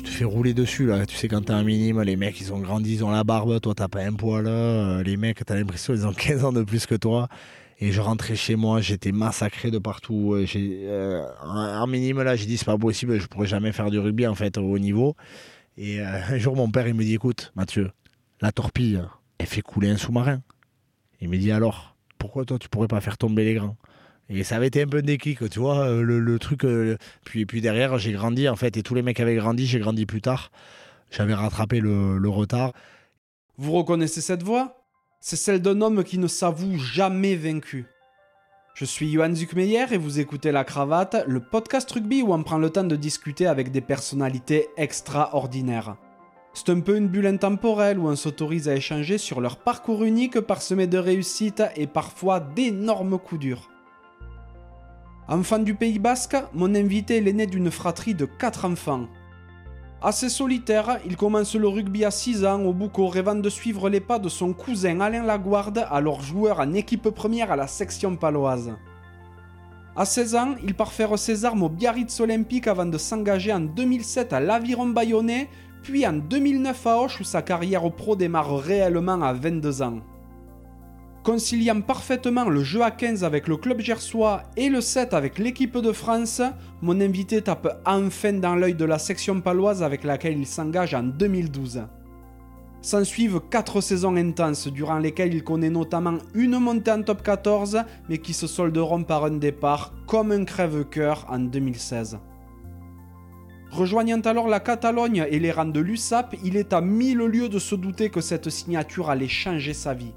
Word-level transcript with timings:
tu 0.00 0.04
te 0.04 0.16
fais 0.16 0.24
rouler 0.24 0.54
dessus 0.54 0.86
là. 0.86 1.04
Tu 1.04 1.14
sais 1.14 1.28
quand 1.28 1.42
t'es 1.42 1.52
un 1.52 1.62
minime, 1.62 2.00
les 2.02 2.16
mecs 2.16 2.40
ils 2.40 2.54
ont 2.54 2.58
grandi, 2.58 2.94
ils 2.94 3.04
ont 3.04 3.10
la 3.10 3.22
barbe, 3.22 3.60
toi 3.60 3.74
t'as 3.74 3.88
pas 3.88 4.00
un 4.00 4.14
poil. 4.14 4.46
Euh, 4.46 5.02
les 5.02 5.18
mecs 5.18 5.44
t'as 5.44 5.54
l'impression 5.54 5.92
ils 5.92 6.06
ont 6.06 6.12
15 6.14 6.44
ans 6.44 6.52
de 6.52 6.62
plus 6.62 6.86
que 6.86 6.94
toi. 6.94 7.28
Et 7.82 7.92
je 7.92 8.00
rentrais 8.00 8.36
chez 8.36 8.56
moi, 8.56 8.80
j'étais 8.80 9.12
massacré 9.12 9.70
de 9.70 9.78
partout. 9.78 10.34
Euh, 10.34 10.46
j'ai, 10.46 10.82
euh, 10.84 11.22
en 11.42 11.86
minime 11.86 12.22
là, 12.22 12.34
j'ai 12.34 12.46
dit 12.46 12.56
c'est 12.56 12.64
pas 12.64 12.78
possible, 12.78 13.18
je 13.20 13.26
pourrais 13.26 13.46
jamais 13.46 13.72
faire 13.72 13.90
du 13.90 13.98
rugby 13.98 14.26
en 14.26 14.34
fait 14.34 14.56
au 14.56 14.78
niveau. 14.78 15.16
Et 15.76 16.00
un 16.00 16.38
jour 16.38 16.56
mon 16.56 16.70
père 16.70 16.88
il 16.88 16.94
me 16.94 17.04
dit 17.04 17.14
écoute 17.14 17.52
Mathieu, 17.54 17.90
la 18.40 18.52
torpille, 18.52 19.02
elle 19.38 19.46
fait 19.46 19.62
couler 19.62 19.90
un 19.90 19.98
sous-marin. 19.98 20.40
Il 21.20 21.28
me 21.28 21.36
dit 21.36 21.52
alors, 21.52 21.94
pourquoi 22.18 22.46
toi 22.46 22.58
tu 22.58 22.70
pourrais 22.70 22.88
pas 22.88 23.02
faire 23.02 23.18
tomber 23.18 23.44
les 23.44 23.54
grands? 23.54 23.76
Et 24.30 24.44
ça 24.44 24.56
avait 24.56 24.68
été 24.68 24.82
un 24.82 24.86
peu 24.86 25.02
déclic, 25.02 25.50
tu 25.50 25.58
vois, 25.58 25.80
euh, 25.80 26.02
le, 26.02 26.38
truc. 26.38 26.64
Euh, 26.64 26.96
puis, 27.24 27.46
puis 27.46 27.60
derrière, 27.60 27.98
j'ai 27.98 28.12
grandi, 28.12 28.48
en 28.48 28.54
fait, 28.54 28.76
et 28.76 28.82
tous 28.82 28.94
les 28.94 29.02
mecs 29.02 29.18
avaient 29.18 29.34
grandi, 29.34 29.66
j'ai 29.66 29.80
grandi 29.80 30.06
plus 30.06 30.20
tard. 30.20 30.52
J'avais 31.10 31.34
rattrapé 31.34 31.80
le, 31.80 32.28
retard. 32.28 32.72
Vous 33.58 33.72
reconnaissez 33.72 34.20
cette 34.20 34.44
voix? 34.44 34.84
C'est 35.20 35.36
celle 35.36 35.60
d'un 35.60 35.80
homme 35.80 36.04
qui 36.04 36.16
ne 36.16 36.28
s'avoue 36.28 36.78
jamais 36.78 37.34
vaincu. 37.34 37.86
Je 38.74 38.84
suis 38.84 39.12
Johan 39.12 39.34
Zuckmeyer 39.34 39.86
et 39.90 39.98
vous 39.98 40.20
écoutez 40.20 40.52
La 40.52 40.62
Cravate, 40.62 41.24
le 41.26 41.40
podcast 41.40 41.90
rugby 41.90 42.22
où 42.22 42.32
on 42.32 42.42
prend 42.44 42.58
le 42.58 42.70
temps 42.70 42.84
de 42.84 42.96
discuter 42.96 43.46
avec 43.46 43.72
des 43.72 43.80
personnalités 43.80 44.68
extraordinaires. 44.76 45.96
C'est 46.54 46.70
un 46.70 46.80
peu 46.80 46.96
une 46.96 47.08
bulle 47.08 47.26
intemporelle 47.26 47.98
où 47.98 48.08
on 48.08 48.16
s'autorise 48.16 48.68
à 48.68 48.76
échanger 48.76 49.18
sur 49.18 49.40
leur 49.40 49.56
parcours 49.56 50.04
unique 50.04 50.40
parsemé 50.40 50.86
de 50.86 50.98
réussites 50.98 51.64
et 51.74 51.88
parfois 51.88 52.38
d'énormes 52.38 53.18
coups 53.18 53.40
durs. 53.40 53.68
Enfant 55.30 55.60
du 55.60 55.76
Pays 55.76 56.00
Basque, 56.00 56.36
mon 56.54 56.74
invité 56.74 57.18
est 57.18 57.20
l'aîné 57.20 57.46
d'une 57.46 57.70
fratrie 57.70 58.16
de 58.16 58.24
4 58.24 58.64
enfants. 58.64 59.06
Assez 60.02 60.28
solitaire, 60.28 60.98
il 61.06 61.16
commence 61.16 61.54
le 61.54 61.68
rugby 61.68 62.04
à 62.04 62.10
6 62.10 62.44
ans 62.44 62.64
au 62.64 62.72
Boucau, 62.72 63.06
rêvant 63.06 63.36
de 63.36 63.48
suivre 63.48 63.88
les 63.88 64.00
pas 64.00 64.18
de 64.18 64.28
son 64.28 64.52
cousin 64.52 65.00
Alain 65.00 65.22
Laguarde, 65.22 65.86
alors 65.88 66.20
joueur 66.20 66.58
en 66.58 66.72
équipe 66.72 67.10
première 67.10 67.52
à 67.52 67.56
la 67.56 67.68
section 67.68 68.16
paloise. 68.16 68.74
À 69.94 70.04
16 70.04 70.34
ans, 70.34 70.54
il 70.64 70.74
part 70.74 70.90
faire 70.90 71.16
ses 71.16 71.44
armes 71.44 71.62
au 71.62 71.68
Biarritz 71.68 72.18
Olympique 72.18 72.66
avant 72.66 72.86
de 72.86 72.98
s'engager 72.98 73.52
en 73.52 73.60
2007 73.60 74.32
à 74.32 74.40
l'Aviron 74.40 74.88
Bayonnais, 74.88 75.48
puis 75.84 76.04
en 76.08 76.14
2009 76.14 76.86
à 76.88 76.96
Auch 77.02 77.20
où 77.20 77.24
sa 77.24 77.42
carrière 77.42 77.88
pro 77.92 78.16
démarre 78.16 78.58
réellement 78.58 79.22
à 79.22 79.32
22 79.32 79.82
ans. 79.82 80.00
Conciliant 81.22 81.82
parfaitement 81.82 82.48
le 82.48 82.64
jeu 82.64 82.82
à 82.82 82.90
15 82.90 83.24
avec 83.24 83.46
le 83.46 83.58
club 83.58 83.80
gersois 83.80 84.44
et 84.56 84.70
le 84.70 84.80
7 84.80 85.12
avec 85.12 85.38
l'équipe 85.38 85.76
de 85.76 85.92
France, 85.92 86.40
mon 86.80 86.98
invité 86.98 87.42
tape 87.42 87.78
enfin 87.84 88.32
dans 88.32 88.54
l'œil 88.54 88.74
de 88.74 88.86
la 88.86 88.98
section 88.98 89.42
paloise 89.42 89.82
avec 89.82 90.02
laquelle 90.02 90.38
il 90.38 90.46
s'engage 90.46 90.94
en 90.94 91.02
2012. 91.02 91.82
S'en 92.80 93.04
suivent 93.04 93.42
4 93.50 93.82
saisons 93.82 94.16
intenses 94.16 94.68
durant 94.68 94.98
lesquelles 94.98 95.34
il 95.34 95.44
connaît 95.44 95.68
notamment 95.68 96.16
une 96.32 96.58
montée 96.58 96.90
en 96.90 97.02
top 97.02 97.22
14 97.22 97.82
mais 98.08 98.16
qui 98.16 98.32
se 98.32 98.46
solderont 98.46 99.04
par 99.04 99.26
un 99.26 99.36
départ 99.36 99.92
comme 100.06 100.32
un 100.32 100.46
crève-cœur 100.46 101.26
en 101.28 101.40
2016. 101.40 102.18
Rejoignant 103.70 104.22
alors 104.22 104.48
la 104.48 104.60
Catalogne 104.60 105.26
et 105.30 105.38
les 105.38 105.52
rangs 105.52 105.66
de 105.66 105.80
l'USAP, 105.80 106.34
il 106.42 106.56
est 106.56 106.72
à 106.72 106.80
mille 106.80 107.18
lieues 107.18 107.50
de 107.50 107.58
se 107.58 107.74
douter 107.74 108.08
que 108.08 108.22
cette 108.22 108.48
signature 108.48 109.10
allait 109.10 109.28
changer 109.28 109.74
sa 109.74 109.92
vie. 109.92 110.14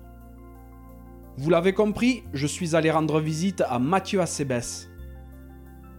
Vous 1.35 1.49
l'avez 1.49 1.73
compris, 1.73 2.23
je 2.33 2.45
suis 2.45 2.75
allé 2.75 2.91
rendre 2.91 3.19
visite 3.19 3.63
à 3.67 3.79
Mathieu 3.79 4.21
Acebes. 4.21 4.87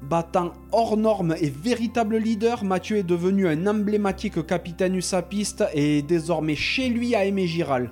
Battant 0.00 0.52
hors 0.70 0.96
norme 0.96 1.34
et 1.40 1.50
véritable 1.50 2.18
leader, 2.18 2.62
Mathieu 2.62 2.98
est 2.98 3.02
devenu 3.02 3.48
un 3.48 3.66
emblématique 3.66 4.46
capitaine 4.46 4.94
usapiste 4.94 5.64
et 5.74 5.98
est 5.98 6.02
désormais 6.02 6.54
chez 6.54 6.88
lui 6.88 7.16
à 7.16 7.24
Aimé 7.24 7.48
Giral. 7.48 7.90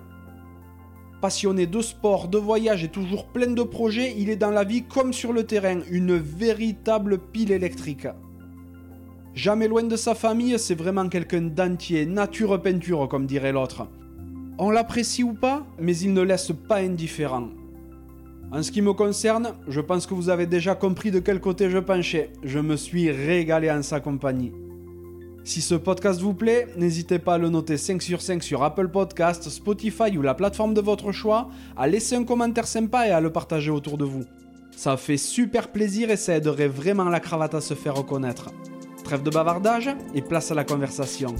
Passionné 1.20 1.66
de 1.66 1.80
sport, 1.80 2.28
de 2.28 2.38
voyage 2.38 2.84
et 2.84 2.88
toujours 2.88 3.26
plein 3.26 3.50
de 3.50 3.62
projets, 3.64 4.14
il 4.16 4.30
est 4.30 4.36
dans 4.36 4.50
la 4.50 4.62
vie 4.62 4.84
comme 4.84 5.12
sur 5.12 5.32
le 5.32 5.44
terrain, 5.44 5.80
une 5.90 6.16
véritable 6.16 7.18
pile 7.18 7.50
électrique. 7.50 8.06
Jamais 9.34 9.66
loin 9.66 9.82
de 9.82 9.96
sa 9.96 10.14
famille, 10.14 10.60
c'est 10.60 10.76
vraiment 10.76 11.08
quelqu'un 11.08 11.42
d'entier, 11.42 12.06
nature 12.06 12.62
peinture 12.62 13.08
comme 13.08 13.26
dirait 13.26 13.52
l'autre. 13.52 13.88
On 14.64 14.70
l'apprécie 14.70 15.24
ou 15.24 15.32
pas, 15.32 15.66
mais 15.80 15.96
il 15.96 16.12
ne 16.12 16.20
laisse 16.20 16.52
pas 16.68 16.76
indifférent. 16.76 17.48
En 18.52 18.62
ce 18.62 18.70
qui 18.70 18.80
me 18.80 18.92
concerne, 18.92 19.54
je 19.66 19.80
pense 19.80 20.06
que 20.06 20.14
vous 20.14 20.28
avez 20.28 20.46
déjà 20.46 20.76
compris 20.76 21.10
de 21.10 21.18
quel 21.18 21.40
côté 21.40 21.68
je 21.68 21.78
penchais. 21.78 22.30
Je 22.44 22.60
me 22.60 22.76
suis 22.76 23.10
régalé 23.10 23.68
en 23.72 23.82
sa 23.82 23.98
compagnie. 23.98 24.52
Si 25.42 25.62
ce 25.62 25.74
podcast 25.74 26.20
vous 26.20 26.32
plaît, 26.32 26.68
n'hésitez 26.76 27.18
pas 27.18 27.34
à 27.34 27.38
le 27.38 27.48
noter 27.48 27.76
5 27.76 28.00
sur 28.00 28.22
5 28.22 28.40
sur 28.40 28.62
Apple 28.62 28.86
Podcast, 28.86 29.48
Spotify 29.48 30.16
ou 30.16 30.22
la 30.22 30.34
plateforme 30.34 30.74
de 30.74 30.80
votre 30.80 31.10
choix, 31.10 31.48
à 31.76 31.88
laisser 31.88 32.14
un 32.14 32.22
commentaire 32.22 32.68
sympa 32.68 33.08
et 33.08 33.10
à 33.10 33.20
le 33.20 33.32
partager 33.32 33.72
autour 33.72 33.98
de 33.98 34.04
vous. 34.04 34.22
Ça 34.76 34.96
fait 34.96 35.16
super 35.16 35.72
plaisir 35.72 36.08
et 36.08 36.16
ça 36.16 36.36
aiderait 36.36 36.68
vraiment 36.68 37.08
la 37.08 37.18
cravate 37.18 37.56
à 37.56 37.60
se 37.60 37.74
faire 37.74 37.96
reconnaître. 37.96 38.50
Trêve 39.02 39.24
de 39.24 39.30
bavardage 39.30 39.90
et 40.14 40.22
place 40.22 40.52
à 40.52 40.54
la 40.54 40.62
conversation. 40.62 41.34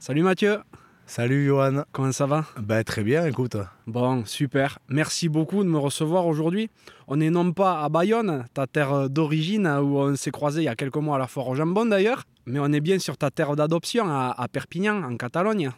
Salut 0.00 0.22
Mathieu. 0.22 0.60
Salut 1.04 1.44
Johan. 1.44 1.82
Comment 1.92 2.10
ça 2.10 2.24
va? 2.24 2.46
Ben 2.58 2.82
très 2.82 3.02
bien, 3.02 3.26
écoute. 3.26 3.58
Bon, 3.86 4.24
super. 4.24 4.78
Merci 4.88 5.28
beaucoup 5.28 5.62
de 5.62 5.68
me 5.68 5.76
recevoir 5.76 6.26
aujourd'hui. 6.26 6.70
On 7.06 7.20
est 7.20 7.28
non 7.28 7.52
pas 7.52 7.82
à 7.84 7.90
Bayonne, 7.90 8.46
ta 8.54 8.66
terre 8.66 9.10
d'origine, 9.10 9.66
où 9.66 9.98
on 9.98 10.16
s'est 10.16 10.30
croisé 10.30 10.62
il 10.62 10.64
y 10.64 10.68
a 10.68 10.74
quelques 10.74 10.96
mois 10.96 11.16
à 11.16 11.18
la 11.18 11.26
foire 11.26 11.48
au 11.48 11.54
jambon 11.54 11.84
d'ailleurs, 11.84 12.24
mais 12.46 12.58
on 12.60 12.72
est 12.72 12.80
bien 12.80 12.98
sur 12.98 13.18
ta 13.18 13.30
terre 13.30 13.54
d'adoption 13.56 14.06
à 14.08 14.48
Perpignan, 14.50 15.02
en 15.02 15.18
Catalogne. 15.18 15.70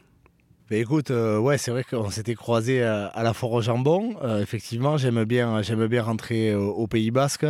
Ben 0.72 0.81
écoute, 0.81 1.11
euh, 1.11 1.38
ouais, 1.38 1.59
c'est 1.59 1.71
vrai 1.71 1.84
qu'on 1.84 2.09
s'était 2.09 2.34
croisé 2.34 2.82
à, 2.82 3.22
la 3.22 3.34
Foire 3.34 3.53
au 3.53 3.61
Jambon. 3.61 4.15
Euh, 4.22 4.41
effectivement, 4.41 4.97
j'aime 4.97 5.25
bien, 5.25 5.61
j'aime 5.61 5.87
bien 5.87 6.03
rentrer 6.03 6.55
au, 6.55 6.87
Pays 6.87 7.11
Basque. 7.11 7.44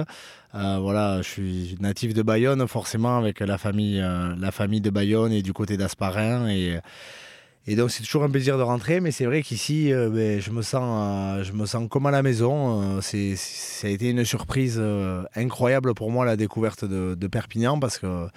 Euh, 0.55 0.79
voilà, 0.81 1.23
je 1.23 1.29
suis 1.29 1.77
natif 1.81 2.15
de 2.15 2.23
Bayonne, 2.23 2.67
forcément, 2.69 3.17
avec 3.17 3.41
la 3.41 3.59
famille, 3.59 3.99
la 4.01 4.51
famille 4.51 4.81
de 4.81 4.91
Bayonne 4.91 5.33
et 5.33 5.43
du 5.43 5.53
côté 5.53 5.77
d'Asparin. 5.77 6.49
Et, 6.49 7.77
donc, 7.77 7.91
c'est 7.91 8.03
toujours 8.03 8.25
un 8.25 8.31
plaisir 8.31 8.59
de 8.59 8.63
rentrer. 8.63 9.01
Mais 9.01 9.13
c'est 9.13 9.25
vrai 9.25 9.43
qu'ici, 9.43 9.91
ben, 9.93 10.41
je, 10.41 10.51
me 10.51 10.63
sens, 10.63 11.43
je 11.45 11.53
me 11.53 11.65
sens 11.65 11.89
comme 11.89 12.07
à 12.07 12.11
la 12.11 12.23
maison. 12.23 13.01
c'est, 13.01 13.35
ça 13.37 13.87
a 13.87 13.91
été 13.91 14.11
une 14.11 14.25
surprise 14.25 14.83
incroyable 15.35 15.95
pour 15.95 16.11
moi, 16.11 16.27
la 16.27 16.37
découverte 16.37 16.85
de, 16.85 17.27
Perpignan, 17.27 17.79
parce 17.79 17.99
que 17.99 18.29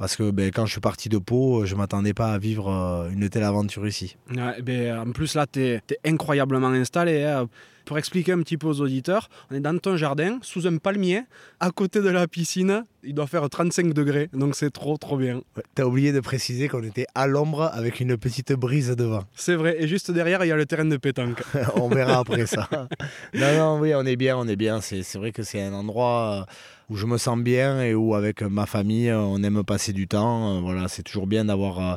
parce 0.00 0.16
que 0.16 0.30
ben, 0.30 0.50
quand 0.50 0.64
je 0.64 0.72
suis 0.72 0.80
parti 0.80 1.10
de 1.10 1.18
Pau, 1.18 1.66
je 1.66 1.74
ne 1.74 1.78
m'attendais 1.78 2.14
pas 2.14 2.32
à 2.32 2.38
vivre 2.38 2.72
euh, 2.72 3.10
une 3.10 3.28
telle 3.28 3.42
aventure 3.42 3.86
ici. 3.86 4.16
Ben, 4.62 4.98
en 4.98 5.12
plus, 5.12 5.34
là, 5.34 5.46
tu 5.46 5.60
es, 5.60 5.82
incroyablement 6.06 6.68
installé. 6.68 7.22
Hein. 7.22 7.50
Pour 7.90 7.98
expliquer 7.98 8.30
un 8.30 8.38
petit 8.38 8.56
peu 8.56 8.68
aux 8.68 8.80
auditeurs, 8.82 9.28
on 9.50 9.56
est 9.56 9.60
dans 9.60 9.76
ton 9.76 9.96
jardin, 9.96 10.38
sous 10.42 10.68
un 10.68 10.76
palmier, 10.76 11.22
à 11.58 11.72
côté 11.72 12.00
de 12.00 12.08
la 12.08 12.28
piscine. 12.28 12.84
Il 13.02 13.14
doit 13.14 13.26
faire 13.26 13.50
35 13.50 13.92
degrés, 13.92 14.30
donc 14.32 14.54
c'est 14.54 14.70
trop, 14.70 14.96
trop 14.96 15.16
bien. 15.16 15.40
tu 15.74 15.82
as 15.82 15.88
oublié 15.88 16.12
de 16.12 16.20
préciser 16.20 16.68
qu'on 16.68 16.84
était 16.84 17.06
à 17.16 17.26
l'ombre 17.26 17.68
avec 17.74 17.98
une 17.98 18.16
petite 18.16 18.52
brise 18.52 18.90
devant. 18.90 19.24
C'est 19.34 19.56
vrai, 19.56 19.74
et 19.82 19.88
juste 19.88 20.12
derrière, 20.12 20.44
il 20.44 20.48
y 20.50 20.52
a 20.52 20.56
le 20.56 20.66
terrain 20.66 20.84
de 20.84 20.98
pétanque. 20.98 21.42
on 21.74 21.88
verra 21.88 22.20
après 22.20 22.46
ça. 22.46 22.68
non, 23.34 23.56
non, 23.58 23.80
oui, 23.80 23.92
on 23.96 24.06
est 24.06 24.14
bien, 24.14 24.36
on 24.36 24.46
est 24.46 24.54
bien. 24.54 24.80
C'est 24.80 25.16
vrai 25.16 25.32
que 25.32 25.42
c'est 25.42 25.60
un 25.60 25.72
endroit 25.72 26.46
euh, 26.46 26.52
où 26.90 26.96
je 26.96 27.06
me 27.06 27.18
sens 27.18 27.40
bien 27.40 27.82
et 27.82 27.92
où 27.92 28.14
avec 28.14 28.42
ma 28.42 28.66
famille 28.66 29.10
on 29.10 29.42
aime 29.42 29.64
passer 29.64 29.92
du 29.92 30.06
temps. 30.06 30.58
Euh, 30.58 30.60
voilà, 30.60 30.86
c'est 30.86 31.02
toujours 31.02 31.26
bien 31.26 31.46
d'avoir 31.46 31.80
euh, 31.80 31.96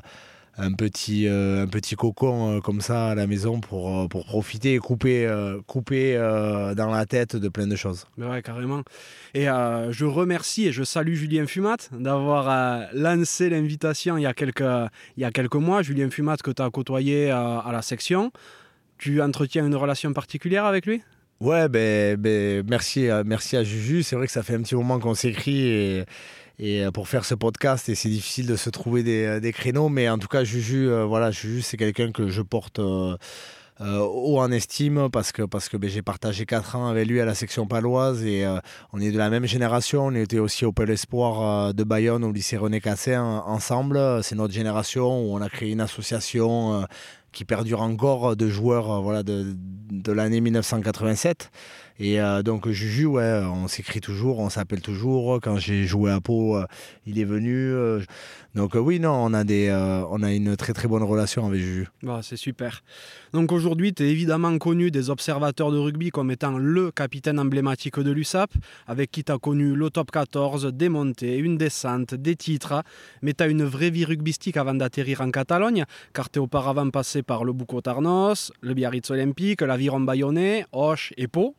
un 0.57 0.73
petit, 0.73 1.27
euh, 1.27 1.63
un 1.63 1.67
petit 1.67 1.95
cocon 1.95 2.61
comme 2.61 2.81
ça 2.81 3.09
à 3.09 3.15
la 3.15 3.27
maison 3.27 3.59
pour, 3.59 4.07
pour 4.09 4.25
profiter 4.25 4.75
et 4.75 4.79
couper, 4.79 5.27
couper 5.67 6.15
dans 6.15 6.91
la 6.91 7.05
tête 7.05 7.35
de 7.35 7.49
plein 7.49 7.67
de 7.67 7.75
choses. 7.75 8.05
Mais 8.17 8.27
ouais, 8.27 8.41
carrément. 8.41 8.83
Et 9.33 9.45
je 9.45 10.05
remercie 10.05 10.67
et 10.67 10.71
je 10.71 10.83
salue 10.83 11.15
Julien 11.15 11.47
Fumat 11.47 11.77
d'avoir 11.91 12.87
lancé 12.93 13.49
l'invitation 13.49 14.17
il, 14.17 14.23
y 14.23 14.25
a 14.25 14.33
quelques, 14.33 14.61
il 15.17 15.21
y 15.21 15.25
a 15.25 15.31
quelques 15.31 15.55
mois. 15.55 15.81
Julien 15.81 16.09
Fumat 16.09 16.37
que 16.37 16.51
tu 16.51 16.61
as 16.61 16.69
côtoyé 16.69 17.31
à 17.31 17.69
la 17.71 17.81
section. 17.81 18.31
Tu 18.97 19.21
entretiens 19.21 19.65
une 19.65 19.75
relation 19.75 20.13
particulière 20.13 20.65
avec 20.65 20.85
lui? 20.85 21.01
Ouais, 21.43 21.67
ben, 21.67 22.15
ben, 22.15 22.63
merci, 22.69 23.09
à, 23.09 23.25
merci 23.25 23.57
à 23.57 23.63
Juju. 23.65 24.01
C'est 24.01 24.15
vrai 24.15 24.27
que 24.27 24.31
ça 24.31 24.43
fait 24.43 24.55
un 24.55 24.61
petit 24.61 24.75
moment 24.75 24.97
qu'on 24.99 25.13
s'écrit 25.13 25.67
et, 25.67 26.05
et, 26.63 26.85
euh, 26.85 26.91
pour 26.91 27.07
faire 27.07 27.25
ce 27.25 27.35
podcast 27.35 27.89
et 27.89 27.95
c'est 27.95 28.09
difficile 28.09 28.47
de 28.47 28.55
se 28.55 28.69
trouver 28.69 29.03
des, 29.03 29.25
euh, 29.25 29.51
créneaux. 29.51 29.89
Mais 29.89 30.09
en 30.09 30.17
tout 30.17 30.29
cas, 30.29 30.43
Juju, 30.43 30.87
euh, 30.87 31.03
voilà, 31.03 31.31
c'est 31.33 31.77
quelqu'un 31.77 32.11
que 32.11 32.29
je 32.29 32.41
porte 32.41 32.79
haut 33.79 34.39
en 34.39 34.51
estime 34.51 35.09
parce 35.11 35.33
que, 35.33 35.41
parce 35.41 35.67
que 35.67 35.75
ben, 35.75 35.89
j'ai 35.89 36.01
partagé 36.01 36.45
4 36.45 36.77
ans 36.77 36.87
avec 36.87 37.05
lui 37.05 37.19
à 37.19 37.25
la 37.25 37.35
section 37.35 37.67
paloise 37.67 38.23
et 38.23 38.45
on 38.93 39.01
est 39.01 39.11
de 39.11 39.17
la 39.17 39.29
même 39.29 39.45
génération. 39.45 40.05
On 40.05 40.15
était 40.15 40.39
aussi 40.39 40.63
au 40.63 40.71
Pôle 40.71 40.91
Espoir 40.91 41.73
de 41.73 41.83
Bayonne 41.83 42.23
au 42.23 42.31
lycée 42.31 42.55
René 42.55 42.79
Cassin 42.79 43.43
ensemble. 43.45 44.23
C'est 44.23 44.35
notre 44.35 44.53
génération 44.53 45.21
où 45.21 45.35
on 45.35 45.41
a 45.41 45.49
créé 45.49 45.71
une 45.71 45.81
association 45.81 46.85
qui 47.33 47.43
perdure 47.43 47.81
encore 47.81 48.37
de 48.37 48.47
joueurs 48.47 49.01
voilà, 49.01 49.23
de, 49.23 49.53
de 49.91 50.11
l'année 50.13 50.39
1987. 50.39 51.51
Et 51.99 52.17
donc 52.43 52.67
Juju, 52.69 53.05
ouais, 53.05 53.41
on 53.45 53.67
s'écrit 53.67 54.01
toujours, 54.01 54.39
on 54.39 54.49
s'appelle 54.49 54.81
toujours. 54.81 55.39
Quand 55.41 55.57
j'ai 55.57 55.85
joué 55.85 56.11
à 56.11 56.19
Pau, 56.19 56.57
il 57.05 57.19
est 57.19 57.23
venu. 57.23 57.73
Donc 58.55 58.73
oui, 58.75 58.99
non, 58.99 59.11
on 59.11 59.33
a, 59.33 59.43
des, 59.43 59.71
on 60.09 60.21
a 60.21 60.31
une 60.31 60.55
très 60.55 60.73
très 60.73 60.87
bonne 60.87 61.03
relation 61.03 61.45
avec 61.47 61.59
Juju. 61.59 61.87
Bah, 62.03 62.19
c'est 62.21 62.37
super. 62.37 62.81
Donc 63.33 63.51
aujourd'hui, 63.51 63.93
tu 63.93 64.03
es 64.03 64.09
évidemment 64.09 64.57
connu 64.59 64.91
des 64.91 65.09
observateurs 65.09 65.71
de 65.71 65.77
rugby 65.77 66.09
comme 66.11 66.29
étant 66.29 66.57
le 66.57 66.91
capitaine 66.91 67.39
emblématique 67.39 67.99
de 67.99 68.11
l'USAP, 68.11 68.51
avec 68.87 69.11
qui 69.11 69.23
tu 69.23 69.31
as 69.31 69.37
connu 69.37 69.75
le 69.75 69.89
top 69.89 70.11
14, 70.11 70.67
des 70.73 70.89
montées, 70.89 71.37
une 71.37 71.57
descente, 71.57 72.13
des 72.13 72.35
titres. 72.35 72.83
Mais 73.21 73.33
tu 73.33 73.43
as 73.43 73.47
une 73.47 73.63
vraie 73.63 73.89
vie 73.89 74.05
rugbystique 74.05 74.57
avant 74.57 74.75
d'atterrir 74.75 75.21
en 75.21 75.31
Catalogne, 75.31 75.85
car 76.13 76.29
tu 76.29 76.39
es 76.39 76.41
auparavant 76.41 76.89
passé 76.89 77.23
par 77.23 77.43
le 77.43 77.53
Bucco 77.53 77.81
Tarnos, 77.81 78.51
le 78.61 78.73
Biarritz 78.73 79.09
Olympique, 79.09 79.61
l'Aviron 79.61 80.01
Bayonnais, 80.01 80.65
Auch 80.71 81.13
et 81.17 81.27
Pau. 81.27 81.55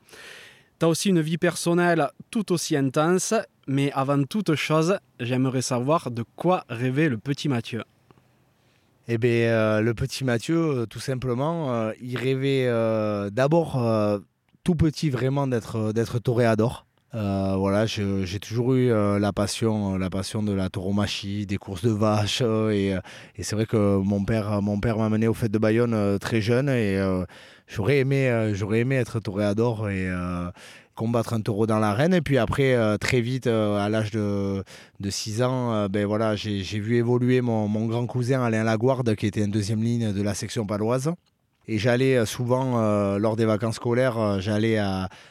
Tu 0.78 0.86
as 0.86 0.88
aussi 0.88 1.08
une 1.08 1.20
vie 1.20 1.38
personnelle 1.38 2.08
tout 2.30 2.52
aussi 2.52 2.76
intense, 2.76 3.34
mais 3.66 3.92
avant 3.92 4.22
toute 4.24 4.54
chose, 4.54 4.98
j'aimerais 5.20 5.62
savoir 5.62 6.10
de 6.10 6.24
quoi 6.36 6.64
rêvait 6.68 7.08
le 7.08 7.18
petit 7.18 7.48
Mathieu. 7.48 7.82
Eh 9.06 9.18
bien, 9.18 9.30
euh, 9.30 9.80
le 9.82 9.92
petit 9.92 10.24
Mathieu, 10.24 10.56
euh, 10.56 10.86
tout 10.86 11.00
simplement, 11.00 11.74
euh, 11.74 11.92
il 12.00 12.16
rêvait 12.16 12.66
d'abord 13.30 13.82
tout 14.64 14.74
petit 14.74 15.10
vraiment 15.10 15.46
d'être 15.46 16.18
toréador. 16.18 16.86
voilà, 17.12 17.84
j'ai 17.86 18.40
toujours 18.40 18.74
eu 18.74 18.88
la 18.90 19.32
passion, 19.32 19.98
la 19.98 20.08
passion 20.08 20.42
de 20.42 20.52
la 20.52 20.70
tauromachie, 20.70 21.46
des 21.46 21.58
courses 21.58 21.84
de 21.84 21.90
vaches, 21.90 22.42
et, 22.42 22.96
c'est 23.40 23.54
vrai 23.54 23.66
que 23.66 23.98
mon 23.98 24.24
père, 24.24 24.62
mon 24.62 24.80
père 24.80 24.98
m'a 24.98 25.10
mené 25.10 25.28
au 25.28 25.34
fait 25.34 25.50
de 25.50 25.58
Bayonne 25.58 26.18
très 26.18 26.40
jeune, 26.40 26.70
et 26.70 26.98
j'aurais 27.66 27.98
aimé, 27.98 28.52
j'aurais 28.54 28.80
aimé 28.80 28.96
être 28.96 29.20
toréador 29.20 29.90
et 29.90 30.10
combattre 30.94 31.34
un 31.34 31.40
taureau 31.40 31.66
dans 31.66 31.78
l'arène. 31.78 32.14
Et 32.14 32.20
puis 32.20 32.38
après, 32.38 32.74
euh, 32.74 32.96
très 32.96 33.20
vite, 33.20 33.46
euh, 33.46 33.78
à 33.78 33.88
l'âge 33.88 34.10
de, 34.10 34.64
de 35.00 35.10
6 35.10 35.42
ans, 35.42 35.72
euh, 35.72 35.88
ben 35.88 36.06
voilà, 36.06 36.36
j'ai 36.36 36.62
vu 36.78 36.96
évoluer 36.96 37.40
mon, 37.40 37.68
mon, 37.68 37.86
grand 37.86 38.06
cousin 38.06 38.42
Alain 38.42 38.64
Laguarde, 38.64 39.14
qui 39.14 39.26
était 39.26 39.44
en 39.44 39.48
deuxième 39.48 39.82
ligne 39.82 40.12
de 40.12 40.22
la 40.22 40.34
section 40.34 40.66
paloise. 40.66 41.12
Et 41.66 41.78
j'allais 41.78 42.16
euh, 42.16 42.26
souvent, 42.26 42.78
euh, 42.78 43.18
lors 43.18 43.36
des 43.36 43.46
vacances 43.46 43.76
scolaires, 43.76 44.18
euh, 44.18 44.38
j'allais 44.38 44.78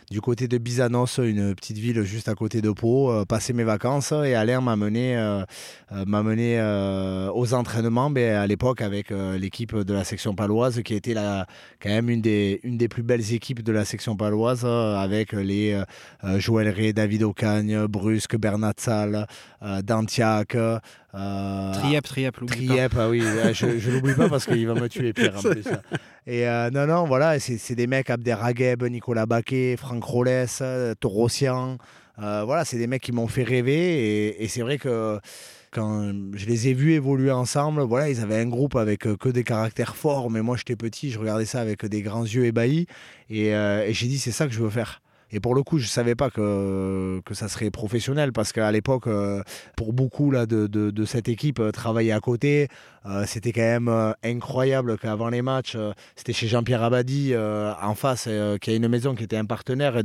du 0.09 0.19
côté 0.19 0.47
de 0.47 0.57
Bizanos, 0.57 1.19
une 1.19 1.53
petite 1.53 1.77
ville 1.77 2.01
juste 2.01 2.27
à 2.27 2.35
côté 2.35 2.61
de 2.61 2.71
Pau, 2.71 3.11
passer 3.25 3.53
mes 3.53 3.63
vacances. 3.63 4.11
Et 4.11 4.33
Alain 4.35 4.61
m'a 4.61 4.75
mené, 4.75 5.15
m'a 5.91 6.23
mené 6.23 6.61
aux 7.33 7.53
entraînements 7.53 8.11
ben, 8.11 8.35
à 8.35 8.45
l'époque 8.45 8.81
avec 8.81 9.09
l'équipe 9.09 9.75
de 9.75 9.93
la 9.93 10.03
section 10.03 10.35
paloise, 10.35 10.81
qui 10.83 10.93
était 10.93 11.15
la, 11.15 11.47
quand 11.81 11.89
même 11.89 12.09
une 12.09 12.21
des, 12.21 12.59
une 12.63 12.77
des 12.77 12.87
plus 12.87 13.01
belles 13.01 13.33
équipes 13.33 13.63
de 13.63 13.71
la 13.71 13.85
section 13.85 14.15
paloise, 14.15 14.65
avec 14.65 15.33
les 15.33 15.81
Joël 16.37 16.69
Rey, 16.69 16.93
David 16.93 17.23
Ocagne, 17.23 17.87
Brusque, 17.87 18.37
Bernat 18.37 18.73
Salle, 18.77 19.25
Dantiac. 19.83 20.55
Triep, 21.13 22.03
Triep, 22.05 22.45
Triep, 22.47 22.93
ah 22.97 23.07
oui, 23.07 23.21
je, 23.53 23.65
ne 23.67 23.95
l'oublie 23.95 24.15
pas 24.15 24.29
parce 24.29 24.45
qu'il 24.45 24.65
va 24.65 24.73
me 24.73 24.89
tuer, 24.89 25.13
Pierre, 25.13 25.37
en 25.37 25.41
plus. 25.41 25.65
Et 26.25 26.47
euh, 26.47 26.71
non, 26.71 26.87
non, 26.87 27.05
voilà, 27.05 27.39
c'est 27.39 27.75
des 27.75 27.85
mecs, 27.85 28.09
Abderrageb, 28.09 28.83
Nicolas 28.83 29.27
Baquet, 29.27 29.75
Franck 29.77 30.03
Rolles, 30.03 30.47
Torossian. 30.99 31.77
Euh, 32.19 32.43
voilà, 32.45 32.65
c'est 32.65 32.77
des 32.77 32.87
mecs 32.87 33.03
qui 33.03 33.11
m'ont 33.11 33.27
fait 33.27 33.43
rêver. 33.43 34.41
Et, 34.43 34.47
c'est 34.47 34.61
vrai 34.61 34.79
que 34.79 35.19
quand 35.71 36.11
je 36.33 36.45
les 36.47 36.69
ai 36.69 36.73
vus 36.73 36.93
évoluer 36.93 37.31
ensemble, 37.31 37.81
voilà, 37.81 38.09
ils 38.09 38.19
avaient 38.19 38.39
un 38.39 38.47
groupe 38.47 38.75
avec 38.75 39.05
euh, 39.05 39.15
que 39.15 39.29
des 39.29 39.43
caractères 39.43 39.95
forts. 39.95 40.31
Mais 40.31 40.41
moi, 40.41 40.57
j'étais 40.57 40.75
petit, 40.75 41.11
je 41.11 41.19
regardais 41.19 41.45
ça 41.45 41.61
avec 41.61 41.85
des 41.85 42.01
grands 42.01 42.23
yeux 42.23 42.45
ébahis. 42.45 42.87
Et, 43.29 43.49
et 43.49 43.93
j'ai 43.93 44.07
dit, 44.07 44.17
c'est 44.17 44.31
ça 44.31 44.47
que 44.47 44.53
je 44.53 44.61
veux 44.63 44.69
faire. 44.71 45.01
Et 45.33 45.39
pour 45.39 45.55
le 45.55 45.63
coup, 45.63 45.79
je 45.79 45.85
ne 45.85 45.89
savais 45.89 46.13
pas 46.13 46.29
que, 46.29 47.19
que 47.25 47.33
ça 47.33 47.47
serait 47.47 47.71
professionnel 47.71 48.31
parce 48.31 48.53
qu'à 48.53 48.71
l'époque, 48.71 49.07
euh, 49.07 49.41
pour 49.75 49.91
beaucoup 49.91 50.29
là, 50.29 50.45
de, 50.45 50.67
de, 50.67 51.05
cette 51.05 51.27
équipe, 51.27 51.59
euh, 51.59 51.71
travailler 51.71 52.11
à 52.11 52.19
côté, 52.19 52.67
euh, 53.07 53.23
c'était 53.25 53.51
quand 53.51 53.61
même 53.61 54.13
incroyable 54.23 54.95
qu'avant 54.99 55.29
les 55.29 55.41
matchs, 55.41 55.75
c'était 56.15 56.33
chez 56.33 56.47
Jean-Pierre 56.47 56.83
Abadi 56.83 57.35
en 57.35 57.95
face, 57.95 58.29
qui 58.61 58.69
a 58.69 58.75
une 58.75 58.87
maison 58.87 59.15
qui 59.15 59.23
était 59.23 59.37
un 59.37 59.45
partenaire 59.45 60.03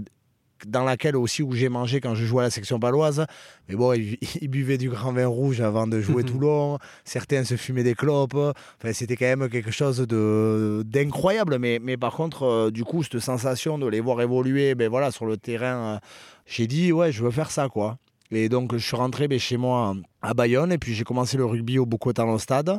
dans 0.66 0.84
laquelle 0.84 1.16
aussi 1.16 1.42
où 1.42 1.52
j'ai 1.52 1.68
mangé 1.68 2.00
quand 2.00 2.14
je 2.14 2.24
jouais 2.24 2.42
à 2.42 2.46
la 2.46 2.50
section 2.50 2.78
paloise. 2.78 3.26
Mais 3.68 3.76
bon, 3.76 3.92
ils, 3.92 4.18
buvaient 4.48 4.78
du 4.78 4.90
grand 4.90 5.12
vin 5.12 5.26
rouge 5.26 5.60
avant 5.60 5.86
de 5.86 6.00
jouer 6.00 6.24
Toulon. 6.24 6.78
Certains 7.04 7.44
se 7.44 7.56
fumaient 7.56 7.84
des 7.84 7.94
clopes. 7.94 8.34
Enfin, 8.34 8.92
c'était 8.92 9.16
quand 9.16 9.26
même 9.26 9.48
quelque 9.48 9.70
chose 9.70 9.98
de 9.98 10.82
d'incroyable. 10.86 11.58
Mais, 11.58 11.78
mais 11.82 11.96
par 11.96 12.14
contre, 12.14 12.44
euh, 12.44 12.70
du 12.70 12.84
coup, 12.84 13.02
cette 13.02 13.18
sensation 13.20 13.78
de 13.78 13.86
les 13.86 14.00
voir 14.00 14.20
évoluer, 14.20 14.74
ben 14.74 14.88
voilà, 14.88 15.10
sur 15.10 15.26
le 15.26 15.36
terrain, 15.36 15.94
euh, 15.94 15.98
j'ai 16.46 16.66
dit 16.66 16.92
ouais, 16.92 17.12
je 17.12 17.22
veux 17.22 17.30
faire 17.30 17.50
ça, 17.50 17.68
quoi. 17.68 17.98
Et 18.30 18.48
donc, 18.48 18.72
je 18.74 18.84
suis 18.84 18.96
rentré 18.96 19.28
ben, 19.28 19.38
chez 19.38 19.56
moi 19.56 19.94
à 20.20 20.34
Bayonne 20.34 20.72
et 20.72 20.78
puis 20.78 20.94
j'ai 20.94 21.04
commencé 21.04 21.36
le 21.36 21.44
rugby 21.44 21.78
au 21.78 21.86
au 21.86 22.38
Stade 22.38 22.78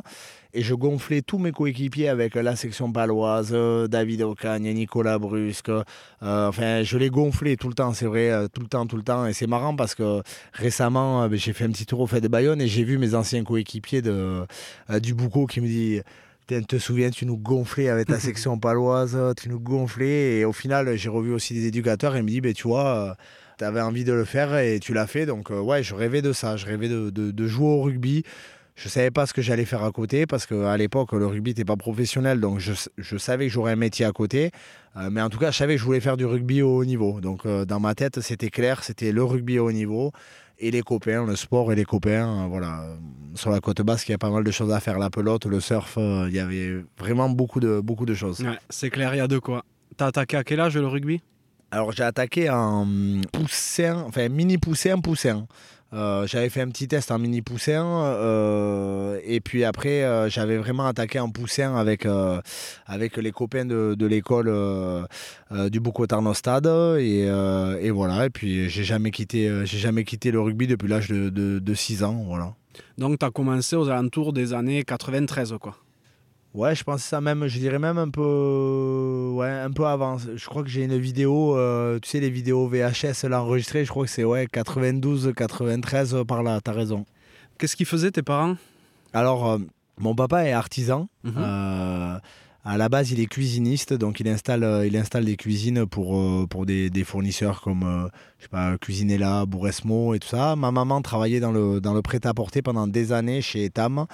et 0.52 0.62
je 0.62 0.74
gonflais 0.74 1.22
tous 1.22 1.38
mes 1.38 1.52
coéquipiers 1.52 2.08
avec 2.08 2.34
la 2.34 2.56
section 2.56 2.90
paloise, 2.92 3.52
David 3.88 4.22
Ocagne, 4.22 4.72
Nicolas 4.72 5.18
Brusque. 5.18 5.68
Euh, 5.68 6.48
enfin, 6.48 6.82
je 6.82 6.98
les 6.98 7.10
gonflais 7.10 7.56
tout 7.56 7.68
le 7.68 7.74
temps, 7.74 7.92
c'est 7.92 8.06
vrai, 8.06 8.30
euh, 8.30 8.48
tout 8.48 8.60
le 8.60 8.66
temps, 8.66 8.86
tout 8.86 8.96
le 8.96 9.02
temps. 9.02 9.26
Et 9.26 9.32
c'est 9.32 9.46
marrant 9.46 9.76
parce 9.76 9.94
que 9.94 10.22
récemment, 10.52 11.22
euh, 11.22 11.28
ben, 11.28 11.38
j'ai 11.38 11.52
fait 11.52 11.64
un 11.64 11.70
petit 11.70 11.86
tour 11.86 12.00
au 12.00 12.06
fait 12.06 12.20
de 12.20 12.28
Bayonne 12.28 12.60
et 12.60 12.66
j'ai 12.66 12.84
vu 12.84 12.98
mes 12.98 13.14
anciens 13.14 13.44
coéquipiers 13.44 14.02
de, 14.02 14.44
du 15.00 15.14
Boucau 15.14 15.46
qui 15.46 15.60
me 15.60 15.66
disent 15.66 16.02
te 16.66 16.78
souviens, 16.78 17.10
tu 17.10 17.26
nous 17.26 17.36
gonflais 17.36 17.88
avec 17.88 18.08
ta 18.08 18.18
section 18.18 18.58
paloise, 18.58 19.16
tu 19.40 19.48
nous 19.48 19.60
gonflais. 19.60 20.38
Et 20.38 20.44
au 20.44 20.52
final, 20.52 20.96
j'ai 20.96 21.08
revu 21.08 21.32
aussi 21.32 21.54
des 21.54 21.66
éducateurs 21.66 22.16
et 22.16 22.18
il 22.18 22.24
me 22.24 22.28
dit, 22.28 22.40
ben, 22.40 22.52
tu 22.52 22.66
vois, 22.66 23.16
tu 23.60 23.64
avais 23.66 23.82
envie 23.82 24.04
de 24.04 24.12
le 24.14 24.24
faire 24.24 24.56
et 24.56 24.80
tu 24.80 24.94
l'as 24.94 25.06
fait. 25.06 25.26
Donc, 25.26 25.50
euh, 25.50 25.60
ouais, 25.60 25.82
je 25.82 25.94
rêvais 25.94 26.22
de 26.22 26.32
ça. 26.32 26.56
Je 26.56 26.64
rêvais 26.64 26.88
de, 26.88 27.46
jouer 27.46 27.68
au 27.68 27.82
rugby. 27.82 28.24
Je 28.74 28.86
ne 28.86 28.90
savais 28.90 29.10
pas 29.10 29.26
ce 29.26 29.34
que 29.34 29.42
j'allais 29.42 29.66
faire 29.66 29.84
à 29.84 29.92
côté 29.92 30.26
parce 30.26 30.46
qu'à 30.46 30.76
l'époque, 30.78 31.12
le 31.12 31.26
rugby 31.26 31.50
n'était 31.50 31.66
pas 31.66 31.76
professionnel. 31.76 32.40
Donc, 32.40 32.58
je, 32.58 33.16
savais 33.18 33.48
que 33.48 33.52
j'aurais 33.52 33.72
un 33.72 33.76
métier 33.76 34.06
à 34.06 34.12
côté. 34.12 34.50
Euh, 34.96 35.10
mais 35.12 35.20
en 35.20 35.28
tout 35.28 35.38
cas, 35.38 35.50
je 35.50 35.58
savais 35.58 35.74
que 35.74 35.80
je 35.80 35.84
voulais 35.84 36.00
faire 36.00 36.16
du 36.16 36.24
rugby 36.24 36.62
au 36.62 36.78
haut 36.78 36.84
niveau. 36.86 37.20
Donc, 37.20 37.44
euh, 37.44 37.66
dans 37.66 37.80
ma 37.80 37.94
tête, 37.94 38.20
c'était 38.20 38.48
clair. 38.48 38.82
C'était 38.82 39.12
le 39.12 39.22
rugby 39.22 39.58
au 39.58 39.68
haut 39.68 39.72
niveau 39.72 40.12
et 40.58 40.70
les 40.70 40.80
copains, 40.80 41.26
le 41.26 41.36
sport 41.36 41.70
et 41.70 41.74
les 41.74 41.84
copains. 41.84 42.48
voilà. 42.48 42.86
Sur 43.34 43.50
la 43.50 43.60
côte 43.60 43.82
basque, 43.82 44.08
il 44.08 44.12
y 44.12 44.14
a 44.14 44.18
pas 44.18 44.30
mal 44.30 44.42
de 44.42 44.50
choses 44.50 44.72
à 44.72 44.80
faire. 44.80 44.98
La 44.98 45.10
pelote, 45.10 45.44
le 45.44 45.60
surf, 45.60 45.98
il 45.98 46.34
y 46.34 46.40
avait 46.40 46.82
vraiment 46.98 47.28
beaucoup 47.28 47.60
de, 47.60 47.80
beaucoup 47.80 48.06
de 48.06 48.14
choses. 48.14 48.42
c'est 48.70 48.90
clair, 48.90 49.14
il 49.14 49.18
y 49.18 49.20
a 49.20 49.28
de 49.28 49.38
quoi. 49.38 49.64
T'as 49.96 50.06
attaqué 50.06 50.38
à 50.38 50.44
quel 50.44 50.60
âge 50.60 50.76
le 50.76 50.86
rugby? 50.86 51.20
Alors 51.70 51.92
j'ai 51.92 52.02
attaqué 52.02 52.50
en 52.50 52.86
poussin, 53.32 54.04
enfin 54.06 54.28
mini 54.28 54.58
poussin, 54.58 55.00
poussin. 55.00 55.46
Euh, 55.92 56.24
j'avais 56.28 56.50
fait 56.50 56.60
un 56.60 56.68
petit 56.68 56.86
test 56.86 57.10
en 57.10 57.18
mini 57.18 57.42
poussin 57.42 57.84
euh, 57.84 59.18
et 59.24 59.40
puis 59.40 59.64
après 59.64 60.04
euh, 60.04 60.28
j'avais 60.28 60.56
vraiment 60.56 60.86
attaqué 60.86 61.18
en 61.18 61.30
poussin 61.30 61.74
avec, 61.74 62.06
avec 62.86 63.16
les 63.16 63.32
copains 63.32 63.64
de, 63.64 64.06
l'école 64.06 64.52
du 65.68 65.80
Boucotarno 65.80 66.32
Stade 66.32 66.68
et, 66.98 67.22
et, 67.80 67.90
voilà 67.90 68.26
et 68.26 68.30
puis 68.30 68.68
j'ai 68.68 68.84
jamais 68.84 69.10
quitté 69.10 69.66
jamais 69.66 70.04
quitté 70.04 70.30
le 70.30 70.40
rugby 70.40 70.68
depuis 70.68 70.88
l'âge 70.88 71.08
de, 71.08 71.28
de, 71.28 71.58
de 71.58 71.74
6 71.74 72.04
ans 72.04 72.22
voilà. 72.24 72.54
Donc 72.96 73.18
tu 73.18 73.26
as 73.26 73.30
commencé 73.30 73.74
aux 73.74 73.88
alentours 73.88 74.32
des 74.32 74.52
années 74.52 74.84
93 74.84 75.54
quoi. 75.60 75.76
Ouais, 76.52 76.74
je 76.74 76.82
pense 76.82 77.02
ça 77.04 77.20
même, 77.20 77.46
je 77.46 77.58
dirais 77.58 77.78
même 77.78 77.96
un 77.96 78.08
peu, 78.08 79.30
ouais, 79.34 79.48
un 79.48 79.70
peu 79.70 79.86
avant. 79.86 80.18
Je 80.18 80.44
crois 80.46 80.64
que 80.64 80.68
j'ai 80.68 80.82
une 80.82 80.98
vidéo, 80.98 81.56
euh, 81.56 82.00
tu 82.00 82.08
sais, 82.08 82.20
les 82.20 82.30
vidéos 82.30 82.66
VHS 82.66 83.28
l'enregistrer, 83.28 83.84
je 83.84 83.90
crois 83.90 84.04
que 84.04 84.10
c'est 84.10 84.24
ouais, 84.24 84.48
92, 84.48 85.32
93 85.36 86.14
euh, 86.14 86.24
par 86.24 86.42
là, 86.42 86.60
t'as 86.60 86.72
raison. 86.72 87.06
Qu'est-ce 87.58 87.76
qu'ils 87.76 87.86
faisaient 87.86 88.10
tes 88.10 88.22
parents? 88.22 88.56
Alors, 89.12 89.48
euh, 89.48 89.58
mon 89.98 90.16
papa 90.16 90.44
est 90.44 90.52
artisan. 90.52 91.08
Mhm. 91.22 92.20
À 92.62 92.76
la 92.76 92.90
base, 92.90 93.10
il 93.10 93.20
est 93.20 93.26
cuisiniste, 93.26 93.94
donc 93.94 94.20
il 94.20 94.28
installe, 94.28 94.64
euh, 94.64 95.22
des 95.22 95.36
cuisines 95.36 95.86
pour, 95.86 96.14
euh, 96.18 96.64
des, 96.66 97.04
fournisseurs 97.04 97.62
comme 97.62 97.84
euh, 97.84 98.08
je 98.38 98.42
sais 98.42 98.48
pas, 98.50 98.76
Cuisinella, 98.76 99.46
Bouresmo 99.46 100.12
et 100.12 100.18
tout 100.18 100.28
ça. 100.28 100.56
Ma 100.56 100.70
maman 100.70 101.00
travaillait 101.00 101.40
dans 101.40 101.52
le, 101.52 101.80
dans 101.80 101.94
le 101.94 102.02
prêt-à-porter 102.02 102.60
pendant 102.60 102.86
des 102.86 103.12
années 103.12 103.40
chez 103.40 103.64
Etam, 103.64 104.04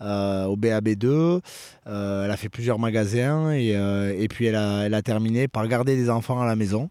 au 0.00 0.56
BAB2. 0.56 1.40
elle 1.86 2.30
a 2.30 2.36
fait 2.36 2.48
plusieurs 2.48 2.78
magasins 2.78 3.50
et, 3.50 4.28
puis 4.30 4.46
elle 4.46 4.54
a 4.94 5.02
terminé 5.02 5.48
par 5.48 5.66
garder 5.66 5.96
des 5.96 6.08
enfants 6.08 6.40
à 6.40 6.46
la 6.46 6.54
maison. 6.54 6.90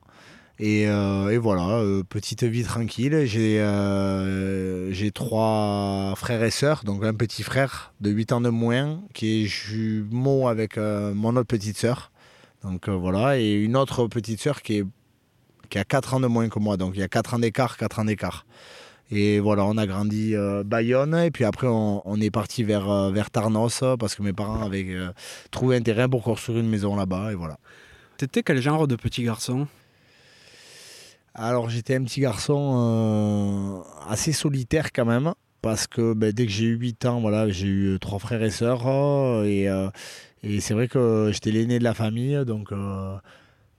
Euh, 0.62 1.30
et, 1.30 1.38
voilà, 1.38 1.80
euh, 1.80 2.04
petite 2.04 2.44
vie 2.44 2.64
tranquille. 2.64 3.26
J'ai 3.26 3.60
euh, 3.60 4.92
j'ai 4.92 5.12
trois 5.12 6.14
frères 6.16 6.44
et 6.44 6.52
sœurs, 6.52 6.84
donc 6.86 7.04
un 7.04 7.14
petit 7.14 7.44
frère 7.44 7.94
de 8.00 8.10
8 8.10 8.32
ans 8.32 8.42
de 8.42 8.50
moins 8.50 9.02
qui 9.14 9.44
est 9.44 9.46
jumeau 9.46 10.48
avec 10.48 10.78
mon 10.78 11.36
autre 11.36 11.48
petite 11.48 11.78
sœur. 11.78 12.12
Donc 12.64 12.90
voilà, 12.90 13.38
et 13.38 13.54
une 13.54 13.76
autre 13.76 14.08
petite 14.08 14.42
sœur 14.42 14.62
qui, 14.62 14.78
est, 14.80 14.86
qui 15.70 15.78
a 15.78 15.84
4 15.84 16.16
ans 16.16 16.20
de 16.20 16.28
moins 16.28 16.50
que 16.50 16.60
moi. 16.60 16.78
Donc 16.78 16.94
il 16.96 17.00
y 17.00 17.04
a 17.04 17.08
4 17.08 17.36
ans 17.36 17.40
d'écart, 17.40 17.78
4 17.78 18.00
ans 18.00 18.06
d'écart. 18.06 18.46
Et 19.12 19.40
voilà, 19.40 19.66
on 19.66 19.78
a 19.78 19.86
grandi 19.86 20.34
Bayonne 20.66 21.16
et 21.16 21.32
puis 21.32 21.44
après 21.44 21.68
on, 21.68 22.02
on 22.06 22.20
est 22.22 22.32
parti 22.32 22.64
vers, 22.64 23.12
vers 23.12 23.30
Tarnos 23.30 23.84
parce 24.00 24.16
que 24.16 24.24
mes 24.24 24.34
parents 24.34 24.64
avaient 24.64 24.96
trouvé 25.52 25.76
un 25.78 25.82
terrain 25.82 26.10
pour 26.10 26.24
construire 26.24 26.60
une 26.60 26.70
maison 26.70 26.96
là-bas 26.96 27.34
et 27.34 27.36
voilà. 27.36 27.58
T'étais 28.18 28.42
quel 28.42 28.62
genre 28.62 28.88
de 28.88 28.96
petit 28.96 29.24
garçon? 29.24 29.68
Alors 31.36 31.70
j'étais 31.70 31.96
un 31.96 32.04
petit 32.04 32.22
garçon 32.22 33.84
assez 34.08 34.32
solitaire 34.32 34.92
quand 34.92 35.06
même 35.06 35.34
parce 35.62 35.86
que 35.86 36.14
ben, 36.14 36.32
dès 36.32 36.46
que 36.46 36.52
j'ai 36.52 36.66
eu 36.66 36.78
8 36.78 37.06
ans, 37.06 37.20
voilà, 37.22 37.50
j'ai 37.50 37.68
eu 37.68 38.00
trois 38.00 38.20
frères 38.20 38.42
et 38.42 38.52
sœurs 38.52 39.44
et, 39.44 39.68
et 40.44 40.60
c'est 40.62 40.74
vrai 40.74 40.88
que 40.88 41.32
j'étais 41.34 41.52
l'aîné 41.52 41.78
de 41.78 41.84
la 41.84 41.94
famille 41.94 42.46
donc 42.46 42.72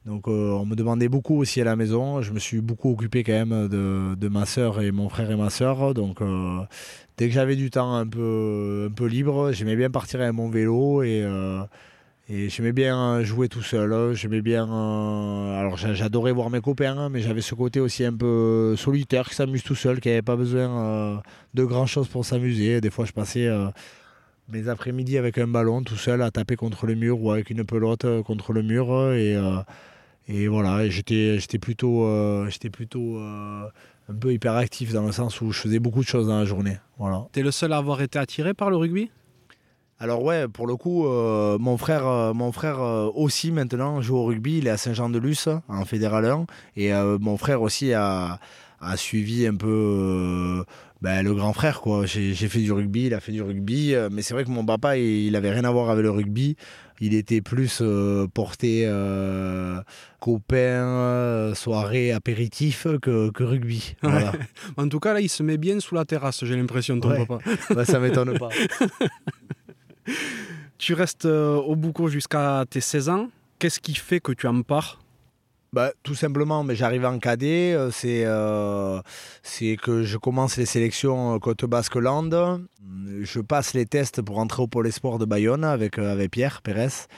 donc 0.06 0.28
euh, 0.28 0.52
on 0.52 0.64
me 0.64 0.76
demandait 0.76 1.08
beaucoup 1.08 1.36
aussi 1.36 1.60
à 1.60 1.64
la 1.64 1.74
maison. 1.74 2.22
Je 2.22 2.32
me 2.32 2.38
suis 2.38 2.60
beaucoup 2.60 2.92
occupé 2.92 3.24
quand 3.24 3.32
même 3.32 3.68
de, 3.68 4.28
ma 4.28 4.46
soeur 4.46 4.80
et 4.80 4.92
mon 4.92 5.08
frère 5.08 5.30
et 5.30 5.36
ma 5.36 5.50
soeur. 5.50 5.94
Donc 5.94 6.22
euh, 6.22 6.60
dès 7.16 7.26
que 7.26 7.34
j'avais 7.34 7.56
du 7.56 7.70
temps 7.70 7.94
un 7.94 8.06
peu, 8.06 8.86
un 8.88 8.94
peu 8.94 9.06
libre, 9.06 9.50
j'aimais 9.50 9.74
bien 9.74 9.90
partir 9.90 10.20
avec 10.20 10.32
mon 10.32 10.48
vélo 10.48 11.02
et, 11.02 11.22
euh, 11.24 11.60
et 12.28 12.48
j'aimais 12.48 12.72
bien 12.72 13.22
jouer 13.22 13.48
tout 13.48 13.62
seul. 13.62 14.14
J'aimais 14.14 14.42
bien. 14.42 14.64
alors 14.64 15.76
j'adorais 15.76 16.32
voir 16.32 16.50
mes 16.50 16.60
copains, 16.60 16.96
hein, 16.96 17.08
mais 17.08 17.20
j'avais 17.20 17.40
ce 17.40 17.54
côté 17.54 17.80
aussi 17.80 18.04
un 18.04 18.14
peu 18.14 18.74
solitaire 18.76 19.28
qui 19.28 19.34
s'amuse 19.34 19.62
tout 19.62 19.74
seul, 19.74 20.00
qui 20.00 20.08
n'avait 20.08 20.22
pas 20.22 20.36
besoin 20.36 21.22
de 21.54 21.64
grand 21.64 21.86
chose 21.86 22.08
pour 22.08 22.24
s'amuser. 22.24 22.80
Des 22.80 22.90
fois 22.90 23.04
je 23.04 23.12
passais 23.12 23.48
mes 24.48 24.68
après-midi 24.68 25.18
avec 25.18 25.38
un 25.38 25.46
ballon 25.48 25.82
tout 25.82 25.96
seul 25.96 26.22
à 26.22 26.30
taper 26.30 26.56
contre 26.56 26.86
le 26.86 26.94
mur 26.94 27.20
ou 27.20 27.30
avec 27.30 27.50
une 27.50 27.64
pelote 27.64 28.06
contre 28.22 28.52
le 28.52 28.62
mur 28.62 29.12
et 30.28 30.48
voilà, 30.48 30.88
j'étais, 30.88 31.38
plutôt, 31.60 32.04
euh, 32.04 32.48
j'étais 32.50 32.70
plutôt 32.70 33.18
euh, 33.18 33.68
un 34.08 34.14
peu 34.14 34.32
hyperactif 34.32 34.92
dans 34.92 35.06
le 35.06 35.12
sens 35.12 35.40
où 35.40 35.52
je 35.52 35.60
faisais 35.60 35.78
beaucoup 35.78 36.00
de 36.00 36.08
choses 36.08 36.26
dans 36.26 36.38
la 36.38 36.44
journée. 36.44 36.78
Voilà. 36.98 37.28
Tu 37.32 37.40
es 37.40 37.42
le 37.42 37.52
seul 37.52 37.72
à 37.72 37.76
avoir 37.76 38.02
été 38.02 38.18
attiré 38.18 38.52
par 38.52 38.70
le 38.70 38.76
rugby? 38.76 39.10
Alors 39.98 40.22
ouais, 40.22 40.46
pour 40.48 40.66
le 40.66 40.76
coup, 40.76 41.06
euh, 41.06 41.58
mon 41.58 41.76
frère, 41.76 42.34
mon 42.34 42.52
frère 42.52 42.80
aussi 43.14 43.50
maintenant 43.50 44.00
joue 44.00 44.16
au 44.16 44.24
rugby. 44.24 44.58
Il 44.58 44.66
est 44.66 44.70
à 44.70 44.76
Saint-Jean-de-Luz 44.76 45.48
en 45.68 45.84
fédéral 45.84 46.26
1. 46.26 46.46
Et 46.76 46.92
mon 47.20 47.36
frère 47.36 47.62
aussi 47.62 47.92
a, 47.92 48.38
a 48.80 48.96
suivi 48.96 49.46
un 49.46 49.54
peu 49.54 50.64
ben, 51.00 51.22
le 51.22 51.34
grand 51.34 51.52
frère. 51.52 51.80
quoi. 51.80 52.04
J'ai, 52.04 52.34
fait 52.34 52.60
du 52.60 52.72
rugby, 52.72 53.06
il 53.06 53.14
a 53.14 53.20
fait 53.20 53.32
du 53.32 53.42
rugby. 53.42 53.94
mais 54.10 54.22
c'est 54.22 54.34
vrai 54.34 54.44
que 54.44 54.50
mon 54.50 54.66
papa, 54.66 54.98
il, 54.98 55.26
il 55.26 55.36
avait 55.36 55.50
rien 55.50 55.64
à 55.64 55.70
voir 55.70 55.88
avec 55.90 56.02
le 56.02 56.10
rugby 56.10 56.56
il 57.00 57.14
était 57.14 57.40
plus 57.40 57.80
euh, 57.82 58.26
porté 58.26 58.84
euh, 58.86 59.80
copain, 60.20 60.56
euh, 60.56 61.54
soirée, 61.54 62.12
apéritif 62.12 62.86
que, 63.02 63.30
rugby. 63.42 63.96
en 64.76 64.88
tout 64.88 65.00
cas, 65.00 65.14
là, 65.14 65.20
il 65.20 65.28
se 65.28 65.42
met 65.42 65.58
bien 65.58 65.80
sous 65.80 65.94
la 65.94 66.04
terrasse, 66.04 66.44
j'ai 66.44 66.56
l'impression, 66.56 66.98
ton 66.98 67.24
papa. 67.24 67.38
bah, 67.70 67.84
ça 67.84 67.98
m'étonne 67.98 68.38
pas. 68.38 68.48
tu 70.78 70.94
restes 70.94 71.24
au 71.24 71.76
Bouco 71.76 72.08
jusqu'à 72.08 72.64
tes 72.68 72.80
16 72.80 73.08
ans. 73.08 73.28
Qu'est-ce 73.58 73.80
qui 73.80 73.94
fait 73.94 74.20
que 74.20 74.32
tu 74.32 74.46
en 74.46 74.62
pars? 74.62 74.98
Bah, 75.76 75.92
tout 76.02 76.14
simplement, 76.14 76.64
mais 76.64 76.74
j'arrive 76.74 77.04
en 77.04 77.18
cadet, 77.18 77.74
euh, 77.74 77.90
c'est 77.90 78.22
euh, 78.24 79.00
c'est 79.42 79.76
que 79.76 80.04
je 80.04 80.16
commence 80.16 80.56
les 80.56 80.64
sélections 80.64 81.34
euh, 81.34 81.38
Côte 81.38 81.66
Basque 81.66 81.96
Land. 81.96 82.60
Je 83.20 83.40
passe 83.40 83.74
les 83.74 83.84
tests 83.84 84.22
pour 84.22 84.38
entrer 84.38 84.62
au 84.62 84.68
Pôle 84.68 84.90
Sport 84.90 85.18
de 85.18 85.26
Bayonne 85.26 85.64
avec, 85.64 86.00
Pierre 86.30 86.62
Pérez. 86.62 87.08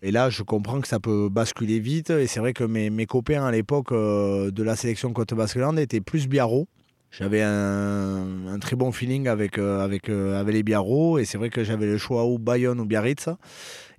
Et 0.00 0.10
là, 0.10 0.30
je 0.30 0.42
comprends 0.42 0.80
que 0.80 0.88
ça 0.88 1.00
peut 1.00 1.28
basculer 1.28 1.80
vite. 1.80 2.08
Et 2.08 2.26
c'est 2.26 2.40
vrai 2.40 2.54
que 2.54 2.64
mes, 2.64 2.88
mes 2.88 3.04
copains 3.04 3.44
à 3.44 3.50
l'époque 3.50 3.92
de 3.92 4.62
la 4.62 4.74
sélection 4.74 5.12
Côte 5.12 5.34
Basque 5.34 5.56
Land 5.56 5.76
étaient 5.76 6.00
plus 6.00 6.28
biarro. 6.28 6.66
J'avais 7.10 7.42
un, 7.42 8.58
très 8.60 8.76
bon 8.76 8.92
feeling 8.92 9.28
avec, 9.28 9.58
avec, 9.58 10.08
avec 10.08 10.54
les 10.54 10.62
biarro. 10.62 11.18
Et 11.18 11.24
c'est 11.24 11.38
vrai 11.38 11.50
que 11.50 11.64
j'avais 11.64 11.86
le 11.86 11.98
choix 11.98 12.26
ou 12.26 12.38
Bayonne 12.38 12.80
ou 12.80 12.84
Biarritz. 12.84 13.28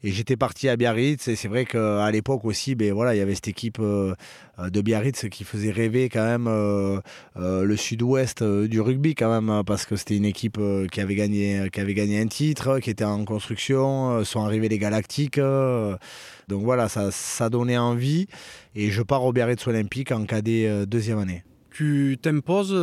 Et 0.02 0.12
j'étais 0.12 0.38
parti 0.38 0.70
à 0.70 0.78
Biarritz 0.78 1.28
et 1.28 1.36
c'est 1.36 1.50
vrai 1.50 1.66
qu'à 1.66 2.10
l'époque 2.10 2.46
aussi, 2.46 2.74
ben, 2.74 2.94
voilà, 2.94 3.16
il 3.16 3.18
y 3.18 3.22
avait 3.22 3.36
cette 3.36 3.50
équipe 3.50 3.80
euh, 3.80 4.16
de 4.58 4.82
Biarritz 4.82 5.28
qui 5.30 5.44
faisait 5.44 5.72
rêver 5.72 6.08
quand 6.08 6.24
même 6.24 6.48
euh, 6.48 7.02
euh, 7.36 7.66
le 7.66 7.76
sud-ouest 7.76 8.42
du 8.42 8.80
rugby 8.80 9.14
quand 9.14 9.30
même 9.30 9.50
hein, 9.50 9.66
parce 9.66 9.86
que 9.86 9.98
c'était 9.98 10.16
une 10.16 10.26
équipe 10.26 10.58
qui 10.92 11.02
avait 11.02 11.16
gagné 11.16 11.70
qui 11.74 11.82
avait 11.82 11.94
gagné 11.94 12.22
un 12.22 12.28
titre, 12.28 12.80
qui 12.80 12.90
était 12.90 13.04
en 13.04 13.26
construction, 13.26 14.24
sont 14.24 14.42
arrivés 14.42 14.70
les 14.70 14.80
Galactiques. 14.80 15.40
donc 15.40 16.64
voilà, 16.64 16.88
ça, 16.88 17.12
ça 17.12 17.50
donnait 17.50 17.78
envie 17.78 18.28
et 18.76 18.92
je 18.92 19.02
pars 19.02 19.26
au 19.26 19.34
Biarritz 19.34 19.68
Olympique 19.68 20.14
en 20.14 20.26
cadet 20.26 20.86
deuxième 20.86 21.20
année. 21.20 21.44
Tu 21.72 22.18
t'imposes 22.22 22.76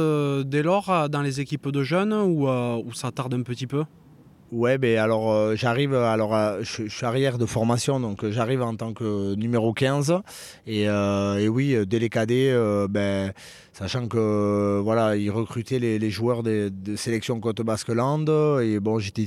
dès 0.46 0.62
lors 0.62 1.08
dans 1.08 1.22
les 1.22 1.40
équipes 1.40 1.68
de 1.68 1.82
jeunes 1.82 2.12
ou, 2.12 2.48
ou 2.48 2.92
ça 2.94 3.10
tarde 3.10 3.34
un 3.34 3.42
petit 3.42 3.66
peu? 3.66 3.84
Ouais, 4.52 4.78
ben 4.78 4.96
alors 4.98 5.32
euh, 5.32 5.56
j'arrive, 5.56 5.92
alors 5.92 6.34
euh, 6.36 6.60
je, 6.62 6.86
suis 6.86 7.04
arrière 7.04 7.36
de 7.36 7.46
formation, 7.46 7.98
donc 7.98 8.22
euh, 8.22 8.30
j'arrive 8.30 8.62
en 8.62 8.76
tant 8.76 8.92
que 8.92 9.34
numéro 9.34 9.72
15. 9.72 10.20
Et, 10.68 10.82
et 10.84 11.48
oui, 11.48 11.76
dès 11.86 11.98
les 11.98 12.08
cadets, 12.08 12.54
ben, 12.88 13.32
sachant 13.76 14.08
que 14.08 14.80
voilà, 14.82 15.16
ils 15.16 15.30
recrutaient 15.30 15.78
les, 15.78 16.10
joueurs 16.10 16.42
de, 16.42 16.72
sélection 16.96 17.38
Côte 17.40 17.60
Basque-Land. 17.60 18.24
Et 18.60 18.80
bon, 18.80 18.98
j'étais 18.98 19.26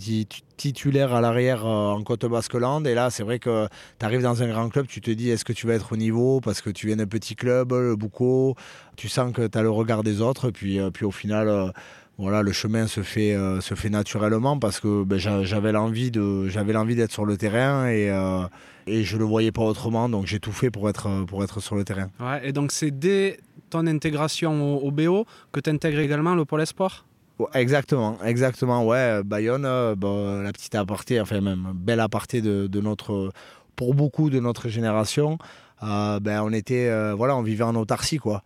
titulaire 0.57 1.13
à 1.13 1.21
l'arrière 1.21 1.65
en 1.65 2.01
Côte 2.03 2.25
Basque-Land. 2.25 2.85
Et 2.85 2.95
là, 2.95 3.09
c'est 3.11 3.23
vrai 3.23 3.37
que 3.37 3.67
tu 3.99 4.05
arrives 4.05 4.23
dans 4.23 4.41
un 4.41 4.47
grand 4.47 4.69
club, 4.69 4.87
tu 4.87 5.01
te 5.01 5.11
dis 5.11 5.29
est-ce 5.29 5.45
que 5.45 5.53
tu 5.53 5.67
vas 5.67 5.75
être 5.75 5.93
au 5.93 5.97
niveau? 5.97 6.41
Parce 6.41 6.61
que 6.61 6.71
tu 6.71 6.87
viens 6.87 6.95
d'un 6.95 7.05
petit 7.05 7.35
club, 7.35 7.73
le 7.73 7.95
Bouco, 7.95 8.55
tu 8.95 9.07
sens 9.07 9.31
que 9.31 9.45
tu 9.45 9.57
as 9.57 9.61
le 9.61 9.69
regard 9.69 10.03
des 10.03 10.21
autres. 10.21 10.49
Puis, 10.49 10.79
puis 10.93 11.05
au 11.05 11.11
final 11.11 11.71
voilà, 12.19 12.43
le 12.43 12.51
chemin 12.51 12.85
se 12.85 13.01
fait, 13.01 13.33
euh, 13.33 13.61
se 13.61 13.75
fait 13.75 13.89
naturellement 13.89 14.59
parce 14.59 14.81
que 14.81 15.03
ben, 15.05 15.17
j'avais 15.17 15.71
l'envie 15.71 16.11
de, 16.11 16.49
j'avais 16.49 16.73
l'envie 16.73 16.95
d'être 16.95 17.13
sur 17.13 17.25
le 17.25 17.37
terrain 17.37 17.87
et, 17.87 18.09
euh, 18.09 18.43
et 18.87 19.05
je 19.05 19.15
le 19.15 19.23
voyais 19.23 19.53
pas 19.53 19.61
autrement, 19.61 20.09
donc 20.09 20.25
j'ai 20.25 20.39
tout 20.39 20.51
fait 20.51 20.69
pour 20.69 20.89
être, 20.89 21.25
pour 21.27 21.45
être 21.45 21.61
sur 21.61 21.77
le 21.77 21.85
terrain. 21.85 22.09
et 22.43 22.51
donc 22.51 22.73
c'est 22.73 22.91
dès 22.91 23.39
ton 23.69 23.87
intégration 23.87 24.77
au, 24.83 24.91
BO 24.91 25.25
que 25.51 25.59
tu 25.59 25.69
intègres 25.69 25.99
également 25.99 26.35
le 26.35 26.45
pôle 26.45 26.61
espoir 26.61 27.05
Exactement, 27.53 28.17
exactement. 28.25 28.85
Ouais, 28.85 29.23
Bayonne, 29.23 29.63
euh, 29.65 30.43
la 30.43 30.51
petite 30.51 30.75
aparté, 30.75 31.21
enfin 31.21 31.39
même 31.39 31.71
belle 31.73 32.01
aparté 32.01 32.41
de, 32.41 32.81
notre, 32.81 33.31
pour 33.77 33.93
beaucoup 33.93 34.29
de 34.29 34.41
notre 34.41 34.67
génération. 34.67 35.37
ben 35.81 36.41
on 36.43 36.51
était, 36.51 37.13
voilà, 37.13 37.37
on 37.37 37.41
vivait 37.41 37.63
en 37.63 37.75
autarcie 37.75 38.17
quoi. 38.17 38.43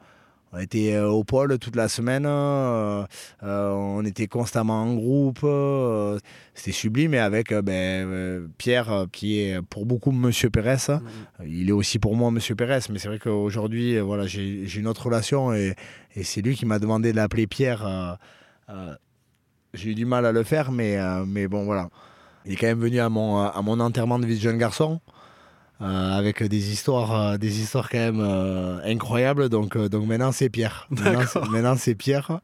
On 0.55 0.59
était 0.59 0.93
euh, 0.93 1.09
au 1.09 1.23
pôle 1.23 1.57
toute 1.57 1.75
la 1.75 1.87
semaine, 1.87 2.25
euh, 2.27 3.03
euh, 3.41 3.71
on 3.71 4.05
était 4.05 4.27
constamment 4.27 4.83
en 4.83 4.93
groupe, 4.93 5.39
c'était 6.53 6.71
sublime. 6.71 7.15
Et 7.15 7.19
avec 7.19 7.51
ben, 7.51 8.47
Pierre, 8.59 9.07
qui 9.11 9.39
est 9.39 9.61
pour 9.63 9.87
beaucoup 9.87 10.11
Monsieur 10.11 10.51
Pérez, 10.51 10.77
mhm. 10.89 11.01
il 11.47 11.69
est 11.69 11.73
aussi 11.73 11.97
pour 11.97 12.15
moi 12.15 12.29
Monsieur 12.29 12.53
Pérez, 12.55 12.81
mais 12.91 12.99
c'est 12.99 13.07
vrai 13.07 13.17
qu'aujourd'hui, 13.17 13.97
voilà, 13.99 14.27
j'ai 14.27 14.77
une 14.77 14.87
autre 14.87 15.07
relation 15.07 15.53
et, 15.53 15.75
c'est 16.21 16.43
lui 16.43 16.55
qui 16.55 16.67
m'a 16.67 16.77
demandé 16.77 17.11
de 17.11 17.15
l'appeler 17.15 17.47
Pierre. 17.47 18.19
j'ai 19.73 19.89
eu 19.89 19.95
du 19.95 20.05
mal 20.05 20.27
à 20.27 20.31
le 20.31 20.43
faire, 20.43 20.71
mais, 20.71 20.99
mais 21.25 21.47
bon, 21.47 21.65
voilà. 21.65 21.89
Il 22.45 22.53
est 22.53 22.55
quand 22.57 22.67
même 22.67 22.81
venu 22.81 22.99
à 22.99 23.09
mon, 23.09 23.39
à 23.39 23.59
mon 23.63 23.79
enterrement 23.79 24.19
de 24.19 24.27
vie 24.27 24.35
de 24.35 24.41
jeune 24.41 24.59
garçon. 24.59 24.99
Euh, 25.83 26.17
avec 26.17 26.41
des 26.41 26.71
histoires, 26.71 27.13
euh, 27.13 27.37
des 27.37 27.59
histoires 27.59 27.89
quand 27.89 27.97
même 27.97 28.21
euh, 28.21 28.79
incroyables. 28.85 29.49
Donc, 29.49 29.77
donc 29.77 30.07
maintenant 30.07 30.31
c'est 30.31 30.49
Pierre. 30.49 30.87
Maintenant 31.49 31.75
c'est 31.77 31.95
Pierre. 31.95 32.39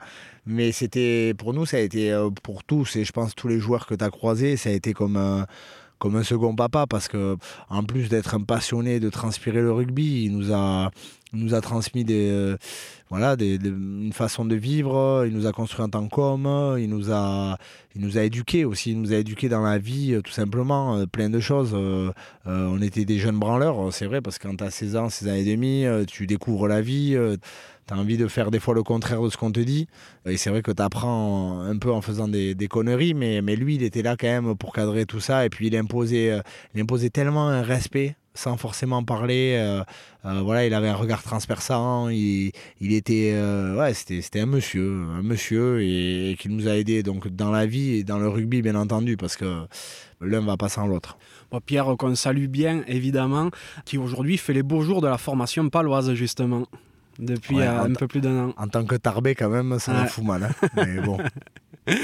Mais 0.45 0.73
c'était 0.73 1.33
pour 1.37 1.53
nous, 1.53 1.65
ça 1.65 1.77
a 1.77 1.79
été 1.79 2.11
pour 2.43 2.63
tous 2.65 2.97
et 2.97 3.05
je 3.05 3.11
pense 3.13 3.35
tous 3.35 3.47
les 3.47 3.59
joueurs 3.59 3.85
que 3.85 3.95
tu 3.95 4.03
as 4.03 4.09
croisés, 4.09 4.57
ça 4.57 4.69
a 4.69 4.73
été 4.73 4.93
comme 4.93 5.15
un, 5.15 5.45
comme 5.99 6.15
un 6.15 6.23
second 6.23 6.55
papa 6.55 6.85
parce 6.87 7.07
que 7.07 7.37
en 7.69 7.83
plus 7.83 8.09
d'être 8.09 8.33
un 8.33 8.41
passionné 8.41 8.99
de 8.99 9.09
transpirer 9.09 9.61
le 9.61 9.71
rugby, 9.71 10.25
il 10.25 10.35
nous 10.35 10.51
a, 10.51 10.91
nous 11.33 11.53
a 11.53 11.61
transmis 11.61 12.03
des, 12.03 12.55
voilà, 13.09 13.35
une 13.39 14.13
façon 14.13 14.45
de 14.45 14.55
vivre, 14.55 15.25
il 15.25 15.33
nous 15.33 15.47
a 15.47 15.51
construit 15.51 15.83
en 15.83 15.89
tant 15.89 16.07
qu'homme, 16.07 16.77
il 16.77 16.87
nous 16.89 17.11
a, 17.11 17.57
il 17.95 18.01
nous 18.01 18.19
a 18.19 18.23
éduqués 18.23 18.65
aussi, 18.65 18.91
il 18.91 19.01
nous 19.01 19.13
a 19.13 19.15
éduqués 19.15 19.49
dans 19.49 19.63
la 19.63 19.79
vie, 19.79 20.13
euh, 20.13 20.21
tout 20.21 20.31
simplement, 20.31 20.95
euh, 20.95 21.05
plein 21.07 21.31
de 21.31 21.39
choses. 21.39 21.71
Euh, 21.73 22.11
on 22.45 22.79
était 22.83 23.05
des 23.05 23.17
jeunes 23.17 23.39
branleurs, 23.39 23.91
c'est 23.91 24.05
vrai, 24.05 24.21
parce 24.21 24.37
que 24.37 24.47
quand 24.47 24.57
tu 24.57 24.63
as 24.63 24.69
16 24.69 24.95
ans, 24.95 25.09
16 25.09 25.27
ans 25.27 25.33
et 25.33 25.43
demi, 25.43 25.85
tu 26.07 26.27
découvres 26.27 26.67
la 26.67 26.81
vie, 26.81 27.17
tu 27.87 27.93
as 27.93 27.97
envie 27.97 28.17
de 28.17 28.27
faire 28.27 28.51
des 28.51 28.59
fois 28.59 28.75
le 28.75 28.83
contraire 28.83 29.23
de 29.23 29.29
ce 29.29 29.37
qu'on 29.37 29.51
te 29.51 29.59
dit. 29.59 29.87
Et 30.27 30.37
c'est 30.37 30.51
vrai 30.51 30.61
que 30.61 30.71
tu 30.71 30.81
apprends 30.81 31.61
un 31.61 31.77
peu 31.77 31.91
en 31.91 32.01
faisant 32.01 32.27
des, 32.27 32.55
conneries, 32.69 33.15
mais, 33.15 33.41
mais 33.41 33.55
lui, 33.55 33.75
il 33.75 33.83
était 33.83 34.03
là 34.03 34.17
quand 34.17 34.27
même 34.27 34.55
pour 34.55 34.71
cadrer 34.71 35.07
tout 35.07 35.19
ça, 35.19 35.45
et 35.45 35.49
puis 35.49 35.67
il 35.67 35.75
imposait, 35.75 36.39
il 36.75 36.81
imposait 36.81 37.09
tellement 37.09 37.47
un 37.47 37.63
respect 37.63 38.15
sans 38.33 38.57
forcément 38.57 39.03
parler. 39.03 39.57
Euh, 39.59 39.83
euh, 40.25 40.41
voilà, 40.43 40.65
il 40.65 40.73
avait 40.73 40.87
un 40.87 40.95
regard 40.95 41.23
transperçant. 41.23 42.09
Il, 42.09 42.51
il 42.79 42.93
était, 42.93 43.33
euh, 43.33 43.77
ouais, 43.77 43.93
c'était, 43.93 44.21
c'était 44.21 44.41
un 44.41 44.45
monsieur, 44.45 45.03
un 45.17 45.21
monsieur 45.21 45.81
et, 45.81 46.35
qui 46.39 46.49
nous 46.49 46.67
a 46.67 46.77
aidés 46.77 47.03
donc 47.03 47.27
dans 47.27 47.51
la 47.51 47.65
vie 47.65 47.95
et 47.95 48.03
dans 48.03 48.19
le 48.19 48.27
rugby 48.27 48.61
bien 48.61 48.75
entendu 48.75 49.17
parce 49.17 49.35
que 49.35 49.65
l'un 50.21 50.41
va 50.41 50.57
pas 50.57 50.69
sans 50.69 50.87
l'autre. 50.87 51.17
Pierre 51.65 51.95
qu'on 51.97 52.15
salue 52.15 52.47
bien 52.47 52.83
évidemment, 52.87 53.49
qui 53.85 53.97
aujourd'hui 53.97 54.37
fait 54.37 54.53
les 54.53 54.63
beaux 54.63 54.81
jours 54.81 55.01
de 55.01 55.07
la 55.07 55.17
formation 55.17 55.69
paloise 55.69 56.13
justement 56.13 56.65
depuis 57.17 57.61
un 57.61 57.91
peu 57.93 58.07
plus 58.07 58.21
d'un 58.21 58.49
an. 58.49 58.53
En 58.57 58.67
tant 58.67 58.85
que 58.85 58.95
tarbé 58.95 59.35
quand 59.35 59.49
même, 59.49 59.79
ça 59.79 59.93
me 59.93 60.07
fout 60.07 60.23
mal. 60.23 60.43
Hein. 60.43 60.67
Mais 60.75 61.01
bon. 61.01 61.17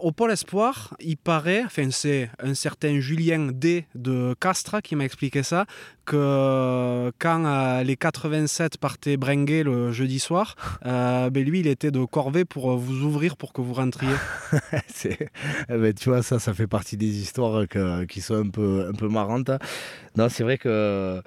Au 0.00 0.12
Pôle 0.12 0.30
Espoir, 0.30 0.94
il 1.00 1.16
paraît, 1.16 1.62
enfin 1.64 1.90
c'est 1.90 2.30
un 2.42 2.54
certain 2.54 3.00
Julien 3.00 3.50
D 3.52 3.86
de 3.94 4.34
Castres 4.40 4.80
qui 4.82 4.96
m'a 4.96 5.04
expliqué 5.04 5.42
ça, 5.42 5.66
que 6.06 7.12
quand 7.18 7.44
euh, 7.44 7.82
les 7.82 7.96
87 7.96 8.78
partaient 8.78 9.16
bringuer 9.16 9.62
le 9.62 9.92
jeudi 9.92 10.18
soir, 10.18 10.56
euh, 10.86 11.28
ben 11.28 11.44
lui 11.44 11.60
il 11.60 11.66
était 11.66 11.90
de 11.90 12.04
corvée 12.04 12.44
pour 12.44 12.76
vous 12.76 13.02
ouvrir 13.02 13.36
pour 13.36 13.52
que 13.52 13.60
vous 13.60 13.74
rentriez. 13.74 14.14
Eh 15.02 15.78
ben, 15.78 15.94
tu 15.94 16.10
vois, 16.10 16.22
ça, 16.22 16.38
ça 16.38 16.52
fait 16.52 16.66
partie 16.66 16.96
des 16.96 17.20
histoires 17.20 17.66
qui 18.08 18.20
sont 18.20 18.34
un 18.34 18.50
peu, 18.50 18.86
un 18.88 18.92
peu 18.92 19.08
marrantes. 19.08 19.50
Non, 20.16 20.28
c'est 20.28 20.42
vrai 20.42 20.58
que 20.58 21.22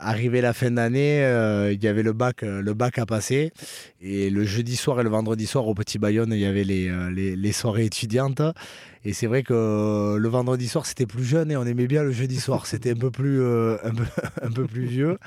arrivé 0.00 0.40
la 0.40 0.52
fin 0.52 0.70
d'année, 0.70 1.22
euh, 1.22 1.72
il 1.72 1.82
y 1.82 1.86
avait 1.86 2.02
le 2.02 2.12
bac, 2.12 2.42
euh, 2.42 2.62
le 2.62 2.74
bac 2.74 2.98
à 2.98 3.06
passer. 3.06 3.52
Et 4.00 4.30
le 4.30 4.44
jeudi 4.44 4.76
soir 4.76 5.00
et 5.00 5.02
le 5.04 5.10
vendredi 5.10 5.46
soir, 5.46 5.68
au 5.68 5.74
Petit 5.74 5.98
Bayonne, 5.98 6.32
il 6.32 6.40
y 6.40 6.46
avait 6.46 6.64
les, 6.64 6.88
euh, 6.88 7.10
les, 7.10 7.52
soirées 7.52 7.84
étudiantes. 7.84 8.42
Et 9.04 9.12
c'est 9.12 9.26
vrai 9.26 9.42
que 9.42 10.16
le 10.16 10.28
vendredi 10.28 10.68
soir, 10.68 10.86
c'était 10.86 11.06
plus 11.06 11.24
jeune 11.24 11.50
et 11.50 11.56
on 11.56 11.64
aimait 11.64 11.86
bien 11.86 12.02
le 12.02 12.12
jeudi 12.12 12.40
soir. 12.40 12.66
C'était 12.66 12.92
un 12.92 12.96
peu 12.96 13.10
plus 13.10 13.40
vieux. 14.86 15.18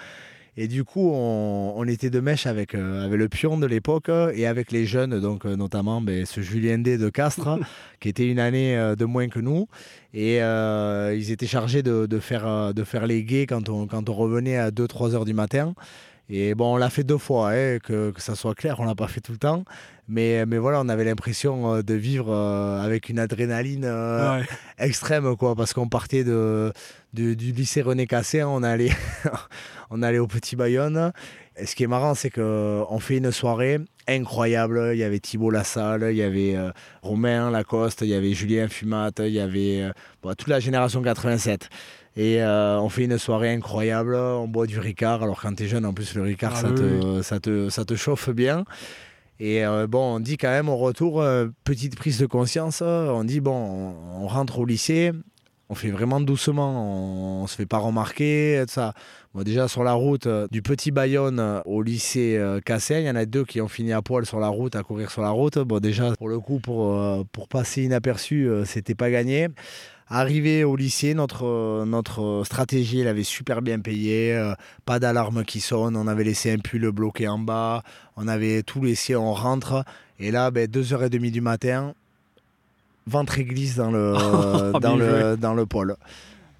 Et 0.56 0.68
du 0.68 0.84
coup, 0.84 1.10
on, 1.12 1.84
était 1.88 2.12
de 2.12 2.20
mèche 2.20 2.46
avec, 2.46 2.76
euh, 2.76 3.06
avec 3.06 3.18
le 3.18 3.28
pion 3.28 3.58
de 3.58 3.66
l'époque 3.66 4.10
et 4.10 4.46
avec 4.46 4.72
les 4.72 4.86
jeunes, 4.86 5.20
donc 5.20 5.46
euh, 5.46 5.56
notamment 5.56 6.00
ben, 6.00 6.26
ce 6.26 6.42
Julien 6.42 6.78
D 6.78 6.98
de 6.98 7.10
Castres, 7.10 7.60
qui 8.00 8.10
était 8.10 8.30
une 8.30 8.40
année 8.40 8.78
euh, 8.78 8.96
de 8.96 9.06
moins 9.06 9.30
que 9.30 9.40
nous. 9.40 9.68
Et 10.14 10.38
ils 10.38 11.32
étaient 11.32 11.48
chargés 11.48 11.82
de, 11.82 12.06
de, 12.06 12.20
faire, 12.20 12.74
de 12.74 12.84
faire 12.84 13.08
les 13.08 13.24
gays 13.24 13.48
quand 13.48 13.68
on, 13.70 13.88
quand 13.88 14.10
on 14.10 14.14
revenait 14.14 14.58
à 14.58 14.70
2-3 14.70 15.16
heures 15.16 15.26
du 15.26 15.34
matin. 15.34 15.74
Et 16.30 16.54
bon, 16.56 16.76
on 16.76 16.78
l'a 16.78 16.90
fait 16.90 17.04
deux 17.04 17.18
fois, 17.18 17.52
hein, 17.52 17.80
que, 17.80 18.12
que, 18.12 18.22
ça 18.22 18.36
soit 18.36 18.56
clair, 18.56 18.80
on 18.80 18.86
l'a 18.86 18.96
pas 18.96 19.08
fait 19.08 19.22
tout 19.22 19.32
le 19.32 19.40
temps. 19.40 19.66
Mais, 20.08 20.46
mais 20.46 20.58
voilà, 20.58 20.82
on 20.82 20.90
avait 20.90 21.06
l'impression 21.06 21.82
de 21.82 21.94
vivre 21.94 22.34
avec 22.36 23.10
une 23.10 23.20
adrénaline 23.20 23.90
extrême, 24.78 25.36
quoi, 25.38 25.56
parce 25.56 25.74
qu'on 25.74 25.88
partait 25.88 26.24
de, 26.24 26.74
du 27.14 27.36
lycée 27.36 27.82
René 27.82 28.06
Cassé, 28.06 28.44
on 28.44 28.64
allait, 28.64 28.92
on 29.90 30.02
allait 30.02 30.20
au 30.20 30.28
Petit 30.28 30.56
Bayonne. 30.56 31.14
Et 31.56 31.66
ce 31.68 31.76
qui 31.76 31.84
est 31.84 31.88
marrant, 31.88 32.16
c'est 32.16 32.32
qu'on 32.32 33.00
fait 33.00 33.18
une 33.18 33.32
soirée 33.32 33.80
incroyable. 34.08 34.92
Il 34.94 34.98
y 34.98 35.04
avait 35.04 35.20
Thibault 35.20 35.52
Lassalle, 35.52 36.08
il 36.10 36.18
y 36.18 36.24
avait 36.24 36.56
euh, 36.56 36.72
Romain 37.04 37.52
Lacoste, 37.52 38.02
il 38.02 38.08
y 38.08 38.16
avait 38.16 38.34
Julien 38.34 38.68
Fumat, 38.68 39.12
il 39.20 39.28
y 39.30 39.40
avait 39.40 39.84
euh, 40.24 40.34
toute 40.36 40.48
la 40.48 40.60
génération 40.60 41.02
87. 41.02 41.70
Et 42.16 42.42
euh, 42.42 42.80
on 42.80 42.90
fait 42.90 43.06
une 43.06 43.18
soirée 43.18 43.52
incroyable, 43.52 44.16
on 44.16 44.48
boit 44.48 44.66
du 44.66 44.80
Ricard. 44.80 45.24
Alors 45.24 45.42
quand 45.42 45.54
tu 45.54 45.64
es 45.64 45.68
jeune, 45.68 45.86
en 45.86 45.94
plus, 45.94 46.16
le 46.16 46.24
Ricard, 46.24 46.54
ah 46.56 46.62
ça, 46.62 46.72
te, 46.72 47.22
ça, 47.22 47.40
te, 47.40 47.70
ça, 47.70 47.86
te, 47.86 47.96
chauffe 47.96 48.30
bien. 48.30 48.66
Et 49.46 49.62
bon, 49.90 50.16
on 50.16 50.20
dit 50.22 50.38
quand 50.38 50.48
même 50.48 50.70
au 50.70 50.78
retour, 50.78 51.22
petite 51.66 51.98
prise 51.98 52.18
de 52.18 52.26
conscience, 52.26 52.82
on 52.82 53.26
dit, 53.26 53.42
bon, 53.42 53.94
on 54.22 54.26
rentre 54.26 54.60
au 54.60 54.66
lycée, 54.66 55.12
on 55.74 55.76
fait 55.76 55.90
vraiment 55.90 56.22
doucement, 56.22 57.40
on, 57.40 57.44
ne 57.44 57.48
se 57.48 57.56
fait 57.56 57.66
pas 57.66 57.80
remarquer, 57.80 58.64
ça. 58.68 58.94
déjà 59.34 59.68
sur 59.68 59.84
la 59.84 59.94
route 59.94 60.28
euh, 60.28 60.48
du 60.52 60.62
Petit 60.62 60.92
Bayonne 60.92 61.40
euh, 61.40 61.62
au 61.66 61.82
lycée 61.82 62.38
euh, 62.38 62.60
Cassin, 62.60 63.00
il 63.00 63.06
y 63.06 63.10
en 63.10 63.16
a 63.16 63.26
deux 63.26 63.44
qui 63.44 63.60
ont 63.60 63.68
fini 63.68 63.92
à 63.92 64.04
poil 64.04 64.26
sur 64.26 64.40
la 64.40 64.50
route, 64.50 64.76
à 64.76 64.84
courir 64.84 65.10
sur 65.10 65.24
la 65.24 65.32
route. 65.32 65.58
Bon 65.58 65.80
déjà 65.80 66.14
pour 66.16 66.30
le 66.30 66.40
coup 66.40 66.60
pour, 66.60 66.96
pour 67.32 67.48
passer 67.48 67.84
inaperçu, 67.84 68.50
c'était 68.66 68.94
pas 68.94 69.10
gagné. 69.10 69.48
Arrivé 70.16 70.64
au 70.64 70.76
lycée, 70.76 71.16
notre, 71.16 71.86
notre 71.86 72.44
stratégie, 72.46 73.00
elle 73.00 73.08
avait 73.08 73.24
super 73.24 73.64
bien 73.64 73.80
payé. 73.80 74.54
pas 74.86 75.00
d'alarme 75.00 75.44
qui 75.44 75.60
sonne. 75.60 75.96
On 75.96 76.08
avait 76.08 76.24
laissé 76.24 76.52
un 76.52 76.60
pull 76.60 76.92
bloqué 76.92 77.28
en 77.28 77.40
bas. 77.40 77.82
On 78.16 78.28
avait 78.28 78.62
tout 78.62 78.84
laissé, 78.84 79.16
on 79.16 79.34
rentre. 79.34 79.84
Et 80.20 80.30
là, 80.30 80.52
ben, 80.52 80.70
2h30 80.70 81.32
du 81.32 81.42
matin, 81.42 81.96
ventre 83.08 83.42
glisse 83.42 83.76
dans 83.76 83.90
le, 83.90 84.14
oh, 84.74 84.80
dans, 84.80 84.96
le, 84.96 85.36
dans 85.36 85.56
le 85.56 85.66
pôle. 85.66 85.96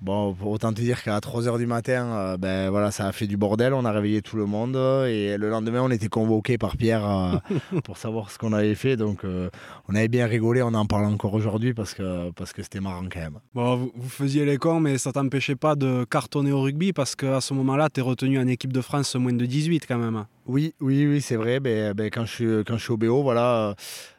Bon, 0.04 0.36
autant 0.44 0.74
te 0.74 0.82
dire 0.82 1.02
qu'à 1.02 1.18
3h 1.20 1.58
du 1.58 1.66
matin, 1.66 2.06
euh, 2.08 2.38
ben 2.38 2.70
voilà, 2.70 2.92
ça 2.92 3.08
a 3.08 3.14
fait 3.14 3.26
du 3.26 3.38
bordel, 3.38 3.74
on 3.74 3.86
a 3.86 3.92
réveillé 3.94 4.22
tout 4.22 4.36
le 4.36 4.46
monde 4.46 4.76
et 5.08 5.38
le 5.38 5.50
lendemain, 5.50 5.82
on 5.82 5.92
était 5.92 6.10
convoqué 6.10 6.58
par 6.58 6.76
Pierre 6.76 7.10
euh, 7.10 7.38
pour 7.86 7.96
savoir 7.96 8.30
ce 8.30 8.38
qu'on 8.38 8.52
avait 8.52 8.76
fait. 8.76 8.98
Donc, 8.98 9.24
euh, 9.24 9.50
on 9.88 9.96
avait 9.96 10.10
bien 10.10 10.28
rigolé, 10.28 10.62
on 10.62 10.74
en 10.74 10.86
parle 10.86 11.06
encore 11.06 11.34
aujourd'hui 11.34 11.74
parce 11.74 11.94
que 11.94 12.32
parce 12.32 12.52
que 12.52 12.62
c'était 12.64 12.82
marrant 12.82 13.06
quand 13.10 13.22
même. 13.22 13.40
Bon, 13.56 13.92
vous, 13.96 14.10
faisiez 14.10 14.44
les 14.44 14.58
cons, 14.58 14.82
mais 14.82 14.98
ça 14.98 15.14
t'empêchait 15.14 15.56
pas 15.56 15.76
de 15.76 16.04
cartonner 16.04 16.52
au 16.52 16.60
rugby 16.60 16.92
parce 16.92 17.16
qu'à 17.16 17.40
ce 17.40 17.54
moment-là, 17.54 17.88
tu 17.90 18.02
es 18.02 18.04
retenu 18.04 18.38
en 18.40 18.48
équipe 18.48 18.74
de 18.74 18.82
France 18.82 19.16
moins 19.16 19.32
de 19.32 19.46
18 19.46 19.86
quand 19.88 20.00
même. 20.00 20.26
Oui, 20.46 20.74
oui, 20.82 21.08
oui, 21.08 21.22
c'est 21.22 21.38
vrai. 21.38 21.62
Ben, 21.62 21.94
ben, 21.94 22.10
quand, 22.10 22.26
je 22.26 22.32
suis, 22.32 22.64
quand 22.66 22.78
je 22.78 22.84
suis 22.84 22.92
au 22.92 22.98
BO, 22.98 23.24
voilà. 23.24 23.70
Euh, 23.70 23.74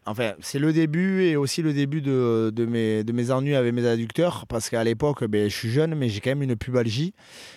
enfin, 0.07 0.33
c'est 0.41 0.59
le 0.59 0.73
début 0.73 1.23
et 1.25 1.37
aussi 1.37 1.61
le 1.61 1.75
début 1.75 2.01
de, 2.01 2.51
mes 2.67 3.31
ennuis 3.31 3.55
avec 3.55 3.75
mes 3.75 3.87
adducteurs. 3.87 4.47
Parce 4.49 4.71
qu'à 4.71 4.83
l'époque, 4.85 5.25
ben, 5.25 5.51
je 5.51 5.55
suis 5.55 5.71
jeune, 5.71 5.95
mais 5.95 6.09
j'ai 6.09 6.21
quand 6.21 6.31
même 6.31 6.43
une 6.43 6.57
pubalgie. 6.57 7.13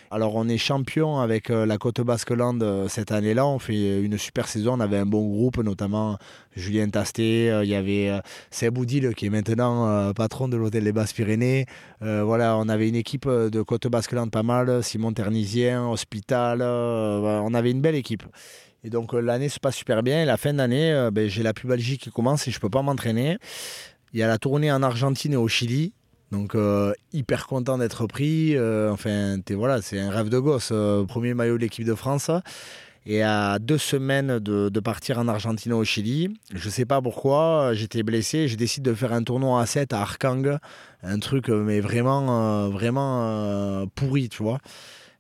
Alors, 0.10 0.36
on 0.36 0.48
est 0.48 0.58
champion 0.58 1.20
avec 1.20 1.50
euh, 1.50 1.65
la 1.65 1.78
Côte 1.78 2.02
Basque-Land 2.02 2.60
euh, 2.62 2.88
cette 2.88 3.12
année-là. 3.12 3.46
On 3.46 3.60
fait 3.60 4.02
une 4.02 4.17
super 4.17 4.48
saison. 4.48 4.74
On 4.74 4.80
avait 4.80 4.98
un 4.98 5.06
bon 5.06 5.28
groupe, 5.28 5.58
notamment 5.58 6.17
Julien 6.56 6.89
Tasté. 6.89 7.48
Il 7.63 7.70
y 7.70 7.76
avait 7.76 8.20
Seb 8.50 8.78
Oudil, 8.78 9.13
qui 9.15 9.26
est 9.26 9.30
maintenant 9.30 10.13
patron 10.13 10.48
de 10.48 10.58
l'hôtel 10.58 10.84
des 10.84 10.91
Basses-Pyrénées. 10.91 11.65
voilà, 12.02 12.58
on 12.58 12.67
avait 12.67 12.89
une 12.89 12.96
équipe 12.96 13.28
de 13.28 13.62
Côte 13.62 13.88
Basque-Land 13.88 14.30
pas 14.30 14.43
mal. 14.43 14.84
Simon 14.84 15.13
Ternisien, 15.13 15.88
Hospital. 15.88 16.62
on 16.62 17.54
avait 17.54 17.72
une 17.72 17.82
belle 17.82 17.96
équipe. 17.96 18.24
Et 18.84 18.89
donc 18.89 19.13
euh, 19.13 19.20
l'année 19.20 19.50
se 19.50 19.60
passe 19.60 19.76
super 19.76 20.04
bien. 20.04 20.24
La 20.26 20.38
fin 20.38 20.54
d'année, 20.54 20.91
euh, 20.93 21.12
ben, 21.12 21.28
j'ai 21.28 21.43
la 21.43 21.54
pubalgie 21.54 21.98
qui 21.98 22.10
commence 22.10 22.48
et 22.48 22.52
je 22.52 22.58
ne 22.58 22.62
peux 22.62 22.70
pas 22.70 22.82
m'entraîner. 22.82 23.38
Il 24.13 24.20
y 24.20 24.24
a 24.24 24.28
la 24.28 24.38
tournée 24.38 24.72
en 24.72 24.82
Argentine 24.84 25.34
et 25.34 25.38
au 25.38 25.48
Chili. 25.48 25.93
Donc 26.32 26.56
euh, 26.56 26.94
hyper 27.13 27.48
content 27.48 27.78
d'être 27.78 28.06
pris. 28.08 28.58
enfin, 28.90 29.38
voilà, 29.52 29.82
c'est 29.82 30.00
un 30.00 30.10
rêve 30.10 30.30
de 30.30 30.40
gosse. 30.40 30.74
premier 31.08 31.34
maillot 31.34 31.58
de 31.58 31.62
l'équipe 31.62 31.86
de 31.86 31.96
France. 31.96 32.32
Et 33.10 33.24
à 33.24 33.58
deux 33.60 33.78
semaines 33.78 34.40
de, 34.40 34.68
de, 34.68 34.80
partir 34.82 35.18
en 35.18 35.30
Argentine 35.30 35.72
au 35.72 35.86
Chili, 35.86 36.38
je 36.54 36.66
ne 36.66 36.72
sais 36.72 36.84
pas 36.84 37.02
pourquoi, 37.02 37.72
j'étais 37.74 38.04
blessé. 38.04 38.50
Je 38.50 38.58
décide 38.58 38.84
de 38.84 38.94
faire 38.94 39.13
un 39.13 39.24
tournoi 39.24 39.62
à 39.62 39.66
7 39.66 39.94
à 39.94 40.02
Arkang. 40.02 40.58
Un 41.04 41.20
truc, 41.20 41.48
mais 41.48 41.80
vraiment, 41.80 42.68
vraiment 42.68 43.88
pourri, 43.96 44.28
tu 44.28 44.44
vois. 44.44 44.60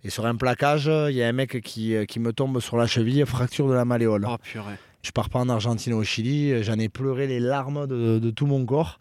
Et 0.03 0.09
sur 0.09 0.25
un 0.25 0.35
plaquage, 0.35 0.89
il 1.09 1.15
y 1.15 1.23
a 1.23 1.27
un 1.27 1.33
mec 1.33 1.61
qui, 1.61 1.93
euh, 1.93 2.05
qui 2.05 2.21
me 2.21 2.31
tombe 2.31 2.61
sur 2.61 2.77
la 2.77 2.87
cheville, 2.87 3.25
fracture 3.25 3.67
de 3.67 3.73
la 3.73 3.83
malléole. 3.83 4.25
Oh, 4.25 4.37
purée. 4.41 4.75
Je 5.01 5.11
pars 5.11 5.29
pas 5.29 5.39
en 5.39 5.49
Argentine 5.49 5.93
ou 5.93 5.97
au 5.97 6.03
Chili, 6.03 6.63
j'en 6.63 6.79
ai 6.79 6.87
pleuré 6.87 7.27
les 7.27 7.39
larmes 7.39 7.87
de, 7.87 8.19
de, 8.19 8.29
tout 8.29 8.45
mon 8.45 8.65
corps. 8.65 8.99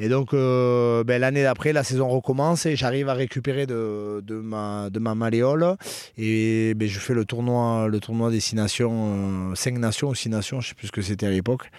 Et 0.00 0.08
donc, 0.08 0.32
euh, 0.32 1.04
ben, 1.04 1.20
l'année 1.20 1.42
d'après, 1.42 1.74
la 1.74 1.84
saison 1.84 2.08
recommence 2.08 2.64
et 2.64 2.74
j'arrive 2.74 3.10
à 3.10 3.14
récupérer 3.14 3.66
de, 3.66 4.22
de, 4.26 4.36
ma, 4.36 4.88
de 4.88 4.98
ma 4.98 5.14
malléole. 5.14 5.76
Et 6.16 6.72
ben, 6.74 6.88
je 6.88 6.98
fais 6.98 7.12
le 7.12 7.26
tournoi, 7.26 7.86
le 7.86 8.00
tournoi 8.00 8.30
des 8.30 8.40
6 8.40 8.56
nations, 8.56 9.54
5 9.54 9.74
euh, 9.74 9.78
nations 9.78 10.08
ou 10.08 10.14
6 10.14 10.30
nations, 10.30 10.60
je 10.62 10.66
ne 10.66 10.68
sais 10.70 10.74
plus 10.74 10.86
ce 10.86 10.92
que 10.92 11.02
c'était 11.02 11.26
à 11.26 11.30
l'époque. 11.30 11.70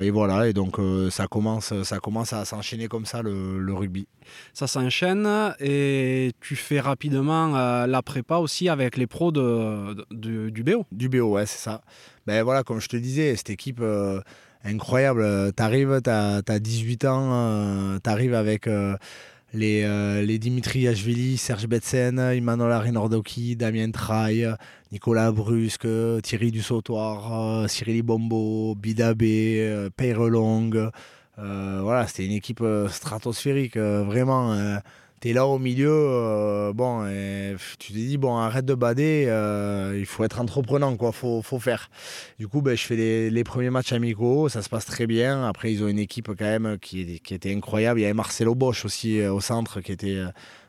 Et 0.00 0.10
voilà, 0.10 0.46
et 0.46 0.52
donc 0.52 0.78
euh, 0.78 1.10
ça, 1.10 1.26
commence, 1.26 1.82
ça 1.82 1.98
commence 1.98 2.32
à 2.32 2.44
s'enchaîner 2.44 2.86
comme 2.86 3.04
ça 3.04 3.20
le, 3.20 3.72
rugby. 3.74 4.06
Ça 4.54 4.68
s'enchaîne 4.68 5.28
et 5.58 6.30
tu 6.40 6.54
fais 6.54 6.78
rapidement 6.78 7.56
euh, 7.56 7.86
la 7.86 8.00
prépa 8.02 8.36
aussi 8.36 8.68
avec 8.68 8.96
les 8.96 9.08
pros 9.08 9.32
de, 9.32 10.06
du 10.12 10.62
BO. 10.62 10.86
Du 10.92 11.08
BO, 11.08 11.32
ouais, 11.32 11.46
c'est 11.46 11.58
ça. 11.58 11.82
Ben 12.28 12.44
voilà, 12.44 12.62
comme 12.62 12.80
je 12.80 12.88
te 12.88 12.96
disais, 12.96 13.34
cette 13.34 13.50
équipe 13.50 13.80
euh, 13.80 14.20
incroyable. 14.64 15.52
Tu 15.56 15.62
arrives, 15.62 16.00
tu 16.02 16.10
as, 16.10 16.42
18 16.42 17.04
ans, 17.04 17.98
tu 18.02 18.10
arrives 18.10 18.34
avec 18.34 18.68
les, 19.54 19.82
euh, 19.84 20.22
les 20.22 20.38
Dimitri 20.38 20.88
Ashvili, 20.88 21.38
Serge 21.38 21.66
Betsen, 21.66 22.18
Emmanuel 22.18 22.72
Arinordoki, 22.72 23.56
Damien 23.56 23.90
Traille, 23.90 24.54
Nicolas 24.92 25.32
Brusque, 25.32 25.88
Thierry 26.22 26.50
Dussautoir, 26.50 27.62
euh, 27.62 27.68
Cyril 27.68 28.02
Bombo, 28.02 28.74
Bidabé, 28.74 29.60
euh, 29.60 29.90
Peyrelong. 29.96 30.90
voilà, 31.36 32.06
c'était 32.06 32.26
une 32.26 32.32
équipe 32.32 32.64
stratosphérique, 32.90 33.76
vraiment 33.76 34.80
tu 35.20 35.30
es 35.30 35.32
là 35.32 35.46
au 35.46 35.58
milieu, 35.58 35.90
euh, 35.90 36.72
bon, 36.72 37.04
tu 37.78 37.92
te 37.92 37.98
dis, 37.98 38.16
bon, 38.18 38.36
arrête 38.36 38.64
de 38.64 38.74
bader, 38.74 39.26
euh, 39.28 39.96
il 39.98 40.06
faut 40.06 40.24
être 40.24 40.40
entreprenant, 40.40 40.96
quoi, 40.96 41.12
faut, 41.12 41.42
faire. 41.58 41.90
Du 42.38 42.48
coup, 42.48 42.62
ben, 42.62 42.76
je 42.76 42.84
fais 42.84 43.30
les, 43.30 43.44
premiers 43.44 43.70
matchs 43.70 43.92
amicaux, 43.92 44.48
ça 44.48 44.62
se 44.62 44.68
passe 44.68 44.84
très 44.84 45.06
bien. 45.06 45.44
Après, 45.46 45.72
ils 45.72 45.82
ont 45.82 45.88
une 45.88 45.98
équipe 45.98 46.28
quand 46.28 46.44
même 46.44 46.78
qui, 46.80 47.20
qui 47.20 47.34
était 47.34 47.54
incroyable. 47.54 48.00
Il 48.00 48.02
y 48.02 48.06
avait 48.06 48.14
Marcelo 48.14 48.54
Bosch 48.54 48.84
aussi 48.84 49.20
euh, 49.20 49.32
au 49.32 49.40
centre, 49.40 49.80
qui 49.80 49.92
était 49.92 50.18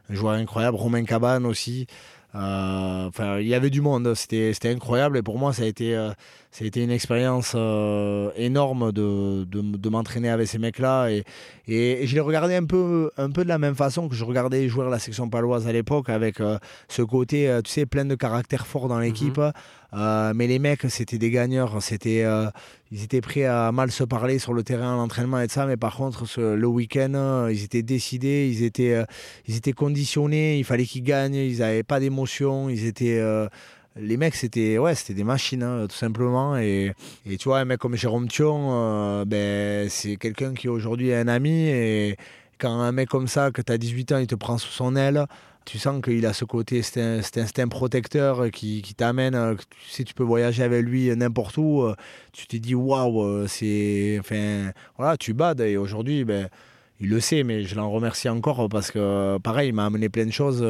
un 0.10 0.14
joueur 0.14 0.34
incroyable. 0.34 0.78
Romain 0.78 1.04
Cabane 1.04 1.46
aussi. 1.46 1.88
Euh, 2.36 3.08
enfin, 3.08 3.40
il 3.40 3.48
y 3.48 3.56
avait 3.56 3.72
du 3.72 3.82
monde, 3.82 4.14
c'était 4.14 4.54
incroyable 4.66 5.18
et 5.18 5.24
pour 5.24 5.40
moi 5.40 5.52
ça 5.52 5.64
a 5.64 5.66
été, 5.66 5.96
euh, 5.96 6.12
ça 6.52 6.64
a 6.64 6.68
été 6.68 6.84
une 6.84 6.92
expérience 6.92 7.54
euh, 7.56 8.30
énorme 8.36 8.92
de, 8.92 9.46
de, 9.46 9.62
de 9.62 9.90
m'entraîner 9.90 10.30
avec 10.30 10.48
ces 10.48 10.60
mecs-là 10.60 11.10
et, 11.10 11.24
et, 11.68 12.06
je 12.06 12.14
les 12.14 12.20
regardais 12.20 12.56
un 12.56 12.66
peu, 12.66 13.10
un 13.18 13.32
peu 13.32 13.44
de 13.44 13.50
la 13.50 13.58
même 13.58 13.74
façon 13.74 14.08
que 14.08 14.14
je 14.14 14.24
regardais 14.24 14.60
les 14.60 14.70
joueurs 14.70 14.86
de 14.86 14.92
la 14.92 15.00
section 15.00 15.28
paloise 15.28 15.68
à 15.68 15.72
l'époque 15.72 16.10
avec 16.10 16.38
ce 16.88 17.02
côté, 17.02 17.60
tu 17.64 17.72
sais, 17.72 17.88
plein 17.88 18.06
de 18.06 18.16
caractères 18.16 18.68
forts 18.68 18.88
dans 18.88 19.00
l'équipe. 19.00 19.38
Mhm. 19.38 20.34
mais 20.36 20.48
les 20.48 20.60
mecs, 20.60 20.84
c'était 20.90 21.18
des 21.18 21.30
gagneurs. 21.30 21.82
C'était, 21.82 22.26
ils 22.92 23.04
étaient 23.04 23.22
prêts 23.22 23.46
à 23.46 23.72
mal 23.72 23.92
se 23.92 24.04
parler 24.04 24.40
sur 24.40 24.54
le 24.54 24.64
terrain, 24.64 24.96
l'entraînement 24.96 25.40
et 25.40 25.48
tout 25.48 25.54
ça. 25.54 25.66
Mais 25.66 25.78
par 25.78 25.96
contre, 25.96 26.26
le 26.38 26.68
week-end, 26.68 27.48
ils 27.50 27.64
étaient 27.64 27.84
décidés, 27.84 28.50
ils 28.52 28.64
étaient, 28.64 29.04
ils 29.48 29.56
étaient 29.56 29.74
conditionnés. 29.74 30.58
Il 30.58 30.64
fallait 30.64 30.86
qu'ils 30.86 31.04
gagnent. 31.04 31.36
Ils 31.36 31.60
n'avaient 31.60 31.84
pas 31.84 32.00
d'émotion. 32.00 32.70
Ils 32.70 32.86
étaient 32.86 33.22
les 33.96 34.18
mecs, 34.18 34.36
c'était 34.36 34.78
ouais, 34.78 34.94
des 35.10 35.24
machines, 35.24 35.64
hein, 35.64 35.88
tout 35.88 35.96
simplement. 35.96 36.58
Et, 36.58 36.94
et, 37.26 37.38
tu 37.38 37.50
vois, 37.50 37.60
un 37.60 37.66
mec 37.66 37.80
comme 37.80 37.96
Jérôme 37.96 38.28
Thion, 38.28 38.70
euh, 38.72 39.26
ben, 39.26 39.90
c'est 39.90 40.16
quelqu'un 40.16 40.54
qui 40.54 40.68
aujourd'hui 40.68 41.10
est 41.10 41.18
un 41.18 41.28
ami. 41.28 41.68
Et 41.68 42.18
quand 42.60 42.80
un 42.80 42.92
mec 42.92 43.10
comme 43.10 43.28
ça, 43.28 43.52
que 43.52 43.62
tu 43.62 43.72
as 43.72 43.78
18 43.78 44.12
ans, 44.14 44.18
il 44.18 44.28
te 44.28 44.36
prend 44.36 44.58
sous 44.58 44.72
son 44.72 44.96
aile, 44.96 45.26
tu 45.70 45.78
sens 45.78 46.02
qu'il 46.02 46.26
a 46.26 46.34
ce 46.34 46.46
côté, 46.46 46.82
cet 46.82 47.38
instinct 47.38 47.68
protecteur 47.68 48.50
qui, 48.50 48.82
qui 48.82 48.96
t'amène, 48.96 49.36
euh, 49.36 49.56
si 49.88 50.04
tu 50.04 50.16
peux 50.16 50.24
voyager 50.24 50.64
avec 50.64 50.84
lui 50.84 51.16
n'importe 51.16 51.58
où, 51.58 51.84
euh, 51.84 51.96
tu 52.34 52.48
te 52.48 52.58
dis 52.58 52.74
waouh, 52.74 53.48
c'est. 53.48 54.18
Enfin, 54.20 54.72
voilà, 54.98 55.16
tu 55.16 55.34
bades. 55.34 55.62
Et 55.62 55.78
aujourd'hui, 55.78 56.26
ben, 56.26 56.50
il 57.00 57.10
le 57.10 57.20
sait, 57.20 57.44
mais 57.44 57.64
je 57.64 57.76
l'en 57.76 57.92
remercie 57.92 58.30
encore 58.30 58.68
parce 58.68 58.90
que, 58.90 59.38
pareil, 59.38 59.70
il 59.70 59.74
m'a 59.74 59.86
amené 59.86 60.10
plein 60.10 60.26
de 60.26 60.32
choses. 60.32 60.66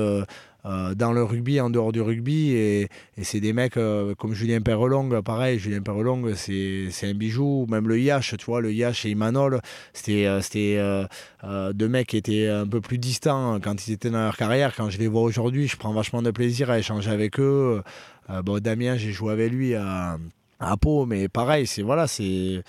Euh, 0.69 0.93
dans 0.93 1.13
le 1.13 1.23
rugby, 1.23 1.60
en 1.60 1.69
dehors 1.69 1.91
du 1.91 2.01
rugby. 2.01 2.51
Et, 2.51 2.89
c'est 3.21 3.39
des 3.39 3.53
mecs 3.53 3.77
euh, 3.77 4.13
comme 4.15 4.34
Julien 4.34 4.62
Perrelong, 4.62 5.21
pareil. 5.23 5.58
Julien 5.58 5.82
Perrelong, 5.82 6.34
c'est 6.36 6.89
un 7.03 7.13
bijou. 7.13 7.65
Même 7.69 7.88
le 7.88 7.99
IH, 7.99 8.38
tu 8.38 8.45
vois, 8.45 8.62
le 8.62 8.71
IH 8.71 9.05
et 9.05 9.10
Imanol, 9.10 9.62
c'était 9.93 10.25
euh, 10.77 11.08
deux 11.73 11.88
mecs 11.88 12.08
qui 12.08 12.17
étaient 12.17 12.47
un 12.47 12.67
peu 12.67 12.82
plus 12.82 12.99
distants 12.99 13.60
quand 13.60 13.88
ils 13.88 13.93
étaient 13.93 14.12
dans 14.12 14.23
leur 14.23 14.38
carrière. 14.38 14.75
Quand 14.75 14.89
je 14.89 14.99
les 14.99 15.08
vois 15.08 15.23
aujourd'hui, 15.23 15.67
je 15.67 15.77
prends 15.77 15.93
vachement 15.93 16.21
de 16.21 16.32
plaisir 16.32 16.69
à 16.69 16.77
échanger 16.77 17.10
avec 17.10 17.39
eux. 17.39 17.82
bon, 18.43 18.60
Damien, 18.60 18.95
j'ai 18.95 19.12
joué 19.12 19.34
avec 19.34 19.51
lui 19.51 19.73
à, 19.75 20.17
à 20.60 20.77
Pau, 20.77 21.05
mais 21.05 21.29
pareil, 21.29 21.65
c'est 21.65 21.82
voilà, 21.82 22.08
c'est 22.08 22.63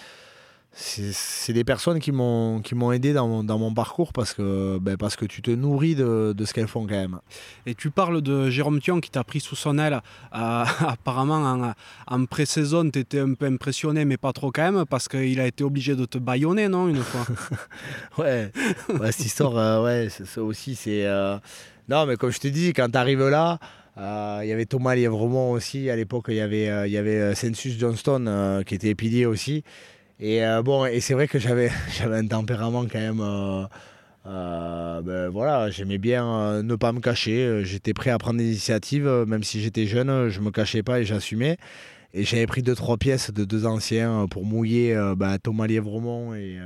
c'est 0.72 1.52
des 1.52 1.64
personnes 1.64 1.98
qui 1.98 2.12
m'ont 2.12 2.60
qui 2.60 2.76
m'ont 2.76 2.92
aidé 2.92 3.12
dans 3.12 3.26
mon, 3.26 3.42
dans 3.42 3.58
mon, 3.58 3.74
parcours 3.74 4.12
parce 4.12 4.34
que 4.34 4.78
ben 4.78 4.96
parce 4.96 5.16
que 5.16 5.24
tu 5.24 5.42
te 5.42 5.50
nourris 5.50 5.96
de, 5.96 6.32
de 6.36 6.44
ce 6.44 6.54
qu'elles 6.54 6.68
font 6.68 6.86
quand 6.86 6.94
même. 6.94 7.18
Et 7.66 7.74
tu 7.74 7.90
parles 7.90 8.22
de 8.22 8.50
Jérôme 8.50 8.80
Thion 8.80 9.00
qui 9.00 9.10
t'a 9.10 9.24
pris 9.24 9.40
sous 9.40 9.56
son 9.56 9.78
aile. 9.78 10.00
Euh, 10.34 10.64
apparemment 10.80 11.34
en, 11.34 11.74
en 12.06 12.24
pré-saison, 12.26 12.88
tu 12.88 13.00
étais 13.00 13.18
un 13.18 13.34
peu 13.34 13.46
impressionné 13.46 14.04
mais 14.04 14.16
pas 14.16 14.32
trop 14.32 14.52
quand 14.52 14.70
même 14.70 14.84
parce 14.86 15.08
qu'il 15.08 15.40
a 15.40 15.46
été 15.46 15.64
obligé 15.64 15.96
de 15.96 16.04
te 16.04 16.18
baïonner 16.18 16.68
non 16.68 16.88
une 16.88 17.02
fois? 17.02 17.26
ouais, 18.18 18.52
cette 19.10 19.26
histoire 19.26 19.56
euh, 19.56 19.82
ouais 19.82 20.08
ça 20.08 20.42
aussi 20.42 20.76
c'est 20.76 21.04
euh, 21.04 21.36
non 21.88 22.06
mais 22.06 22.16
comme 22.16 22.30
je 22.30 22.38
te 22.38 22.48
dis 22.48 22.72
quand 22.72 22.88
tu 22.88 22.96
arrives 22.98 23.28
là 23.28 23.58
il 24.42 24.48
y 24.48 24.52
avait 24.52 24.66
Thomas 24.66 24.94
Lièvremont 24.94 25.50
aussi 25.50 25.90
à 25.90 25.96
l'époque 25.96 26.26
il 26.28 26.36
y 26.36 26.40
avait 26.40 26.88
y 26.88 26.96
avait 26.96 27.34
Census 27.34 27.78
Johnston 27.78 28.62
qui 28.64 28.74
était 28.74 28.94
pilier 28.94 29.26
aussi 29.26 29.62
et 30.20 30.44
euh, 30.44 30.62
bon, 30.62 30.84
et 30.84 31.00
c'est 31.00 31.14
vrai 31.14 31.26
que 31.26 31.38
j'avais, 31.40 31.70
un 32.04 32.26
tempérament 32.26 32.84
quand 32.84 32.98
même. 32.98 33.20
Euh, 33.20 33.64
euh, 34.26 35.00
ben 35.00 35.28
voilà, 35.30 35.70
j'aimais 35.70 35.96
bien 35.98 36.62
ne 36.62 36.74
pas 36.76 36.92
me 36.92 37.00
cacher. 37.00 37.62
J'étais 37.64 37.94
prêt 37.94 38.10
à 38.10 38.18
prendre 38.18 38.38
des 38.38 38.44
initiatives, 38.44 39.08
même 39.26 39.42
si 39.42 39.62
j'étais 39.62 39.86
jeune, 39.86 40.28
je 40.28 40.40
me 40.40 40.50
cachais 40.50 40.82
pas 40.82 41.00
et 41.00 41.04
j'assumais. 41.04 41.56
Et 42.12 42.24
j'avais 42.24 42.46
pris 42.46 42.62
deux 42.62 42.74
trois 42.74 42.96
pièces 42.96 43.32
de 43.32 43.44
deux 43.44 43.66
anciens 43.66 44.26
pour 44.30 44.44
mouiller 44.44 44.94
ben, 45.16 45.38
Thomas 45.38 45.66
Lièvremont 45.66 46.34
et 46.34 46.58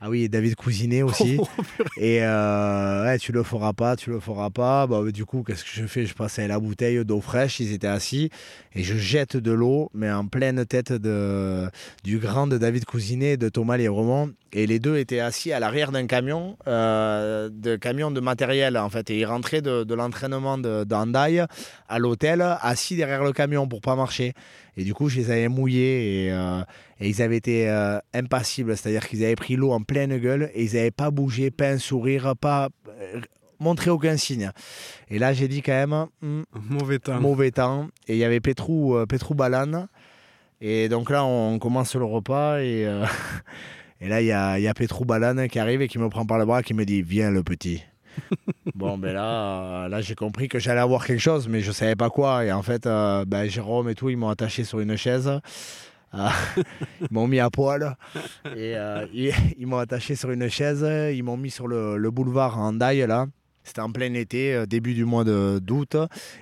ah 0.00 0.10
oui, 0.10 0.22
et 0.22 0.28
David 0.28 0.54
Cousinet 0.54 1.02
aussi. 1.02 1.38
Oh, 1.40 1.48
et 1.96 2.22
euh, 2.22 3.04
ouais, 3.04 3.18
tu 3.18 3.32
le 3.32 3.42
feras 3.42 3.72
pas, 3.72 3.96
tu 3.96 4.10
le 4.10 4.20
feras 4.20 4.50
pas. 4.50 4.86
Bah, 4.86 5.02
du 5.12 5.24
coup, 5.24 5.42
qu'est-ce 5.42 5.64
que 5.64 5.70
je 5.72 5.86
fais? 5.86 6.06
Je 6.06 6.14
passe 6.14 6.38
à 6.38 6.46
la 6.46 6.60
bouteille 6.60 7.04
d'eau 7.04 7.20
fraîche, 7.20 7.58
ils 7.58 7.72
étaient 7.72 7.88
assis, 7.88 8.30
et 8.74 8.84
je 8.84 8.96
jette 8.96 9.36
de 9.36 9.50
l'eau, 9.50 9.90
mais 9.94 10.10
en 10.10 10.26
pleine 10.26 10.64
tête 10.66 10.92
de, 10.92 11.68
du 12.04 12.18
grand 12.18 12.46
de 12.46 12.58
David 12.58 12.84
Cousinet 12.84 13.32
et 13.32 13.36
de 13.36 13.48
Thomas 13.48 13.76
Lévremont. 13.76 14.30
Et 14.52 14.66
les 14.66 14.78
deux 14.78 14.96
étaient 14.96 15.20
assis 15.20 15.52
à 15.52 15.60
l'arrière 15.60 15.92
d'un 15.92 16.06
camion, 16.06 16.56
euh, 16.68 17.50
de 17.52 17.76
camion 17.76 18.10
de 18.10 18.20
matériel 18.20 18.78
en 18.78 18.88
fait. 18.88 19.10
Et 19.10 19.18
ils 19.18 19.26
rentraient 19.26 19.60
de, 19.60 19.84
de 19.84 19.94
l'entraînement 19.94 20.56
d'Andaï 20.56 21.44
à 21.88 21.98
l'hôtel, 21.98 22.42
assis 22.62 22.96
derrière 22.96 23.24
le 23.24 23.32
camion 23.32 23.68
pour 23.68 23.82
pas 23.82 23.94
marcher. 23.94 24.32
Et 24.78 24.84
du 24.84 24.94
coup, 24.94 25.08
je 25.08 25.16
les 25.18 25.30
avais 25.32 25.48
mouillés 25.48 26.26
et, 26.26 26.32
euh, 26.32 26.62
et 27.00 27.08
ils 27.08 27.20
avaient 27.20 27.36
été 27.36 27.68
euh, 27.68 27.98
impassibles, 28.14 28.76
c'est-à-dire 28.76 29.08
qu'ils 29.08 29.24
avaient 29.24 29.34
pris 29.34 29.56
l'eau 29.56 29.72
en 29.72 29.80
pleine 29.80 30.16
gueule 30.18 30.50
et 30.54 30.62
ils 30.64 30.74
n'avaient 30.74 30.92
pas 30.92 31.10
bougé, 31.10 31.50
pas 31.50 31.70
un 31.70 31.78
sourire, 31.78 32.34
pas 32.40 32.68
euh, 32.88 33.20
montré 33.58 33.90
aucun 33.90 34.16
signe. 34.16 34.52
Et 35.10 35.18
là, 35.18 35.32
j'ai 35.32 35.48
dit 35.48 35.62
quand 35.62 35.72
même, 35.72 36.06
hmm, 36.22 36.42
mauvais 36.70 37.00
temps. 37.00 37.20
Mauvais 37.20 37.50
temps. 37.50 37.88
Et 38.06 38.14
il 38.14 38.18
y 38.18 38.24
avait 38.24 38.38
Petrou, 38.38 38.94
euh, 38.94 39.04
Petrou 39.04 39.34
Balane. 39.34 39.88
Et 40.60 40.88
donc 40.88 41.10
là, 41.10 41.24
on 41.24 41.58
commence 41.58 41.96
le 41.96 42.04
repas 42.04 42.60
et, 42.60 42.82
et 44.00 44.08
là, 44.08 44.22
il 44.22 44.28
y 44.28 44.32
a, 44.32 44.60
y 44.60 44.68
a 44.68 44.74
Petrou 44.74 45.04
Balane 45.04 45.48
qui 45.48 45.58
arrive 45.58 45.82
et 45.82 45.88
qui 45.88 45.98
me 45.98 46.08
prend 46.08 46.24
par 46.24 46.38
le 46.38 46.46
bras, 46.46 46.62
qui 46.62 46.74
me 46.74 46.84
dit, 46.84 47.02
viens 47.02 47.32
le 47.32 47.42
petit. 47.42 47.82
Bon, 48.74 48.98
ben 48.98 49.12
là, 49.12 49.88
là 49.88 50.00
j'ai 50.00 50.14
compris 50.14 50.48
que 50.48 50.58
j'allais 50.58 50.80
avoir 50.80 51.06
quelque 51.06 51.20
chose, 51.20 51.48
mais 51.48 51.60
je 51.60 51.72
savais 51.72 51.96
pas 51.96 52.10
quoi. 52.10 52.44
Et 52.44 52.52
en 52.52 52.62
fait, 52.62 52.84
ben, 52.84 53.48
Jérôme 53.48 53.88
et 53.88 53.94
tout, 53.94 54.10
ils 54.10 54.16
m'ont 54.16 54.28
attaché 54.30 54.64
sur 54.64 54.80
une 54.80 54.96
chaise. 54.96 55.40
Ah, 56.12 56.32
ils 57.00 57.08
m'ont 57.10 57.28
mis 57.28 57.38
à 57.38 57.50
poil 57.50 57.94
et 58.46 58.76
euh, 58.76 59.06
ils, 59.12 59.66
m'ont 59.66 59.78
attaché 59.78 60.14
sur 60.14 60.30
une 60.30 60.48
chaise. 60.48 60.86
Ils 61.14 61.22
m'ont 61.22 61.36
mis 61.36 61.50
sur 61.50 61.68
le, 61.68 62.10
boulevard 62.10 62.58
en 62.58 62.72
daille 62.72 63.06
là. 63.06 63.26
C'était 63.62 63.82
en 63.82 63.92
plein 63.92 64.14
été, 64.14 64.54
euh, 64.54 64.64
début 64.64 64.94
du 64.94 65.04
mois 65.04 65.24
d'août. 65.24 65.96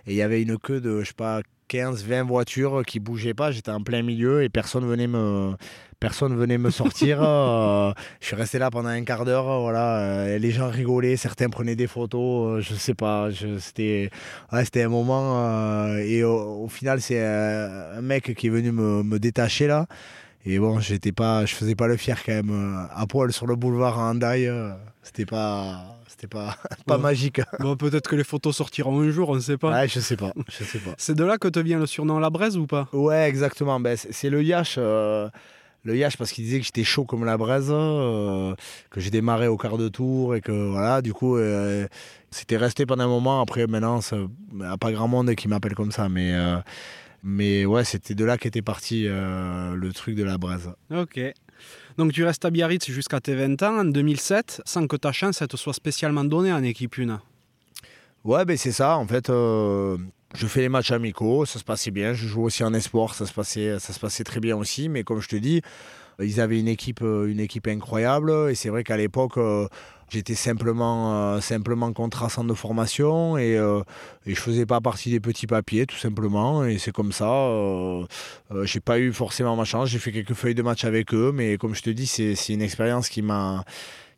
Et 0.07 0.13
il 0.13 0.15
y 0.15 0.23
avait 0.23 0.43
une 0.43 0.59
queue 0.59 0.81
de, 0.81 1.01
je 1.01 1.09
sais 1.09 1.15
pas, 1.15 1.41
15-20 1.71 2.27
voitures 2.27 2.83
qui 2.87 3.01
bougeaient 3.01 3.35
pas. 3.35 3.51
J'étais 3.51 3.71
en 3.71 3.83
plein 3.83 4.03
milieu 4.03 4.43
et 4.43 4.49
personne 4.49 4.87
venait 4.87 5.07
me, 5.07 5.55
personne 6.01 6.37
venait 6.37 6.59
me 6.59 6.71
sortir. 6.71 7.23
Euh, 7.27 7.93
je 8.21 8.27
suis 8.27 8.37
resté 8.37 8.59
là 8.59 8.71
pendant 8.71 8.89
un 8.89 9.05
quart 9.05 9.25
d'heure. 9.25 9.61
Voilà, 9.61 9.99
euh, 9.99 10.39
les 10.39 10.51
gens 10.51 10.69
rigolaient, 10.69 11.17
certains 11.17 11.49
prenaient 11.49 11.77
des 11.77 11.87
photos. 11.87 12.59
Euh, 12.59 12.61
je 12.61 12.75
sais 12.75 12.95
pas, 12.95 13.29
c'était 13.59 14.11
c'était 14.65 14.83
un 14.83 14.89
moment. 14.89 15.97
et 15.99 16.23
au, 16.25 16.69
final, 16.69 17.01
c'est 17.01 17.23
un 17.25 18.01
mec 18.01 18.35
qui 18.35 18.47
est 18.47 18.51
venu 18.51 18.73
me, 18.73 19.03
me 19.03 19.19
détacher 19.19 19.67
là. 19.67 19.87
Et 20.45 20.59
bon, 20.59 20.81
j'étais 20.81 21.13
pas, 21.13 21.45
je 21.47 21.55
faisais 21.55 21.75
pas 21.75 21.89
le 21.89 21.97
fier 21.97 22.23
quand 22.25 22.33
même. 22.33 22.89
À 22.95 23.07
poil 23.07 23.33
sur 23.33 23.47
le 23.47 23.57
boulevard 23.57 23.99
à 23.99 24.11
Handaï, 24.11 24.51
c'était 25.03 25.27
pas 25.27 25.96
c'était 26.17 26.29
pas, 26.29 26.57
pas 26.87 26.97
magique. 26.97 27.41
Bon, 27.61 27.77
peut-être 27.77 28.09
que 28.09 28.17
les 28.17 28.25
photos 28.25 28.57
sortiront 28.57 29.01
un 29.03 29.11
jour, 29.11 29.29
on 29.29 29.35
ne 29.35 29.41
sait 29.41 29.59
pas. 29.59 29.71
Ouais, 29.71 29.89
je 29.89 30.01
sais 30.01 30.17
pas. 30.17 30.33
Je 30.49 30.65
sais 30.65 30.79
pas. 30.79 30.95
c'est 30.97 31.15
de 31.15 31.25
là 31.25 31.37
que 31.37 31.49
te 31.49 31.61
vient 31.61 31.79
le 31.79 31.87
surnom 31.87 32.19
La 32.19 32.31
Braise 32.31 32.57
ou 32.57 32.67
pas? 32.67 32.89
Ouais, 32.93 33.29
exactement. 33.29 33.79
Ben, 33.81 33.97
c'est 33.97 34.31
le 34.31 34.43
Yash. 34.43 34.77
Euh, 34.79 35.29
le 35.85 35.95
Yash 35.95 36.17
parce 36.17 36.33
qu'il 36.33 36.45
disait 36.45 36.59
que 36.59 36.65
j'étais 36.65 36.85
chaud 36.85 37.05
comme 37.05 37.25
la 37.25 37.37
braise, 37.37 37.69
euh, 37.71 38.55
que 38.91 39.01
j'ai 39.01 39.11
démarré 39.11 39.47
au 39.47 39.57
quart 39.57 39.77
de 39.77 39.89
tour 39.89 40.35
et 40.35 40.41
que 40.41 40.71
voilà, 40.71 41.01
du 41.03 41.13
coup, 41.13 41.37
euh, 41.37 41.87
c'était 42.31 42.57
resté 42.57 42.87
pendant 42.87 43.05
un 43.05 43.09
moment. 43.09 43.41
Après, 43.41 43.67
maintenant, 43.67 44.01
il 44.11 44.29
n'y 44.55 44.65
a 44.65 44.79
pas 44.79 44.91
grand 44.91 45.07
monde 45.09 45.33
qui 45.35 45.49
m'appelle 45.49 45.75
comme 45.75 45.93
ça, 45.93 46.09
mais, 46.09 46.35
mais 47.23 47.67
ouais, 47.67 47.85
c'était 47.85 48.15
de 48.15 48.25
là 48.25 48.37
qu'était 48.37 48.63
parti 48.63 49.05
le 49.07 49.91
truc 49.93 50.17
de 50.17 50.25
la 50.25 50.39
braise. 50.39 50.71
Ok. 50.91 51.21
Donc 51.97 52.13
tu 52.13 52.25
restes 52.25 52.45
à 52.45 52.51
Biarritz 52.51 52.91
jusqu'à 52.91 53.21
tes 53.21 53.35
20 53.35 53.63
ans, 53.63 53.79
en 53.79 53.85
2007, 53.85 54.63
sans 54.65 54.87
que 54.87 54.97
ta 54.97 55.13
chance 55.13 55.43
te 55.49 55.57
soit 55.57 55.73
spécialement 55.73 56.25
donnée 56.25 56.53
en 56.53 56.63
équipe 56.63 56.97
1. 56.99 57.21
Ouais, 58.25 58.45
ben 58.45 58.57
c'est 58.57 58.73
ça. 58.73 58.99
En 58.99 59.07
fait, 59.07 59.31
euh, 59.31 59.97
je 60.35 60.47
fais 60.47 60.61
les 60.61 60.69
matchs 60.69 60.91
amicaux, 60.91 61.47
ça 61.47 61.59
se 61.59 61.65
passait 61.65 61.91
bien. 61.91 62.13
Je 62.13 62.27
joue 62.27 62.43
aussi 62.43 62.65
en 62.65 62.75
espoir, 62.75 63.15
ça 63.15 63.25
se 63.25 63.33
passait, 63.33 63.79
ça 63.79 63.93
se 63.93 64.01
passait 64.01 64.25
très 64.25 64.41
bien 64.41 64.57
aussi. 64.57 64.89
Mais 64.89 65.05
comme 65.05 65.21
je 65.21 65.29
te 65.29 65.37
dis, 65.37 65.63
ils 66.21 66.41
avaient 66.41 66.61
une 66.61 66.69
équipe, 66.69 67.03
euh, 67.03 67.31
une 67.31 67.41
équipe 67.41 67.67
incroyable. 67.67 68.51
Et 68.51 68.55
c'est 68.55 68.69
vrai 68.69 68.85
qu'à 68.85 68.97
l'époque, 68.97 69.39
euh, 69.39 69.69
j'étais 70.11 70.35
simplement, 70.35 71.35
euh, 71.35 71.41
simplement 71.41 71.91
de 71.91 72.55
formation 72.55 73.39
et, 73.39 73.55
et 74.27 74.35
je 74.35 74.41
faisais 74.41 74.67
pas 74.67 74.81
partie 74.81 75.11
des 75.11 75.21
petits 75.21 75.47
papiers, 75.47 75.87
tout 75.87 75.97
simplement. 75.97 76.65
Et 76.65 76.79
c'est 76.79 76.93
comme 76.93 77.13
ça. 77.13 77.49
j'ai 78.63 78.81
pas 78.81 78.99
eu 78.99 79.13
forcément 79.13 79.57
ma 79.57 79.65
chance. 79.65 79.89
J'ai 79.89 79.99
fait 79.99 80.13
quelques 80.13 80.35
feuilles 80.35 80.55
de 80.55 80.63
match 80.63 80.85
avec 80.85 81.15
eux. 81.15 81.33
Mais 81.35 81.57
comme 81.59 81.75
je 81.75 81.83
te 81.83 81.91
dis, 81.91 82.07
c'est 82.07 82.53
une 82.53 82.63
expérience 82.63 83.09
qui 83.09 83.23
m'a 83.23 83.65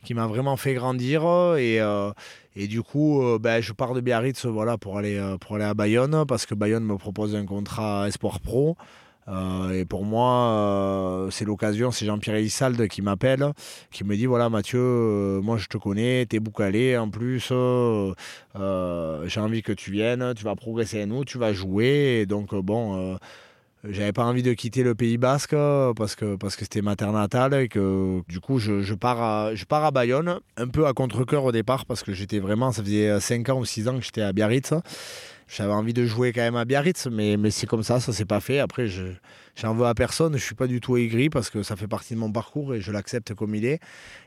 qui 0.05 0.15
m'a 0.15 0.29
vraiment 0.29 0.57
fait 0.57 0.75
grandir 0.75 1.57
et, 1.57 1.81
et 2.55 2.67
du 2.69 2.83
coup 2.83 3.21
ben, 3.41 3.61
je 3.61 3.73
pars 3.73 3.95
de 3.95 4.01
Biarritz 4.01 4.47
voilà, 4.47 4.79
pour, 4.79 4.97
aller, 4.97 5.21
pour 5.41 5.57
aller 5.57 5.65
à 5.65 5.75
Bayonne 5.75 6.25
parce 6.27 6.47
que 6.47 6.55
Bayonne 6.55 6.85
me 6.85 6.97
propose 6.97 7.35
un 7.35 7.45
contrat 7.45 8.07
Espoir 8.07 8.39
Pro 8.39 8.77
euh, 9.29 9.71
et 9.73 9.85
pour 9.85 10.05
moi, 10.05 10.53
euh, 10.53 11.31
c'est 11.31 11.45
l'occasion, 11.45 11.91
c'est 11.91 12.07
Jean-Pierre 12.07 12.37
Elissalde 12.37 12.89
qui 12.89 13.03
m'appelle, 13.03 13.53
qui 13.91 14.05
me 14.05 14.17
dit 14.17 14.27
voilà 14.27 14.49
Mathieu, 14.49 14.79
euh, 14.81 15.41
moi 15.43 15.59
je 15.59 15.67
te 15.67 15.77
connais, 15.77 16.25
t'es 16.27 16.41
boucalé 16.41 16.97
en 16.97 17.11
plus, 17.11 17.49
j'ai 17.49 19.41
envie 19.41 19.63
que 19.63 19.73
tu 19.73 19.91
viennes, 19.91 20.33
tu 20.35 20.45
vas 20.45 20.57
progresser 20.57 21.03
à 21.03 21.07
nous, 21.07 21.25
tu 21.25 21.39
vas 21.39 21.53
jouer. 21.53 22.25
Donc 22.27 22.55
bon, 22.55 23.19
j'avais 23.85 24.13
pas 24.13 24.25
envie 24.25 24.43
de 24.43 24.53
quitter 24.53 24.83
le 24.83 24.95
Pays 24.95 25.19
Basque 25.19 25.55
parce 25.97 26.17
que 26.17 26.37
parce 26.37 26.57
que 26.57 26.65
c'était 26.65 26.83
ma 26.83 26.97
terre 26.97 27.13
natale 27.13 27.55
et 27.55 27.69
que 27.69 28.23
du 28.29 28.41
coup 28.41 28.59
je, 28.59 28.95
pars 28.95 29.23
à, 29.23 29.55
je 29.55 29.65
pars 29.65 29.85
à 29.85 29.91
Bayonne, 29.91 30.41
un 30.57 30.69
peu 30.69 30.87
à 30.87 30.93
contre-coeur 30.93 31.45
au 31.45 31.53
départ 31.53 31.87
parce 31.87 32.03
que 32.03 32.13
j'étais 32.13 32.41
vraiment, 32.41 32.73
ça 32.73 32.83
faisait 32.83 33.21
5 33.21 33.49
ans 33.51 33.59
ou 33.59 33.65
6 33.65 33.89
ans 33.89 33.99
que 33.99 34.05
j'étais 34.05 34.23
à 34.23 34.33
Biarritz. 34.33 34.75
J'avais 35.49 35.73
envie 35.73 35.95
de 35.95 36.05
jouer 36.05 36.35
quand 36.35 36.43
même 36.43 36.57
à 36.57 36.67
Biarritz, 36.67 37.07
mais, 37.11 37.39
mais 37.39 37.51
c'est 37.51 37.67
comme 37.67 37.83
ça, 37.83 38.01
ça 38.01 38.13
s'est 38.13 38.27
pas 38.27 38.41
fait. 38.41 38.59
Après, 38.59 38.87
je 38.87 39.05
j'en 39.57 39.75
veux 39.75 39.87
à 39.87 39.95
personne, 39.95 40.37
je 40.37 40.45
suis 40.45 40.55
pas 40.55 40.67
du 40.67 40.81
tout 40.81 40.99
aigri 40.99 41.31
parce 41.31 41.49
que 41.49 41.63
ça 41.63 41.75
fait 41.75 41.89
partie 41.89 42.15
de 42.15 42.19
mon 42.19 42.31
parcours 42.31 42.75
et 42.75 42.83
je 42.83 42.93
l'accepte 42.93 43.33
comme 43.35 43.55
il 43.55 43.65
est. 43.65 43.81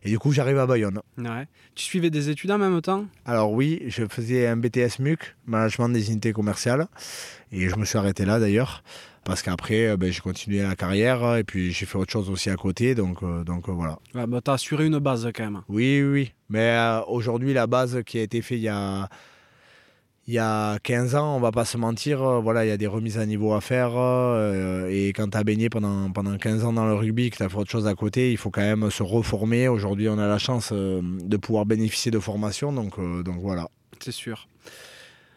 Et 0.04 0.10
du 0.10 0.18
coup, 0.18 0.32
j'arrive 0.32 0.58
à 0.58 0.66
Bayonne. 0.66 1.00
Ouais. 1.20 1.48
Tu 1.76 1.84
suivais 1.84 2.10
des 2.10 2.30
études 2.30 2.50
en 2.50 2.58
même 2.58 2.82
temps? 2.82 3.06
Alors 3.26 3.52
oui, 3.52 3.84
je 3.88 4.04
faisais 4.08 4.48
un 4.48 4.58
BTS 4.58 5.00
MUC, 5.00 5.36
management 5.46 5.90
des 5.90 6.10
unités 6.10 6.34
commerciales, 6.34 6.88
et 7.52 7.70
je 7.70 7.76
me 7.76 7.86
suis 7.86 8.00
arrêté 8.00 8.26
là 8.26 8.40
d'ailleurs. 8.40 8.84
Parce 9.24 9.44
qu'après, 9.44 9.88
euh, 9.88 9.98
ben, 9.98 10.12
j'ai 10.12 10.20
continué 10.20 10.64
la 10.64 10.76
carrière 10.76 11.38
et 11.38 11.44
puis 11.44 11.72
j'ai 11.72 11.86
fait 11.86 11.98
autre 11.98 12.12
chose 12.12 12.30
aussi 12.30 12.50
à 12.50 12.56
côté. 12.56 12.96
Donc, 12.96 13.22
euh, 13.22 13.44
donc 13.44 13.70
euh, 13.70 13.72
voilà. 13.72 14.00
Ouais, 14.16 14.26
bah, 14.26 14.42
tu 14.44 14.50
as 14.50 14.56
assuré 14.56 14.88
une 14.88 14.98
base 15.00 15.30
quand 15.36 15.44
même. 15.44 15.62
Oui, 15.70 16.02
oui, 16.02 16.10
oui. 16.12 16.34
Mais 16.50 16.72
euh, 16.72 17.02
aujourd'hui, 17.08 17.54
la 17.54 17.68
base 17.68 18.02
qui 18.06 18.18
a 18.18 18.24
été 18.24 18.42
faite 18.42 18.58
il 18.58 18.64
y 18.64 18.68
a, 18.68 19.08
il 20.28 20.34
y 20.34 20.40
a 20.40 20.80
15 20.80 21.16
ans, 21.16 21.36
on 21.36 21.40
va 21.40 21.52
pas 21.52 21.66
se 21.66 21.78
mentir, 21.78 22.22
euh, 22.24 22.40
voilà, 22.40 22.66
il 22.66 22.70
y 22.70 22.72
a 22.72 22.78
des 22.78 22.88
remises 22.88 23.20
à 23.20 23.26
niveau 23.28 23.54
à 23.54 23.62
faire. 23.62 23.92
euh, 23.96 24.88
et 24.90 25.10
quand 25.14 25.30
tu 25.30 25.38
as 25.38 25.44
baigné 25.44 25.70
pendant, 25.70 26.12
pendant 26.12 26.36
15 26.38 26.66
ans 26.66 26.74
dans 26.74 26.86
le 26.86 26.94
rugby, 26.96 27.30
que 27.30 27.38
tu 27.38 27.44
as 27.44 27.50
fait 27.50 27.58
autre 27.58 27.72
chose 27.72 27.86
à 27.88 27.94
côté, 27.94 28.32
il 28.32 28.38
faut 28.38 28.50
quand 28.50 28.62
même 28.62 28.90
se 28.90 29.04
reformer. 29.04 29.68
Aujourd'hui, 29.68 30.10
on 30.10 30.18
a 30.18 30.28
la 30.28 30.38
chance 30.40 30.70
euh, 30.74 31.02
de 31.04 31.38
pouvoir 31.38 31.66
bénéficier 31.68 32.10
de 32.12 32.20
formation. 32.20 32.74
Donc, 32.74 32.98
euh, 32.98 33.22
donc 33.22 33.38
voilà. 33.40 33.68
C'est 34.00 34.12
sûr. 34.12 34.48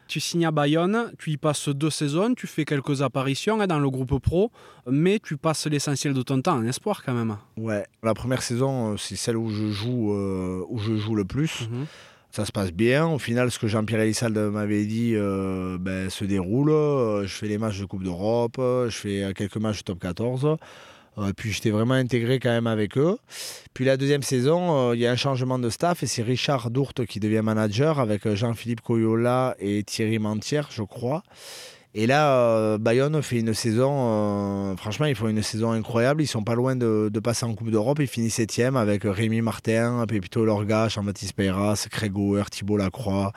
Tu 0.06 0.20
signes 0.20 0.46
à 0.46 0.50
Bayonne, 0.50 1.12
tu 1.18 1.30
y 1.30 1.36
passes 1.36 1.68
deux 1.68 1.90
saisons, 1.90 2.34
tu 2.34 2.46
fais 2.46 2.64
quelques 2.64 3.02
apparitions 3.02 3.60
hein, 3.60 3.66
dans 3.66 3.78
le 3.78 3.88
groupe 3.88 4.18
pro, 4.20 4.50
mais 4.86 5.18
tu 5.18 5.36
passes 5.36 5.66
l'essentiel 5.66 6.12
de 6.12 6.22
ton 6.22 6.40
temps 6.42 6.56
en 6.56 6.64
espoir 6.64 7.02
quand 7.04 7.14
même. 7.14 7.36
Ouais, 7.56 7.84
la 8.02 8.14
première 8.14 8.42
saison, 8.42 8.92
euh, 8.92 8.96
c'est 8.96 9.16
celle 9.16 9.36
où 9.36 9.50
je 9.50 9.70
joue, 9.70 10.12
euh, 10.12 10.64
où 10.68 10.78
je 10.78 10.96
joue 10.96 11.14
le 11.14 11.24
plus. 11.24 11.68
Mhm. 11.70 11.86
Ça 12.30 12.44
se 12.44 12.52
passe 12.52 12.72
bien. 12.72 13.06
Au 13.06 13.18
final, 13.18 13.50
ce 13.52 13.60
que 13.60 13.68
Jean-Pierre 13.68 14.00
Elissalde 14.00 14.36
m'avait 14.36 14.86
dit 14.86 15.12
euh, 15.14 15.78
ben, 15.78 16.10
se 16.10 16.24
déroule. 16.24 16.70
Je 16.70 17.32
fais 17.32 17.46
les 17.46 17.58
matchs 17.58 17.78
de 17.78 17.84
Coupe 17.84 18.02
d'Europe, 18.02 18.56
je 18.58 18.90
fais 18.90 19.32
quelques 19.34 19.56
matchs 19.56 19.78
de 19.78 19.84
top 19.84 20.00
14. 20.00 20.56
Euh, 21.18 21.32
puis 21.36 21.52
j'étais 21.52 21.70
vraiment 21.70 21.94
intégré 21.94 22.38
quand 22.38 22.50
même 22.50 22.66
avec 22.66 22.98
eux. 22.98 23.18
Puis 23.72 23.84
la 23.84 23.96
deuxième 23.96 24.22
saison, 24.22 24.90
euh, 24.90 24.96
il 24.96 25.00
y 25.00 25.06
a 25.06 25.12
un 25.12 25.16
changement 25.16 25.58
de 25.58 25.70
staff 25.70 26.02
et 26.02 26.06
c'est 26.06 26.22
Richard 26.22 26.70
Dourte 26.70 27.06
qui 27.06 27.20
devient 27.20 27.42
manager 27.42 28.00
avec 28.00 28.26
euh, 28.26 28.34
Jean-Philippe 28.34 28.80
Coyola 28.80 29.54
et 29.58 29.82
Thierry 29.84 30.18
Mantière, 30.18 30.68
je 30.70 30.82
crois. 30.82 31.22
Et 31.96 32.08
là, 32.08 32.76
Bayonne 32.76 33.22
fait 33.22 33.38
une 33.38 33.54
saison, 33.54 34.74
franchement, 34.76 35.06
ils 35.06 35.14
font 35.14 35.28
une 35.28 35.44
saison 35.44 35.70
incroyable. 35.70 36.22
Ils 36.22 36.26
sont 36.26 36.42
pas 36.42 36.56
loin 36.56 36.74
de, 36.74 37.08
passer 37.22 37.46
en 37.46 37.54
Coupe 37.54 37.70
d'Europe. 37.70 38.00
Ils 38.00 38.08
finissent 38.08 38.34
septième 38.34 38.74
avec 38.74 39.02
Rémi 39.04 39.42
Martin, 39.42 40.04
Pépito 40.08 40.44
Lorga, 40.44 40.88
Jean-Baptiste 40.88 41.34
Peyras, 41.34 41.86
Craig 41.92 42.12
Thibault 42.50 42.78
Lacroix, 42.78 43.30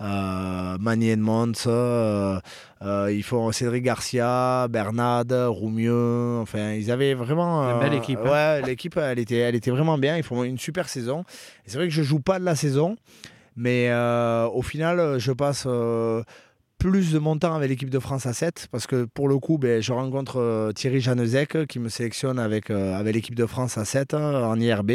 euh, 0.00 0.76
Manny 0.78 1.10
Edmonds. 1.10 1.52
euh, 1.66 2.40
euh, 2.82 3.12
ils 3.12 3.22
font 3.22 3.50
Cédric 3.52 3.84
Garcia, 3.84 4.66
Bernard, 4.68 5.24
Roumieux. 5.48 6.38
Enfin, 6.40 6.72
ils 6.72 6.90
avaient 6.90 7.14
vraiment. 7.14 7.62
Une 7.62 7.80
belle 7.80 7.94
euh, 7.94 8.02
équipe, 8.02 8.20
hein. 8.24 8.60
Ouais, 8.60 8.62
l'équipe, 8.62 8.96
elle 8.96 9.18
était, 9.18 9.38
elle 9.38 9.54
était 9.54 9.70
vraiment 9.70 9.98
bien. 9.98 10.16
Ils 10.16 10.22
font 10.22 10.44
une 10.44 10.58
super 10.58 10.88
saison. 10.88 11.24
C'est 11.66 11.76
vrai 11.76 11.88
que 11.88 11.94
je 11.94 12.02
joue 12.02 12.20
pas 12.20 12.38
de 12.38 12.44
la 12.44 12.54
saison. 12.54 12.96
Mais 13.56 13.92
au 14.52 14.62
final, 14.62 15.18
je 15.20 15.30
passe 15.30 15.66
plus 16.84 17.12
de 17.12 17.18
mon 17.18 17.38
temps 17.38 17.54
avec 17.54 17.70
l'équipe 17.70 17.88
de 17.88 17.98
France 17.98 18.26
à 18.26 18.34
7 18.34 18.68
parce 18.70 18.86
que 18.86 19.04
pour 19.06 19.26
le 19.26 19.38
coup, 19.38 19.56
ben, 19.56 19.80
je 19.80 19.90
rencontre 19.90 20.38
euh, 20.38 20.70
Thierry 20.72 21.00
Janezek 21.00 21.66
qui 21.66 21.78
me 21.78 21.88
sélectionne 21.88 22.38
avec, 22.38 22.68
euh, 22.68 22.94
avec 22.94 23.14
l'équipe 23.14 23.34
de 23.34 23.46
France 23.46 23.78
à 23.78 23.86
7 23.86 24.12
euh, 24.12 24.44
en 24.44 24.60
IRB. 24.60 24.92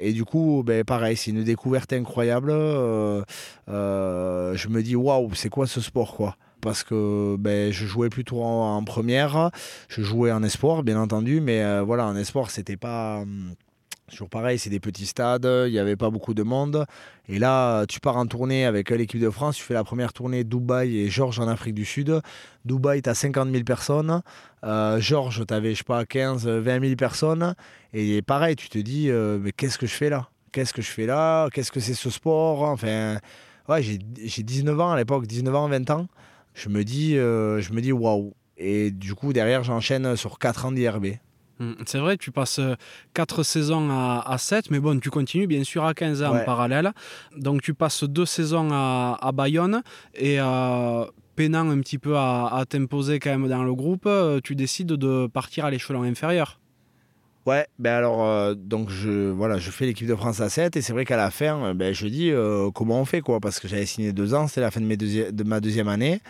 Et 0.00 0.12
du 0.12 0.24
coup, 0.24 0.62
ben, 0.64 0.84
pareil, 0.84 1.16
c'est 1.16 1.30
une 1.30 1.44
découverte 1.44 1.92
incroyable. 1.92 2.50
Euh, 2.50 3.22
euh, 3.68 4.56
je 4.56 4.68
me 4.68 4.82
dis, 4.82 4.96
waouh, 4.96 5.34
c'est 5.34 5.48
quoi 5.48 5.66
ce 5.66 5.80
sport 5.80 6.14
quoi? 6.16 6.36
Parce 6.60 6.82
que 6.82 7.36
ben, 7.38 7.72
je 7.72 7.86
jouais 7.86 8.08
plutôt 8.08 8.42
en, 8.42 8.82
première, 8.84 9.50
je 9.88 10.02
jouais 10.02 10.32
en 10.32 10.42
espoir, 10.42 10.82
bien 10.82 10.98
entendu, 11.00 11.40
mais 11.40 11.62
euh, 11.62 11.82
voilà, 11.82 12.06
en 12.06 12.16
espoir, 12.16 12.50
c'était 12.50 12.76
pas. 12.76 13.18
hum, 13.20 13.54
Toujours 14.14 14.28
pareil, 14.28 14.60
c'est 14.60 14.70
des 14.70 14.78
petits 14.78 15.06
stades, 15.06 15.44
il 15.66 15.72
n'y 15.72 15.78
avait 15.80 15.96
pas 15.96 16.08
beaucoup 16.08 16.34
de 16.34 16.44
monde. 16.44 16.86
Et 17.28 17.40
là, 17.40 17.84
tu 17.86 17.98
pars 17.98 18.16
en 18.16 18.26
tournée 18.26 18.64
avec 18.64 18.90
l'équipe 18.90 19.20
de 19.20 19.28
France, 19.28 19.56
tu 19.56 19.64
fais 19.64 19.74
la 19.74 19.82
première 19.82 20.12
tournée 20.12 20.44
Dubaï 20.44 20.98
et 20.98 21.08
Georges 21.08 21.40
en 21.40 21.48
Afrique 21.48 21.74
du 21.74 21.84
Sud. 21.84 22.20
Dubaï, 22.64 23.02
tu 23.02 23.10
as 23.10 23.14
50 23.14 23.50
000 23.50 23.64
personnes. 23.64 24.22
Euh, 24.62 25.00
Georges, 25.00 25.44
tu 25.44 25.52
avais, 25.52 25.72
je 25.72 25.78
sais 25.78 25.84
pas, 25.84 26.04
15, 26.04 26.46
20 26.46 26.80
000 26.80 26.94
personnes. 26.94 27.56
Et 27.92 28.22
pareil, 28.22 28.54
tu 28.54 28.68
te 28.68 28.78
dis, 28.78 29.10
euh, 29.10 29.40
mais 29.42 29.50
qu'est-ce 29.50 29.78
que 29.78 29.86
je 29.88 29.94
fais 29.94 30.10
là? 30.10 30.28
Qu'est-ce 30.52 30.72
que 30.72 30.80
je 30.80 30.90
fais 30.92 31.06
là? 31.06 31.48
Qu'est-ce 31.52 31.72
que 31.72 31.80
c'est 31.80 31.94
ce 31.94 32.08
sport? 32.08 32.62
Enfin, 32.62 33.18
ouais, 33.68 33.82
j'ai 33.82 33.98
j'ai 34.22 34.44
19 34.44 34.78
ans 34.78 34.92
à 34.92 34.96
l'époque, 34.96 35.26
19 35.26 35.52
ans, 35.56 35.68
20 35.68 35.90
ans. 35.90 36.06
Je 36.54 36.68
me 36.68 36.84
dis, 36.84 37.18
euh, 37.18 37.60
je 37.60 37.72
me 37.72 37.80
dis 37.80 37.90
waouh. 37.90 38.32
Et 38.58 38.92
du 38.92 39.16
coup, 39.16 39.32
derrière, 39.32 39.64
j'enchaîne 39.64 40.14
sur 40.14 40.38
4 40.38 40.66
ans 40.66 40.70
d'IRB. 40.70 41.06
Mm, 41.60 41.72
C'est 41.86 41.98
vrai, 41.98 42.16
tu 42.16 42.30
passes 42.32 42.60
4 43.14 43.42
saisons 43.42 43.88
à, 43.90 44.22
à 44.26 44.38
7, 44.38 44.70
mais 44.70 44.80
bon, 44.80 44.98
tu 44.98 45.10
continues 45.10 45.46
bien 45.46 45.62
sûr 45.64 45.84
à 45.84 45.94
15 45.94 46.22
ans 46.22 46.32
en 46.42 46.44
parallèle. 46.44 46.92
Donc 47.36 47.62
tu 47.62 47.74
passes 47.74 48.04
deux 48.04 48.26
saisons 48.26 48.70
à, 48.72 49.16
à 49.20 49.32
Bayonne 49.32 49.82
et 50.14 50.40
euh, 50.40 51.04
peinant 51.36 51.70
un 51.70 51.78
petit 51.80 51.98
peu 51.98 52.16
à, 52.16 52.46
à 52.52 52.64
t'imposer 52.64 53.18
quand 53.20 53.30
même 53.30 53.48
dans 53.48 53.62
le 53.64 53.74
groupe, 53.74 54.04
euh, 54.06 54.40
tu 54.42 54.54
décides 54.56 54.88
de 54.88 55.26
partir 55.28 55.64
à 55.64 55.70
l'échelon 55.70 56.02
inférieur. 56.02 56.60
Ouais, 57.46 57.66
ben 57.78 57.92
alors, 57.92 58.24
euh, 58.24 58.54
donc 58.54 58.88
je, 58.88 59.28
voilà, 59.30 59.58
je 59.58 59.70
fais 59.70 59.84
l'équipe 59.84 60.06
de 60.08 60.14
France 60.16 60.40
à 60.40 60.48
7 60.48 60.76
et 60.76 60.80
c'est 60.80 60.94
vrai 60.94 61.04
qu'à 61.04 61.18
la 61.18 61.30
fin, 61.30 61.62
euh, 61.62 61.74
ben, 61.74 61.92
je 61.92 62.06
dis 62.06 62.30
euh, 62.30 62.70
comment 62.70 62.98
on 63.00 63.04
fait 63.04 63.20
quoi, 63.20 63.38
parce 63.38 63.60
que 63.60 63.68
j'avais 63.68 63.84
signé 63.84 64.12
deux 64.14 64.32
ans, 64.32 64.48
c'était 64.48 64.62
la 64.62 64.70
fin 64.70 64.80
de, 64.80 64.86
mes 64.86 64.96
deuxi- 64.96 65.30
de 65.30 65.44
ma 65.44 65.60
deuxième 65.60 65.88
année. 65.88 66.20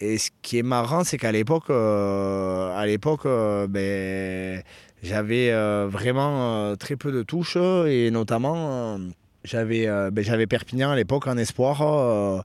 Et 0.00 0.18
ce 0.18 0.30
qui 0.42 0.58
est 0.58 0.62
marrant, 0.62 1.02
c'est 1.02 1.18
qu'à 1.18 1.32
l'époque, 1.32 1.70
euh, 1.70 2.70
à 2.76 2.86
euh, 3.26 3.66
ben, 3.66 4.62
j'avais 5.02 5.50
euh, 5.50 5.88
vraiment 5.90 6.76
très 6.76 6.96
peu 6.96 7.10
de 7.10 7.22
touches 7.22 7.56
et 7.56 8.10
notamment 8.10 8.98
j'avais, 9.44 9.86
ben, 10.12 10.22
j'avais 10.22 10.46
Perpignan 10.46 10.90
à 10.90 10.96
l'époque 10.96 11.26
en 11.26 11.36
espoir. 11.36 12.44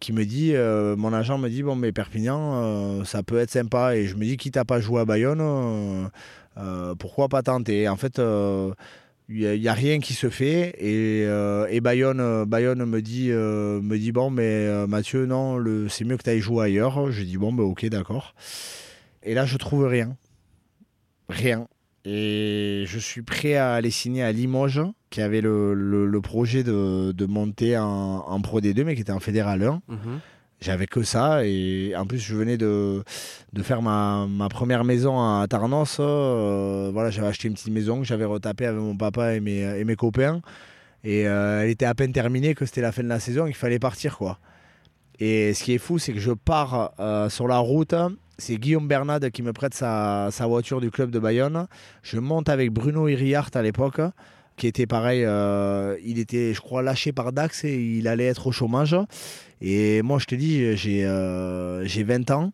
qui 0.00 0.12
me 0.12 0.24
dit, 0.24 0.54
mon 0.96 1.12
agent 1.12 1.38
me 1.38 1.48
dit, 1.48 1.62
bon, 1.62 1.74
mais 1.76 1.92
Perpignan, 1.92 3.04
ça 3.04 3.22
peut 3.22 3.38
être 3.38 3.50
sympa. 3.50 3.96
Et 3.96 4.06
je 4.06 4.16
me 4.16 4.24
dis, 4.24 4.36
quitte 4.36 4.56
à 4.56 4.64
pas 4.64 4.80
jouer 4.80 5.00
à 5.00 5.04
Bayonne, 5.06 6.10
pourquoi 6.98 7.28
pas 7.28 7.42
tenter? 7.42 7.88
En 7.88 7.96
fait, 7.96 8.20
il 9.28 9.58
n'y 9.60 9.68
a, 9.68 9.72
rien 9.74 10.00
qui 10.00 10.12
se 10.12 10.28
fait. 10.28 10.74
Et, 10.78 11.24
euh, 11.26 11.66
et 11.70 11.80
Bayonne, 11.80 12.20
euh, 12.20 12.44
Bayonne 12.44 12.84
me, 12.84 13.00
dit, 13.00 13.30
euh, 13.30 13.80
me 13.80 13.98
dit, 13.98 14.12
bon, 14.12 14.30
mais 14.30 14.86
Mathieu, 14.86 15.26
non, 15.26 15.62
c'est 15.88 16.04
mieux 16.04 16.16
que 16.16 16.22
tu 16.22 16.30
ailles 16.30 16.40
jouer 16.40 16.64
ailleurs. 16.66 17.10
Je 17.10 17.22
dis, 17.22 17.38
bon, 17.38 17.52
ben, 17.52 17.62
ok, 17.62 17.86
d'accord. 17.86 18.34
Et 19.22 19.34
là, 19.34 19.46
je 19.46 19.56
trouve 19.56 19.84
rien. 19.86 20.16
Rien. 21.28 21.66
Et 22.04 22.84
je 22.86 22.98
suis 22.98 23.22
prêt 23.22 23.54
à 23.54 23.72
aller 23.72 23.90
signer 23.90 24.22
à 24.22 24.30
Limoges, 24.30 24.82
qui 25.08 25.22
avait 25.22 25.40
le, 25.40 25.72
le- 25.72 26.20
projet 26.20 26.62
de, 26.62 27.12
de 27.12 27.24
monter 27.26 27.78
en, 27.78 27.86
en 28.26 28.40
Pro 28.42 28.60
D2, 28.60 28.84
mais 28.84 28.94
qui 28.94 29.00
était 29.00 29.12
en 29.12 29.20
Fédéral 29.20 29.62
1. 29.62 29.80
Mhm. 29.88 30.20
J'avais 30.64 30.86
que 30.86 31.02
ça 31.02 31.44
et 31.44 31.94
en 31.94 32.06
plus 32.06 32.18
je 32.18 32.34
venais 32.34 32.56
de, 32.56 33.04
de 33.52 33.62
faire 33.62 33.82
ma, 33.82 34.26
première 34.48 34.82
maison 34.82 35.18
à 35.20 35.44
Tarnos. 35.46 35.98
euh, 36.00 36.90
voilà, 36.90 37.10
j'avais 37.10 37.26
acheté 37.26 37.48
une 37.48 37.54
petite 37.54 37.70
maison 37.70 37.98
que 37.98 38.06
j'avais 38.06 38.24
retapée 38.24 38.64
avec 38.64 38.80
mon 38.80 38.96
papa 38.96 39.34
et 39.34 39.40
mes, 39.40 39.60
et 39.60 39.84
mes 39.84 39.94
copains. 39.94 40.40
Et 41.04 41.28
euh, 41.28 41.62
elle 41.62 41.68
était 41.68 41.84
à 41.84 41.94
peine 41.94 42.12
terminée 42.12 42.54
que 42.54 42.64
c'était 42.64 42.80
la 42.80 42.92
fin 42.92 43.02
de 43.02 43.08
la 43.08 43.20
saison, 43.20 43.46
il 43.46 43.54
fallait 43.54 43.78
partir 43.78 44.16
quoi. 44.16 44.38
Et 45.18 45.52
ce 45.52 45.62
qui 45.64 45.74
est 45.74 45.78
fou, 45.78 45.98
c'est 45.98 46.14
que 46.14 46.18
je 46.18 46.32
pars 46.32 46.94
euh, 46.98 47.28
sur 47.28 47.46
la 47.46 47.58
route. 47.58 47.94
C'est 48.38 48.56
Guillaume 48.56 48.88
Bernard 48.88 49.20
qui 49.34 49.42
me 49.42 49.52
prête 49.52 49.74
sa, 49.74 50.30
sa 50.30 50.46
voiture 50.46 50.80
du 50.80 50.90
club 50.90 51.10
de 51.10 51.18
Bayonne. 51.18 51.66
Je 52.02 52.18
monte 52.18 52.48
avec 52.48 52.72
Bruno 52.72 53.06
Iriart 53.06 53.50
à 53.52 53.60
l'époque, 53.60 54.00
qui 54.56 54.66
était 54.66 54.86
pareil. 54.86 55.24
euh, 55.24 55.96
il 56.04 56.18
était, 56.18 56.54
je 56.54 56.60
crois, 56.60 56.82
lâché 56.82 57.12
par 57.12 57.32
Dax 57.32 57.64
et 57.64 57.74
il 57.76 58.08
allait 58.08 58.26
être 58.26 58.46
au 58.46 58.52
chômage. 58.52 58.96
Et 59.60 60.02
moi, 60.02 60.18
je 60.18 60.26
te 60.26 60.34
dis, 60.34 60.76
j'ai 60.76 61.04
euh, 61.04 61.84
j'ai 61.86 62.02
20 62.04 62.30
ans. 62.30 62.52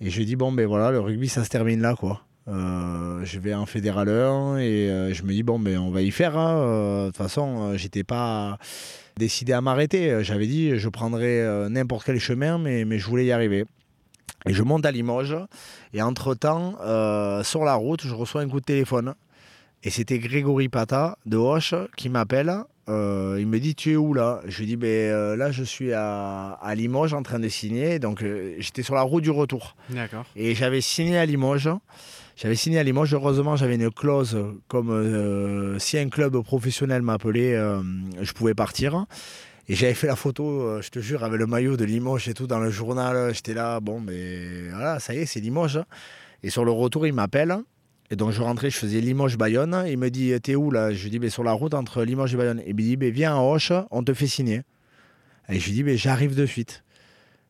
Et 0.00 0.10
je 0.10 0.22
dis, 0.22 0.36
bon, 0.36 0.52
ben 0.52 0.66
voilà, 0.66 0.90
le 0.90 1.00
rugby, 1.00 1.28
ça 1.28 1.44
se 1.44 1.48
termine 1.50 1.80
là, 1.80 1.94
quoi. 1.94 2.22
Euh, 2.46 3.24
je 3.24 3.38
vais 3.38 3.54
en 3.54 3.64
fédéral 3.64 4.08
1 4.08 4.58
et 4.58 4.90
euh, 4.90 5.14
je 5.14 5.22
me 5.22 5.32
dis, 5.32 5.42
bon, 5.42 5.58
ben 5.58 5.78
on 5.78 5.90
va 5.90 6.02
y 6.02 6.10
faire. 6.10 6.36
hein. 6.36 6.58
Euh, 6.58 7.00
De 7.02 7.06
toute 7.08 7.16
façon, 7.16 7.70
euh, 7.70 7.76
j'étais 7.78 8.04
pas 8.04 8.58
décidé 9.16 9.52
à 9.54 9.60
m'arrêter. 9.62 10.22
J'avais 10.22 10.46
dit, 10.46 10.76
je 10.78 10.88
prendrais 10.90 11.40
euh, 11.40 11.68
n'importe 11.70 12.04
quel 12.04 12.18
chemin, 12.18 12.58
mais, 12.58 12.84
je 12.98 13.06
voulais 13.06 13.24
y 13.24 13.32
arriver. 13.32 13.64
Et 14.46 14.52
je 14.52 14.62
monte 14.62 14.84
à 14.84 14.90
Limoges. 14.90 15.36
Et 15.94 16.02
entre-temps, 16.02 16.74
euh, 16.82 17.42
sur 17.44 17.64
la 17.64 17.74
route, 17.76 18.02
je 18.06 18.12
reçois 18.12 18.42
un 18.42 18.48
coup 18.48 18.60
de 18.60 18.64
téléphone. 18.66 19.14
Et 19.86 19.90
c'était 19.90 20.18
Grégory 20.18 20.70
Pata 20.70 21.18
de 21.26 21.36
Hoche 21.36 21.74
qui 21.94 22.08
m'appelle. 22.08 22.50
Euh, 22.88 23.36
il 23.38 23.46
me 23.46 23.60
dit 23.60 23.74
Tu 23.74 23.92
es 23.92 23.96
où 23.96 24.14
là? 24.14 24.40
Je 24.46 24.60
lui 24.60 24.66
dis 24.66 24.76
ben, 24.76 24.88
euh, 24.88 25.36
Là, 25.36 25.50
je 25.52 25.62
suis 25.62 25.92
à, 25.92 26.52
à 26.52 26.74
Limoges 26.74 27.12
en 27.12 27.22
train 27.22 27.38
de 27.38 27.48
signer. 27.48 27.98
Donc, 27.98 28.22
euh, 28.22 28.54
j'étais 28.58 28.82
sur 28.82 28.94
la 28.94 29.02
route 29.02 29.22
du 29.22 29.30
retour. 29.30 29.76
D'accord. 29.90 30.24
Et 30.36 30.54
j'avais 30.54 30.80
signé 30.80 31.18
à 31.18 31.26
Limoges. 31.26 31.68
J'avais 32.34 32.54
signé 32.54 32.78
à 32.78 32.82
Limoges. 32.82 33.12
Heureusement, 33.12 33.56
j'avais 33.56 33.74
une 33.74 33.90
clause 33.90 34.38
comme 34.68 35.78
si 35.78 35.98
un 35.98 36.08
club 36.08 36.40
professionnel 36.42 37.02
m'appelait, 37.02 37.54
je 38.20 38.32
pouvais 38.32 38.54
partir. 38.54 39.04
Et 39.68 39.74
j'avais 39.74 39.94
fait 39.94 40.08
la 40.08 40.16
photo, 40.16 40.82
je 40.82 40.88
te 40.88 40.98
jure, 40.98 41.22
avec 41.22 41.38
le 41.38 41.46
maillot 41.46 41.76
de 41.76 41.84
Limoges 41.84 42.28
et 42.28 42.34
tout 42.34 42.48
dans 42.48 42.58
le 42.58 42.70
journal. 42.70 43.32
J'étais 43.32 43.54
là, 43.54 43.78
bon, 43.78 44.00
mais 44.00 44.68
voilà, 44.70 44.98
ça 44.98 45.14
y 45.14 45.18
est, 45.18 45.26
c'est 45.26 45.38
Limoges. 45.38 45.80
Et 46.42 46.50
sur 46.50 46.64
le 46.64 46.72
retour, 46.72 47.06
il 47.06 47.12
m'appelle. 47.12 47.56
Et 48.14 48.16
donc 48.16 48.30
je 48.30 48.40
rentrais, 48.40 48.70
je 48.70 48.76
faisais 48.76 49.00
Limoges-Bayonne. 49.00 49.86
Il 49.88 49.98
me 49.98 50.08
dit 50.08 50.32
T'es 50.40 50.54
où 50.54 50.70
là? 50.70 50.92
Je 50.92 51.02
lui 51.02 51.10
dis 51.10 51.18
ben, 51.18 51.28
Sur 51.28 51.42
la 51.42 51.50
route 51.50 51.74
entre 51.74 52.04
Limoges 52.04 52.32
et 52.32 52.36
Bayonne. 52.36 52.60
Et 52.60 52.68
il 52.68 52.74
me 52.76 52.80
dit 52.80 52.96
ben, 52.96 53.10
Viens 53.10 53.34
à 53.34 53.40
Hoche, 53.40 53.72
on 53.90 54.04
te 54.04 54.14
fait 54.14 54.28
signer. 54.28 54.62
Et 55.48 55.58
je 55.58 55.66
lui 55.66 55.72
dis 55.72 55.82
ben, 55.82 55.98
J'arrive 55.98 56.36
de 56.36 56.46
suite. 56.46 56.84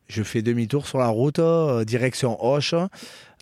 Je 0.07 0.23
fais 0.23 0.41
demi-tour 0.41 0.87
sur 0.87 0.97
la 0.97 1.07
route, 1.09 1.37
euh, 1.37 1.85
direction 1.85 2.43
Hoche. 2.43 2.73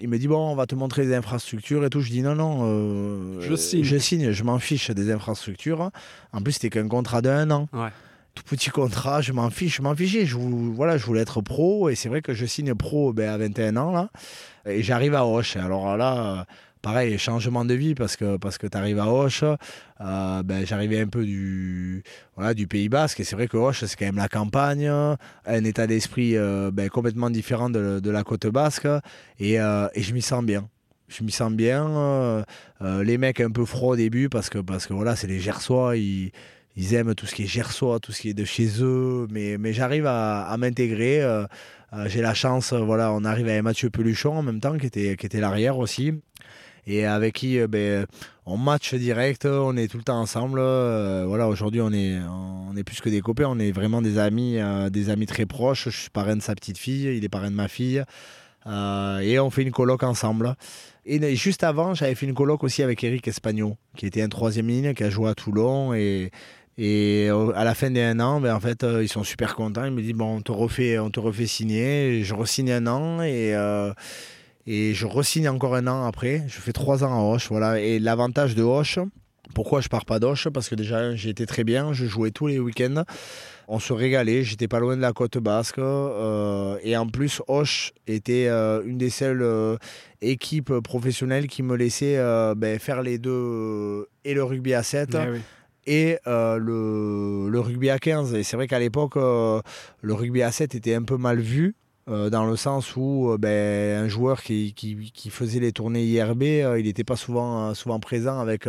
Il 0.02 0.10
me 0.10 0.18
dit 0.18 0.28
Bon, 0.28 0.52
on 0.52 0.56
va 0.56 0.66
te 0.66 0.76
montrer 0.76 1.06
les 1.06 1.16
infrastructures 1.16 1.86
et 1.86 1.90
tout. 1.90 2.02
Je 2.02 2.10
dis 2.10 2.22
Non, 2.24 2.36
non, 2.36 2.60
euh, 2.64 3.40
je 3.40 3.56
signe. 3.56 3.86
Je 3.86 3.96
signe, 3.96 4.32
je 4.32 4.44
m'en 4.44 4.60
fiche 4.60 4.92
des 4.92 5.10
infrastructures. 5.10 5.92
En 6.34 6.42
plus, 6.42 6.52
c'était 6.52 6.72
qu'un 6.72 6.90
contrat 6.90 7.22
d'un 7.22 7.50
an. 7.52 7.70
Tout 8.36 8.44
petit 8.44 8.70
contrat, 8.70 9.22
je 9.22 9.32
m'en 9.32 9.50
fiche, 9.50 9.78
je 9.78 9.82
m'en 9.82 9.96
fichais. 9.96 10.26
Je, 10.26 10.36
voilà, 10.36 10.98
je 10.98 11.06
voulais 11.06 11.22
être 11.22 11.40
pro 11.40 11.88
et 11.88 11.96
c'est 11.96 12.10
vrai 12.10 12.22
que 12.22 12.34
je 12.34 12.46
signe 12.46 12.76
pro 12.76 13.14
ben, 13.14 13.30
à 13.30 13.38
21 13.38 13.78
ans 13.78 13.92
là. 13.94 14.10
Et 14.66 14.84
j'arrive 14.84 15.16
à 15.16 15.26
Hoche. 15.26 15.56
Alors 15.56 15.96
là, 15.96 16.46
pareil, 16.84 17.18
changement 17.18 17.66
de 17.66 17.74
vie 17.74 17.96
parce 17.96 18.16
que, 18.16 18.38
parce 18.38 18.60
que 18.60 18.68
tu 18.68 18.78
arrives 18.78 19.00
à 19.00 19.08
Hoche. 19.08 19.44
Euh, 19.44 20.44
ben, 20.44 20.66
J'arrivais 20.68 21.00
un 21.00 21.08
peu 21.08 21.26
du, 21.26 22.04
voilà, 22.36 22.54
du 22.54 22.68
Pays 22.68 22.90
Basque 22.90 23.22
et 23.22 23.24
c'est 23.24 23.36
vrai 23.36 23.48
que 23.48 23.58
Hoche, 23.58 23.86
c'est 23.86 23.96
quand 23.98 24.06
même 24.06 24.18
la 24.18 24.28
campagne, 24.28 24.88
un 24.88 25.64
état 25.64 25.88
d'esprit 25.88 26.38
euh, 26.38 26.70
ben, 26.72 26.90
complètement 26.90 27.32
différent 27.32 27.70
de, 27.72 28.00
de, 28.00 28.12
la 28.12 28.24
côte 28.24 28.46
basque 28.48 28.88
et, 29.40 29.60
euh, 29.60 29.88
et 29.96 30.04
je 30.04 30.14
m'y 30.14 30.22
sens 30.22 30.44
bien. 30.44 30.70
Je 31.08 31.24
m'y 31.24 31.32
sens 31.32 31.52
bien. 31.54 32.44
les 32.82 33.18
mecs 33.18 33.40
un 33.40 33.52
peu 33.52 33.66
froids 33.66 33.94
au 33.94 33.96
début 33.96 34.30
parce 34.30 34.50
que, 34.50 34.60
parce 34.60 34.86
que 34.86 34.94
voilà, 34.94 35.16
c'est 35.16 35.28
les 35.28 35.40
Gersois. 35.40 35.96
Ils, 35.98 36.32
ils 36.76 36.96
aiment 36.96 37.14
tout 37.14 37.28
ce 37.28 37.36
qui 37.36 37.44
est 37.44 37.48
gersois, 37.48 38.00
tout 38.00 38.12
ce 38.12 38.22
qui 38.22 38.30
est 38.30 38.34
de 38.34 38.46
chez 38.46 38.68
eux, 38.82 39.28
mais, 39.30 39.60
mais 39.60 39.74
j'arrive 39.74 40.08
à, 40.08 40.42
à 40.42 40.58
m'intégrer. 40.58 41.22
j'ai 42.08 42.22
la 42.22 42.34
chance, 42.34 42.74
voilà, 42.74 43.14
on 43.14 43.24
arrive 43.26 43.48
avec 43.48 43.62
Mathieu 43.62 43.92
Peluchon 43.92 44.38
en 44.38 44.42
même 44.42 44.60
temps, 44.60 44.76
qui 44.80 44.88
était, 44.88 45.16
qui 45.16 45.28
était 45.28 45.40
l'arrière 45.40 45.78
aussi 45.78 46.14
et 46.88 47.06
avec 47.06 47.36
qui 47.36 47.60
euh, 47.60 47.68
ben, 47.68 48.06
on 48.46 48.58
match 48.58 48.94
direct, 48.94 49.46
on 49.46 49.78
est 49.78 49.88
tout 49.88 49.98
le 49.98 50.04
temps 50.04 50.20
ensemble. 50.20 50.60
Euh, 50.60 51.26
voilà, 51.28 51.48
aujourd'hui 51.48 51.82
on 51.82 51.92
est, 51.92 52.18
on 52.20 52.76
est 52.76 52.84
plus 52.84 53.00
que 53.02 53.10
des 53.10 53.22
copains, 53.22 53.46
on 53.48 53.60
est 53.60 53.72
vraiment 53.72 54.02
des 54.02 54.18
amis, 54.18 54.58
euh, 54.58 54.90
des 54.90 55.10
amis 55.10 55.26
très 55.26 55.46
proches. 55.46 55.86
Je 55.86 55.98
suis 55.98 56.10
parrain 56.10 56.36
de 56.36 56.42
sa 56.42 56.56
petite 56.56 56.78
fille, 56.78 57.16
il 57.18 57.24
est 57.24 57.30
parrain 57.30 57.52
de 57.52 57.56
ma 57.56 57.68
fille. 57.68 58.04
et 58.66 59.40
on 59.40 59.50
fait 59.50 59.64
une 59.64 59.72
coloc 59.72 60.04
ensemble. 60.04 60.56
Et 61.06 61.36
juste 61.36 61.64
avant, 61.64 61.94
j'avais 61.94 62.16
fait 62.16 62.26
une 62.26 62.34
coloc 62.34 62.64
aussi 62.64 62.82
avec 62.82 63.04
Eric 63.04 63.28
Espagno, 63.28 63.76
qui 63.98 64.06
était 64.06 64.22
un 64.22 64.30
troisième 64.30 64.68
ligne, 64.68 64.94
qui 64.94 65.04
a 65.04 65.10
joué 65.10 65.30
à 65.30 65.36
Toulon. 65.36 65.94
Et, 65.94 66.32
à 66.80 67.64
la 67.64 67.76
fin 67.76 67.92
des 67.92 68.02
un 68.02 68.20
an, 68.20 68.42
ben, 68.42 68.56
en 68.56 68.60
fait, 68.60 68.86
ils 69.02 69.10
sont 69.10 69.24
super 69.24 69.56
contents. 69.56 69.86
Ils 69.86 69.92
me 69.92 70.02
disent 70.02 70.14
bon, 70.14 70.38
on 70.38 70.42
te 70.42 70.52
refait, 70.52 71.00
on 71.00 71.10
te 71.10 71.20
refait 71.20 71.46
signer. 71.46 72.24
je 72.24 72.34
re-signe 72.34 72.72
un 72.72 72.88
an 72.88 73.22
et 73.22 73.54
et 74.66 74.94
je 74.94 75.06
resigne 75.06 75.50
encore 75.50 75.76
un 75.76 75.88
an 75.88 76.06
après. 76.06 76.44
Je 76.48 76.60
fais 76.60 76.74
trois 76.74 77.04
ans 77.04 77.14
à 77.14 77.34
Hoche. 77.34 77.48
Voilà. 77.50 77.80
Et 77.80 78.00
l'avantage 78.00 78.56
de 78.56 78.64
Hoche, 78.64 79.00
pourquoi 79.54 79.82
je 79.82 79.90
pars 79.90 80.06
pas 80.06 80.20
d'Hoche 80.20 80.48
Parce 80.50 80.70
que 80.70 80.76
déjà, 80.76 81.16
j'étais 81.16 81.46
très 81.46 81.64
bien. 81.64 81.92
Je 81.94 82.06
jouais 82.06 82.32
tous 82.32 82.48
les 82.48 82.60
week-ends. 82.60 83.04
On 83.68 83.80
se 83.80 83.92
régalait. 83.92 84.44
J'étais 84.44 84.68
pas 84.68 84.80
loin 84.80 84.96
de 84.96 85.02
la 85.02 85.12
côte 85.12 85.38
basque. 85.38 85.80
Euh, 85.80 86.78
et 86.82 86.96
en 86.96 87.08
plus, 87.08 87.42
Hoche 87.48 87.92
était 88.08 88.48
euh, 88.48 88.82
une 88.86 88.98
des 88.98 89.10
seules 89.10 89.42
euh, 89.42 89.78
équipes 90.22 90.80
professionnelles 90.80 91.48
qui 91.48 91.62
me 91.62 91.76
laissait 91.76 92.18
ben, 92.56 92.80
faire 92.80 93.02
les 93.02 93.18
deux 93.18 94.08
et 94.24 94.34
le 94.34 94.44
rugby 94.44 94.74
à 94.74 94.84
7. 94.84 95.16
Eh 95.16 95.40
et 95.86 96.18
le, 96.26 97.50
le, 97.50 97.60
rugby 97.60 97.90
à 97.90 98.00
15. 98.00 98.34
Et 98.36 98.44
c'est 98.44 98.56
vrai 98.56 98.68
qu'à 98.68 98.80
l'époque, 98.80 99.16
le 99.16 100.14
rugby 100.14 100.42
à 100.42 100.52
7 100.52 100.76
était 100.76 100.96
un 100.96 101.04
peu 101.04 101.18
mal 101.18 101.42
vu. 101.42 101.76
Euh, 102.10 102.30
dans 102.30 102.46
le 102.46 102.58
sens 102.58 102.98
où 102.98 103.32
euh, 103.32 103.38
ben, 103.38 104.04
un 104.04 104.08
joueur 104.10 104.42
qui, 104.44 104.74
faisait 105.30 105.62
les 105.62 105.72
tournées 105.72 106.04
IRB, 106.04 106.44
euh, 106.44 106.78
il 106.78 106.86
n'était 106.86 107.06
pas 107.06 107.16
souvent, 107.16 107.72
présent 108.02 108.40
avec, 108.40 108.68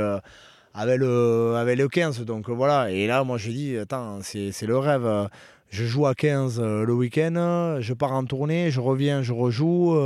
avec, 0.73 0.99
le, 0.99 1.55
avec 1.57 1.77
le 1.77 1.89
15. 1.89 2.25
Donc 2.25 2.49
voilà, 2.49 2.91
et 2.91 3.07
là, 3.07 3.25
moi 3.25 3.37
je 3.37 3.51
dis, 3.51 3.77
attends, 3.77 4.21
c'est 4.23 4.67
le 4.67 4.79
rêve. 4.79 5.29
Je 5.71 5.85
joue 5.85 6.07
à 6.07 6.15
15 6.15 6.61
le 6.61 6.95
week-end, 6.95 7.79
je 7.81 7.95
pars 7.95 8.13
en 8.13 8.25
tournée, 8.25 8.71
je 8.71 8.81
reviens, 8.81 9.23
je 9.23 9.33
rejoue. 9.33 9.99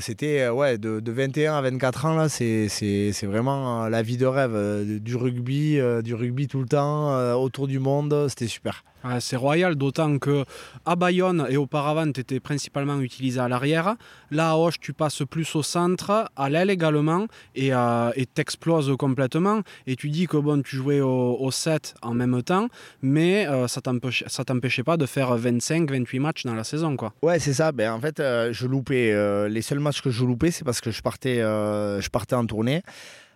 C'était 0.00 0.48
de, 0.48 1.00
de, 1.00 1.12
21 1.12 1.54
à 1.54 1.62
24 1.62 2.06
ans, 2.06 2.16
là, 2.16 2.28
c'est, 2.28 3.12
vraiment 3.22 3.88
la 3.88 4.02
vie 4.02 4.16
de 4.16 4.26
rêve. 4.26 5.00
du 5.00 5.14
rugby, 5.14 5.78
du 6.02 6.14
rugby 6.14 6.48
tout 6.48 6.60
le 6.60 6.66
temps, 6.66 7.36
autour 7.36 7.68
du 7.68 7.78
monde, 7.78 8.26
c'était 8.28 8.48
super. 8.48 8.82
C'est 9.20 9.36
royal, 9.36 9.74
d'autant 9.74 10.18
que 10.18 10.44
à 10.84 10.96
Bayonne 10.96 11.46
et 11.48 11.56
auparavant, 11.56 12.10
tu 12.12 12.20
étais 12.20 12.40
principalement 12.40 13.00
utilisé 13.00 13.40
à 13.40 13.48
l'arrière. 13.48 13.96
Là, 14.30 14.50
à 14.50 14.56
Hoche, 14.56 14.78
tu 14.80 14.92
passes 14.92 15.22
plus 15.28 15.54
au 15.56 15.62
centre, 15.62 16.30
à 16.36 16.50
l'aile 16.50 16.70
également, 16.70 17.26
et 17.54 17.70
et 18.16 18.26
t'exploses 18.26 18.94
complètement. 18.98 19.62
Et 19.86 19.96
tu 19.96 20.10
dis 20.10 20.26
que 20.26 20.36
bon, 20.36 20.62
tu 20.62 20.76
jouais 20.76 21.00
au, 21.00 21.36
au 21.40 21.50
7 21.50 21.94
en 22.02 22.14
même 22.14 22.42
temps, 22.42 22.68
mais 23.00 23.46
ça 23.68 23.80
ça 24.26 24.44
t'empêchait 24.44 24.82
pas 24.82 24.96
de 24.96 25.06
faire 25.06 25.36
25-28 25.36 26.20
matchs 26.20 26.44
dans 26.44 26.54
la 26.54 26.64
saison. 26.64 26.96
Quoi. 26.96 27.12
Ouais, 27.22 27.38
c'est 27.38 27.54
ça. 27.54 27.72
Ben, 27.72 27.92
en 27.92 28.00
fait, 28.00 28.18
je 28.18 28.66
loupais 28.66 29.12
les 29.48 29.62
les 29.62 29.66
seuls 29.66 29.78
matchs 29.78 30.02
que 30.02 30.10
je 30.10 30.24
loupais, 30.24 30.50
c'est 30.50 30.64
parce 30.64 30.80
que 30.80 30.90
je 30.90 31.00
partais, 31.00 31.38
euh, 31.40 32.00
en 32.32 32.46
tournée. 32.46 32.82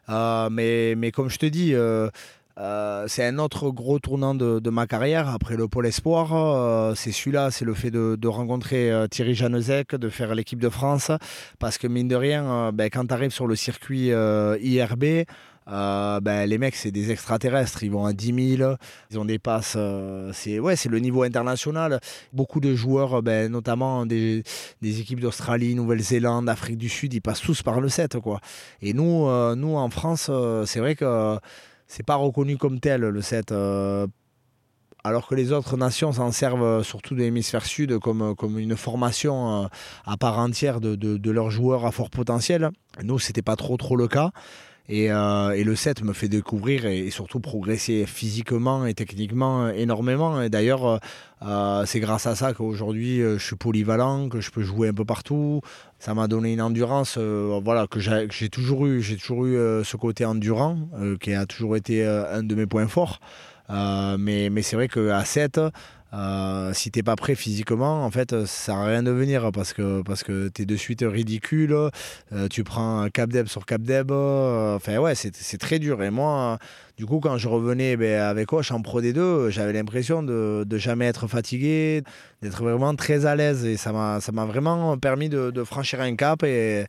Euh, 0.09 0.49
mais, 0.51 0.95
mais 0.97 1.13
comme 1.13 1.31
je 1.31 1.39
te 1.39 1.47
dis, 1.47 1.73
euh, 2.59 3.05
c'est 3.09 3.25
un 3.25 3.39
autre 3.39 3.71
gros 3.71 3.99
tournant 3.99 4.35
de, 4.35 4.71
ma 4.71 4.87
carrière 4.87 5.29
après 5.29 5.57
le 5.57 5.69
Pôle 5.69 5.87
Espoir. 5.87 6.97
c'est 6.97 7.13
celui-là, 7.13 7.51
c'est 7.51 7.65
le 7.65 7.75
fait 7.75 7.91
de, 7.91 8.29
rencontrer 8.29 8.93
Thierry 9.11 9.35
Janezek, 9.35 9.95
de 9.95 10.09
faire 10.09 10.35
l'équipe 10.35 10.61
de 10.61 10.69
France. 10.69 11.11
Parce 11.59 11.79
que 11.79 11.87
mine 11.87 12.09
de 12.09 12.17
rien, 12.17 12.73
ben, 12.73 12.91
quand 12.91 13.07
tu 13.07 13.15
arrives 13.15 13.31
sur 13.31 13.47
le 13.47 13.57
circuit 13.57 14.09
IRB, 14.09 15.25
euh, 15.69 16.21
ben, 16.21 16.49
les 16.49 16.59
mecs, 16.59 16.77
c'est 16.77 16.91
des 16.91 17.11
extraterrestres. 17.11 17.83
Ils 17.83 17.91
vont 17.91 18.07
à 18.07 18.13
10 18.13 18.57
000. 18.59 18.75
Ils 19.11 19.19
ont 19.19 19.25
des 19.25 19.39
passes. 19.39 19.75
Euh, 19.77 20.31
c'est 20.33 20.59
ouais, 20.59 20.75
le 20.89 20.99
niveau 20.99 21.23
international. 21.23 22.01
Beaucoup 22.33 22.61
de 22.61 22.75
joueurs, 22.75 23.23
ben, 23.23 23.51
notamment 23.51 24.07
des, 24.07 24.43
des 24.83 25.01
équipes 25.01 25.21
d'Australie, 25.21 25.75
Nouvelle-Zélande, 25.75 26.49
Afrique 26.49 26.79
du 26.79 26.89
Sud, 26.89 27.15
ils 27.15 27.21
passent 27.21 27.41
tous 27.41 27.63
par 27.63 27.81
le 27.81 27.89
7. 27.89 28.19
Quoi. 28.21 28.41
Et 28.81 28.93
nous, 28.93 29.27
euh, 29.27 29.55
nous 29.55 29.75
en 29.77 29.91
France, 29.91 30.31
c'est 30.67 30.81
vrai 30.81 30.95
que 30.95 31.39
c'est 31.87 32.05
pas 32.05 32.17
reconnu 32.17 32.57
comme 32.57 32.81
tel 32.81 33.03
le 33.03 33.21
7 33.21 33.55
alors 35.05 35.29
que 35.29 35.37
les 35.37 35.53
autres 35.53 35.77
nations 35.77 36.11
s'en 36.11 36.33
servent 36.33 36.83
surtout 36.83 37.15
de 37.15 37.21
l'hémisphère 37.21 37.65
sud 37.65 37.99
comme, 38.01 38.35
comme 38.35 38.59
une 38.59 38.77
formation 38.77 39.71
à 40.05 40.17
part 40.17 40.39
entière 40.39 40.81
de, 40.81 40.97
de, 40.97 41.31
leurs 41.31 41.51
joueurs 41.51 41.87
à 41.87 41.93
fort 41.93 42.11
potentiel. 42.11 42.71
Nous, 43.05 43.21
c'était 43.21 43.43
pas 43.43 43.55
trop 43.55 43.77
trop 43.77 43.95
le 43.95 44.09
cas. 44.09 44.33
Euh, 44.91 45.51
et, 45.51 45.65
le 45.65 45.75
7 45.75 46.03
me 46.03 46.13
fait 46.13 46.29
découvrir 46.29 46.87
et, 46.87 47.11
surtout 47.11 47.41
progresser 47.41 48.07
physiquement 48.07 48.87
et 48.87 48.95
techniquement 48.95 49.69
énormément. 49.69 50.41
Et 50.43 50.49
d'ailleurs, 50.49 50.87
euh, 50.87 50.99
euh, 51.43 51.85
c'est 51.87 52.01
grâce 52.01 52.27
à 52.27 52.35
ça 52.35 52.55
qu'aujourd'hui 52.55 53.19
je 53.19 53.39
suis 53.39 53.57
polyvalent, 53.57 54.29
que 54.29 54.41
je 54.41 54.51
peux 54.51 54.63
jouer 54.63 54.89
un 54.89 54.95
peu 54.95 55.05
partout. 55.05 55.61
Ça 55.99 56.15
m'a 56.15 56.29
donné 56.29 56.53
une 56.53 56.61
endurance 56.61 57.19
voilà, 57.19 57.87
que 57.87 58.01
j'ai 58.01 58.49
toujours 58.49 58.87
eu. 58.87 59.03
J'ai 59.03 59.17
toujours 59.17 59.47
eu 59.47 59.55
ce 59.85 59.97
côté 59.97 60.25
endurant 60.25 60.79
qui 61.21 61.33
a 61.33 61.47
toujours 61.47 61.77
été 61.77 62.05
un 62.05 62.43
de 62.43 62.55
mes 62.55 62.67
points 62.67 62.87
forts. 62.87 63.21
mais, 63.69 64.51
mais 64.51 64.63
c'est 64.63 64.77
vrai 64.77 64.89
qu'à 64.89 65.25
7, 65.25 65.61
euh, 66.17 66.73
si 66.73 66.91
t'es 66.91 67.03
pas 67.03 67.17
prêt 67.17 67.35
physiquement, 67.35 68.05
en 68.05 68.11
fait, 68.11 68.47
ça 68.47 68.77
à 68.77 68.87
rien 68.87 69.03
de 69.03 69.11
venir 69.11 69.51
parce 69.53 69.73
que, 69.73 70.03
parce 70.03 70.23
que 70.23 70.49
t'es 70.49 70.65
de 70.65 70.77
suite 70.77 71.05
ridicule. 71.07 71.75
Euh, 72.33 72.49
tu 72.49 72.65
prends 72.65 73.09
Cap 73.13 73.31
Deb 73.31 73.49
sur 73.49 73.67
Cap 73.67 73.83
Deb. 73.83 74.11
Euh, 74.11 74.77
enfin, 74.77 74.97
ouais, 74.99 75.15
c'est 75.15 75.59
très 75.59 75.79
dur. 75.79 76.03
Et 76.03 76.11
moi, 76.11 76.59
du 76.97 77.05
coup, 77.05 77.21
quand 77.21 77.37
je 77.37 77.49
revenais 77.49 77.97
ben, 77.97 78.23
avec 78.23 78.53
Hoche 78.53 78.71
en 78.71 78.81
Pro 78.81 79.03
D2, 79.03 79.51
j'avais 79.51 79.75
l'impression 79.75 80.23
de, 80.23 80.65
de 80.67 80.79
jamais 80.79 81.07
être 81.07 81.27
fatigué, 81.27 82.03
d'être 82.41 82.63
vraiment 82.63 82.95
très 82.95 83.27
à 83.27 83.37
l'aise. 83.37 83.67
Et 83.67 83.77
ça 83.77 83.93
m'a 83.93 84.47
vraiment 84.47 84.97
permis 84.97 85.29
de, 85.29 85.65
franchir 85.65 86.01
un 86.01 86.17
cap 86.17 86.45
et, 86.45 86.87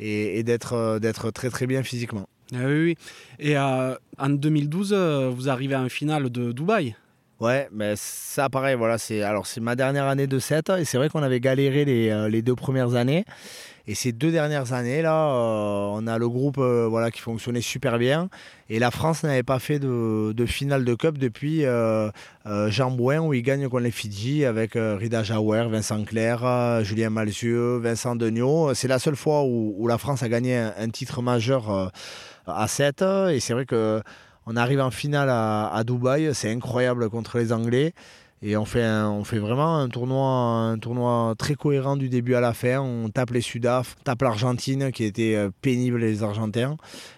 et, 0.00 0.42
d'être 0.42 1.30
très 1.32 1.48
très 1.48 1.66
bien 1.66 1.82
physiquement. 1.82 2.28
Ah 2.52 2.66
oui, 2.66 2.82
oui. 2.82 2.96
Et 3.38 3.56
en 3.56 4.28
2012, 4.28 4.92
vous 5.34 5.48
arrivez 5.48 5.76
en 5.76 5.88
finale 5.88 6.28
de 6.28 6.52
Dubaï 6.52 6.94
Ouais, 7.38 7.68
mais 7.70 7.92
ça, 7.96 8.48
pareil, 8.48 8.76
voilà, 8.76 8.96
c'est 8.96 9.22
alors 9.22 9.46
c'est 9.46 9.60
ma 9.60 9.76
dernière 9.76 10.06
année 10.06 10.26
de 10.26 10.38
7 10.38 10.70
et 10.78 10.86
c'est 10.86 10.96
vrai 10.96 11.10
qu'on 11.10 11.22
avait 11.22 11.38
galéré 11.38 11.84
les, 11.84 12.08
euh, 12.08 12.30
les, 12.30 12.40
deux 12.40 12.54
premières 12.54 12.94
années. 12.94 13.26
Et 13.86 13.94
ces 13.94 14.10
deux 14.12 14.32
dernières 14.32 14.72
années, 14.72 15.02
là, 15.02 15.28
euh, 15.28 15.90
on 15.92 16.06
a 16.06 16.16
le 16.16 16.28
groupe 16.30 16.56
euh, 16.56 16.86
voilà, 16.88 17.10
qui 17.10 17.20
fonctionnait 17.20 17.60
super 17.60 17.98
bien. 17.98 18.30
Et 18.70 18.78
la 18.78 18.90
France 18.90 19.22
n'avait 19.22 19.42
pas 19.42 19.58
fait 19.58 19.78
de, 19.78 20.32
de, 20.32 20.46
finale 20.46 20.84
de 20.86 20.94
Cup 20.94 21.18
depuis 21.18 21.64
Jean 22.46 22.90
Bouin, 22.90 23.20
où 23.20 23.34
il 23.34 23.42
gagne 23.42 23.68
contre 23.68 23.84
les 23.84 23.90
Fidji 23.90 24.46
avec 24.46 24.72
Rida 24.74 25.22
Jaouer, 25.22 25.68
Vincent 25.68 26.02
Clair, 26.04 26.82
Julien 26.84 27.10
Malzieux, 27.10 27.76
Vincent 27.76 28.16
Degnaud. 28.16 28.72
C'est 28.74 28.88
la 28.88 28.98
seule 28.98 29.14
fois 29.14 29.44
où, 29.44 29.74
où, 29.78 29.86
la 29.86 29.98
France 29.98 30.22
a 30.22 30.28
gagné 30.28 30.56
un, 30.56 30.72
un 30.78 30.88
titre 30.88 31.22
majeur 31.22 31.92
à 32.46 32.66
7. 32.66 33.04
Et 33.30 33.40
c'est 33.40 33.52
vrai 33.52 33.66
que 33.66 34.02
on 34.46 34.56
arrive 34.56 34.80
en 34.80 34.92
finale 34.92 35.28
à, 35.28 35.82
Dubaï, 35.84 36.32
c'est 36.32 36.50
incroyable 36.50 37.10
contre 37.10 37.38
les 37.38 37.52
Anglais. 37.52 37.92
Et 38.42 38.56
on 38.56 38.64
fait, 38.66 38.82
vraiment 39.38 39.78
un 39.78 39.88
tournoi, 39.88 41.34
très 41.38 41.54
cohérent 41.54 41.96
du 41.96 42.08
début 42.08 42.34
à 42.34 42.40
la 42.40 42.52
fin. 42.52 42.78
On 42.80 43.08
tape 43.08 43.30
les 43.30 43.40
Sudaf, 43.40 43.96
tape 44.04 44.22
l'Argentine 44.22 44.92
qui 44.92 45.04
était 45.04 45.34
euh, 45.34 45.50
pénible 45.62 45.98
les 45.98 46.22
Argentins. 46.22 46.76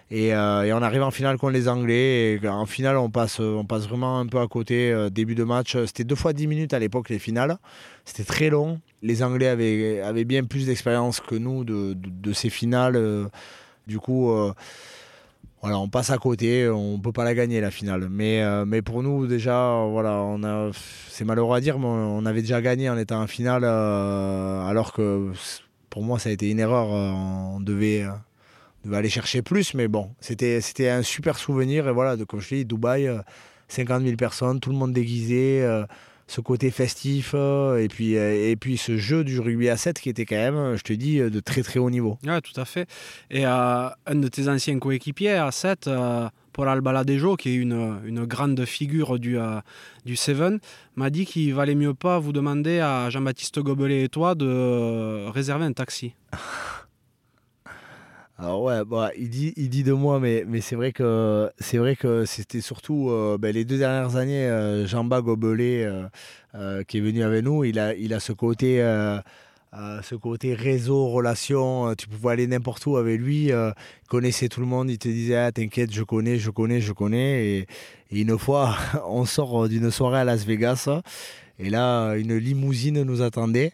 Et, 0.09 0.33
euh, 0.33 0.75
on 0.75 0.81
arrive 0.81 1.03
en 1.03 1.11
finale 1.11 1.37
contre 1.37 1.53
les 1.53 1.67
Anglais. 1.67 2.39
Et 2.41 2.47
en 2.47 2.65
finale, 2.65 2.97
on 2.97 3.09
passe, 3.09 3.39
vraiment 3.39 4.19
un 4.19 4.27
peu 4.27 4.39
à 4.39 4.47
côté. 4.47 4.91
Euh, 4.91 5.09
début 5.09 5.35
de 5.35 5.43
match, 5.43 5.77
c'était 5.85 6.05
deux 6.05 6.15
fois 6.15 6.31
dix 6.31 6.47
minutes 6.47 6.73
à 6.73 6.79
l'époque 6.79 7.09
les 7.09 7.19
finales. 7.19 7.57
C'était 8.05 8.23
très 8.23 8.49
long. 8.49 8.79
Les 9.03 9.21
Anglais 9.21 9.49
avaient, 9.49 10.25
bien 10.25 10.45
plus 10.45 10.65
d'expérience 10.65 11.19
que 11.19 11.35
nous 11.35 11.63
de, 11.65 11.93
de, 11.95 12.33
ces 12.33 12.49
finales. 12.49 13.29
du 13.87 13.99
coup 13.99 14.31
voilà, 15.61 15.77
on 15.77 15.89
passe 15.89 16.09
à 16.09 16.17
côté, 16.17 16.69
on 16.69 16.97
ne 16.97 17.01
peut 17.01 17.11
pas 17.11 17.25
la 17.25 17.33
gagner 17.35 17.59
la 17.59 17.69
finale. 17.69 18.07
Mais, 18.09 18.41
euh, 18.41 18.65
mais 18.65 18.81
pour 18.81 19.03
nous, 19.03 19.27
déjà, 19.27 19.83
voilà, 19.89 20.21
on 20.21 20.41
a, 20.43 20.71
c'est 21.09 21.25
malheureux 21.25 21.57
à 21.57 21.59
dire, 21.59 21.79
mais 21.79 21.85
on 21.85 22.25
avait 22.25 22.41
déjà 22.41 22.61
gagné 22.61 22.89
en 22.89 22.97
étant 22.97 23.21
en 23.21 23.27
finale, 23.27 23.63
euh, 23.65 24.65
alors 24.65 24.93
que 24.93 25.31
pour 25.89 26.03
moi, 26.03 26.17
ça 26.17 26.29
a 26.29 26.31
été 26.31 26.49
une 26.49 26.59
erreur. 26.59 26.93
Euh, 26.93 27.11
on 27.55 27.59
devait, 27.59 28.05
aller 28.93 29.09
chercher 29.09 29.41
plus, 29.41 29.73
mais 29.73 29.89
bon, 29.89 30.11
c'était, 30.21 30.61
c'était 30.61 30.89
un 30.89 31.03
super 31.03 31.37
souvenir. 31.37 31.89
Et 31.89 31.91
voilà, 31.91 32.15
de, 32.15 32.23
comme 32.23 32.39
Dubaï, 32.39 33.09
50 33.67 34.03
000 34.03 34.15
personnes, 34.15 34.61
tout 34.61 34.69
le 34.69 34.77
monde 34.77 34.93
déguisé 34.93 35.61
ce 36.29 36.41
côté 36.41 36.69
festif 36.69 37.31
euh, 37.33 37.77
et 37.77 37.87
puis, 37.87 38.15
euh, 38.15 38.51
et 38.51 38.55
puis 38.55 38.77
ce 38.77 38.97
jeu 38.97 39.23
du 39.23 39.39
rugby 39.39 39.67
à 39.67 39.77
7 39.77 39.99
qui 39.99 40.09
était 40.09 40.25
quand 40.25 40.35
même, 40.35 40.75
je 40.77 40.83
te 40.83 40.93
dis, 40.93 41.17
de 41.19 41.39
très 41.39 41.63
très 41.63 41.79
haut 41.79 41.89
niveau. 41.89 42.17
Oui, 42.23 42.41
tout 42.41 42.59
à 42.59 42.65
fait. 42.65 42.87
Et 43.31 43.45
euh, 43.45 43.89
un 44.05 44.15
de 44.15 44.27
tes 44.27 44.47
anciens 44.47 44.77
coéquipiers 44.77 45.33
à 45.33 45.51
7, 45.51 45.89
Paul 46.53 46.69
Albaladejo, 46.69 47.35
qui 47.35 47.49
est 47.49 47.55
une, 47.55 47.99
une 48.05 48.25
grande 48.25 48.63
figure 48.65 49.17
du, 49.17 49.37
du 50.05 50.15
Seven, 50.15 50.59
m'a 50.95 51.09
dit 51.09 51.25
qu'il 51.25 51.53
valait 51.53 51.75
mieux 51.75 51.93
pas 51.93 52.19
vous 52.19 52.31
demander 52.31 52.79
à 52.79 53.09
Jean-Baptiste 53.09 53.59
Gobelet 53.59 54.03
et 54.03 54.09
toi 54.09 54.35
de 54.35 55.27
réserver 55.29 55.65
un 55.65 55.73
taxi. 55.73 56.13
Alors 58.41 58.63
ouais, 58.63 58.85
bah, 58.85 59.11
il, 59.17 59.29
dit, 59.29 59.51
il 59.57 59.69
dit 59.69 59.83
de 59.83 59.91
moi, 59.91 60.21
mais, 60.21 60.45
mais 60.47 60.61
c'est 60.61 60.77
vrai 60.77 60.93
que 60.93 61.51
c'est 61.59 61.77
vrai 61.77 61.97
que 61.97 62.23
c'était 62.23 62.61
surtout 62.61 63.09
euh, 63.09 63.37
ben, 63.37 63.53
les 63.53 63.65
deux 63.65 63.77
dernières 63.77 64.15
années, 64.15 64.45
euh, 64.47 64.87
Jean-Baptiste 64.87 65.25
Gobelet, 65.25 65.91
euh, 66.55 66.83
qui 66.83 66.99
est 66.99 67.01
venu 67.01 67.21
avec 67.21 67.43
nous, 67.43 67.65
il 67.65 67.77
a, 67.79 67.93
il 67.95 68.13
a 68.13 68.21
ce 68.21 68.31
côté, 68.31 68.77
ce 69.73 70.15
côté 70.15 70.53
réseau, 70.53 71.09
relation. 71.09 71.93
tu 71.95 72.07
pouvais 72.07 72.31
aller 72.31 72.47
n'importe 72.47 72.85
où 72.85 72.95
avec 72.95 73.19
lui, 73.19 73.51
connaissait 74.07 74.47
tout 74.47 74.61
le 74.61 74.67
monde, 74.67 74.89
il 74.89 74.97
te 74.97 75.09
disait 75.09 75.35
ah, 75.35 75.51
t'inquiète, 75.51 75.91
je 75.91 76.03
connais, 76.03 76.37
je 76.37 76.49
connais, 76.49 76.79
je 76.79 76.93
connais. 76.93 77.43
Et 77.43 77.67
une 78.11 78.39
fois, 78.39 78.77
on 79.09 79.25
sort 79.25 79.67
d'une 79.67 79.91
soirée 79.91 80.19
à 80.19 80.23
Las 80.23 80.45
Vegas, 80.45 80.87
et 81.59 81.69
là, 81.69 82.13
une 82.13 82.37
limousine 82.37 83.03
nous 83.03 83.21
attendait. 83.21 83.73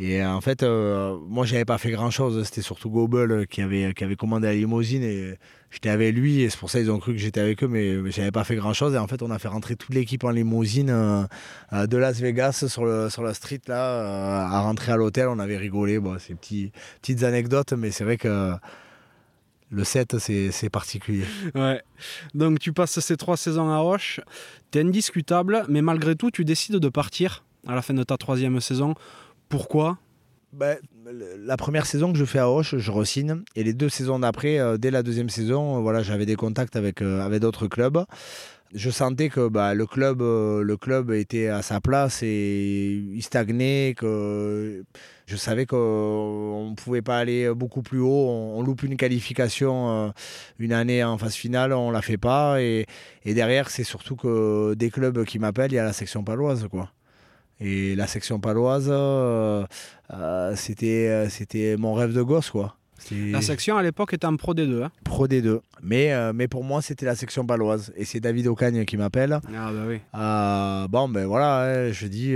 Et 0.00 0.22
euh, 0.22 0.30
en 0.30 0.40
fait, 0.40 0.62
euh, 0.62 1.18
moi, 1.26 1.44
j'avais 1.44 1.64
pas 1.64 1.76
fait 1.76 1.90
grand 1.90 2.10
chose. 2.10 2.40
C'était 2.44 2.62
surtout 2.62 2.88
Gobel 2.88 3.48
qui 3.48 3.60
avait, 3.62 3.92
qui 3.94 4.04
avait 4.04 4.14
commandé 4.14 4.46
la 4.46 4.54
limousine 4.54 5.02
et 5.02 5.34
j'étais 5.72 5.88
avec 5.88 6.14
lui. 6.14 6.42
Et 6.42 6.50
c'est 6.50 6.58
pour 6.58 6.70
ça 6.70 6.78
qu'ils 6.78 6.90
ont 6.92 7.00
cru 7.00 7.14
que 7.14 7.18
j'étais 7.18 7.40
avec 7.40 7.64
eux, 7.64 7.68
mais, 7.68 7.94
je 7.94 8.10
j'avais 8.10 8.30
pas 8.30 8.44
fait 8.44 8.54
grand 8.54 8.72
chose. 8.72 8.94
Et 8.94 8.98
en 8.98 9.08
fait, 9.08 9.22
on 9.22 9.30
a 9.32 9.40
fait 9.40 9.48
rentrer 9.48 9.74
toute 9.74 9.92
l'équipe 9.92 10.22
en 10.22 10.30
limousine 10.30 10.90
euh, 10.90 11.86
de 11.88 11.96
Las 11.96 12.20
Vegas 12.20 12.64
sur, 12.68 12.84
le, 12.84 13.10
sur 13.10 13.24
la 13.24 13.34
street, 13.34 13.62
là, 13.66 14.46
à 14.46 14.60
rentrer 14.60 14.92
à 14.92 14.96
l'hôtel. 14.96 15.26
On 15.26 15.40
avait 15.40 15.56
rigolé. 15.56 15.98
Bon, 15.98 16.16
c'est 16.20 16.36
petites 16.36 17.24
anecdotes, 17.24 17.72
mais 17.72 17.90
c'est 17.90 18.04
vrai 18.04 18.18
que 18.18 18.52
le 19.70 19.84
7, 19.84 20.18
c'est 20.18 20.70
particulier. 20.70 21.24
Ouais. 21.56 21.82
Donc, 22.34 22.60
tu 22.60 22.72
passes 22.72 23.00
ces 23.00 23.16
trois 23.16 23.36
saisons 23.36 23.68
à 23.68 23.78
Roche. 23.78 24.20
Tu 24.70 24.78
es 24.78 24.82
indiscutable, 24.82 25.64
mais 25.68 25.82
malgré 25.82 26.14
tout, 26.14 26.30
tu 26.30 26.44
décides 26.44 26.76
de 26.76 26.88
partir 26.88 27.42
à 27.66 27.74
la 27.74 27.82
fin 27.82 27.94
de 27.94 28.04
ta 28.04 28.16
troisième 28.16 28.60
saison 28.60 28.94
pourquoi 29.48 29.98
ben, 30.52 30.78
la 31.44 31.56
première 31.58 31.84
saison 31.84 32.10
que 32.12 32.18
je 32.18 32.24
fais 32.24 32.38
à 32.38 32.50
Hoche, 32.50 32.76
je 32.76 32.90
re-signe. 32.90 33.42
Et 33.54 33.64
les 33.64 33.74
deux 33.74 33.88
saisons 33.90 34.18
d'après, 34.18 34.58
euh, 34.58 34.78
dès 34.78 34.90
la 34.90 35.02
deuxième 35.02 35.28
saison, 35.28 35.76
euh, 35.76 35.80
voilà, 35.80 36.02
j'avais 36.02 36.26
des 36.26 36.36
contacts 36.36 36.74
avec, 36.74 37.02
euh, 37.02 37.20
avec 37.20 37.40
d'autres 37.40 37.66
clubs. 37.66 38.04
Je 38.74 38.90
sentais 38.90 39.28
que 39.28 39.48
bah, 39.48 39.74
le, 39.74 39.86
club, 39.86 40.20
le 40.20 40.76
club 40.76 41.10
était 41.10 41.48
à 41.48 41.62
sa 41.62 41.80
place 41.80 42.22
et 42.22 42.90
il 43.14 43.22
stagnait, 43.22 43.94
que 43.96 44.84
je 45.26 45.36
savais 45.36 45.64
qu'on 45.64 46.68
ne 46.70 46.74
pouvait 46.74 47.00
pas 47.00 47.18
aller 47.18 47.50
beaucoup 47.54 47.80
plus 47.80 48.00
haut. 48.00 48.28
On, 48.28 48.62
loupe 48.62 48.82
une 48.82 48.98
qualification 48.98 50.12
une 50.58 50.74
année 50.74 51.02
en 51.02 51.16
phase 51.16 51.34
finale, 51.34 51.72
on 51.72 51.88
ne 51.88 51.94
la 51.94 52.02
fait 52.02 52.18
pas. 52.18 52.60
Et, 52.60 52.84
et 53.24 53.32
derrière, 53.32 53.70
c'est 53.70 53.84
surtout 53.84 54.16
que 54.16 54.74
des 54.74 54.90
clubs 54.90 55.24
qui 55.24 55.38
m'appellent, 55.38 55.72
il 55.72 55.76
y 55.76 55.78
a 55.78 55.84
la 55.84 55.94
section 55.94 56.22
paloise. 56.22 56.68
quoi. 56.70 56.90
Et 57.60 57.96
la 57.96 58.06
section 58.06 58.38
paloise, 58.38 58.88
euh, 58.88 59.66
euh, 60.12 60.52
c'était, 60.56 61.08
euh, 61.08 61.28
c'était 61.28 61.76
mon 61.76 61.94
rêve 61.94 62.14
de 62.14 62.22
gosse, 62.22 62.50
quoi. 62.50 62.74
La 63.10 63.40
section 63.40 63.76
à 63.78 63.82
l'époque 63.82 64.12
était 64.12 64.26
en 64.26 64.36
Pro 64.36 64.52
D2. 64.52 64.82
Hein. 64.82 64.90
Pro 65.04 65.26
D2. 65.26 65.60
Mais, 65.82 66.12
mais 66.34 66.46
pour 66.46 66.62
moi, 66.62 66.82
c'était 66.82 67.06
la 67.06 67.14
section 67.14 67.46
paloise. 67.46 67.90
Et 67.96 68.04
c'est 68.04 68.20
David 68.20 68.48
Ocagne 68.48 68.84
qui 68.84 68.98
m'appelle. 68.98 69.40
Ah, 69.56 69.70
bah 69.72 69.84
oui. 69.86 70.00
bon, 70.90 71.08
ben 71.08 71.24
voilà, 71.24 71.62
hein, 71.62 71.92
je 71.92 72.06
dis 72.06 72.34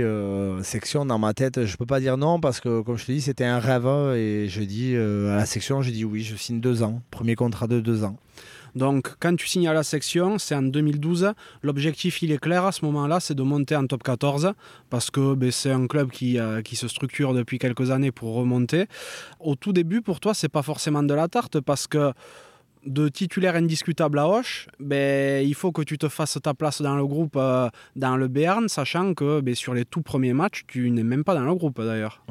section 0.63 1.05
dans 1.05 1.19
ma 1.19 1.33
tête. 1.35 1.65
Je 1.65 1.77
peux 1.77 1.85
pas 1.85 1.99
dire 1.99 2.17
non 2.17 2.39
parce 2.39 2.59
que, 2.59 2.81
comme 2.81 2.97
je 2.97 3.05
te 3.05 3.11
dis, 3.11 3.21
c'était 3.21 3.43
un 3.43 3.59
rêve. 3.59 3.85
Et 4.15 4.47
je 4.47 4.63
dis 4.63 4.95
à 4.95 5.35
la 5.35 5.45
section, 5.45 5.83
je 5.83 5.91
dis 5.91 6.05
oui, 6.05 6.23
je 6.23 6.35
signe 6.35 6.59
deux 6.59 6.81
ans. 6.81 7.01
Premier 7.11 7.35
contrat 7.35 7.67
de 7.67 7.79
deux 7.79 8.03
ans. 8.03 8.17
Donc, 8.75 9.15
quand 9.19 9.35
tu 9.35 9.47
signes 9.47 9.67
à 9.67 9.73
la 9.73 9.83
section, 9.83 10.37
c'est 10.37 10.55
en 10.55 10.63
2012. 10.63 11.33
L'objectif, 11.61 12.21
il 12.21 12.31
est 12.31 12.37
clair 12.37 12.65
à 12.65 12.71
ce 12.71 12.85
moment-là, 12.85 13.19
c'est 13.19 13.35
de 13.35 13.43
monter 13.43 13.75
en 13.75 13.85
top 13.85 14.03
14 14.03 14.53
parce 14.89 15.11
que 15.11 15.35
ben, 15.35 15.51
c'est 15.51 15.71
un 15.71 15.87
club 15.87 16.09
qui, 16.11 16.39
euh, 16.39 16.61
qui 16.61 16.75
se 16.75 16.87
structure 16.87 17.33
depuis 17.33 17.59
quelques 17.59 17.91
années 17.91 18.11
pour 18.11 18.33
remonter. 18.35 18.85
Au 19.39 19.55
tout 19.55 19.73
début, 19.73 20.01
pour 20.01 20.19
toi, 20.19 20.33
c'est 20.33 20.49
pas 20.49 20.61
forcément 20.63 21.03
de 21.03 21.13
la 21.13 21.27
tarte 21.27 21.59
parce 21.59 21.87
que 21.87 22.13
de 22.85 23.07
titulaire 23.07 23.55
indiscutable 23.55 24.19
à 24.19 24.27
Hoche, 24.27 24.67
ben, 24.79 25.45
il 25.45 25.55
faut 25.55 25.71
que 25.71 25.81
tu 25.81 25.97
te 25.97 26.09
fasses 26.09 26.37
ta 26.41 26.53
place 26.53 26.81
dans 26.81 26.95
le 26.95 27.05
groupe 27.05 27.35
euh, 27.37 27.69
dans 27.95 28.17
le 28.17 28.27
Béarn, 28.27 28.67
sachant 28.67 29.13
que 29.13 29.41
ben, 29.41 29.55
sur 29.55 29.73
les 29.73 29.85
tout 29.85 30.01
premiers 30.01 30.33
matchs, 30.33 30.63
tu 30.67 30.89
n'es 30.91 31.03
même 31.03 31.23
pas 31.23 31.35
dans 31.35 31.45
le 31.45 31.55
groupe 31.55 31.81
d'ailleurs. 31.81 32.21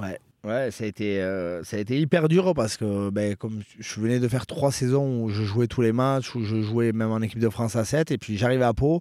Ouais, 0.45 0.72
ça 0.72 0.82
a 0.82 0.86
été, 0.88 1.22
euh, 1.22 1.62
ça 1.62 1.76
a 1.76 1.80
été 1.80 2.01
hyper 2.01 2.28
dur 2.28 2.53
parce 2.53 2.76
que 2.76 3.11
ben, 3.11 3.36
comme 3.36 3.62
je 3.78 4.01
venais 4.01 4.18
de 4.18 4.26
faire 4.26 4.45
trois 4.45 4.72
saisons 4.72 5.22
où 5.22 5.28
je 5.28 5.45
jouais 5.45 5.68
tous 5.68 5.82
les 5.82 5.93
matchs, 5.93 6.34
où 6.34 6.43
je 6.43 6.61
jouais 6.62 6.90
même 6.90 7.12
en 7.12 7.20
équipe 7.20 7.38
de 7.38 7.49
France 7.49 7.76
à 7.76 7.84
7, 7.84 8.11
et 8.11 8.18
puis 8.18 8.36
j'arrivais 8.36 8.64
à 8.64 8.74
Pau. 8.74 9.01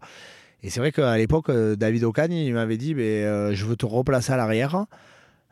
Et 0.61 0.69
c'est 0.69 0.79
vrai 0.79 0.91
qu'à 0.91 1.17
l'époque, 1.17 1.49
euh, 1.49 1.75
David 1.75 2.03
Ocagne, 2.03 2.33
il 2.33 2.53
m'avait 2.53 2.77
dit 2.77 2.93
ben, 2.93 3.53
Je 3.53 3.65
veux 3.65 3.75
te 3.75 3.87
replacer 3.87 4.31
à 4.33 4.37
l'arrière. 4.37 4.85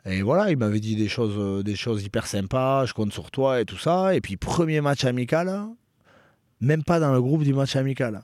Et 0.05 0.21
voilà, 0.21 0.51
il 0.51 0.57
m'avait 0.57 0.79
dit 0.79 0.95
des 0.95 1.07
choses, 1.07 1.63
des 1.63 1.75
choses 1.75 2.03
hyper 2.03 2.27
sympas, 2.27 2.85
je 2.85 2.93
compte 2.93 3.11
sur 3.11 3.31
toi 3.31 3.59
et 3.59 3.65
tout 3.65 3.77
ça. 3.77 4.15
Et 4.15 4.21
puis, 4.21 4.37
premier 4.37 4.81
match 4.81 5.05
amical, 5.05 5.65
même 6.61 6.83
pas 6.83 6.99
dans 6.99 7.11
le 7.11 7.21
groupe 7.21 7.43
du 7.43 7.53
match 7.53 7.75
amical. 7.75 8.21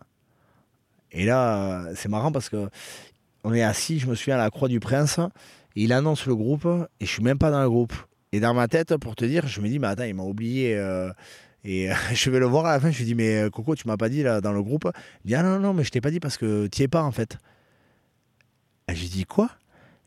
Et 1.11 1.25
là, 1.25 1.85
c'est 1.95 2.09
marrant 2.09 2.31
parce 2.31 2.49
que 2.49 2.69
on 3.43 3.53
est 3.53 3.63
assis, 3.63 3.99
je 3.99 4.07
me 4.07 4.15
souviens, 4.15 4.35
à 4.35 4.39
la 4.39 4.49
Croix 4.51 4.67
du 4.67 4.79
Prince 4.79 5.19
il 5.75 5.93
annonce 5.93 6.25
le 6.25 6.35
groupe 6.35 6.67
et 6.99 7.05
je 7.05 7.11
suis 7.11 7.23
même 7.23 7.37
pas 7.37 7.51
dans 7.51 7.61
le 7.61 7.69
groupe. 7.69 7.93
Et 8.31 8.39
dans 8.39 8.53
ma 8.53 8.67
tête, 8.67 8.97
pour 8.97 9.15
te 9.15 9.25
dire, 9.25 9.47
je 9.47 9.61
me 9.61 9.67
dis, 9.67 9.79
mais 9.79 9.87
attends, 9.87 10.03
il 10.03 10.15
m'a 10.15 10.23
oublié. 10.23 10.75
Euh, 10.75 11.11
et 11.63 11.89
je 12.13 12.29
vais 12.29 12.39
le 12.39 12.45
voir 12.45 12.65
à 12.65 12.73
la 12.73 12.79
fin, 12.79 12.91
je 12.91 12.97
lui 12.97 13.05
dis, 13.05 13.15
mais 13.15 13.43
euh, 13.43 13.49
Coco, 13.49 13.75
tu 13.75 13.87
m'as 13.87 13.97
pas 13.97 14.09
dit 14.09 14.23
là 14.23 14.41
dans 14.41 14.51
le 14.53 14.63
groupe? 14.63 14.89
Il 15.23 15.29
dit, 15.29 15.35
ah 15.35 15.43
non, 15.43 15.59
non, 15.59 15.73
mais 15.73 15.83
je 15.83 15.91
t'ai 15.91 16.01
pas 16.01 16.11
dit 16.11 16.19
parce 16.19 16.37
que 16.37 16.67
tu 16.67 16.81
es 16.81 16.87
pas 16.87 17.03
en 17.03 17.11
fait. 17.11 17.37
Et 18.87 18.95
je 18.95 19.01
lui 19.01 19.09
dis, 19.09 19.25
quoi? 19.25 19.49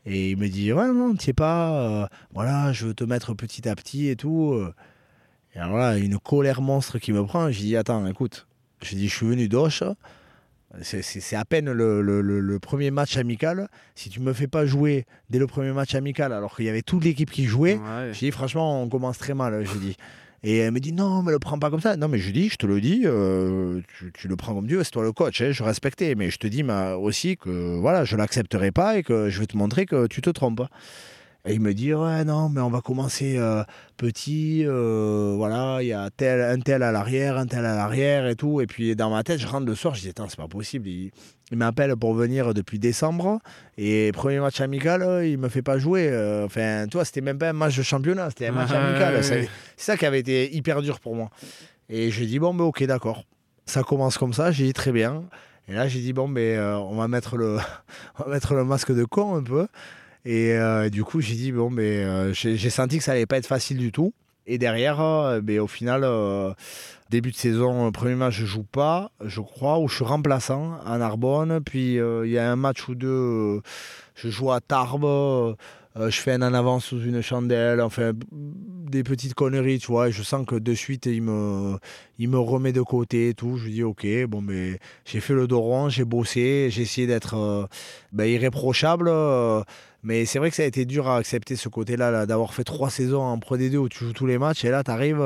Et 0.05 0.31
il 0.31 0.37
me 0.37 0.47
dit, 0.47 0.71
ouais, 0.73 0.87
non, 0.87 1.15
tu 1.15 1.31
es 1.31 1.33
pas. 1.33 2.03
Euh, 2.03 2.07
voilà, 2.33 2.71
je 2.73 2.87
veux 2.87 2.93
te 2.93 3.03
mettre 3.03 3.33
petit 3.33 3.67
à 3.67 3.75
petit 3.75 4.07
et 4.07 4.15
tout. 4.15 4.59
Et 5.55 5.59
alors 5.59 5.77
là, 5.77 5.97
une 5.97 6.19
colère 6.19 6.61
monstre 6.61 6.99
qui 6.99 7.11
me 7.11 7.23
prend. 7.25 7.51
Je 7.51 7.59
dis, 7.59 7.75
attends, 7.75 8.05
écoute, 8.07 8.47
je 8.81 8.95
dis, 8.95 9.07
je 9.07 9.15
suis 9.15 9.27
venu 9.27 9.47
d'Oche. 9.47 9.83
C'est 10.81 11.35
à 11.35 11.45
peine 11.45 11.71
le, 11.71 12.57
premier 12.59 12.91
match 12.91 13.17
amical. 13.17 13.67
Si 13.95 14.09
tu 14.09 14.19
me 14.19 14.33
fais 14.33 14.47
pas 14.47 14.65
jouer 14.65 15.05
dès 15.29 15.39
le 15.39 15.47
premier 15.47 15.71
match 15.71 15.95
amical, 15.95 16.31
alors 16.31 16.55
qu'il 16.55 16.65
y 16.65 16.69
avait 16.69 16.81
toute 16.81 17.03
l'équipe 17.03 17.31
qui 17.31 17.45
jouait, 17.45 17.79
j'ai 18.11 18.27
dit 18.27 18.31
franchement, 18.31 18.81
on 18.81 18.89
commence 18.89 19.17
très 19.17 19.33
mal. 19.33 19.65
J'ai 19.65 19.79
dit. 19.79 19.97
Et 20.41 20.57
elle 20.57 20.71
me 20.71 20.79
dit 20.79 20.93
non, 20.93 21.21
mais 21.21 21.31
le 21.31 21.39
prends 21.39 21.59
pas 21.59 21.69
comme 21.69 21.81
ça. 21.81 21.97
Non, 21.97 22.07
mais 22.07 22.17
je 22.17 22.31
dis, 22.31 22.49
je 22.49 22.55
te 22.55 22.65
le 22.65 22.79
dis, 22.79 23.01
euh, 23.03 23.81
tu, 24.13 24.27
le 24.27 24.35
prends 24.37 24.53
comme 24.55 24.67
Dieu, 24.67 24.83
c'est 24.83 24.91
toi 24.91 25.03
le 25.03 25.11
coach, 25.11 25.41
hein, 25.41 25.51
je 25.51 25.63
respectais. 25.63 26.15
Mais 26.15 26.29
je 26.29 26.37
te 26.37 26.47
dis 26.47 26.63
aussi 26.63 27.35
que 27.35 27.77
voilà, 27.77 28.05
je 28.05 28.15
l'accepterai 28.15 28.71
pas 28.71 28.97
et 28.97 29.03
que 29.03 29.29
je 29.29 29.39
vais 29.39 29.47
te 29.47 29.57
montrer 29.57 29.85
que 29.85 30.07
tu 30.07 30.21
te 30.21 30.29
trompes. 30.29 30.61
Et 31.45 31.53
il 31.53 31.61
me 31.61 31.73
dit 31.73 31.93
ouais 31.93 32.25
non 32.25 32.49
mais 32.49 32.59
on 32.59 32.69
va 32.69 32.81
commencer 32.81 33.37
euh, 33.37 33.63
petit, 33.95 34.65
euh, 34.65 35.33
voilà 35.37 35.81
il 35.81 35.87
y 35.87 35.93
a 35.93 36.09
tel 36.09 36.41
un 36.41 36.59
tel 36.59 36.83
à 36.83 36.91
l'arrière, 36.91 37.37
un 37.37 37.45
tel 37.45 37.65
à 37.65 37.75
l'arrière 37.75 38.27
et 38.27 38.35
tout. 38.35 38.59
Et 38.59 38.67
puis 38.67 38.95
dans 38.95 39.09
ma 39.09 39.23
tête 39.23 39.39
je 39.39 39.47
rentre 39.47 39.65
le 39.65 39.73
soir, 39.73 39.95
je 39.95 40.01
dis 40.01 40.09
attends 40.09 40.27
c'est 40.27 40.37
pas 40.37 40.49
possible. 40.49 40.89
Il, 40.89 41.11
m'appelle 41.53 41.95
pour 41.95 42.13
venir 42.13 42.53
depuis 42.53 42.77
décembre 42.77 43.39
et 43.77 44.11
premier 44.11 44.39
match 44.39 44.59
amical 44.59 45.25
il 45.25 45.37
me 45.37 45.47
fait 45.47 45.61
pas 45.61 45.77
jouer. 45.77 46.09
Euh, 46.11 46.45
enfin 46.45 46.87
toi 46.87 47.05
c'était 47.05 47.21
même 47.21 47.37
pas 47.37 47.49
un 47.49 47.53
match 47.53 47.77
de 47.77 47.83
championnat, 47.83 48.29
c'était 48.29 48.47
un 48.47 48.51
match 48.51 48.71
amical. 48.71 49.23
C'est 49.23 49.47
ça 49.77 49.95
qui 49.95 50.05
avait 50.05 50.19
été 50.19 50.53
hyper 50.53 50.81
dur 50.81 50.99
pour 50.99 51.15
moi. 51.15 51.29
Et 51.87 52.11
je 52.11 52.25
dis 52.25 52.37
bon 52.37 52.53
ben 52.53 52.65
ok 52.65 52.83
d'accord. 52.83 53.23
Ça 53.65 53.83
commence 53.83 54.17
comme 54.17 54.33
ça, 54.33 54.51
j'ai 54.51 54.65
dit 54.65 54.73
très 54.73 54.91
bien. 54.91 55.23
Et 55.69 55.73
là, 55.73 55.87
j'ai 55.87 55.99
dit, 55.99 56.13
bon, 56.13 56.27
mais 56.27 56.55
euh, 56.55 56.79
on, 56.79 56.95
va 56.95 57.07
mettre 57.07 57.37
le, 57.37 57.59
on 58.19 58.23
va 58.23 58.29
mettre 58.31 58.55
le 58.55 58.65
masque 58.65 58.91
de 58.91 59.05
con 59.05 59.35
un 59.35 59.43
peu. 59.43 59.67
Et 60.25 60.53
euh, 60.53 60.89
du 60.89 61.03
coup, 61.03 61.21
j'ai 61.21 61.35
dit, 61.35 61.51
bon, 61.51 61.69
mais 61.69 62.03
euh, 62.03 62.33
j'ai 62.33 62.69
senti 62.69 62.97
que 62.97 63.03
ça 63.03 63.13
allait 63.13 63.25
pas 63.25 63.37
être 63.37 63.47
facile 63.47 63.77
du 63.77 63.91
tout. 63.91 64.13
Et 64.47 64.57
derrière, 64.57 64.99
euh, 64.99 65.41
ben, 65.41 65.59
au 65.59 65.67
final, 65.67 66.05
début 67.09 67.31
de 67.31 67.35
saison, 67.35 67.91
premier 67.91 68.15
match, 68.15 68.35
je 68.35 68.45
joue 68.45 68.63
pas, 68.63 69.11
je 69.23 69.41
crois, 69.41 69.79
ou 69.79 69.87
je 69.87 69.95
suis 69.95 70.05
remplaçant 70.05 70.79
à 70.85 70.97
Narbonne. 70.97 71.61
Puis 71.63 71.95
il 71.95 72.29
y 72.29 72.37
a 72.37 72.51
un 72.51 72.55
match 72.55 72.87
ou 72.87 72.95
deux, 72.95 73.61
je 74.15 74.29
joue 74.29 74.51
à 74.51 74.59
Tarbes, 74.59 75.55
je 75.95 76.17
fais 76.17 76.33
un 76.33 76.41
en 76.41 76.53
avant 76.53 76.79
sous 76.79 77.01
une 77.01 77.21
chandelle, 77.21 77.81
enfin 77.81 78.11
des 78.31 79.03
petites 79.03 79.35
conneries, 79.35 79.77
tu 79.77 79.87
vois. 79.87 80.09
Et 80.09 80.11
je 80.11 80.23
sens 80.23 80.45
que 80.47 80.55
de 80.55 80.73
suite, 80.73 81.05
il 81.05 81.21
me, 81.21 81.77
il 82.17 82.27
me 82.27 82.39
remet 82.39 82.73
de 82.73 82.81
côté 82.81 83.29
et 83.29 83.33
tout. 83.35 83.57
Je 83.57 83.69
dis, 83.69 83.83
ok, 83.83 84.07
bon, 84.27 84.41
mais 84.41 84.79
j'ai 85.05 85.19
fait 85.19 85.33
le 85.35 85.47
dos 85.47 85.61
rond, 85.61 85.89
j'ai 85.89 86.05
bossé, 86.05 86.69
j'ai 86.71 86.81
essayé 86.81 87.05
d'être 87.05 87.69
ben, 88.11 88.25
irréprochable. 88.25 89.11
Euh, 90.01 90.03
mais 90.03 90.25
c'est 90.25 90.39
vrai 90.39 90.49
que 90.49 90.55
ça 90.55 90.63
a 90.63 90.65
été 90.65 90.85
dur 90.85 91.07
à 91.07 91.17
accepter 91.17 91.55
ce 91.55 91.69
côté-là, 91.69 92.11
là, 92.11 92.25
d'avoir 92.25 92.53
fait 92.53 92.63
trois 92.63 92.89
saisons 92.89 93.21
en 93.21 93.37
Pro 93.39 93.57
D2 93.57 93.75
où 93.77 93.89
tu 93.89 94.03
joues 94.05 94.13
tous 94.13 94.25
les 94.25 94.37
matchs 94.37 94.65
et 94.65 94.69
là, 94.69 94.83
tu 94.83 94.91
arrives 94.91 95.23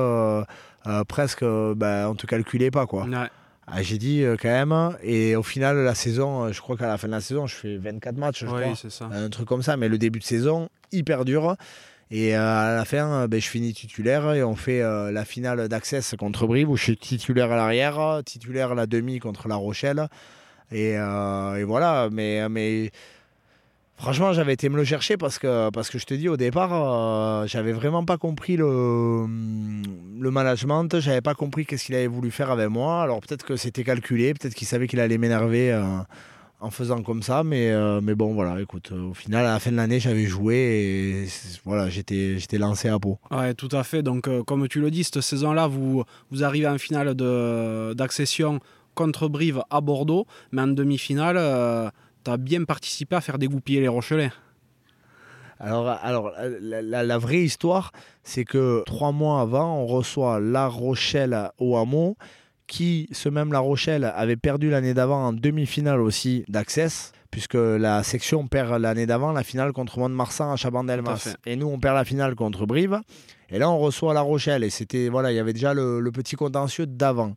presque, 1.07 1.43
euh, 1.43 1.74
ben, 1.76 2.07
on 2.09 2.15
te 2.15 2.26
calculait 2.28 2.71
pas. 2.71 2.86
quoi. 2.86 3.03
Ouais. 3.05 3.28
Ah, 3.65 3.82
j'ai 3.82 3.97
dit 3.97 4.24
euh, 4.24 4.36
quand 4.38 4.49
même, 4.49 4.97
et 5.03 5.38
au 5.38 5.43
final, 5.43 5.78
la 5.78 5.95
saison, 5.95 6.43
euh, 6.43 6.51
je 6.51 6.59
crois 6.59 6.76
qu'à 6.76 6.88
la 6.88 6.97
fin 6.97 7.07
de 7.07 7.13
la 7.13 7.21
saison, 7.21 7.47
je 7.47 7.55
fais 7.55 7.78
24 7.78 8.17
matchs, 8.17 8.41
je 8.41 8.47
Oui, 8.47 8.61
crois. 8.61 8.76
c'est 8.76 8.91
ça. 8.91 9.05
Un 9.13 9.30
truc 9.30 9.47
comme 9.47 9.61
ça, 9.63 9.78
mais 9.78 9.88
le 9.88 9.97
début 9.97 10.19
de 10.19 10.24
saison, 10.26 10.67
hyper 10.91 11.24
dur. 11.24 11.55
Et 12.11 12.36
euh, 12.36 12.41
à 12.41 12.76
la 12.76 12.84
fin, 12.84 13.09
euh, 13.21 13.28
ben, 13.28 13.39
je 13.39 13.47
finis 13.47 13.74
titulaire 13.74 14.34
et 14.34 14.43
on 14.43 14.55
fait 14.57 14.82
euh, 14.82 15.11
la 15.13 15.24
finale 15.24 15.69
d'Access 15.69 16.13
contre 16.19 16.45
Brive 16.45 16.69
où 16.69 16.76
je 16.76 16.84
suis 16.84 16.97
titulaire 16.97 17.49
à 17.53 17.55
l'arrière, 17.55 18.21
titulaire 18.26 18.74
à 18.74 18.76
la 18.76 18.86
demi 18.86 19.19
contre 19.19 19.47
La 19.47 19.55
Rochelle. 19.55 20.07
Et, 20.74 20.97
euh, 20.97 21.55
et 21.55 21.63
voilà, 21.63 22.09
mais, 22.11 22.49
mais 22.49 22.91
franchement, 23.98 24.34
j'avais 24.34 24.54
été 24.54 24.70
me 24.70 24.76
le 24.78 24.84
chercher 24.84 25.18
parce 25.18 25.39
que, 25.39 25.70
je 25.94 26.06
te 26.06 26.14
dis, 26.14 26.30
au 26.30 26.38
départ, 26.38 26.72
euh, 26.74 27.48
j'avais 27.48 27.72
vraiment 27.74 28.04
pas 28.06 28.18
compris 28.18 28.58
le, 28.58 29.26
le 30.20 30.32
management, 30.32 31.00
j'avais 31.00 31.22
pas 31.22 31.34
compris 31.36 31.66
qu'est-ce 31.66 31.86
qu'il 31.86 31.96
avait 31.96 32.08
voulu 32.08 32.32
faire 32.32 32.52
avec 32.52 32.70
moi. 32.70 33.02
Alors 33.04 33.22
peut-être 33.22 33.46
que 33.46 33.56
c'était 33.56 33.84
calculé, 33.84 34.34
peut-être 34.34 34.56
qu'il 34.56 34.68
savait 34.68 34.88
qu'il 34.88 35.00
allait 35.00 35.18
m'énerver. 35.18 35.72
euh, 35.72 35.82
en 36.60 36.72
faisant 36.72 37.04
comme 37.04 37.22
ça, 37.24 37.44
mais, 37.44 37.72
euh, 37.72 38.00
bon, 38.16 38.34
voilà, 38.34 38.62
écoute, 38.62 38.94
au 38.94 39.14
final, 39.14 39.46
à 39.46 39.52
la 39.52 39.60
fin 39.60 39.70
de 39.70 39.76
l'année, 39.76 40.00
j'avais 40.00 40.24
joué 40.24 40.56
et 40.56 41.28
voilà, 41.66 41.89
j'étais 41.89 42.38
lancé 42.58 42.88
à 42.88 42.98
peau. 43.00 43.20
Ouais, 43.32 43.54
tout 43.54 43.68
à 43.74 43.84
fait. 43.84 44.02
Donc, 44.02 44.30
comme 44.46 44.70
tu 44.70 44.80
le 44.80 44.89
dis, 44.89 45.04
cette 45.04 45.20
saison-là, 45.20 45.68
vous, 45.68 46.06
vous 46.32 46.44
arrivez 46.46 46.70
en 46.70 46.78
finale 46.78 47.16
d'accession 47.96 48.62
contre 48.96 49.28
Brive 49.28 49.62
à 49.70 49.82
Bordeaux, 49.82 50.26
mais 50.54 50.62
en 50.62 50.68
demi-finale, 50.68 51.91
tu 52.24 52.32
as 52.32 52.38
bien 52.38 52.63
participé 52.63 53.15
à 53.15 53.21
faire 53.21 53.38
dégoupiller 53.38 53.82
les 53.82 53.88
Rochelais. 53.88 54.32
Alors, 55.59 55.88
alors 55.88 56.32
la, 56.61 56.82
la- 56.82 57.03
la 57.03 57.17
vraie 57.17 57.41
histoire, 57.41 57.91
c'est 58.24 58.43
que 58.43 58.84
trois 58.86 59.11
mois 59.11 59.41
avant, 59.41 59.78
on 59.78 59.86
reçoit 59.86 60.39
La 60.39 60.67
Rochelle 60.67 61.49
au 61.57 61.78
Hameau, 61.78 62.17
qui, 62.67 63.07
ce 63.11 63.30
même 63.30 63.51
La 63.53 63.59
Rochelle, 63.59 64.11
avait 64.15 64.36
perdu 64.36 64.69
l'année 64.69 64.93
d'avant 64.93 65.28
en 65.28 65.34
demi-finale 65.34 66.01
aussi 66.01 66.43
d'Access, 66.49 67.11
puisque 67.32 67.53
la 67.55 68.03
section 68.03 68.47
perd 68.47 68.80
l'année 68.82 69.05
d'avant 69.05 69.32
la 69.32 69.43
finale 69.43 69.71
contre 69.74 69.99
Mont-de-Marsan 69.99 70.51
à 70.51 70.55
Chabandelmas. 70.55 71.36
Et 71.45 71.55
nous, 71.55 71.67
on 71.67 71.80
perd 71.80 71.95
la 71.95 72.05
finale 72.05 72.36
contre 72.36 72.65
Brive. 72.65 72.99
Et 73.49 73.59
là, 73.59 73.69
on 73.69 73.78
reçoit 73.80 74.13
La 74.13 74.21
Rochelle. 74.21 74.63
Et 74.63 74.69
c'était, 74.69 75.09
voilà, 75.09 75.32
il 75.32 75.36
y 75.36 75.39
avait 75.39 75.53
déjà 75.53 75.74
le, 75.74 75.99
le 75.99 76.11
petit 76.11 76.36
contentieux 76.36 76.86
d'avant. 76.88 77.36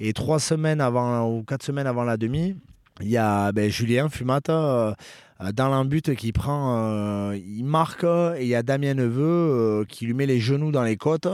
Et 0.00 0.12
trois 0.12 0.38
semaines 0.38 0.80
avant, 0.80 1.28
ou 1.28 1.42
quatre 1.42 1.62
semaines 1.62 1.86
avant 1.86 2.04
la 2.04 2.16
demi, 2.16 2.56
il 3.00 3.08
y 3.08 3.16
a 3.16 3.52
ben, 3.52 3.70
Julien 3.70 4.08
Fumata 4.08 4.52
euh, 4.52 4.92
euh, 5.40 5.52
dans 5.52 5.68
l'embut 5.68 6.14
qui 6.16 6.32
prend, 6.32 6.76
euh, 6.76 7.36
il 7.36 7.64
marque 7.64 8.04
et 8.04 8.42
il 8.42 8.48
y 8.48 8.54
a 8.54 8.62
Damien 8.62 8.94
Neveu 8.94 9.22
euh, 9.22 9.84
qui 9.88 10.06
lui 10.06 10.14
met 10.14 10.26
les 10.26 10.40
genoux 10.40 10.72
dans 10.72 10.82
les 10.82 10.96
côtes 10.96 11.28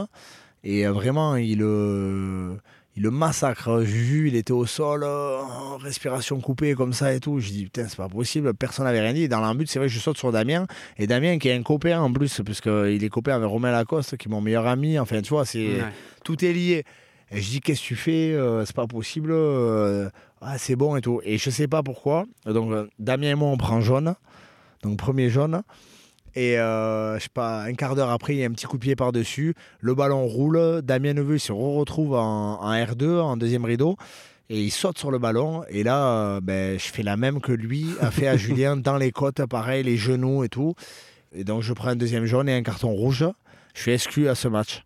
et 0.63 0.85
vraiment 0.85 1.35
il 1.35 1.59
le, 1.59 2.57
il 2.95 3.03
le 3.03 3.11
massacre. 3.11 3.83
Juju, 3.83 4.27
il 4.29 4.35
était 4.35 4.51
au 4.53 4.65
sol, 4.65 5.05
respiration 5.81 6.39
coupée 6.39 6.73
comme 6.75 6.93
ça 6.93 7.13
et 7.13 7.19
tout. 7.19 7.39
Je 7.39 7.49
dis 7.49 7.63
putain 7.65 7.87
c'est 7.87 7.97
pas 7.97 8.07
possible, 8.09 8.53
personne 8.53 8.85
n'avait 8.85 9.01
rien 9.01 9.13
dit. 9.13 9.23
Et 9.23 9.27
dans 9.27 9.41
l'embut 9.41 9.67
c'est 9.67 9.79
vrai 9.79 9.89
je 9.89 9.99
saute 9.99 10.17
sur 10.17 10.31
Damien 10.31 10.65
et 10.97 11.07
Damien 11.07 11.37
qui 11.37 11.49
est 11.49 11.53
un 11.53 11.63
copain 11.63 11.99
en 11.99 12.11
plus 12.11 12.41
puisqu'il 12.43 13.03
est 13.03 13.09
copain 13.09 13.35
avec 13.35 13.47
Romain 13.49 13.71
Lacoste 13.71 14.17
qui 14.17 14.27
est 14.27 14.31
mon 14.31 14.41
meilleur 14.41 14.67
ami. 14.67 14.97
Enfin 14.99 15.21
tu 15.21 15.29
vois 15.29 15.45
c'est 15.45 15.65
Ouais. 15.65 15.83
tout 16.23 16.43
est 16.45 16.53
lié. 16.53 16.83
Et 17.31 17.41
je 17.41 17.49
dis 17.49 17.59
qu'est-ce 17.61 17.81
que 17.81 17.85
tu 17.87 17.95
fais 17.95 18.33
Euh, 18.33 18.65
C'est 18.65 18.75
pas 18.75 18.87
possible. 18.87 19.31
euh, 19.31 20.09
ah, 20.41 20.57
c'est 20.57 20.75
bon 20.75 20.95
et 20.95 21.01
tout. 21.01 21.21
Et 21.23 21.37
je 21.37 21.49
sais 21.49 21.67
pas 21.67 21.81
pourquoi. 21.83 22.25
Donc 22.45 22.71
euh, 22.71 22.87
Damien 22.99 23.31
et 23.31 23.35
moi 23.35 23.49
on 23.49 23.57
prend 23.57 23.81
jaune. 23.81 24.15
Donc 24.83 24.97
premier 24.97 25.29
jaune. 25.29 25.61
Et 26.35 26.59
euh, 26.59 27.17
je 27.17 27.23
sais 27.23 27.29
pas, 27.33 27.63
un 27.63 27.73
quart 27.73 27.95
d'heure 27.95 28.09
après, 28.09 28.35
il 28.35 28.39
y 28.39 28.43
a 28.43 28.47
un 28.47 28.51
petit 28.51 28.65
coup 28.65 28.77
de 28.77 28.81
pied 28.81 28.95
par-dessus. 28.95 29.55
Le 29.79 29.95
ballon 29.95 30.25
roule. 30.27 30.81
Damien 30.83 31.13
Neveu 31.13 31.37
se 31.37 31.51
retrouve 31.53 32.13
en, 32.13 32.61
en 32.61 32.71
R2, 32.73 33.19
en 33.19 33.37
deuxième 33.37 33.63
rideau. 33.65 33.95
Et 34.49 34.61
il 34.61 34.69
saute 34.69 34.97
sur 34.99 35.09
le 35.11 35.17
ballon. 35.17 35.63
Et 35.69 35.81
là, 35.83 36.39
ben, 36.41 36.77
je 36.77 36.85
fais 36.85 37.03
la 37.03 37.15
même 37.17 37.39
que 37.39 37.51
lui 37.53 37.87
a 38.01 38.11
fait 38.11 38.27
à 38.27 38.35
Julien 38.37 38.75
dans 38.77 38.97
les 38.97 39.11
côtes, 39.11 39.43
pareil, 39.47 39.83
les 39.83 39.97
genoux 39.97 40.43
et 40.43 40.49
tout. 40.49 40.75
Et 41.33 41.43
donc 41.43 41.63
je 41.63 41.73
prends 41.73 41.89
un 41.89 41.95
deuxième 41.95 42.25
jaune 42.25 42.47
et 42.49 42.53
un 42.53 42.61
carton 42.63 42.89
rouge. 42.91 43.25
Je 43.73 43.81
suis 43.81 43.91
exclu 43.91 44.27
à 44.27 44.35
ce 44.35 44.47
match. 44.47 44.83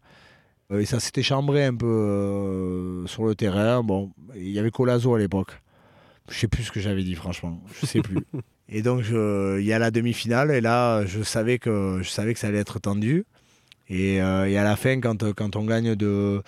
Euh, 0.71 0.79
Et 0.79 0.85
ça 0.85 0.99
s'était 0.99 1.23
chambré 1.23 1.65
un 1.65 1.75
peu 1.75 1.85
euh, 1.87 3.07
sur 3.07 3.25
le 3.25 3.35
terrain. 3.35 3.83
Bon, 3.83 4.11
il 4.35 4.49
y 4.49 4.59
avait 4.59 4.71
Colazo 4.71 5.13
à 5.15 5.19
l'époque. 5.19 5.61
Je 6.29 6.37
sais 6.37 6.47
plus 6.47 6.63
ce 6.63 6.71
que 6.71 6.79
j'avais 6.79 7.03
dit, 7.03 7.15
franchement. 7.15 7.61
Je 7.81 7.85
sais 7.85 8.01
plus. 8.01 8.19
et 8.69 8.81
donc, 8.81 9.03
il 9.09 9.63
y 9.65 9.73
a 9.73 9.79
la 9.79 9.89
demi-finale. 9.91 10.51
Et 10.51 10.61
là, 10.61 11.05
je 11.05 11.23
savais 11.23 11.57
que, 11.57 11.99
je 12.03 12.09
savais 12.09 12.33
que 12.33 12.39
ça 12.39 12.47
allait 12.47 12.59
être 12.59 12.79
tendu. 12.79 13.25
Et, 13.89 14.21
euh, 14.21 14.47
et 14.47 14.57
à 14.57 14.63
la 14.63 14.75
fin, 14.75 14.99
quand, 15.01 15.33
quand 15.33 15.55
on 15.55 15.65
gagne 15.65 15.95
de 15.95 16.43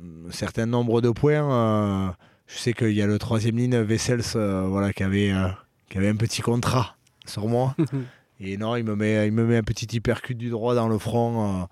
un 0.00 0.32
certain 0.32 0.66
nombre 0.66 1.00
de 1.00 1.10
points, 1.10 2.16
je 2.48 2.58
sais 2.58 2.72
qu'il 2.72 2.92
y 2.92 3.02
a 3.02 3.06
le 3.06 3.18
troisième 3.18 3.56
ligne, 3.56 3.76
Vessels, 3.80 4.22
euh, 4.36 4.66
voilà, 4.68 4.92
qui, 4.92 5.02
avait, 5.04 5.32
euh, 5.32 5.48
qui 5.88 5.98
avait 5.98 6.08
un 6.08 6.16
petit 6.16 6.42
contrat 6.42 6.96
sur 7.26 7.46
moi. 7.48 7.76
et 8.40 8.56
non, 8.56 8.74
il 8.76 8.84
me, 8.84 8.96
met, 8.96 9.26
il 9.28 9.32
me 9.32 9.44
met 9.44 9.56
un 9.56 9.62
petit 9.62 9.86
hypercute 9.96 10.38
du 10.38 10.50
droit 10.50 10.74
dans 10.74 10.88
le 10.88 10.98
front. 10.98 11.62
euh, 11.62 11.64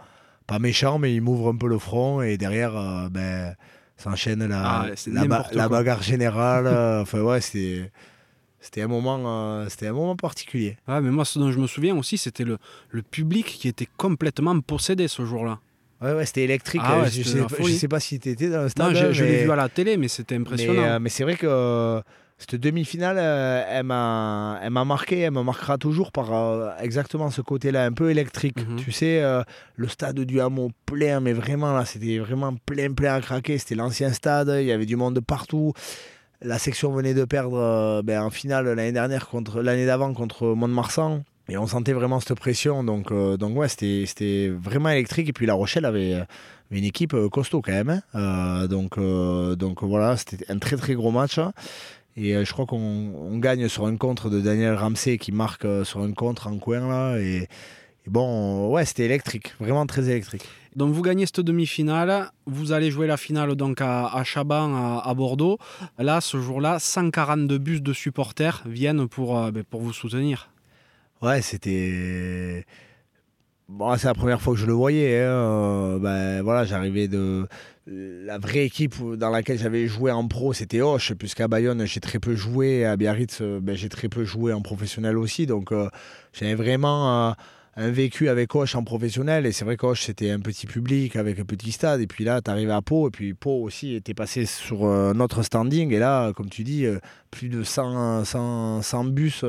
pas 0.52 0.58
méchant, 0.58 0.98
mais 0.98 1.14
il 1.14 1.22
m'ouvre 1.22 1.48
un 1.48 1.56
peu 1.56 1.68
le 1.68 1.78
front. 1.78 2.20
Et 2.22 2.36
derrière, 2.36 2.76
euh, 2.76 3.08
ben, 3.08 3.54
s'enchaîne 3.96 4.46
la, 4.46 4.62
Ah, 4.82 4.86
la, 5.06 5.24
ba- 5.26 5.46
la 5.52 5.68
bagarre 5.68 6.02
générale. 6.02 6.66
euh, 6.68 7.02
Enfin, 7.02 7.20
ouais, 7.20 7.40
c'était. 7.40 7.90
C'était 8.64 8.82
un, 8.82 8.86
moment, 8.86 9.18
euh, 9.26 9.66
c'était 9.68 9.88
un 9.88 9.92
moment 9.92 10.14
particulier. 10.14 10.76
Ouais, 10.86 11.00
mais 11.00 11.10
moi, 11.10 11.24
ce 11.24 11.36
dont 11.40 11.50
je 11.50 11.58
me 11.58 11.66
souviens 11.66 11.96
aussi, 11.96 12.16
c'était 12.16 12.44
le, 12.44 12.58
le 12.90 13.02
public 13.02 13.44
qui 13.46 13.66
était 13.66 13.88
complètement 13.96 14.60
possédé 14.60 15.08
ce 15.08 15.24
jour-là. 15.24 15.58
Ouais, 16.00 16.12
ouais, 16.12 16.26
c'était 16.26 16.44
électrique. 16.44 16.80
Ah 16.84 17.00
ouais, 17.00 17.10
je, 17.10 17.22
sais, 17.24 17.40
pas- 17.40 17.48
folie. 17.48 17.72
je 17.72 17.78
sais 17.78 17.88
pas 17.88 17.98
si 17.98 18.20
tu 18.20 18.28
étais 18.28 18.48
dans 18.50 18.62
le 18.62 18.68
stade. 18.68 18.92
Non, 18.92 18.94
je, 18.94 19.12
je 19.12 19.24
l'ai 19.24 19.42
vu 19.44 19.50
à 19.50 19.56
la 19.56 19.68
télé, 19.68 19.96
mais 19.96 20.06
c'était 20.06 20.36
Mais, 20.36 20.42
impressionnant. 20.42 20.82
euh, 20.84 20.98
mais 21.00 21.08
c'est 21.08 21.24
vrai 21.24 21.34
que 21.34 21.46
euh, 21.48 22.00
cette 22.48 22.60
demi-finale, 22.60 23.16
euh, 23.18 23.64
elle 23.68 23.84
m'a 23.84 24.58
elle 24.62 24.70
m'a 24.70 24.84
marqué, 24.84 25.20
elle 25.20 25.30
me 25.30 25.42
marquera 25.42 25.78
toujours 25.78 26.12
par 26.12 26.32
euh, 26.34 26.70
exactement 26.80 27.30
ce 27.30 27.40
côté-là, 27.40 27.84
un 27.84 27.92
peu 27.92 28.10
électrique. 28.10 28.58
Mhm. 28.68 28.76
Tu 28.76 28.92
sais, 28.92 29.22
euh, 29.22 29.42
le 29.76 29.88
stade 29.88 30.20
du 30.20 30.40
Hameau 30.40 30.70
plein, 30.86 31.20
mais 31.20 31.32
vraiment 31.32 31.72
là, 31.72 31.84
c'était 31.84 32.18
vraiment 32.18 32.54
plein, 32.66 32.92
plein 32.92 33.14
à 33.14 33.20
craquer. 33.20 33.58
C'était 33.58 33.76
l'ancien 33.76 34.12
stade, 34.12 34.52
il 34.60 34.66
y 34.66 34.72
avait 34.72 34.86
du 34.86 34.96
monde 34.96 35.20
partout. 35.20 35.72
La 36.40 36.58
section 36.58 36.90
venait 36.90 37.14
de 37.14 37.24
perdre 37.24 38.02
ben, 38.02 38.20
en 38.20 38.30
finale 38.30 38.66
l'année 38.66 38.92
dernière 38.92 39.28
contre 39.28 39.62
l'année 39.62 39.86
d'avant 39.86 40.12
contre 40.12 40.48
Mont-de-Marsan. 40.48 41.22
Et 41.48 41.56
on 41.58 41.66
sentait 41.66 41.92
vraiment 41.92 42.20
cette 42.20 42.38
pression. 42.38 42.84
Donc, 42.84 43.10
euh, 43.10 43.36
donc 43.36 43.56
ouais, 43.56 43.68
c'était 43.68 44.04
c'était 44.06 44.48
vraiment 44.48 44.88
électrique. 44.88 45.28
Et 45.28 45.32
puis 45.32 45.46
La 45.46 45.54
Rochelle 45.54 45.84
avait, 45.84 46.14
avait 46.14 46.26
une 46.70 46.84
équipe 46.84 47.14
costaud 47.30 47.60
quand 47.62 47.72
même. 47.72 47.90
hein. 47.90 48.02
Euh, 48.14 48.66
donc, 48.68 48.96
euh, 48.96 49.54
donc 49.56 49.82
voilà, 49.82 50.16
c'était 50.16 50.50
un 50.50 50.58
très 50.58 50.76
très 50.76 50.94
gros 50.94 51.10
match. 51.10 51.38
Et 52.16 52.36
euh, 52.36 52.44
je 52.44 52.52
crois 52.52 52.66
qu'on 52.66 52.76
on 53.14 53.38
gagne 53.38 53.68
sur 53.68 53.86
un 53.86 53.96
contre 53.96 54.28
de 54.30 54.40
Daniel 54.40 54.74
Ramsey 54.74 55.18
qui 55.18 55.32
marque 55.32 55.64
euh, 55.64 55.84
sur 55.84 56.00
un 56.00 56.12
contre 56.12 56.46
en 56.48 56.58
coin 56.58 56.86
là. 56.88 57.18
Et, 57.18 57.48
et 58.06 58.10
bon, 58.10 58.70
ouais, 58.70 58.84
c'était 58.84 59.04
électrique, 59.04 59.54
vraiment 59.60 59.86
très 59.86 60.08
électrique. 60.10 60.44
Donc 60.76 60.92
vous 60.94 61.02
gagnez 61.02 61.26
cette 61.26 61.40
demi-finale, 61.40 62.30
vous 62.46 62.72
allez 62.72 62.90
jouer 62.90 63.06
la 63.06 63.16
finale 63.18 63.54
donc 63.56 63.80
à, 63.80 64.06
à 64.06 64.24
Chaban, 64.24 64.74
à, 64.74 65.02
à 65.06 65.14
Bordeaux. 65.14 65.58
Là, 65.98 66.20
ce 66.20 66.40
jour-là, 66.40 66.78
142 66.78 67.58
bus 67.58 67.82
de 67.82 67.92
supporters 67.92 68.62
viennent 68.66 69.06
pour, 69.06 69.38
euh, 69.38 69.50
ben, 69.50 69.64
pour 69.64 69.80
vous 69.82 69.92
soutenir. 69.92 70.48
Ouais, 71.20 71.40
c'était. 71.42 72.64
Bon, 73.68 73.96
c'est 73.96 74.06
la 74.08 74.14
première 74.14 74.40
fois 74.42 74.54
que 74.54 74.58
je 74.60 74.66
le 74.66 74.72
voyais. 74.72 75.20
hein. 75.20 75.28
Euh, 75.28 75.98
ben, 75.98 76.42
voilà, 76.42 76.64
j'arrivais 76.64 77.06
de. 77.08 77.46
La 77.86 78.38
vraie 78.38 78.64
équipe 78.64 78.94
dans 79.16 79.30
laquelle 79.30 79.58
j'avais 79.58 79.88
joué 79.88 80.12
en 80.12 80.28
pro, 80.28 80.52
c'était 80.52 80.80
Hoche, 80.80 81.14
puisqu'à 81.14 81.48
Bayonne, 81.48 81.84
j'ai 81.84 81.98
très 81.98 82.20
peu 82.20 82.36
joué. 82.36 82.84
À 82.84 82.96
Biarritz, 82.96 83.38
euh, 83.40 83.58
ben, 83.60 83.74
j'ai 83.74 83.88
très 83.88 84.08
peu 84.08 84.24
joué 84.24 84.52
en 84.52 84.62
professionnel 84.62 85.18
aussi. 85.18 85.46
Donc, 85.46 85.72
euh, 85.72 85.88
j'avais 86.32 86.54
vraiment. 86.54 87.30
euh, 87.30 87.32
un 87.74 87.90
vécu 87.90 88.28
avec 88.28 88.54
Auch 88.54 88.74
en 88.74 88.84
professionnel. 88.84 89.46
Et 89.46 89.52
c'est 89.52 89.64
vrai 89.64 89.78
qu'Auch, 89.78 90.02
c'était 90.02 90.30
un 90.30 90.40
petit 90.40 90.66
public 90.66 91.16
avec 91.16 91.38
un 91.38 91.44
petit 91.44 91.72
stade. 91.72 92.02
Et 92.02 92.06
puis 92.06 92.22
là, 92.22 92.42
tu 92.42 92.50
arrives 92.50 92.70
à 92.70 92.82
Pau. 92.82 93.08
Et 93.08 93.10
puis 93.10 93.32
Pau 93.34 93.62
aussi 93.62 93.94
était 93.94 94.12
passé 94.14 94.44
sur 94.44 94.84
euh, 94.84 95.14
notre 95.14 95.42
standing. 95.42 95.90
Et 95.90 95.98
là, 95.98 96.32
comme 96.34 96.50
tu 96.50 96.64
dis, 96.64 96.84
plus 97.30 97.48
de 97.48 97.62
100, 97.62 98.24
100, 98.26 98.82
100 98.82 99.04
bus. 99.04 99.44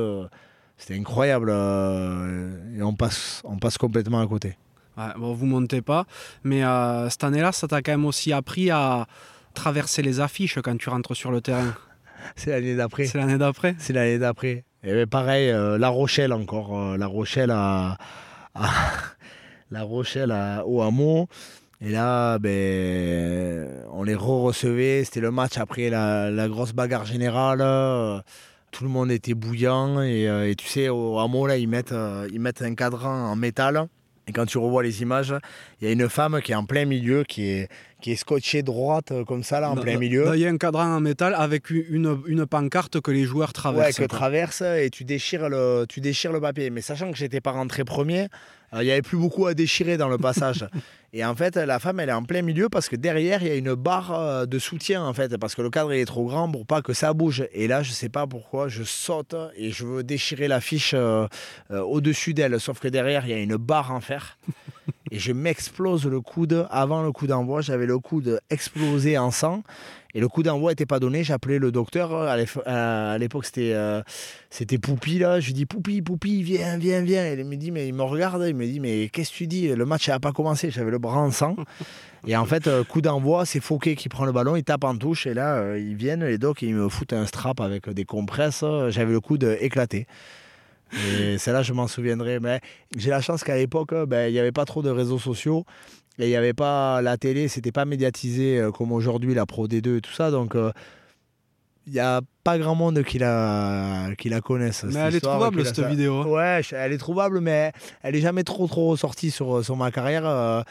C'était 0.78 0.98
incroyable. 0.98 1.50
et 1.50 2.82
on 2.82 2.94
passe, 2.94 3.42
on 3.44 3.58
passe 3.58 3.76
complètement 3.78 4.20
à 4.20 4.26
côté. 4.26 4.56
Ouais, 4.96 5.12
bon, 5.16 5.34
vous 5.34 5.46
montez 5.46 5.82
pas. 5.82 6.06
Mais 6.42 6.62
cette 7.10 7.24
année-là, 7.24 7.52
ça 7.52 7.68
t'a 7.68 7.82
quand 7.82 7.92
même 7.92 8.04
aussi 8.04 8.32
appris 8.32 8.70
à 8.70 9.06
traverser 9.54 10.02
les 10.02 10.20
affiches 10.20 10.58
quand 10.62 10.76
tu 10.76 10.88
rentres 10.88 11.16
sur 11.16 11.30
le 11.30 11.40
terrain. 11.40 11.74
c'est 12.36 12.50
l'année 12.50 12.76
d'après. 12.76 13.06
C'est 13.06 13.18
l'année 13.18 13.38
d'après. 13.38 13.74
C'est 13.78 13.92
l'année 13.92 14.18
d'après. 14.18 14.64
Et 14.82 15.06
pareil, 15.06 15.50
euh, 15.50 15.78
La 15.78 15.88
Rochelle 15.88 16.32
encore. 16.32 16.78
Euh, 16.78 16.96
la 16.96 17.06
Rochelle 17.06 17.50
à, 17.50 17.96
La 19.70 19.82
Rochelle 19.82 20.30
à, 20.30 20.64
au 20.66 20.82
hameau. 20.82 21.28
Et 21.80 21.90
là, 21.90 22.38
ben, 22.38 23.68
on 23.92 24.02
les 24.02 24.14
re-recevait. 24.14 25.04
C'était 25.04 25.20
le 25.20 25.30
match 25.30 25.58
après 25.58 25.90
la, 25.90 26.48
grosse 26.48 26.72
bagarre 26.72 27.04
générale. 27.04 28.22
Tout 28.70 28.84
le 28.84 28.90
monde 28.90 29.10
était 29.10 29.34
bouillant. 29.34 30.00
Et, 30.00 30.54
tu 30.56 30.66
sais, 30.66 30.88
au 30.88 31.18
hameau, 31.18 31.46
là, 31.46 31.56
ils 31.56 31.68
mettent, 31.68 31.94
ils 32.32 32.40
mettent 32.40 32.62
un 32.62 32.74
cadran 32.74 33.30
en 33.30 33.36
métal. 33.36 33.88
Et 34.26 34.32
quand 34.32 34.46
tu 34.46 34.58
revois 34.58 34.82
les 34.82 35.02
images, 35.02 35.34
il 35.80 35.86
y 35.86 35.90
a 35.90 35.92
une 35.92 36.08
femme 36.08 36.40
qui 36.42 36.52
est 36.52 36.54
en 36.54 36.64
plein 36.64 36.86
milieu, 36.86 37.24
qui 37.24 37.46
est, 37.48 37.68
qui 38.00 38.12
est 38.12 38.16
scotchée 38.16 38.62
droite 38.62 39.12
euh, 39.12 39.24
comme 39.24 39.42
ça, 39.42 39.60
là, 39.60 39.70
en 39.70 39.76
plein 39.76 39.98
milieu. 39.98 40.30
Il 40.34 40.40
y 40.40 40.46
a 40.46 40.50
un 40.50 40.56
cadran 40.56 40.96
en 40.96 41.00
métal 41.00 41.34
avec 41.36 41.70
une, 41.70 42.18
une 42.26 42.46
pancarte 42.46 43.00
que 43.00 43.10
les 43.10 43.24
joueurs 43.24 43.52
traversent. 43.52 43.98
Ouais, 43.98 44.06
que 44.06 44.08
traversent 44.08 44.62
et 44.62 44.88
tu 44.90 45.04
déchires, 45.04 45.48
le, 45.48 45.84
tu 45.88 46.00
déchires 46.00 46.32
le 46.32 46.40
papier. 46.40 46.70
Mais 46.70 46.80
sachant 46.80 47.10
que 47.10 47.18
j'étais 47.18 47.40
pas 47.40 47.52
rentré 47.52 47.84
premier, 47.84 48.28
euh, 48.72 48.82
il 48.82 48.86
n'y 48.86 48.92
avait 48.92 49.02
plus 49.02 49.18
beaucoup 49.18 49.46
à 49.46 49.54
déchirer 49.54 49.96
dans 49.96 50.08
le 50.08 50.18
passage. 50.18 50.66
et 51.16 51.24
en 51.24 51.36
fait, 51.36 51.54
la 51.54 51.78
femme, 51.78 52.00
elle 52.00 52.08
est 52.08 52.12
en 52.12 52.24
plein 52.24 52.42
milieu 52.42 52.68
parce 52.68 52.88
que 52.88 52.96
derrière, 52.96 53.40
il 53.40 53.48
y 53.48 53.50
a 53.52 53.54
une 53.54 53.74
barre 53.74 54.12
euh, 54.12 54.46
de 54.46 54.58
soutien, 54.58 55.04
en 55.04 55.14
fait, 55.14 55.36
parce 55.38 55.54
que 55.54 55.62
le 55.62 55.70
cadre 55.70 55.92
est 55.92 56.04
trop 56.04 56.26
grand 56.26 56.50
pour 56.50 56.66
pas 56.66 56.82
que 56.82 56.92
ça 56.92 57.12
bouge. 57.12 57.46
Et 57.52 57.68
là, 57.68 57.84
je 57.84 57.92
sais 57.92 58.08
pas 58.08 58.26
pourquoi, 58.26 58.66
je 58.66 58.82
saute 58.82 59.36
et 59.56 59.70
je 59.70 59.86
veux 59.86 60.02
déchirer 60.02 60.48
la 60.48 60.60
fiche 60.60 60.92
euh, 60.92 61.28
au-dessus 61.70 62.34
d'elle. 62.34 62.58
Sauf 62.58 62.80
que 62.80 62.88
derrière, 62.88 63.26
il 63.26 63.30
y 63.30 63.34
a 63.34 63.38
une 63.38 63.54
barre 63.54 63.92
en 63.92 64.00
fer. 64.00 64.38
Et 65.14 65.18
je 65.20 65.30
m'explose 65.32 66.06
le 66.06 66.20
coude. 66.20 66.66
Avant 66.70 67.04
le 67.04 67.12
coup 67.12 67.28
d'envoi, 67.28 67.60
j'avais 67.60 67.86
le 67.86 68.00
coude 68.00 68.40
explosé 68.50 69.16
en 69.16 69.30
sang. 69.30 69.62
Et 70.12 70.18
le 70.18 70.26
coup 70.26 70.42
d'envoi 70.42 70.72
n'était 70.72 70.86
pas 70.86 70.98
donné. 70.98 71.22
J'appelais 71.22 71.60
le 71.60 71.70
docteur. 71.70 72.12
À 72.12 73.16
l'époque, 73.16 73.44
c'était 73.44 73.74
euh, 73.74 74.02
c'était 74.50 74.78
Poupi. 74.78 75.20
Là. 75.20 75.38
Je 75.38 75.46
lui 75.46 75.52
dis 75.52 75.66
Poupi, 75.66 76.02
Poupi, 76.02 76.42
viens, 76.42 76.78
viens, 76.78 77.02
viens. 77.02 77.24
Et 77.26 77.34
il 77.38 77.44
me 77.44 77.54
dit, 77.54 77.70
mais 77.70 77.86
il 77.86 77.94
me 77.94 78.02
regarde. 78.02 78.44
Il 78.48 78.56
me 78.56 78.66
dit, 78.66 78.80
mais 78.80 79.08
qu'est-ce 79.08 79.30
que 79.30 79.36
tu 79.36 79.46
dis? 79.46 79.68
Le 79.68 79.86
match 79.86 80.08
n'a 80.08 80.18
pas 80.18 80.32
commencé. 80.32 80.72
J'avais 80.72 80.90
le 80.90 80.98
bras 80.98 81.20
en 81.20 81.30
sang. 81.30 81.54
Et 82.26 82.36
en 82.36 82.44
fait, 82.44 82.66
euh, 82.66 82.82
coup 82.82 83.00
d'envoi, 83.00 83.46
c'est 83.46 83.60
Fouquet 83.60 83.94
qui 83.94 84.08
prend 84.08 84.24
le 84.24 84.32
ballon, 84.32 84.56
il 84.56 84.64
tape 84.64 84.82
en 84.82 84.96
touche. 84.96 85.28
Et 85.28 85.34
là, 85.34 85.58
euh, 85.58 85.78
ils 85.78 85.94
viennent, 85.94 86.24
les 86.24 86.38
docs, 86.38 86.62
ils 86.62 86.74
me 86.74 86.88
foutent 86.88 87.12
un 87.12 87.26
strap 87.26 87.60
avec 87.60 87.88
des 87.88 88.04
compresses. 88.04 88.64
J'avais 88.88 89.12
le 89.12 89.20
coude 89.20 89.56
éclaté. 89.60 90.08
Et 90.92 91.38
celle-là, 91.38 91.62
je 91.62 91.72
m'en 91.72 91.88
souviendrai. 91.88 92.40
Mais 92.40 92.60
j'ai 92.96 93.10
la 93.10 93.20
chance 93.20 93.44
qu'à 93.44 93.56
l'époque, 93.56 93.94
ben, 94.06 94.28
il 94.28 94.32
n'y 94.32 94.38
avait 94.38 94.52
pas 94.52 94.64
trop 94.64 94.82
de 94.82 94.90
réseaux 94.90 95.18
sociaux. 95.18 95.64
Et 96.18 96.26
il 96.26 96.28
n'y 96.28 96.36
avait 96.36 96.54
pas 96.54 97.02
la 97.02 97.16
télé, 97.16 97.48
c'était 97.48 97.72
pas 97.72 97.84
médiatisé 97.84 98.60
euh, 98.60 98.70
comme 98.70 98.92
aujourd'hui, 98.92 99.34
la 99.34 99.46
Pro 99.46 99.66
D2 99.66 99.96
et 99.96 100.00
tout 100.00 100.12
ça. 100.12 100.30
Donc, 100.30 100.54
euh, 100.54 100.70
il 101.86 101.92
n'y 101.92 101.98
a 101.98 102.20
pas 102.44 102.56
grand 102.56 102.74
monde 102.74 103.02
qui 103.02 103.18
la, 103.18 104.10
qui 104.16 104.28
la 104.28 104.40
connaisse. 104.40 104.84
Mais 104.84 105.00
elle 105.00 105.16
est 105.16 105.20
trouvable, 105.20 105.66
cette 105.66 105.80
vidéo. 105.80 106.20
Hein. 106.20 106.26
Ouais, 106.26 106.62
elle 106.72 106.92
est 106.92 106.98
trouvable, 106.98 107.40
mais 107.40 107.72
elle 108.02 108.14
est 108.14 108.20
jamais 108.20 108.44
trop, 108.44 108.66
trop 108.68 108.88
ressortie 108.88 109.30
sur, 109.32 109.64
sur 109.64 109.76
ma 109.76 109.90
carrière. 109.90 110.24
Euh, 110.24 110.62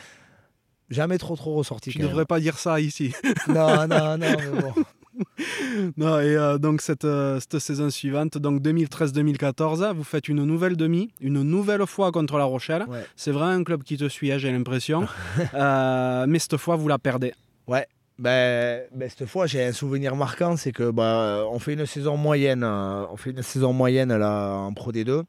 jamais 0.89 1.17
trop, 1.17 1.35
trop 1.35 1.55
ressortie. 1.55 1.91
Tu 1.91 1.99
ne 1.99 2.07
devrais 2.07 2.25
pas 2.25 2.39
dire 2.39 2.57
ça 2.57 2.79
ici. 2.79 3.13
non, 3.47 3.87
non, 3.87 4.17
non, 4.17 4.35
mais 4.37 4.61
bon. 4.61 4.73
non, 5.97 6.19
et 6.19 6.35
euh, 6.35 6.57
donc 6.57 6.81
cette, 6.81 7.05
euh, 7.05 7.39
cette, 7.39 7.59
saison 7.59 7.89
suivante, 7.89 8.37
donc 8.37 8.61
2013-2014, 8.61 9.93
vous 9.93 10.03
faites 10.03 10.27
une 10.27 10.43
nouvelle 10.43 10.75
demi, 10.75 11.09
une 11.21 11.41
nouvelle 11.43 11.85
fois 11.85 12.11
contre 12.11 12.37
La 12.37 12.45
Rochelle. 12.45 12.85
C'est 13.15 13.31
vraiment 13.31 13.51
un 13.51 13.63
club 13.63 13.83
qui 13.83 13.97
te 13.97 14.07
suit, 14.09 14.31
hein, 14.31 14.37
j'ai 14.37 14.51
l'impression. 14.51 15.07
Euh, 15.53 16.25
mais 16.27 16.39
cette 16.39 16.57
fois, 16.57 16.75
vous 16.75 16.87
la 16.87 16.97
perdez. 16.97 17.33
Ouais. 17.67 17.85
Ben, 18.17 18.83
ben 18.93 19.09
cette 19.09 19.27
fois, 19.27 19.45
j'ai 19.45 19.63
un 19.63 19.71
souvenir 19.71 20.15
marquant, 20.15 20.57
c'est 20.57 20.71
que 20.71 20.89
bah, 20.89 21.45
on 21.51 21.59
fait 21.59 21.73
une 21.73 21.85
saison 21.85 22.17
moyenne, 22.17 22.63
on 22.63 23.15
fait 23.17 23.31
une 23.31 23.41
saison 23.41 23.73
moyenne 23.73 24.15
là 24.15 24.53
en 24.53 24.73
Pro 24.73 24.91
D2. 24.91 25.23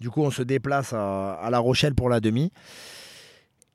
Du 0.00 0.10
coup, 0.10 0.22
on 0.22 0.30
se 0.30 0.42
déplace 0.42 0.92
à, 0.92 1.34
à 1.34 1.50
La 1.50 1.58
Rochelle 1.58 1.94
pour 1.94 2.08
la 2.08 2.20
demi. 2.20 2.52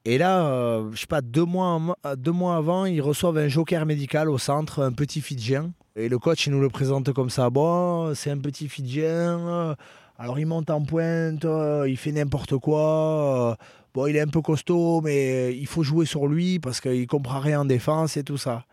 Et 0.05 0.17
là, 0.17 0.45
euh, 0.45 0.89
je 0.93 1.01
sais 1.01 1.07
pas, 1.07 1.21
deux 1.21 1.45
mois, 1.45 1.95
euh, 2.05 2.15
deux 2.15 2.31
mois 2.31 2.55
avant, 2.55 2.85
ils 2.85 3.01
reçoivent 3.01 3.37
un 3.37 3.47
joker 3.47 3.85
médical 3.85 4.29
au 4.29 4.37
centre, 4.37 4.81
un 4.83 4.91
petit 4.91 5.21
Fidjien. 5.21 5.71
Et 5.95 6.09
le 6.09 6.17
coach, 6.17 6.47
il 6.47 6.53
nous 6.53 6.61
le 6.61 6.69
présente 6.69 7.11
comme 7.13 7.29
ça. 7.29 7.49
Bon, 7.49 8.13
c'est 8.15 8.31
un 8.31 8.37
petit 8.37 8.69
Fidjien. 8.69 9.75
Alors, 10.17 10.39
il 10.39 10.45
monte 10.45 10.69
en 10.69 10.81
pointe, 10.83 11.45
il 11.87 11.97
fait 11.97 12.11
n'importe 12.11 12.57
quoi. 12.57 13.57
Bon, 13.93 14.05
il 14.05 14.15
est 14.15 14.21
un 14.21 14.27
peu 14.27 14.41
costaud, 14.41 15.01
mais 15.01 15.55
il 15.57 15.67
faut 15.67 15.83
jouer 15.83 16.05
sur 16.05 16.27
lui 16.27 16.59
parce 16.59 16.79
qu'il 16.79 17.07
comprend 17.07 17.39
rien 17.39 17.61
en 17.61 17.65
défense 17.65 18.17
et 18.17 18.23
tout 18.23 18.37
ça. 18.37 18.63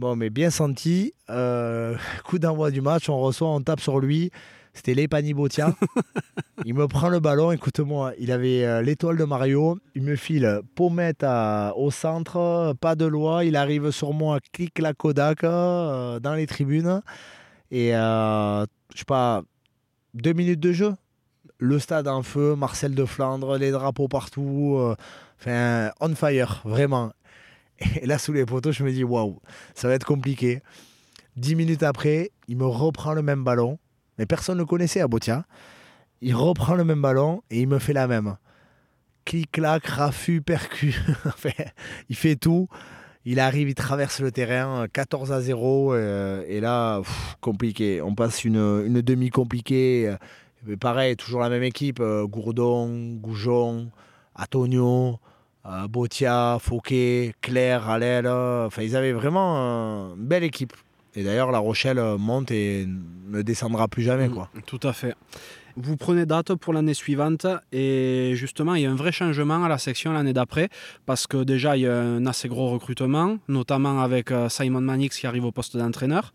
Bon, 0.00 0.16
mais 0.16 0.30
bien 0.30 0.48
senti. 0.48 1.12
Euh, 1.28 1.94
coup 2.24 2.38
d'envoi 2.38 2.70
du 2.70 2.80
match, 2.80 3.10
on 3.10 3.18
reçoit, 3.18 3.48
on 3.48 3.60
tape 3.60 3.80
sur 3.80 4.00
lui. 4.00 4.30
C'était 4.80 4.94
Lepani 4.94 5.34
Botia. 5.34 5.74
il 6.64 6.72
me 6.72 6.88
prend 6.88 7.10
le 7.10 7.20
ballon, 7.20 7.52
écoute-moi, 7.52 8.14
il 8.18 8.32
avait 8.32 8.64
euh, 8.64 8.80
l'étoile 8.80 9.18
de 9.18 9.24
Mario. 9.24 9.78
Il 9.94 10.00
me 10.00 10.16
file 10.16 10.62
pommette 10.74 11.22
au 11.76 11.90
centre, 11.90 12.74
pas 12.80 12.94
de 12.94 13.04
loi. 13.04 13.44
Il 13.44 13.56
arrive 13.56 13.90
sur 13.90 14.14
moi, 14.14 14.38
clique 14.54 14.78
la 14.78 14.94
Kodak 14.94 15.44
euh, 15.44 16.18
dans 16.18 16.32
les 16.32 16.46
tribunes. 16.46 17.02
Et 17.70 17.94
euh, 17.94 18.64
je 18.94 19.00
sais 19.00 19.04
pas, 19.04 19.42
deux 20.14 20.32
minutes 20.32 20.60
de 20.60 20.72
jeu. 20.72 20.94
Le 21.58 21.78
stade 21.78 22.08
en 22.08 22.22
feu, 22.22 22.54
Marcel 22.54 22.94
de 22.94 23.04
Flandre, 23.04 23.58
les 23.58 23.72
drapeaux 23.72 24.08
partout. 24.08 24.80
Enfin, 25.38 25.90
on 26.00 26.14
fire, 26.14 26.62
vraiment. 26.64 27.12
Et 28.00 28.06
là, 28.06 28.16
sous 28.16 28.32
les 28.32 28.46
poteaux, 28.46 28.72
je 28.72 28.82
me 28.82 28.90
dis, 28.90 29.04
waouh, 29.04 29.42
ça 29.74 29.88
va 29.88 29.94
être 29.94 30.06
compliqué. 30.06 30.62
Dix 31.36 31.54
minutes 31.54 31.82
après, 31.82 32.30
il 32.48 32.56
me 32.56 32.64
reprend 32.64 33.12
le 33.12 33.20
même 33.20 33.44
ballon 33.44 33.78
mais 34.20 34.26
personne 34.26 34.58
ne 34.58 34.64
connaissait 34.64 35.00
à 35.00 35.08
Botia. 35.08 35.46
Il 36.20 36.34
reprend 36.34 36.74
le 36.74 36.84
même 36.84 37.00
ballon 37.00 37.42
et 37.48 37.62
il 37.62 37.66
me 37.66 37.78
fait 37.78 37.94
la 37.94 38.06
même. 38.06 38.36
Clic-clac, 39.24 39.86
raffut, 39.86 40.42
percu. 40.42 40.94
il 42.10 42.16
fait 42.16 42.36
tout. 42.36 42.68
Il 43.24 43.40
arrive, 43.40 43.70
il 43.70 43.74
traverse 43.74 44.20
le 44.20 44.30
terrain, 44.30 44.86
14 44.92 45.32
à 45.32 45.40
0. 45.40 45.94
Euh, 45.94 46.44
et 46.46 46.60
là, 46.60 47.00
compliqué. 47.40 48.02
On 48.02 48.14
passe 48.14 48.44
une, 48.44 49.00
demi 49.00 49.30
compliquée. 49.30 50.14
pareil, 50.80 51.16
toujours 51.16 51.40
la 51.40 51.48
même 51.48 51.62
équipe. 51.62 52.00
Euh, 52.00 52.26
Gourdon, 52.26 53.14
Goujon, 53.14 53.90
Antonio, 54.38 55.18
euh, 55.64 55.88
Botia, 55.88 56.58
Fouquet, 56.60 57.32
Claire, 57.40 57.88
Allel. 57.88 58.28
Enfin, 58.28 58.82
ils 58.82 58.96
avaient 58.96 59.12
vraiment 59.12 60.12
une 60.14 60.26
belle 60.26 60.44
équipe. 60.44 60.74
Et 61.16 61.24
d'ailleurs, 61.24 61.50
La 61.50 61.58
Rochelle 61.58 61.98
euh, 61.98 62.18
monte 62.18 62.50
et 62.50 62.86
ne 63.28 63.42
descendra 63.42 63.88
plus 63.88 64.02
jamais. 64.02 64.28
Mm, 64.28 64.34
quoi. 64.34 64.50
Tout 64.66 64.80
à 64.82 64.92
fait. 64.92 65.14
Vous 65.76 65.96
prenez 65.96 66.26
date 66.26 66.54
pour 66.54 66.72
l'année 66.72 66.94
suivante 66.94 67.46
et 67.72 68.32
justement, 68.34 68.74
il 68.74 68.82
y 68.82 68.86
a 68.86 68.90
un 68.90 68.96
vrai 68.96 69.12
changement 69.12 69.64
à 69.64 69.68
la 69.68 69.78
section 69.78 70.12
l'année 70.12 70.32
d'après 70.32 70.68
parce 71.06 71.26
que 71.26 71.42
déjà, 71.44 71.76
il 71.76 71.82
y 71.82 71.86
a 71.86 71.96
un 71.96 72.26
assez 72.26 72.48
gros 72.48 72.70
recrutement, 72.70 73.38
notamment 73.48 74.00
avec 74.00 74.30
euh, 74.30 74.48
Simon 74.48 74.80
Manix 74.80 75.16
qui 75.16 75.26
arrive 75.26 75.44
au 75.44 75.52
poste 75.52 75.76
d'entraîneur. 75.76 76.32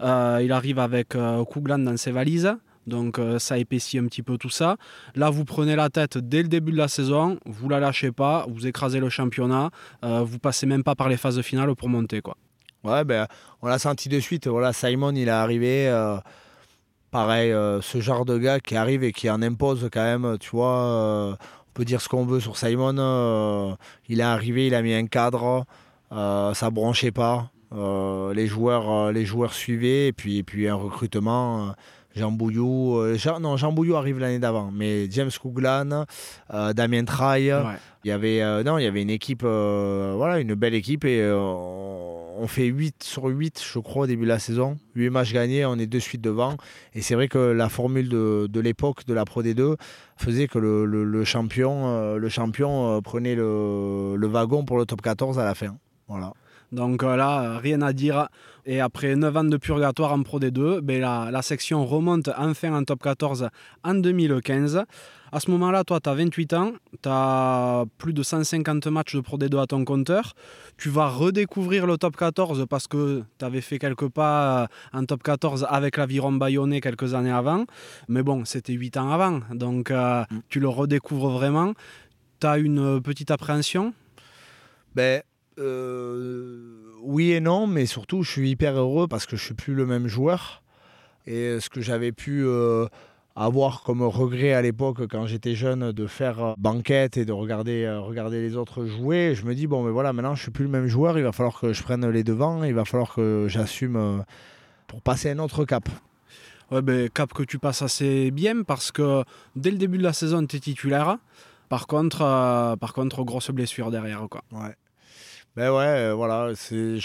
Euh, 0.00 0.40
il 0.42 0.52
arrive 0.52 0.78
avec 0.78 1.08
Kouglan 1.50 1.80
dans 1.80 1.96
ses 1.96 2.12
valises. 2.12 2.54
Donc 2.86 3.18
ça 3.38 3.58
épaissit 3.58 3.98
un 3.98 4.04
petit 4.04 4.22
peu 4.22 4.38
tout 4.38 4.48
ça. 4.48 4.76
Là, 5.16 5.28
vous 5.28 5.44
prenez 5.44 5.74
la 5.74 5.90
tête 5.90 6.18
dès 6.18 6.42
le 6.42 6.48
début 6.48 6.70
de 6.70 6.76
la 6.76 6.86
saison, 6.86 7.36
vous 7.44 7.68
la 7.68 7.80
lâchez 7.80 8.12
pas, 8.12 8.46
vous 8.48 8.68
écrasez 8.68 9.00
le 9.00 9.08
championnat, 9.08 9.70
vous 10.04 10.38
passez 10.38 10.66
même 10.66 10.84
pas 10.84 10.94
par 10.94 11.08
les 11.08 11.16
phases 11.16 11.42
finales 11.42 11.74
pour 11.74 11.88
monter. 11.88 12.20
quoi. 12.20 12.36
Ouais, 12.84 13.04
ben, 13.04 13.26
on 13.62 13.68
l'a 13.68 13.78
senti 13.78 14.08
de 14.08 14.20
suite. 14.20 14.46
Voilà, 14.46 14.72
Simon, 14.72 15.12
il 15.14 15.28
est 15.28 15.30
arrivé. 15.30 15.88
Euh, 15.88 16.18
pareil, 17.10 17.52
euh, 17.52 17.80
ce 17.80 18.00
genre 18.00 18.24
de 18.24 18.38
gars 18.38 18.60
qui 18.60 18.76
arrive 18.76 19.02
et 19.02 19.12
qui 19.12 19.28
en 19.30 19.42
impose 19.42 19.88
quand 19.92 20.02
même, 20.02 20.36
tu 20.38 20.50
vois. 20.50 20.84
Euh, 20.84 21.32
on 21.32 21.72
peut 21.74 21.84
dire 21.84 22.00
ce 22.00 22.08
qu'on 22.08 22.24
veut 22.24 22.40
sur 22.40 22.56
Simon. 22.56 23.76
il 24.08 24.20
est 24.20 24.22
arrivé, 24.22 24.68
il 24.68 24.74
a 24.74 24.82
mis 24.82 24.94
un 24.94 25.06
cadre. 25.06 25.64
ça 26.10 26.70
branchait 26.70 27.12
pas. 27.12 27.50
les, 27.72 28.46
joueurs, 28.46 29.12
les 29.12 29.24
joueurs 29.24 29.52
suivaient. 29.52 30.08
Et 30.08 30.12
puis, 30.12 30.38
et 30.38 30.42
puis 30.42 30.68
un 30.68 30.74
recrutement. 30.74 31.74
Jean 32.16 32.32
Bouillou. 32.32 32.96
euh, 32.98 33.16
Jean, 33.16 33.38
non, 33.40 33.56
Jean 33.56 33.72
Bouillou 33.72 33.94
arrive 33.96 34.18
l'année 34.18 34.38
d'avant, 34.38 34.70
mais 34.72 35.08
James 35.10 35.30
Couglan, 35.40 36.04
euh, 36.52 36.72
Damien 36.72 37.04
Traille. 37.04 37.52
Ouais. 37.52 37.76
Il 38.04 38.08
y 38.08 38.12
avait, 38.12 38.40
euh, 38.42 38.62
non, 38.64 38.78
il 38.78 38.84
y 38.84 38.86
avait 38.86 39.02
une 39.02 39.10
équipe, 39.10 39.42
voilà, 39.42 40.38
une 40.40 40.54
belle 40.54 40.74
équipe 40.74 41.04
et 41.04 41.22
on 42.38 42.46
fait 42.46 42.66
8 42.66 43.02
sur 43.02 43.24
8, 43.24 43.62
je 43.72 43.78
crois, 43.78 44.04
au 44.04 44.06
début 44.06 44.24
de 44.24 44.28
la 44.28 44.38
saison. 44.38 44.76
8 44.94 45.10
matchs 45.10 45.32
gagnés, 45.32 45.64
on 45.66 45.74
est 45.76 45.86
de 45.86 45.98
suite 45.98 46.20
devant. 46.20 46.56
Et 46.94 47.00
c'est 47.02 47.14
vrai 47.14 47.28
que 47.28 47.38
la 47.38 47.68
formule 47.68 48.08
de, 48.08 48.46
de 48.50 48.60
l'époque 48.60 49.06
de 49.06 49.14
la 49.14 49.24
Pro 49.24 49.42
D2 49.42 49.76
faisait 50.16 50.46
que 50.46 50.58
le, 50.58 50.84
le- 50.84 51.04
le 51.04 51.24
champion, 51.24 52.16
le 52.16 52.28
champion 52.28 53.00
prenait 53.02 53.34
le, 53.34 54.16
le 54.16 54.26
wagon 54.26 54.64
pour 54.64 54.78
le 54.78 54.86
top 54.86 55.02
14 55.02 55.38
à 55.38 55.44
la 55.44 55.54
fin. 55.54 55.76
Voilà. 56.08 56.32
Donc 56.72 57.02
euh, 57.02 57.16
là, 57.16 57.42
euh, 57.42 57.58
rien 57.58 57.82
à 57.82 57.92
dire. 57.92 58.28
Et 58.64 58.80
après 58.80 59.14
9 59.14 59.36
ans 59.36 59.44
de 59.44 59.56
purgatoire 59.56 60.12
en 60.12 60.22
Pro 60.22 60.40
D2, 60.40 60.80
ben, 60.80 61.00
la, 61.00 61.30
la 61.30 61.42
section 61.42 61.84
remonte 61.86 62.28
enfin 62.36 62.74
en 62.74 62.82
top 62.82 63.02
14 63.02 63.48
en 63.84 63.94
2015. 63.94 64.84
À 65.32 65.40
ce 65.40 65.50
moment-là, 65.50 65.82
toi, 65.82 66.00
tu 66.00 66.08
as 66.08 66.14
28 66.14 66.52
ans, 66.54 66.72
tu 67.02 67.08
as 67.08 67.84
plus 67.98 68.12
de 68.12 68.22
150 68.22 68.86
matchs 68.86 69.16
de 69.16 69.20
Pro 69.20 69.36
D2 69.36 69.60
à 69.60 69.66
ton 69.66 69.84
compteur. 69.84 70.34
Tu 70.76 70.88
vas 70.88 71.08
redécouvrir 71.08 71.86
le 71.86 71.98
top 71.98 72.16
14 72.16 72.64
parce 72.70 72.86
que 72.86 73.22
tu 73.38 73.44
avais 73.44 73.60
fait 73.60 73.78
quelques 73.78 74.08
pas 74.08 74.62
euh, 74.62 74.66
en 74.92 75.04
top 75.04 75.22
14 75.22 75.66
avec 75.68 75.96
l'Aviron 75.96 76.32
Bayonnais 76.32 76.80
quelques 76.80 77.14
années 77.14 77.32
avant. 77.32 77.64
Mais 78.08 78.22
bon, 78.22 78.44
c'était 78.44 78.72
8 78.72 78.96
ans 78.98 79.10
avant. 79.10 79.40
Donc 79.50 79.90
euh, 79.90 80.24
tu 80.48 80.60
le 80.60 80.68
redécouvres 80.68 81.30
vraiment. 81.30 81.74
Tu 82.40 82.46
as 82.46 82.58
une 82.58 83.00
petite 83.02 83.30
appréhension? 83.30 83.92
Ben, 84.94 85.22
euh, 85.58 86.82
oui 87.02 87.32
et 87.32 87.40
non, 87.40 87.66
mais 87.66 87.86
surtout, 87.86 88.22
je 88.22 88.30
suis 88.30 88.50
hyper 88.50 88.76
heureux 88.76 89.08
parce 89.08 89.26
que 89.26 89.36
je 89.36 89.44
suis 89.44 89.54
plus 89.54 89.74
le 89.74 89.86
même 89.86 90.06
joueur. 90.06 90.62
Et 91.26 91.58
ce 91.60 91.68
que 91.68 91.80
j'avais 91.80 92.12
pu 92.12 92.44
euh, 92.44 92.86
avoir 93.36 93.82
comme 93.82 94.02
regret 94.02 94.54
à 94.54 94.62
l'époque, 94.62 95.06
quand 95.08 95.26
j'étais 95.26 95.54
jeune, 95.54 95.92
de 95.92 96.06
faire 96.06 96.42
euh, 96.42 96.54
banquette 96.56 97.18
et 97.18 97.24
de 97.24 97.32
regarder, 97.32 97.84
euh, 97.84 98.00
regarder 98.00 98.40
les 98.40 98.56
autres 98.56 98.86
jouer, 98.86 99.34
je 99.34 99.44
me 99.44 99.54
dis, 99.54 99.66
bon, 99.66 99.82
mais 99.84 99.90
voilà, 99.90 100.12
maintenant, 100.12 100.34
je 100.34 100.42
suis 100.42 100.50
plus 100.50 100.64
le 100.64 100.70
même 100.70 100.86
joueur. 100.86 101.18
Il 101.18 101.24
va 101.24 101.32
falloir 101.32 101.60
que 101.60 101.72
je 101.72 101.82
prenne 101.82 102.08
les 102.08 102.24
devants. 102.24 102.64
Il 102.64 102.74
va 102.74 102.84
falloir 102.84 103.14
que 103.14 103.46
j'assume 103.48 103.96
euh, 103.96 104.18
pour 104.86 105.02
passer 105.02 105.30
un 105.30 105.38
autre 105.38 105.64
cap. 105.64 105.88
Ouais, 106.70 106.82
ben, 106.82 107.08
cap 107.10 107.32
que 107.32 107.42
tu 107.42 107.58
passes 107.58 107.82
assez 107.82 108.30
bien 108.30 108.62
parce 108.62 108.90
que 108.90 109.22
dès 109.54 109.70
le 109.70 109.78
début 109.78 109.98
de 109.98 110.02
la 110.02 110.12
saison, 110.12 110.44
tu 110.46 110.56
es 110.56 110.60
titulaire. 110.60 111.18
Par 111.68 111.86
contre, 111.86 112.22
euh, 112.22 112.76
par 112.76 112.92
contre, 112.92 113.22
grosse 113.22 113.50
blessure 113.50 113.90
derrière. 113.90 114.26
Quoi. 114.30 114.42
Ouais. 114.52 114.74
Ben 115.56 115.70
ouais, 115.70 115.84
euh, 115.86 116.14
voilà. 116.14 116.50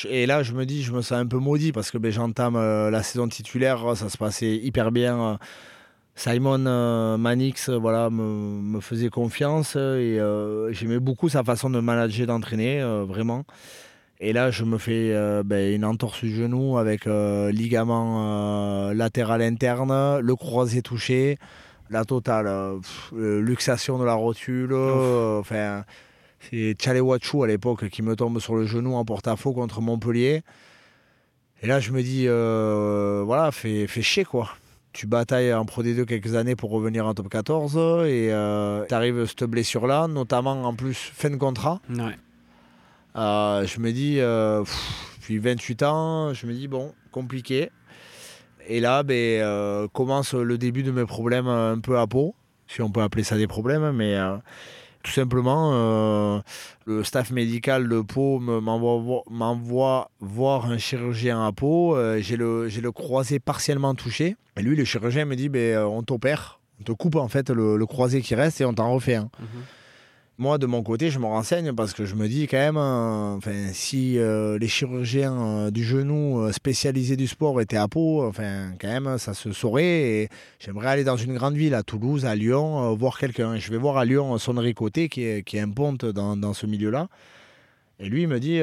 Et 0.10 0.26
là, 0.26 0.44
je 0.44 0.52
me 0.52 0.66
dis, 0.66 0.84
je 0.84 0.92
me 0.92 1.02
sens 1.02 1.14
un 1.14 1.26
peu 1.26 1.38
maudit 1.38 1.72
parce 1.72 1.90
que 1.90 1.98
ben, 1.98 2.12
j'entame 2.12 2.58
euh, 2.58 2.90
la 2.90 3.02
saison 3.02 3.30
titulaire, 3.30 3.96
ça 3.96 4.10
se 4.10 4.18
passait 4.18 4.58
hyper 4.58 4.92
bien. 4.92 5.22
euh, 5.22 5.38
Simon 6.16 6.66
euh, 6.66 7.16
Manix, 7.16 7.70
voilà, 7.70 8.10
me, 8.10 8.22
me 8.62 8.82
faisait 8.82 9.10
confiance 9.10 9.78
et 9.78 10.20
j'aimais 10.72 11.00
beaucoup 11.00 11.30
sa 11.30 11.44
façon 11.44 11.70
de 11.70 11.80
manager, 11.80 12.28
d'entraîner, 12.28 12.84
vraiment. 13.08 13.46
Et 14.20 14.34
là, 14.34 14.52
je 14.52 14.66
me 14.66 14.78
fais 14.78 15.14
ben, 15.46 15.74
une 15.74 15.86
entorse 15.86 16.20
du 16.20 16.36
genou 16.36 16.78
avec 16.78 17.06
ligament 17.06 18.92
latéral 18.92 19.42
interne, 19.42 20.20
le 20.20 20.36
croisé 20.36 20.82
touché, 20.82 21.38
la 21.90 22.04
totale, 22.04 22.78
luxation 23.14 23.98
de 23.98 24.04
la 24.04 24.14
rotule, 24.14 24.74
enfin. 24.74 25.86
C'est 26.50 26.74
Tchalewachou 26.74 27.44
à 27.44 27.48
l'époque 27.48 27.90
qui 27.90 28.02
me 28.02 28.16
tombe 28.16 28.40
sur 28.40 28.56
le 28.56 28.66
genou 28.66 28.96
en 28.96 29.06
porte-à-faux 29.06 29.54
contre 29.54 29.82
Montpellier. 29.82 30.42
Et 31.62 31.68
là, 31.68 31.80
je 31.80 31.92
me 31.92 32.02
dis, 32.02 32.26
euh, 32.28 33.22
voilà, 33.26 33.52
fais, 33.52 33.88
fais 33.88 34.02
chier 34.02 34.26
quoi. 34.26 34.50
Tu 34.94 35.08
batailles 35.08 35.54
en 35.54 35.66
Pro 35.66 35.84
D2 35.84 36.06
quelques 36.06 36.36
années 36.36 36.56
pour 36.56 36.72
revenir 36.72 37.06
en 37.06 37.14
top 37.14 37.30
14 37.30 38.06
et 38.08 38.28
tu 38.88 38.94
arrives 38.94 39.26
cette 39.26 39.44
blessure-là, 39.44 40.08
notamment 40.08 40.64
en 40.64 40.74
plus 40.74 40.96
fin 40.96 41.30
de 41.30 41.38
contrat. 41.38 41.80
Ouais. 41.90 42.18
Euh, 43.16 43.66
je 43.66 43.80
me 43.80 43.92
dis, 43.92 44.20
euh, 44.20 44.64
pff, 44.64 45.18
puis 45.22 45.38
28 45.38 45.84
ans, 45.84 46.34
je 46.34 46.46
me 46.46 46.54
dis, 46.54 46.68
bon, 46.68 46.94
compliqué. 47.12 47.70
Et 48.68 48.80
là, 48.80 49.04
ben, 49.04 49.42
euh, 49.42 49.88
commence 49.88 50.34
le 50.34 50.58
début 50.58 50.84
de 50.84 50.92
mes 50.92 51.06
problèmes 51.06 51.48
un 51.48 51.80
peu 51.80 51.98
à 51.98 52.08
peau, 52.08 52.36
si 52.68 52.82
on 52.82 52.90
peut 52.90 53.02
appeler 53.02 53.24
ça 53.24 53.38
des 53.38 53.48
problèmes, 53.48 53.92
mais 53.92 54.16
euh, 54.16 54.38
tout 55.04 55.12
simplement, 55.12 55.72
euh, 55.74 56.40
le 56.86 57.04
staff 57.04 57.32
médical 57.32 57.88
de 57.90 58.02
Pau 58.02 58.40
me- 58.40 58.60
m'envoie 58.60 58.98
vo- 59.00 59.24
m'envoie 59.30 60.10
voir 60.20 60.66
un 60.68 60.78
chirurgien 60.78 61.46
à 61.46 61.52
Pau. 61.52 61.96
Euh, 61.96 62.20
j'ai 62.22 62.38
le, 62.38 62.92
croisé 62.92 63.40
partiellement 63.40 63.96
touché. 63.96 64.36
Et 64.58 64.62
lui, 64.62 64.76
le 64.76 64.84
chirurgien 64.86 65.26
me 65.26 65.36
dit, 65.36 65.50
ben, 65.50 65.60
euh, 65.78 65.86
on 65.86 66.04
t'opère, 66.04 66.60
on 66.80 66.84
te 66.84 66.92
coupe 66.92 67.16
en 67.16 67.28
fait 67.28 67.50
le, 67.50 67.78
le 67.78 67.86
croisé 67.86 68.22
qui 68.22 68.36
reste 68.36 68.62
et 68.62 68.66
on 68.66 68.74
t'en 68.74 68.94
refait 68.94 69.16
un. 69.16 69.30
Mhm. 69.40 69.48
Moi, 70.42 70.58
de 70.58 70.66
mon 70.66 70.82
côté, 70.82 71.12
je 71.12 71.20
me 71.20 71.28
renseigne 71.28 71.72
parce 71.72 71.94
que 71.94 72.04
je 72.04 72.16
me 72.16 72.28
dis 72.28 72.48
quand 72.48 72.58
même, 72.58 72.76
euh, 72.76 73.36
enfin, 73.36 73.74
si 73.74 74.18
euh, 74.18 74.58
les 74.58 74.68
chirurgiens 74.68 75.36
euh, 75.40 75.70
du 75.70 75.84
genou 75.84 76.52
spécialisés 76.52 77.16
du 77.16 77.28
sport 77.28 77.62
étaient 77.62 77.78
à 77.78 77.88
Pau, 77.88 78.26
enfin, 78.26 78.72
quand 78.82 78.88
même, 78.88 79.20
ça 79.20 79.36
se 79.36 79.52
saurait. 79.52 80.30
J'aimerais 80.58 80.88
aller 80.88 81.04
dans 81.04 81.16
une 81.16 81.36
grande 81.36 81.54
ville, 81.54 81.76
à 81.76 81.84
Toulouse, 81.84 82.26
à 82.26 82.34
Lyon, 82.34 82.96
voir 82.96 83.20
quelqu'un. 83.20 83.58
Je 83.58 83.70
vais 83.70 83.78
voir 83.78 83.98
à 83.98 84.04
Lyon 84.04 84.36
son 84.40 84.54
Ricoté, 84.54 85.10
qui 85.10 85.26
est, 85.26 85.60
un 85.60 85.70
ponte 85.70 86.06
dans, 86.06 86.36
dans 86.36 86.56
ce 86.56 86.66
milieu-là. 86.66 87.08
Et 88.00 88.10
lui, 88.10 88.26
me 88.26 88.40
dit, 88.40 88.62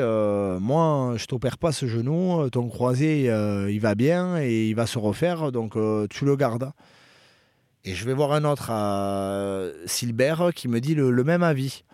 moi, 0.60 1.14
je 1.16 1.26
t'opère 1.26 1.58
pas 1.58 1.70
ce 1.70 1.86
genou, 1.86 2.50
ton 2.50 2.68
croisé, 2.68 3.26
il 3.70 3.78
va 3.78 3.94
bien 3.94 4.42
et 4.42 4.66
il 4.66 4.74
va 4.74 4.86
se 4.88 4.98
refaire, 4.98 5.52
donc 5.52 5.74
tu 6.10 6.24
le 6.24 6.34
gardes. 6.34 6.72
Et 7.84 7.94
je 7.94 8.04
vais 8.04 8.14
voir 8.14 8.32
un 8.32 8.44
autre 8.44 8.70
à 8.70 9.62
Silbert 9.86 10.50
qui 10.54 10.68
me 10.68 10.80
dit 10.80 10.94
le, 10.94 11.24
même 11.24 11.42
avis. 11.42 11.84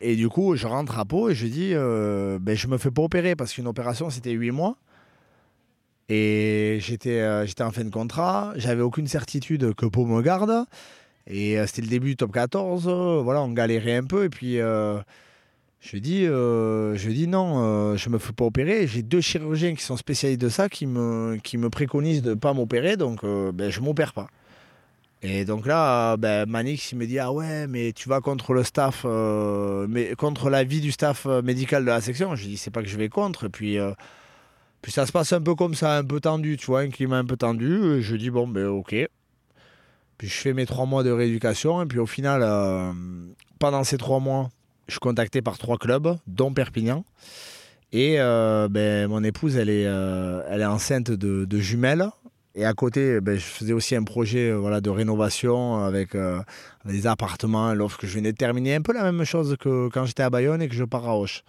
Et 0.00 0.16
du 0.16 0.28
coup, 0.28 0.56
je 0.56 0.66
rentre 0.66 0.98
à 0.98 1.04
Pau 1.04 1.28
et 1.28 1.34
je 1.34 1.46
dis, 1.46 1.70
euh, 1.74 2.38
ben, 2.40 2.56
je 2.56 2.68
me 2.68 2.78
fais 2.78 2.90
pas 2.90 3.02
opérer 3.02 3.34
parce 3.34 3.52
qu'une 3.52 3.66
opération, 3.66 4.10
c'était 4.10 4.30
8 4.30 4.52
mois. 4.52 4.76
Et 6.08 6.78
j'étais 6.80 7.20
euh, 7.20 7.44
en 7.60 7.70
fin 7.70 7.84
de 7.84 7.90
contrat, 7.90 8.52
j'avais 8.56 8.80
aucune 8.80 9.06
certitude 9.06 9.74
que 9.74 9.86
Pau 9.86 10.06
me 10.06 10.22
garde. 10.22 10.66
Et 11.28 11.58
euh, 11.58 11.66
c'était 11.66 11.82
le 11.82 11.88
début 11.88 12.08
du 12.08 12.16
top 12.16 12.32
14, 12.32 12.86
euh, 12.88 13.20
voilà, 13.22 13.42
on 13.42 13.52
galérait 13.52 13.96
un 13.96 14.04
peu. 14.04 14.24
Et 14.24 14.28
puis, 14.30 14.58
euh, 14.58 14.98
je 15.80 15.98
dis, 15.98 16.26
euh, 16.26 16.96
je 16.96 17.10
dis 17.10 17.28
non, 17.28 17.96
je 17.96 18.08
me 18.08 18.18
fais 18.18 18.32
pas 18.32 18.44
opérer. 18.44 18.86
J'ai 18.86 19.02
deux 19.02 19.20
chirurgiens 19.20 19.74
qui 19.74 19.82
sont 19.82 19.96
spécialistes 19.96 20.40
de 20.40 20.48
ça 20.48 20.68
qui 20.68 20.86
me, 20.86 21.38
qui 21.42 21.58
me 21.58 21.68
préconisent 21.70 22.22
de 22.22 22.30
ne 22.30 22.34
pas 22.34 22.54
m'opérer, 22.54 22.96
donc 22.96 23.24
ben, 23.24 23.70
je 23.70 23.80
m'opère 23.80 24.14
pas. 24.14 24.28
Et 25.22 25.44
donc 25.44 25.66
là, 25.66 26.16
ben, 26.16 26.48
Manix, 26.48 26.92
il 26.92 26.98
me 26.98 27.06
dit 27.06 27.18
Ah 27.18 27.32
ouais, 27.32 27.66
mais 27.66 27.92
tu 27.92 28.08
vas 28.08 28.20
contre 28.20 28.52
le 28.52 28.62
staff, 28.62 29.02
euh, 29.04 29.86
mais 29.88 30.14
contre 30.14 30.48
l'avis 30.48 30.80
du 30.80 30.92
staff 30.92 31.26
euh, 31.26 31.42
médical 31.42 31.84
de 31.84 31.90
la 31.90 32.00
section. 32.00 32.36
Je 32.36 32.44
dis 32.44 32.56
C'est 32.56 32.70
pas 32.70 32.82
que 32.82 32.88
je 32.88 32.96
vais 32.96 33.08
contre. 33.08 33.48
Puis, 33.48 33.78
euh, 33.78 33.92
puis 34.80 34.92
ça 34.92 35.06
se 35.06 35.12
passe 35.12 35.32
un 35.32 35.40
peu 35.40 35.56
comme 35.56 35.74
ça, 35.74 35.96
un 35.96 36.04
peu 36.04 36.20
tendu, 36.20 36.56
tu 36.56 36.66
vois, 36.66 36.80
un 36.80 36.88
climat 36.88 37.18
un 37.18 37.24
peu 37.24 37.36
tendu. 37.36 37.96
Et 37.96 38.02
je 38.02 38.14
dis 38.14 38.30
Bon, 38.30 38.46
ben 38.46 38.66
ok. 38.66 38.94
Puis 40.18 40.28
je 40.28 40.34
fais 40.34 40.52
mes 40.52 40.66
trois 40.66 40.86
mois 40.86 41.02
de 41.02 41.10
rééducation. 41.10 41.82
Et 41.82 41.86
puis 41.86 41.98
au 41.98 42.06
final, 42.06 42.42
euh, 42.44 42.92
pendant 43.58 43.82
ces 43.82 43.98
trois 43.98 44.20
mois, 44.20 44.50
je 44.86 44.92
suis 44.92 45.00
contacté 45.00 45.42
par 45.42 45.58
trois 45.58 45.78
clubs, 45.78 46.16
dont 46.28 46.52
Perpignan. 46.52 47.04
Et 47.90 48.18
ben, 48.18 49.08
mon 49.08 49.24
épouse, 49.24 49.56
elle 49.56 49.70
est, 49.70 49.82
elle 49.82 50.60
est 50.60 50.66
enceinte 50.66 51.10
de 51.10 51.58
jumelles. 51.58 52.10
Et 52.58 52.64
à 52.64 52.74
côté, 52.74 53.20
ben, 53.20 53.38
je 53.38 53.44
faisais 53.44 53.72
aussi 53.72 53.94
un 53.94 54.02
projet 54.02 54.50
euh, 54.50 54.56
voilà, 54.56 54.80
de 54.80 54.90
rénovation 54.90 55.76
avec 55.76 56.16
euh, 56.16 56.40
des 56.84 57.06
appartements, 57.06 57.72
l'offre 57.72 57.98
que 57.98 58.08
je 58.08 58.14
venais 58.14 58.32
de 58.32 58.36
terminer. 58.36 58.74
Un 58.74 58.82
peu 58.82 58.92
la 58.92 59.04
même 59.04 59.24
chose 59.24 59.56
que 59.60 59.88
quand 59.90 60.04
j'étais 60.06 60.24
à 60.24 60.30
Bayonne 60.30 60.60
et 60.60 60.68
que 60.68 60.74
je 60.74 60.82
pars 60.82 61.08
à 61.08 61.16
Auch. 61.16 61.44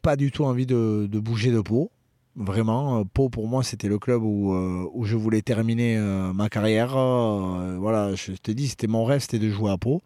Pas 0.00 0.16
du 0.16 0.30
tout 0.30 0.44
envie 0.44 0.64
de, 0.64 1.06
bouger 1.12 1.50
de 1.50 1.60
Pau. 1.60 1.90
Vraiment, 2.36 3.00
euh, 3.00 3.04
Pau 3.04 3.28
pour 3.28 3.48
moi, 3.48 3.62
c'était 3.62 3.88
le 3.88 3.98
club 3.98 4.22
où, 4.22 5.04
je 5.04 5.14
voulais 5.14 5.42
terminer 5.42 5.98
ma 6.34 6.48
carrière. 6.48 6.92
Voilà, 6.96 8.14
je 8.14 8.32
te 8.32 8.50
dis, 8.50 8.68
c'était 8.68 8.86
mon 8.86 9.04
rêve, 9.04 9.20
c'était 9.20 9.38
de 9.38 9.50
jouer 9.50 9.72
à 9.72 9.76
Pau. 9.76 10.02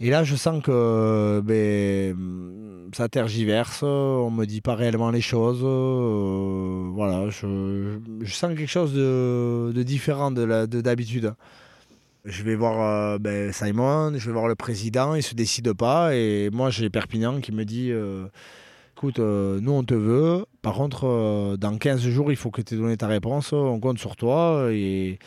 Et 0.00 0.10
là, 0.10 0.22
je 0.22 0.36
sens 0.36 0.62
que 0.62 1.40
ben, 1.44 2.16
ça 2.94 3.08
tergiverse, 3.08 3.82
on 3.82 4.30
me 4.30 4.44
dit 4.44 4.60
pas 4.60 4.76
réellement 4.76 5.10
les 5.10 5.20
choses. 5.20 5.60
euh, 5.64 6.90
voilà, 6.94 7.28
je, 7.30 7.98
sens 8.26 8.54
quelque 8.56 8.66
chose 8.66 8.94
de, 8.94 9.82
différent 9.82 10.30
de 10.30 10.66
d'habitude. 10.66 11.34
Je 12.24 12.42
vais 12.44 12.54
voir 12.54 13.14
euh, 13.14 13.18
ben, 13.18 13.52
Simon, 13.52 14.12
je 14.16 14.26
vais 14.26 14.32
voir 14.32 14.48
le 14.48 14.54
président, 14.54 15.14
il 15.14 15.22
se 15.22 15.34
décide 15.34 15.72
pas. 15.72 16.14
Et 16.14 16.50
moi, 16.52 16.70
j'ai 16.70 16.90
Perpignan 16.90 17.40
qui 17.40 17.50
me 17.52 17.64
dit 17.64 17.90
euh, 17.90 18.26
écoute, 18.96 19.18
nous 19.18 19.72
on 19.72 19.82
te 19.82 19.94
veut. 19.94 20.44
Par 20.62 20.74
contre, 20.74 21.56
dans 21.58 21.76
15 21.76 22.02
jours, 22.02 22.30
il 22.30 22.36
faut 22.36 22.50
que 22.50 22.62
tu 22.62 22.74
aies 22.74 22.78
donné 22.78 22.96
ta 22.96 23.08
réponse. 23.08 23.52
On 23.52 23.80
compte 23.80 23.98
sur 23.98 24.14
toi. 24.14 24.68
Et 24.70 25.18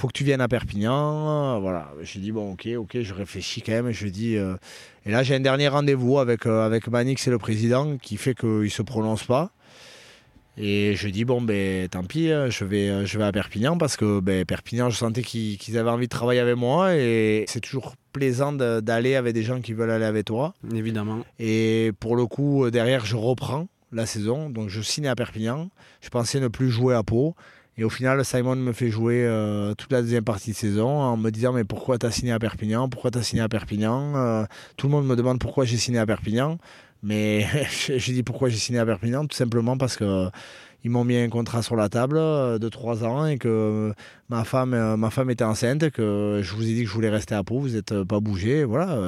faut 0.00 0.08
que 0.08 0.14
tu 0.14 0.24
viennes 0.24 0.40
à 0.40 0.48
Perpignan. 0.48 1.60
Voilà. 1.60 1.92
J'ai 2.02 2.20
dit, 2.20 2.32
bon, 2.32 2.52
ok, 2.52 2.68
ok, 2.78 3.02
je 3.02 3.12
réfléchis 3.12 3.60
quand 3.60 3.72
même. 3.72 3.90
Je 3.90 4.08
dis, 4.08 4.36
euh, 4.36 4.56
et 5.04 5.10
là, 5.10 5.22
j'ai 5.22 5.34
un 5.34 5.40
dernier 5.40 5.68
rendez-vous 5.68 6.18
avec, 6.18 6.46
euh, 6.46 6.64
avec 6.64 6.88
Manix 6.88 7.26
et 7.26 7.30
le 7.30 7.36
président 7.36 7.98
qui 7.98 8.16
fait 8.16 8.34
qu'il 8.34 8.48
ne 8.48 8.68
se 8.68 8.80
prononce 8.80 9.24
pas. 9.24 9.50
Et 10.56 10.94
je 10.96 11.08
dis, 11.08 11.24
bon, 11.26 11.42
ben 11.42 11.86
tant 11.88 12.02
pis, 12.02 12.28
je 12.28 12.64
vais, 12.64 13.06
je 13.06 13.18
vais 13.18 13.24
à 13.24 13.32
Perpignan 13.32 13.78
parce 13.78 13.96
que 13.96 14.20
ben, 14.20 14.44
Perpignan, 14.44 14.90
je 14.90 14.96
sentais 14.96 15.22
qu'ils 15.22 15.78
avaient 15.78 15.90
envie 15.90 16.06
de 16.06 16.10
travailler 16.10 16.40
avec 16.40 16.56
moi 16.56 16.96
et 16.96 17.44
c'est 17.46 17.60
toujours 17.60 17.94
plaisant 18.12 18.52
d'aller 18.52 19.14
avec 19.14 19.34
des 19.34 19.42
gens 19.42 19.60
qui 19.60 19.74
veulent 19.74 19.90
aller 19.90 20.04
avec 20.04 20.24
toi. 20.24 20.54
Évidemment. 20.74 21.24
Et 21.38 21.92
pour 22.00 22.16
le 22.16 22.26
coup, 22.26 22.70
derrière, 22.70 23.04
je 23.04 23.16
reprends 23.16 23.68
la 23.92 24.06
saison. 24.06 24.50
Donc 24.50 24.68
je 24.70 24.80
signe 24.80 25.08
à 25.08 25.14
Perpignan. 25.14 25.70
Je 26.00 26.08
pensais 26.08 26.40
ne 26.40 26.48
plus 26.48 26.70
jouer 26.70 26.94
à 26.94 27.02
Pau. 27.02 27.34
Et 27.78 27.84
au 27.84 27.88
final, 27.88 28.22
Simon 28.24 28.56
me 28.56 28.72
fait 28.72 28.90
jouer 28.90 29.24
euh, 29.26 29.74
toute 29.74 29.92
la 29.92 30.02
deuxième 30.02 30.24
partie 30.24 30.50
de 30.50 30.56
saison 30.56 30.88
en 30.88 31.16
me 31.16 31.30
disant 31.30 31.52
Mais 31.52 31.64
pourquoi 31.64 31.98
tu 31.98 32.06
as 32.06 32.10
signé 32.10 32.32
à 32.32 32.38
Perpignan? 32.38 32.88
Pourquoi 32.88 33.10
tu 33.10 33.18
as 33.18 33.22
signé 33.22 33.42
à 33.42 33.48
Perpignan? 33.48 34.16
Euh, 34.16 34.44
Tout 34.76 34.86
le 34.86 34.92
monde 34.92 35.06
me 35.06 35.16
demande 35.16 35.38
pourquoi 35.38 35.64
j'ai 35.64 35.76
signé 35.76 35.98
à 35.98 36.06
Perpignan. 36.06 36.58
Mais 37.02 37.46
j'ai 37.88 38.12
dit 38.12 38.22
pourquoi 38.22 38.48
j'ai 38.48 38.58
signé 38.58 38.78
à 38.78 38.84
Perpignan 38.86 39.24
Tout 39.26 39.36
simplement 39.36 39.78
parce 39.78 39.96
que 39.96 40.28
ils 40.82 40.90
m'ont 40.90 41.04
mis 41.04 41.16
un 41.16 41.28
contrat 41.28 41.62
sur 41.62 41.76
la 41.76 41.88
table 41.90 42.16
euh, 42.16 42.58
de 42.58 42.68
trois 42.68 43.04
ans 43.04 43.26
et 43.26 43.38
que 43.38 43.92
ma 44.28 44.44
femme, 44.44 44.96
ma 44.96 45.10
femme 45.10 45.30
était 45.30 45.44
enceinte, 45.44 45.90
que 45.90 46.40
je 46.42 46.54
vous 46.54 46.68
ai 46.68 46.74
dit 46.74 46.82
que 46.82 46.88
je 46.88 46.94
voulais 46.94 47.10
rester 47.10 47.34
à 47.34 47.44
Pau, 47.44 47.60
vous 47.60 47.70
n'êtes 47.70 48.02
pas 48.02 48.20
bougé. 48.20 48.64
Voilà, 48.64 48.98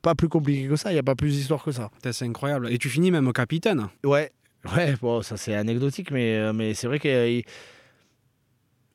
pas 0.00 0.14
plus 0.14 0.28
compliqué 0.28 0.68
que 0.68 0.76
ça, 0.76 0.90
il 0.90 0.94
n'y 0.94 0.98
a 1.00 1.02
pas 1.02 1.14
plus 1.16 1.32
d'histoire 1.36 1.62
que 1.64 1.72
ça. 1.72 1.90
C'est 2.10 2.24
incroyable. 2.24 2.70
Et 2.72 2.78
tu 2.78 2.88
finis 2.88 3.10
même 3.10 3.30
capitaine 3.32 3.88
Ouais, 4.04 4.30
ouais 4.76 4.94
bon, 5.02 5.20
ça 5.22 5.36
c'est 5.36 5.54
anecdotique, 5.54 6.10
mais, 6.10 6.52
mais 6.54 6.72
c'est 6.74 6.86
vrai 6.86 6.98
que 6.98 7.42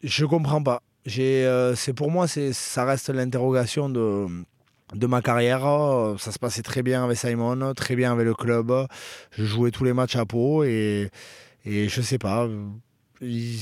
je 0.05 0.25
comprends 0.25 0.61
pas. 0.61 0.81
Euh, 1.17 1.75
c'est 1.75 1.93
pour 1.93 2.11
moi, 2.11 2.27
ça 2.27 2.85
reste 2.85 3.09
l'interrogation 3.09 3.89
de, 3.89 4.27
ma 5.07 5.21
carrière. 5.21 5.61
Ça 6.19 6.31
se 6.31 6.39
passait 6.39 6.61
très 6.61 6.83
bien 6.83 7.03
avec 7.03 7.17
Simon, 7.17 7.73
très 7.73 7.95
bien 7.95 8.11
avec 8.11 8.25
le 8.25 8.33
club. 8.33 8.71
Je 9.31 9.43
jouais 9.43 9.71
tous 9.71 9.83
les 9.83 9.93
matchs 9.93 10.15
à 10.15 10.25
Pau 10.25 10.63
et, 10.63 11.09
et 11.65 11.89
je 11.89 12.01
sais 12.01 12.17
pas. 12.17 12.47
Ils, 13.21 13.59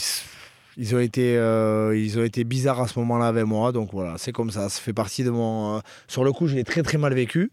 ils 0.77 0.95
ont, 0.95 0.99
été, 0.99 1.37
euh, 1.37 1.95
ils 1.97 2.17
ont 2.17 2.23
été 2.23 2.43
bizarres 2.43 2.81
à 2.81 2.87
ce 2.87 2.97
moment-là 2.99 3.27
avec 3.27 3.45
moi. 3.45 3.71
Donc 3.71 3.91
voilà, 3.93 4.17
c'est 4.17 4.31
comme 4.31 4.51
ça. 4.51 4.69
Ça 4.69 4.81
fait 4.81 4.93
partie 4.93 5.23
de 5.23 5.29
mon. 5.29 5.77
Euh, 5.77 5.79
sur 6.07 6.23
le 6.23 6.31
coup, 6.31 6.47
je 6.47 6.55
l'ai 6.55 6.63
très 6.63 6.83
très 6.83 6.97
mal 6.97 7.13
vécu. 7.13 7.51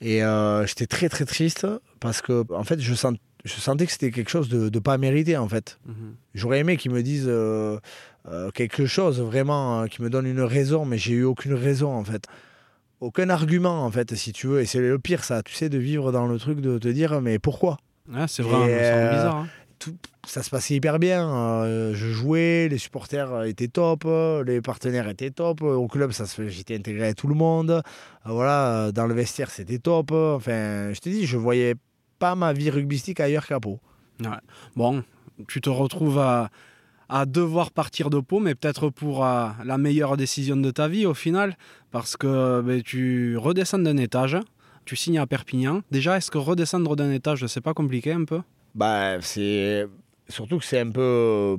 Et 0.00 0.20
j'étais 0.66 0.86
très 0.86 1.08
très 1.08 1.24
triste 1.24 1.66
parce 1.98 2.22
que 2.22 2.44
en 2.54 2.62
fait, 2.62 2.78
je 2.78 2.94
sens 2.94 3.14
je 3.48 3.60
sentais 3.60 3.86
que 3.86 3.92
c'était 3.92 4.10
quelque 4.10 4.30
chose 4.30 4.48
de, 4.48 4.78
pas 4.78 4.98
mérité 4.98 5.36
en 5.36 5.48
fait. 5.48 5.78
Mhm. 5.86 6.14
J'aurais 6.34 6.60
aimé 6.60 6.76
qu'ils 6.76 6.92
me 6.92 7.02
disent 7.02 7.26
euh, 7.26 7.78
euh, 8.28 8.50
quelque 8.50 8.86
chose 8.86 9.20
vraiment, 9.20 9.80
hein, 9.80 9.88
qu'ils 9.88 10.04
me 10.04 10.10
donnent 10.10 10.26
une 10.26 10.42
raison, 10.42 10.84
mais 10.84 10.98
j'ai 10.98 11.14
eu 11.14 11.24
aucune 11.24 11.54
raison 11.54 11.92
en 11.92 12.04
fait. 12.04 12.26
Aucun 13.00 13.30
argument 13.30 13.84
en 13.84 13.90
fait, 13.90 14.14
si 14.14 14.32
tu 14.32 14.46
veux. 14.46 14.60
Et 14.60 14.66
c'est 14.66 14.80
le 14.80 14.98
pire 14.98 15.24
ça, 15.24 15.42
tu 15.42 15.54
sais, 15.54 15.68
de 15.68 15.78
vivre 15.78 16.12
dans 16.12 16.26
le 16.26 16.38
truc 16.38 16.60
de 16.60 16.78
te 16.78 16.88
dire 16.88 17.20
mais 17.20 17.38
pourquoi? 17.38 17.78
C'est 18.26 18.42
vraiment 18.42 18.66
euh, 18.68 19.10
bizarre. 19.10 19.36
Hein. 19.36 19.48
Tout, 19.78 19.96
ça 20.26 20.42
se 20.42 20.50
passait 20.50 20.74
hyper 20.74 20.98
bien. 20.98 21.62
je 21.64 22.12
jouais, 22.12 22.68
les 22.68 22.78
supporters 22.78 23.44
étaient 23.44 23.68
top, 23.68 24.06
les 24.44 24.60
partenaires 24.60 25.08
étaient 25.08 25.30
top. 25.30 25.62
Au 25.62 25.86
club, 25.86 26.10
ça 26.10 26.24
j'étais 26.48 26.76
intégré 26.76 27.08
à 27.08 27.14
tout 27.14 27.28
le 27.28 27.34
monde. 27.34 27.82
voilà, 28.24 28.90
dans 28.92 29.06
le 29.06 29.14
vestiaire, 29.14 29.50
c'était 29.50 29.78
top. 29.78 30.10
Enfin, 30.10 30.92
je 30.92 30.98
te 30.98 31.08
dis, 31.08 31.26
je 31.26 31.36
voyais 31.36 31.76
pas 32.18 32.34
ma 32.34 32.52
vie 32.52 32.70
rugbystique 32.70 33.20
ailleurs 33.20 33.46
qu'à 33.46 33.60
Pau. 33.60 33.80
Bon, 34.76 35.04
tu 35.46 35.60
te 35.60 35.70
retrouves 35.70 36.18
à, 36.18 36.50
devoir 37.26 37.70
partir 37.70 38.10
de 38.10 38.20
Pau, 38.20 38.40
mais 38.40 38.54
peut-être 38.54 38.90
pour 38.90 39.24
euh, 39.24 39.48
la 39.64 39.78
meilleure 39.78 40.16
décision 40.16 40.56
de 40.56 40.70
ta 40.70 40.88
vie 40.88 41.06
au 41.06 41.14
final, 41.14 41.56
parce 41.90 42.16
que 42.16 42.60
ben, 42.60 42.82
tu 42.82 43.36
redescends 43.38 43.78
d'un 43.78 43.96
étage, 43.96 44.36
tu 44.84 44.94
signes 44.94 45.18
à 45.18 45.26
Perpignan. 45.26 45.80
Déjà, 45.90 46.16
est-ce 46.16 46.30
que 46.30 46.38
redescendre 46.38 46.96
d'un 46.96 47.10
étage, 47.10 47.46
c'est 47.46 47.62
pas 47.62 47.74
compliqué 47.74 48.12
un 48.12 48.24
peu? 48.24 48.40
Bah, 48.74 49.20
c'est 49.22 49.86
surtout 50.28 50.58
que 50.58 50.64
c'est 50.64 50.80
un 50.80 50.90
peu. 50.90 51.56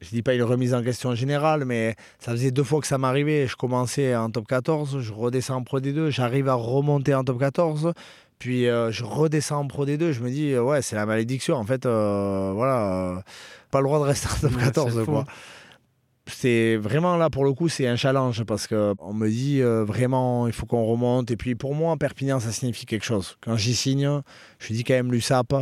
Je 0.00 0.10
dis 0.10 0.22
pas 0.22 0.34
une 0.34 0.42
remise 0.42 0.74
en 0.74 0.82
question 0.82 1.14
générale, 1.14 1.64
mais 1.64 1.96
ça 2.18 2.32
faisait 2.32 2.52
deux 2.52 2.62
fois 2.62 2.80
que 2.80 2.86
ça 2.86 2.98
m'arrivait. 2.98 3.46
Je 3.46 3.56
commençais 3.56 4.14
en 4.14 4.30
top 4.30 4.46
14, 4.46 5.00
je 5.00 5.12
redescends 5.12 5.56
en 5.56 5.62
Pro 5.64 5.80
D2, 5.80 6.10
j'arrive 6.10 6.48
à 6.48 6.54
remonter 6.54 7.14
en 7.14 7.24
top 7.24 7.40
14, 7.40 7.92
puis 8.38 8.68
euh, 8.68 8.92
je 8.92 9.04
redescends 9.04 9.60
en 9.60 9.66
Pro 9.66 9.84
D2, 9.84 10.12
je 10.12 10.20
me 10.20 10.30
dis, 10.30 10.52
euh, 10.52 10.62
ouais, 10.62 10.82
c'est 10.82 10.96
la 10.96 11.06
malédiction. 11.06 11.56
En 11.56 11.64
fait, 11.64 11.86
euh, 11.86 12.52
voilà, 12.54 13.22
pas 13.70 13.80
le 13.80 13.84
droit 13.84 13.98
de 13.98 14.04
rester 14.04 14.28
en 14.28 14.48
top 14.48 14.58
14. 14.58 15.04
quoi. 15.04 15.24
C'est 16.26 16.76
vraiment 16.76 17.16
là, 17.16 17.30
pour 17.30 17.44
le 17.44 17.52
coup, 17.52 17.68
c'est 17.68 17.86
un 17.86 17.96
challenge 17.96 18.44
parce 18.44 18.66
qu'on 18.66 19.14
me 19.14 19.28
dit 19.28 19.62
vraiment, 19.62 20.46
il 20.46 20.52
faut 20.52 20.66
qu'on 20.66 20.84
remonte. 20.84 21.30
Et 21.30 21.36
puis 21.36 21.54
pour 21.54 21.74
moi, 21.74 21.96
Perpignan, 21.96 22.38
ça 22.38 22.52
signifie 22.52 22.84
quelque 22.84 23.06
chose. 23.06 23.38
Quand 23.40 23.56
j'y 23.56 23.74
signe, 23.74 24.20
je 24.58 24.72
dis 24.74 24.84
quand 24.84 24.94
même 24.94 25.10
l'USAP. 25.10 25.54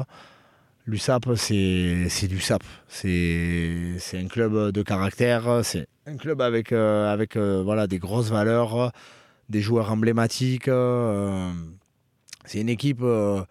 L'USAP, 0.89 1.37
c'est 1.37 2.27
l'USAP. 2.29 2.65
C'est 2.89 3.97
un 4.15 4.27
club 4.27 4.73
de 4.73 4.83
caractère. 4.83 5.61
C'est 5.63 5.87
un 6.05 6.17
club 6.17 6.43
avec, 6.43 6.73
avec 6.73 7.37
voilà, 7.37 7.87
des 7.87 8.01
grosses 8.01 8.31
valeurs, 8.31 8.91
des 9.49 9.61
joueurs 9.61 9.93
emblématiques. 9.93 10.69
C'est 12.47 12.61
une 12.61 12.69
équipe. 12.69 13.01
Euh, 13.03 13.43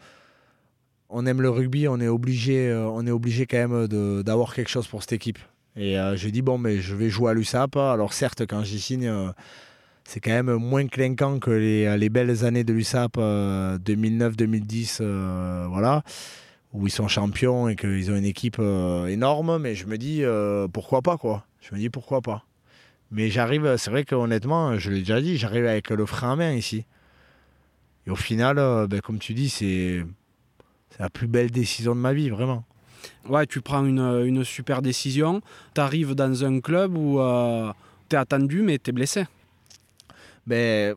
on 1.10 1.26
aime 1.28 1.42
le 1.42 1.50
rugby, 1.50 1.88
on 1.88 2.00
est 2.00 2.08
obligé, 2.08 2.70
euh, 2.70 2.88
on 2.88 3.06
est 3.06 3.12
obligé 3.12 3.46
quand 3.46 3.58
même 3.58 3.88
d'avoir 4.24 4.56
quelque 4.56 4.70
chose 4.70 4.88
pour 4.88 5.04
cette 5.04 5.14
équipe. 5.14 5.38
Et 5.76 6.00
euh, 6.00 6.16
j'ai 6.16 6.32
dit 6.32 6.42
bon, 6.42 6.58
mais 6.58 6.80
je 6.80 6.96
vais 6.96 7.10
jouer 7.10 7.32
à 7.32 7.34
l'USAP. 7.34 7.76
Alors 7.76 8.14
certes, 8.14 8.48
quand 8.48 8.64
j'y 8.64 8.80
signe, 8.80 9.12
c'est 10.06 10.20
quand 10.20 10.32
même 10.32 10.56
moins 10.56 10.88
clinquant 10.88 11.40
que 11.40 11.52
les, 11.52 12.10
belles 12.10 12.44
années 12.46 12.64
de 12.64 12.74
l'USAP 12.74 13.18
2009-2010, 13.18 15.04
voilà, 15.68 16.04
où 16.74 16.88
ils 16.88 16.92
sont 16.92 17.08
champions 17.08 17.68
et 17.68 17.76
qu'ils 17.76 18.10
ont 18.12 18.16
une 18.16 18.26
équipe 18.26 18.60
énorme. 18.60 19.60
Mais 19.60 19.76
je 19.76 19.86
me 19.86 19.98
dis 19.98 20.24
pourquoi 20.72 21.02
pas 21.02 21.18
quoi. 21.18 21.46
Je 21.60 21.76
me 21.76 21.80
dis 21.80 21.90
pourquoi 21.90 22.22
pas. 22.22 22.46
Mais 23.12 23.30
j'arrive, 23.30 23.76
c'est 23.78 23.92
vrai 23.92 24.06
qu'honnêtement, 24.06 24.80
je 24.80 24.90
l'ai 24.90 25.00
déjà 25.00 25.22
dit, 25.22 25.38
j'arrive 25.38 25.66
avec 25.66 25.90
le 25.90 26.06
frein 26.06 26.34
à 26.34 26.36
main 26.36 26.54
ici. 26.54 26.86
Et 28.08 28.12
au 28.12 28.16
final, 28.16 28.60
euh, 28.60 28.88
ben, 28.88 29.02
comme 29.02 29.20
tu 29.20 29.34
dis, 29.34 29.50
c'est 29.50 30.06
la 31.00 31.10
plus 31.10 31.28
belle 31.28 31.52
décision 31.52 31.96
de 31.96 32.00
ma 32.00 32.14
vie, 32.14 32.30
vraiment. 32.30 32.64
Ouais, 33.28 33.46
tu 33.46 33.62
prends 33.62 33.86
une, 33.86 34.24
une 34.26 34.44
super 34.44 34.82
décision. 34.82 35.42
Tu 35.74 35.82
arrives 35.82 36.14
dans 36.14 36.44
un 36.46 36.60
club 36.60 36.98
où 36.98 37.20
euh, 37.20 37.72
tu 38.10 38.16
es 38.16 38.20
attendu, 38.20 38.62
mais 38.62 38.78
tu 38.78 38.92
es 38.92 38.94
blessé. 38.94 39.26
Ben, 40.48 40.96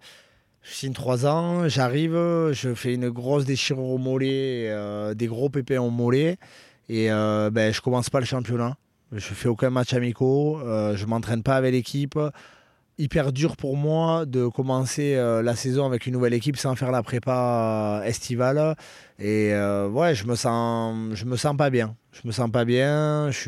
je 0.62 0.74
signe 0.74 0.92
trois 0.92 1.26
ans, 1.26 1.68
j'arrive, 1.68 2.12
je 2.52 2.74
fais 2.74 2.94
une 2.94 3.09
grosse 3.09 3.46
déchirure 3.46 3.84
au 3.84 3.98
mollet, 3.98 4.66
euh, 4.68 5.14
des 5.14 5.26
gros 5.26 5.48
pépins 5.48 5.80
au 5.80 5.88
mollet, 5.88 6.36
et 6.90 7.09
ben, 7.09 7.72
je 7.72 7.80
commence 7.80 8.11
pas 8.11 8.20
le 8.20 8.26
championnat. 8.26 8.76
Je 9.12 9.20
fais 9.20 9.48
aucun 9.48 9.70
match 9.70 9.94
amicaux, 9.94 10.61
je 10.62 11.06
m'entraîne 11.06 11.42
pas 11.42 11.56
avec 11.56 11.72
l'équipe 11.72 12.18
hyper 12.99 13.32
dur 13.32 13.57
pour 13.57 13.76
moi 13.76 14.26
de 14.26 14.46
commencer 14.49 15.14
euh, 15.14 15.42
la 15.42 15.55
saison 15.55 15.86
avec 15.86 16.07
une 16.07 16.12
nouvelle 16.12 16.34
équipe 16.34 16.57
sans 16.57 16.74
faire 16.74 16.90
la 16.90 17.03
prépa 17.03 18.03
estivale. 18.05 18.76
Et 19.18 19.53
euh, 19.53 19.88
ouais, 19.88 20.14
je 20.14 20.26
me 20.26 20.34
sens, 20.34 21.14
je 21.14 21.24
me 21.24 21.36
sens 21.36 21.57
pas 21.57 21.70
bien. 21.70 21.96
Je 22.12 22.26
me 22.26 22.32
sens 22.32 22.51
pas 22.51 22.64
bien. 22.64 23.30
Je 23.30 23.38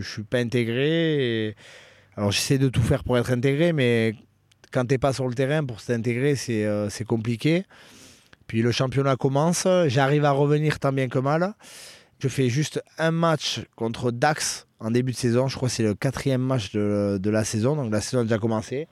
suis, 0.00 0.10
suis 0.10 0.22
pas 0.22 0.38
intégré. 0.38 1.56
Alors 2.16 2.30
j'essaie 2.30 2.58
de 2.58 2.68
tout 2.68 2.82
faire 2.82 3.04
pour 3.04 3.18
être 3.18 3.32
intégré, 3.32 3.72
mais 3.72 4.14
quand 4.72 4.86
t'es 4.86 4.98
pas 4.98 5.12
sur 5.12 5.26
le 5.28 5.34
terrain 5.34 5.64
pour 5.64 5.80
s'intégrer, 5.80 6.36
c'est 6.36 6.64
euh, 6.64 6.88
compliqué. 7.06 7.64
Puis 8.46 8.62
le 8.62 8.70
championnat 8.70 9.16
commence. 9.16 9.66
J'arrive 9.86 10.24
à 10.24 10.30
revenir 10.30 10.78
tant 10.78 10.92
bien 10.92 11.08
que 11.08 11.18
mal. 11.18 11.54
Je 12.22 12.28
fais 12.28 12.48
juste 12.48 12.80
un 12.98 13.10
match 13.10 13.62
contre 13.74 14.12
Dax 14.12 14.68
en 14.78 14.92
début 14.92 15.10
de 15.10 15.16
saison. 15.16 15.48
Je 15.48 15.56
crois 15.56 15.68
que 15.68 15.74
c'est 15.74 15.82
le 15.82 15.96
quatrième 15.96 16.40
match 16.40 16.70
de, 16.70 17.20
la 17.24 17.42
saison. 17.42 17.74
Donc 17.74 17.90
la 17.90 18.00
saison 18.00 18.20
a 18.20 18.22
déjà 18.22 18.38
commencé. 18.38 18.86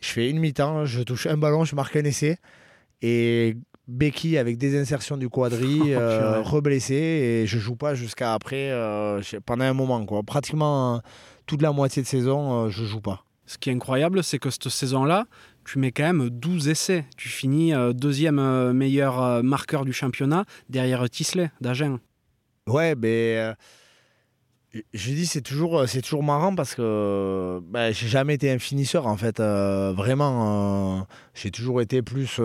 Je 0.00 0.06
fais 0.06 0.30
une 0.30 0.38
mi-temps, 0.38 0.84
je 0.84 1.02
touche 1.02 1.26
un 1.26 1.36
ballon, 1.36 1.64
je 1.64 1.74
marque 1.74 1.96
un 1.96 2.04
essai. 2.04 2.38
Et 3.02 3.56
Becky 3.88 4.38
avec 4.38 4.56
des 4.56 4.78
insertions 4.78 5.16
du 5.16 5.28
quadri, 5.28 5.80
euh, 5.88 6.42
reblessé. 6.42 6.94
Et 6.94 7.46
je 7.48 7.58
joue 7.58 7.74
pas 7.74 7.96
jusqu'à 7.96 8.34
après, 8.34 8.70
euh, 8.70 9.20
pendant 9.44 9.64
un 9.64 9.74
moment. 9.74 10.06
Quoi. 10.06 10.22
Pratiquement 10.22 10.94
euh, 10.94 10.98
toute 11.46 11.62
la 11.62 11.72
moitié 11.72 12.02
de 12.02 12.06
saison, 12.06 12.68
je 12.68 12.84
joue 12.84 13.00
pas. 13.00 13.24
Ce 13.46 13.58
qui 13.58 13.70
est 13.70 13.72
incroyable, 13.72 14.22
c'est 14.22 14.38
que 14.38 14.48
cette 14.48 14.68
saison-là, 14.68 15.26
tu 15.64 15.80
mets 15.80 15.90
quand 15.90 16.04
même 16.04 16.30
12 16.30 16.68
essais. 16.68 17.04
Tu 17.16 17.28
finis 17.30 17.72
deuxième 17.94 18.70
meilleur 18.70 19.42
marqueur 19.42 19.84
du 19.84 19.92
championnat 19.92 20.44
derrière 20.68 21.10
Tisley 21.10 21.50
d'Agen. 21.60 21.98
Ouais, 22.70 22.94
mais 22.96 23.36
euh, 23.36 23.54
je 24.94 25.10
dis 25.10 25.26
c'est 25.26 25.40
toujours 25.40 25.88
c'est 25.88 26.02
toujours 26.02 26.22
marrant 26.22 26.54
parce 26.54 26.74
que 26.76 27.60
ben, 27.68 27.92
j'ai 27.92 28.06
jamais 28.06 28.34
été 28.34 28.50
un 28.50 28.58
finisseur 28.58 29.06
en 29.06 29.16
fait. 29.16 29.40
Euh, 29.40 29.92
vraiment, 29.92 31.00
euh, 31.00 31.02
j'ai 31.34 31.50
toujours 31.50 31.80
été 31.80 32.02
plus 32.02 32.40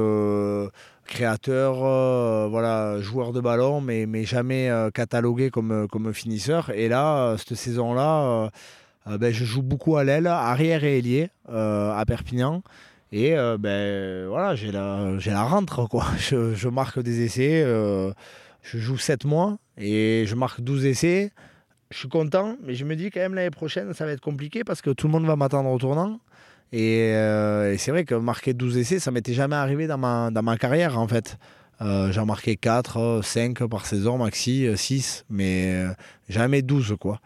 créateur, 1.05 2.49
voilà, 2.49 2.99
joueur 3.01 3.31
de 3.31 3.39
ballon, 3.39 3.81
mais, 3.81 4.07
mais 4.07 4.23
jamais 4.23 4.71
catalogué 4.93 5.51
comme, 5.51 5.87
comme 5.87 6.11
finisseur. 6.13 6.71
Et 6.71 6.87
là, 6.87 7.35
cette 7.37 7.55
saison-là, 7.55 8.49
ben, 9.05 9.31
je 9.31 9.45
joue 9.45 9.61
beaucoup 9.61 9.97
à 9.97 10.03
l'aile, 10.03 10.25
arrière 10.25 10.83
et 10.83 10.97
ailier 10.97 11.29
à 11.47 12.03
Perpignan. 12.07 12.63
Et 13.11 13.35
ben 13.59 14.27
voilà, 14.27 14.55
j'ai 14.55 14.71
la, 14.71 15.43
rentre 15.43 15.87
quoi. 15.87 16.05
Je, 16.17 16.67
marque 16.69 16.99
des 16.99 17.21
essais 17.21 17.63
je 18.65 18.79
joue 18.79 18.97
7 18.97 19.25
mois 19.25 19.57
et 19.77 20.25
je 20.27 20.35
marque 20.35 20.61
12 20.61 20.85
essais. 20.85 21.31
Je 21.91 21.99
suis 21.99 22.09
content, 22.09 22.57
mais 22.63 22.73
je 22.73 22.83
me 22.83 22.95
dis 22.95 23.11
quand 23.11 23.19
même 23.19 23.35
l'année 23.35 23.51
prochaine, 23.51 23.93
ça 23.93 24.05
va 24.05 24.11
être 24.11 24.21
compliqué 24.21 24.63
parce 24.63 24.81
que 24.81 24.89
tout 24.89 25.07
le 25.07 25.13
monde 25.13 25.25
va 25.25 25.35
m'attendre 25.35 25.69
au 25.69 25.77
tournant. 25.77 26.19
Et, 26.71 27.09
et 27.09 27.77
c'est 27.77 27.91
vrai 27.91 28.05
que 28.05 28.15
marquer 28.15 28.53
12 28.53 28.77
essais, 28.77 28.99
ça 28.99 29.11
m'était 29.11 29.33
jamais 29.33 29.55
arrivé 29.55 29.87
dans 29.87 29.97
ma, 29.97 30.57
carrière 30.57 30.97
en 30.97 31.07
fait. 31.07 31.37
Euh, 31.81 32.11
J'en 32.11 32.25
marquais 32.25 32.55
4, 32.55 33.21
5 33.23 33.67
par 33.67 33.85
saison, 33.85 34.17
maxi, 34.17 34.67
6, 34.75 35.25
mais 35.29 35.73
euh, 35.73 35.93
jamais 36.27 36.61
12 36.61 36.95
quoi. 36.99 37.19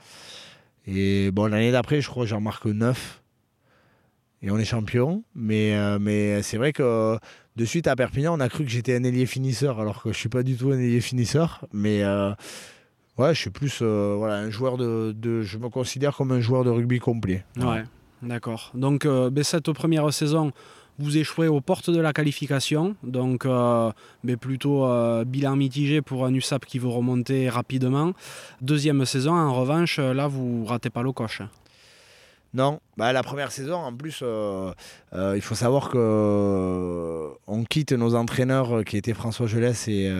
Et 0.87 1.31
l'année 1.35 1.71
d'après, 1.71 2.01
je 2.01 2.09
crois 2.09 2.23
que 2.23 2.29
j'en 2.29 2.41
marque 2.41 2.65
9. 2.65 3.21
Et 4.41 4.51
on 4.51 4.57
est 4.57 4.65
champion. 4.65 5.23
Mais, 5.35 5.75
euh, 5.75 5.99
mais 5.99 6.41
c'est 6.41 6.57
vrai 6.57 6.73
que 6.73 7.17
de 7.55 7.65
suite 7.65 7.87
à 7.87 7.95
Perpignan, 7.95 8.35
on 8.37 8.39
a 8.39 8.49
cru 8.49 8.63
que 8.63 8.69
j'étais 8.69 8.95
un 8.95 9.03
ailier 9.03 9.25
finisseur, 9.25 9.79
alors 9.79 10.01
que 10.01 10.13
je 10.13 10.17
suis 10.17 10.29
pas 10.29 10.43
du 10.43 10.55
tout 10.55 10.71
un 10.71 10.79
ailier 10.79 11.01
finisseur. 11.01 11.65
Mais 11.73 12.03
ouais, 13.17 13.33
je 13.33 13.39
suis 13.39 13.49
plus 13.49 13.81
voilà, 13.81 14.35
un 14.35 14.49
joueur 14.49 14.77
de, 14.77 15.13
de, 15.15 15.41
Je 15.41 15.57
me 15.57 15.69
considère 15.69 16.15
comme 16.15 16.31
un 16.31 16.39
joueur 16.39 16.63
de 16.63 16.69
rugby 16.69 16.99
complet. 16.99 17.43
Ouais, 17.57 17.83
d'accord. 18.21 18.71
Donc, 18.73 19.05
ben, 19.05 19.43
cette 19.43 19.71
première 19.73 20.13
saison, 20.13 20.53
vous 20.99 21.17
échouez 21.17 21.47
aux 21.47 21.61
portes 21.61 21.89
de 21.89 21.99
la 21.99 22.11
qualification, 22.11 22.95
donc 23.03 23.45
euh, 23.45 23.91
mais 24.23 24.35
plutôt 24.35 24.85
euh, 24.85 25.23
bilan 25.23 25.55
mitigé 25.55 26.01
pour 26.01 26.25
un 26.25 26.33
USAP 26.33 26.65
qui 26.65 26.77
veut 26.77 26.89
remonter 26.89 27.47
rapidement. 27.47 28.11
Deuxième 28.61 29.05
saison, 29.05 29.31
en 29.31 29.53
revanche, 29.53 29.97
là, 29.97 30.27
vous 30.27 30.65
ratez 30.65 30.89
pas 30.89 31.01
le 31.01 31.13
coche. 31.13 31.41
Non, 32.53 32.79
bah, 32.97 33.13
la 33.13 33.21
première 33.21 33.51
saison, 33.51 33.75
en 33.75 33.93
plus, 33.95 34.21
euh, 34.23 34.73
il 35.35 35.41
faut 35.41 35.55
savoir 35.55 35.89
que 35.89 37.29
on 37.45 37.63
quitte 37.63 37.91
nos 37.91 38.15
entraîneurs 38.15 38.83
qui 38.83 38.97
étaient 38.97 39.13
François 39.13 39.45
Gelès 39.45 39.87
et, 39.87 40.11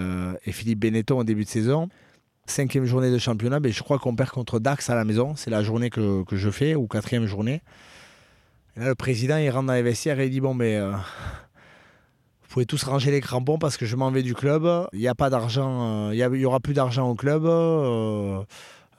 Philippe 0.51 0.80
Benetton 0.80 1.19
au 1.19 1.23
début 1.23 1.43
de 1.43 1.49
saison. 1.49 1.89
Cinquième 2.45 2.86
journée 2.86 3.11
de 3.11 3.17
championnat, 3.17 3.59
mais 3.59 3.71
je 3.71 3.82
crois 3.84 3.99
qu'on 3.99 4.15
perd 4.15 4.30
contre 4.32 4.59
Dax 4.59 4.89
à 4.89 4.95
la 4.95 5.05
maison. 5.05 5.36
C'est 5.36 5.49
la 5.49 5.63
journée 5.63 5.89
que, 5.89 6.23
je 6.32 6.49
fais, 6.49 6.75
ou 6.75 6.88
quatrième 6.88 7.25
journée 7.25 7.61
le 8.88 8.95
président, 8.95 9.38
il 9.38 9.49
rentre 9.49 9.67
dans 9.67 9.73
les 9.73 9.82
vestiaires 9.82 10.19
et 10.19 10.25
il 10.25 10.32
dit 10.32 10.41
Bon, 10.41 10.53
mais 10.53 10.75
euh, 10.75 10.91
vous 10.91 12.47
pouvez 12.49 12.65
tous 12.65 12.84
ranger 12.84 13.11
les 13.11 13.21
crampons 13.21 13.57
parce 13.57 13.77
que 13.77 13.86
je 13.86 13.95
m'en 13.95 14.11
vais 14.11 14.23
du 14.23 14.34
club. 14.34 14.88
Il 14.93 14.99
n'y 14.99 15.07
a 15.07 15.15
pas 15.15 15.30
d'argent, 15.30 16.09
euh, 16.09 16.15
il 16.15 16.39
n'y 16.39 16.45
aura 16.45 16.59
plus 16.59 16.73
d'argent 16.73 17.09
au 17.09 17.15
club. 17.15 17.45
Euh, 17.45 18.43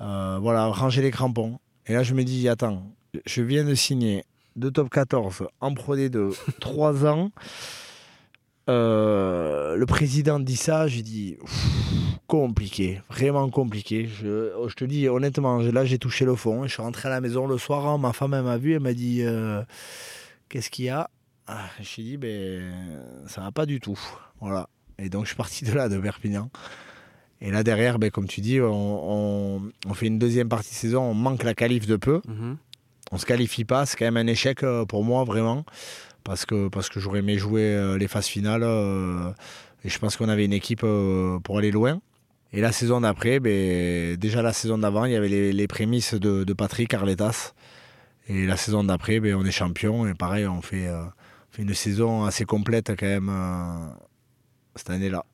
voilà, 0.00 0.66
ranger 0.66 1.02
les 1.02 1.10
crampons. 1.10 1.58
Et 1.86 1.94
là, 1.94 2.02
je 2.02 2.14
me 2.14 2.24
dis 2.24 2.48
Attends, 2.48 2.82
je 3.26 3.42
viens 3.42 3.64
de 3.64 3.74
signer 3.74 4.24
deux 4.56 4.70
top 4.70 4.90
14 4.90 5.48
en 5.61 5.74
Pro 5.74 5.96
D2, 5.96 6.36
3 6.61 7.06
ans. 7.06 7.30
le 8.68 9.84
président 9.86 10.40
dit 10.40 10.56
ça, 10.56 10.86
j'ai 10.86 11.02
dit 11.02 11.36
compliqué, 12.30 13.02
vraiment 13.11 13.50
compliqué. 13.50 14.06
Je, 14.06 14.52
oh, 14.56 14.68
je, 14.68 14.76
te 14.76 14.84
dis 14.84 15.08
honnêtement, 15.08 15.58
là 15.58 15.84
j'ai 15.84 15.98
touché 15.98 16.24
le 16.24 16.36
fond. 16.36 16.62
Je 16.62 16.72
suis 16.72 16.82
rentré 16.82 17.08
à 17.08 17.11
la 17.11 17.20
maison 17.20 17.48
le 17.48 17.58
soir, 17.58 17.86
hein, 17.88 17.98
ma 17.98 18.12
femme 18.12 18.40
m'a 18.40 18.56
vu, 18.56 18.74
elle 18.74 18.80
m'a 18.80 18.92
dit 18.92 19.22
euh, 19.22 19.62
qu'est-ce 20.48 20.70
qu'il 20.70 20.84
y 20.84 20.90
a? 20.90 21.11
Ah, 21.48 21.66
J'ai 21.80 22.04
dit 22.04 22.16
ben 22.16 22.72
ça 23.26 23.40
va 23.40 23.50
pas 23.50 23.66
du 23.66 23.80
tout. 23.80 23.98
Voilà. 24.40 24.68
Et 24.98 25.08
donc 25.08 25.24
je 25.24 25.30
suis 25.30 25.36
parti 25.36 25.64
de 25.64 25.72
là, 25.72 25.88
de 25.88 25.98
Perpignan. 25.98 26.50
Et 27.40 27.50
là 27.50 27.64
derrière, 27.64 27.98
ben, 27.98 28.11
comme 28.11 28.28
tu 28.28 28.40
dis, 28.40 28.61
on, 28.61 29.61
fait 29.94 30.06
une 30.06 30.20
deuxième 30.20 30.48
partie 30.48 30.70
de 30.70 30.76
saison, 30.76 31.02
on 31.02 31.14
manque 31.14 31.42
la 31.42 31.54
qualif 31.54 31.88
de 31.88 31.96
peu. 31.96 32.20
Mhm. 32.28 32.58
On 33.11 33.18
se 33.18 33.26
qualifie 33.26 33.64
pas, 33.64 33.86
c'est 33.86 33.96
quand 33.96 34.04
même 34.04 34.16
un 34.16 34.26
échec 34.26 34.62
euh, 34.62 34.84
pour 34.84 35.04
moi 35.04 35.24
vraiment. 35.24 35.64
Parce 36.24 36.44
que, 36.44 36.68
parce 36.68 36.88
que 36.88 37.00
j'aurais 37.00 37.20
aimé 37.20 37.38
jouer 37.38 37.62
euh, 37.62 37.98
les 37.98 38.08
phases 38.08 38.26
finales. 38.26 38.62
et 39.84 39.88
je 39.88 39.98
pense 39.98 40.16
qu'on 40.16 40.28
avait 40.28 40.44
une 40.44 40.52
équipe 40.52 40.84
pour 41.44 41.58
aller 41.58 41.70
loin. 41.70 42.00
Et 42.52 42.61
la 42.61 42.72
saison 42.72 43.00
d'après, 43.00 43.38
ben, 43.38 44.16
déjà 44.16 44.42
la 44.42 44.52
saison 44.52 44.78
d'avant, 44.78 45.04
il 45.04 45.12
y 45.12 45.16
avait 45.16 45.28
les, 45.28 45.68
prémices 45.68 46.14
de, 46.14 46.52
Patrick 46.52 46.92
Arletas. 46.94 47.54
Et 48.28 48.46
la 48.46 48.56
saison 48.56 48.84
d'après, 48.84 49.20
ben, 49.20 49.34
on 49.36 49.44
est 49.44 49.52
champion. 49.52 50.06
Et 50.08 50.14
pareil, 50.14 50.46
on 50.46 50.61
fait, 50.61 50.88
euh, 50.88 51.04
fait, 51.50 51.62
une 51.62 51.74
saison 51.74 52.24
assez 52.24 52.44
complète 52.44 52.92
quand 52.98 53.06
même 53.06 53.28
euh, 53.30 53.88
cette 54.74 54.90
année-là. 54.90 55.24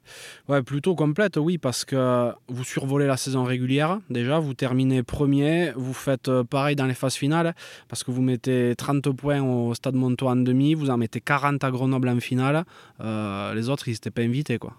Ouais, 0.48 0.62
plutôt 0.62 0.94
complète, 0.94 1.36
oui, 1.36 1.58
parce 1.58 1.84
que 1.84 2.32
vous 2.48 2.64
survolez 2.64 3.06
la 3.06 3.16
saison 3.16 3.44
régulière. 3.44 3.98
Déjà, 4.10 4.38
vous 4.38 4.54
terminez 4.54 5.02
premier. 5.02 5.72
Vous 5.76 5.92
faites 5.92 6.28
euh, 6.28 6.44
pareil 6.44 6.76
dans 6.76 6.86
les 6.86 6.94
phases 6.94 7.14
finales, 7.14 7.54
parce 7.88 8.04
que 8.04 8.10
vous 8.10 8.22
mettez 8.22 8.74
30 8.76 9.10
points 9.10 9.42
au 9.42 9.74
Stade 9.74 9.94
Montois 9.94 10.32
en 10.32 10.36
demi. 10.36 10.74
Vous 10.74 10.90
en 10.90 10.96
mettez 10.96 11.20
40 11.20 11.62
à 11.64 11.70
Grenoble 11.70 12.08
en 12.08 12.20
finale. 12.20 12.64
les 13.00 13.68
autres, 13.68 13.88
ils 13.88 13.92
n'étaient 13.92 14.10
pas 14.10 14.22
invités, 14.22 14.58
quoi. 14.58 14.74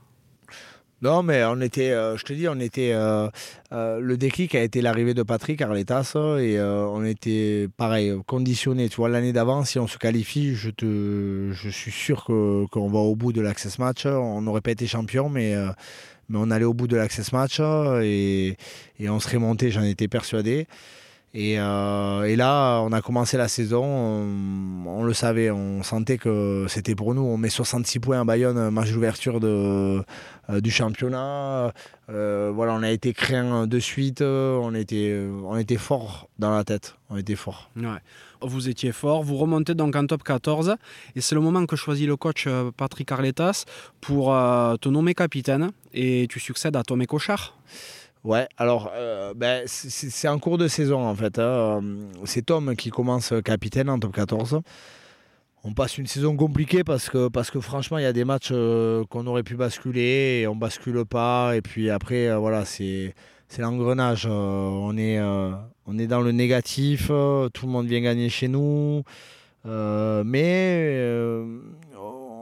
Non, 1.04 1.22
mais 1.22 1.43
on 1.45 1.62
était, 1.62 1.91
euh, 1.91 2.18
je 2.18 2.24
te 2.24 2.34
dis, 2.34 2.48
on 2.48 2.60
était. 2.60 2.91
Euh, 2.93 3.30
euh, 3.72 4.00
le 4.00 4.18
déclic 4.18 4.56
a 4.56 4.64
été 4.64 4.82
l'arrivée 4.82 5.14
de 5.14 5.22
Patrick 5.22 5.62
Arletas 5.62 6.14
et 6.39 6.60
on 6.60 7.04
était 7.06 7.68
pareil, 7.78 8.14
conditionné. 8.26 8.89
Tu 8.89 8.95
vois, 8.95 9.10
l'année 9.10 9.34
d'avant, 9.34 9.64
si 9.64 9.78
on 9.78 9.86
se 9.88 10.00
qualifie, 10.00 10.56
je, 10.56 10.72
te, 10.72 11.52
je 11.54 11.70
suis 11.70 11.91
sûr 11.91 12.24
qu'on 12.26 12.89
va 12.89 13.00
au 13.00 13.16
bout 13.16 13.32
de 13.32 13.41
l'Access 13.41 13.78
Match. 13.78 14.08
On 14.08 14.41
n'aurait 14.41 14.62
pas 14.62 14.72
été 14.72 14.88
champion, 14.88 15.30
mais, 15.30 15.56
on 16.34 16.50
allait 16.50 16.66
au 16.66 16.74
bout 16.74 16.88
de 16.88 16.95
l'Access 16.95 17.32
Match 17.32 17.60
et, 18.02 18.58
et 19.00 19.10
on 19.10 19.20
serait 19.20 19.38
monté, 19.38 19.70
j'en 19.70 19.84
étais 19.84 20.08
persuadé. 20.08 20.68
Euh, 21.36 22.24
et, 22.24 22.36
là, 22.36 22.80
on 22.82 22.92
a 22.92 23.02
commencé 23.02 23.38
la 23.38 23.48
saison, 23.48 23.84
on, 23.84 25.04
le 25.04 25.14
savait, 25.14 25.52
on 25.52 25.84
sentait 25.84 26.18
que 26.18 26.66
c'était 26.68 26.96
pour 26.96 27.14
nous. 27.14 27.22
On 27.22 27.38
met 27.38 27.50
66 27.50 28.00
points 28.00 28.22
à 28.22 28.24
Bayonne, 28.24 28.70
match 28.72 28.92
d'ouverture 28.92 29.40
euh, 29.44 30.04
du 30.50 30.72
championnat. 30.72 31.74
Euh, 32.10 32.52
voilà, 32.54 32.74
on 32.74 32.82
a 32.82 32.90
été 32.90 33.14
craint 33.14 33.68
de 33.68 33.80
suite, 33.80 34.22
on 34.22 34.74
était, 34.74 35.28
on 35.44 35.58
était 35.58 35.78
fort 35.78 36.30
dans 36.40 36.52
la 36.56 36.64
tête, 36.64 36.96
on 37.10 37.18
était 37.18 37.36
fort. 37.36 37.70
Vous 38.42 38.70
étiez 38.70 38.92
fort, 38.92 39.24
vous 39.24 39.36
remontez 39.36 39.76
donc 39.76 39.96
en 39.96 40.06
top 40.06 40.24
14 40.24 40.76
et 41.16 41.22
c'est 41.22 41.36
le 41.36 41.42
moment 41.42 41.66
que 41.66 41.76
choisit 41.76 42.08
le 42.08 42.16
coach 42.16 42.48
Patrick 42.78 43.12
Arletas 43.12 43.66
pour 44.00 44.28
te 44.80 44.90
nommer 44.90 45.16
capitaine 45.16 45.72
et 45.94 46.28
tu 46.30 46.40
succèdes 46.40 46.76
à 46.76 46.84
Tomé 46.84 47.08
Cochard. 47.08 47.58
Ouais, 48.28 48.46
alors 48.58 48.92
euh, 48.94 49.34
ben, 49.34 49.64
c'est 49.68 50.28
en 50.28 50.38
cours 50.38 50.58
de 50.58 50.68
saison 50.68 51.08
en 51.08 51.16
fait. 51.16 51.40
Hein. 51.40 51.82
C'est 52.26 52.42
Tom 52.42 52.76
qui 52.76 52.90
commence 52.90 53.34
capitaine 53.46 53.90
en 53.90 54.00
top 54.00 54.14
14. 54.14 54.60
On 55.64 55.74
passe 55.74 55.98
une 55.98 56.08
saison 56.08 56.36
compliquée 56.36 56.84
parce 56.84 57.10
que, 57.10 57.30
parce 57.30 57.52
que 57.52 57.62
franchement, 57.62 58.00
il 58.00 58.02
y 58.02 58.06
a 58.06 58.12
des 58.12 58.26
matchs 58.26 58.50
euh, 58.52 59.06
qu'on 59.06 59.28
aurait 59.28 59.44
pu 59.44 59.56
basculer 59.56 60.42
et 60.42 60.48
on 60.48 60.58
bascule 60.58 61.06
pas. 61.06 61.56
Et 61.56 61.62
puis 61.62 61.90
après, 61.90 62.28
euh, 62.28 62.38
voilà, 62.38 62.66
c'est 62.66 63.14
l'engrenage. 63.60 64.26
on, 64.26 64.98
est, 64.98 65.22
on 65.22 65.98
est 65.98 66.08
dans 66.08 66.20
le 66.20 66.34
négatif, 66.34 67.08
tout 67.08 67.66
le 67.66 67.72
monde 67.72 67.88
vient 67.88 68.02
gagner 68.02 68.28
chez 68.28 68.50
nous. 68.50 69.04
mais 69.64 71.00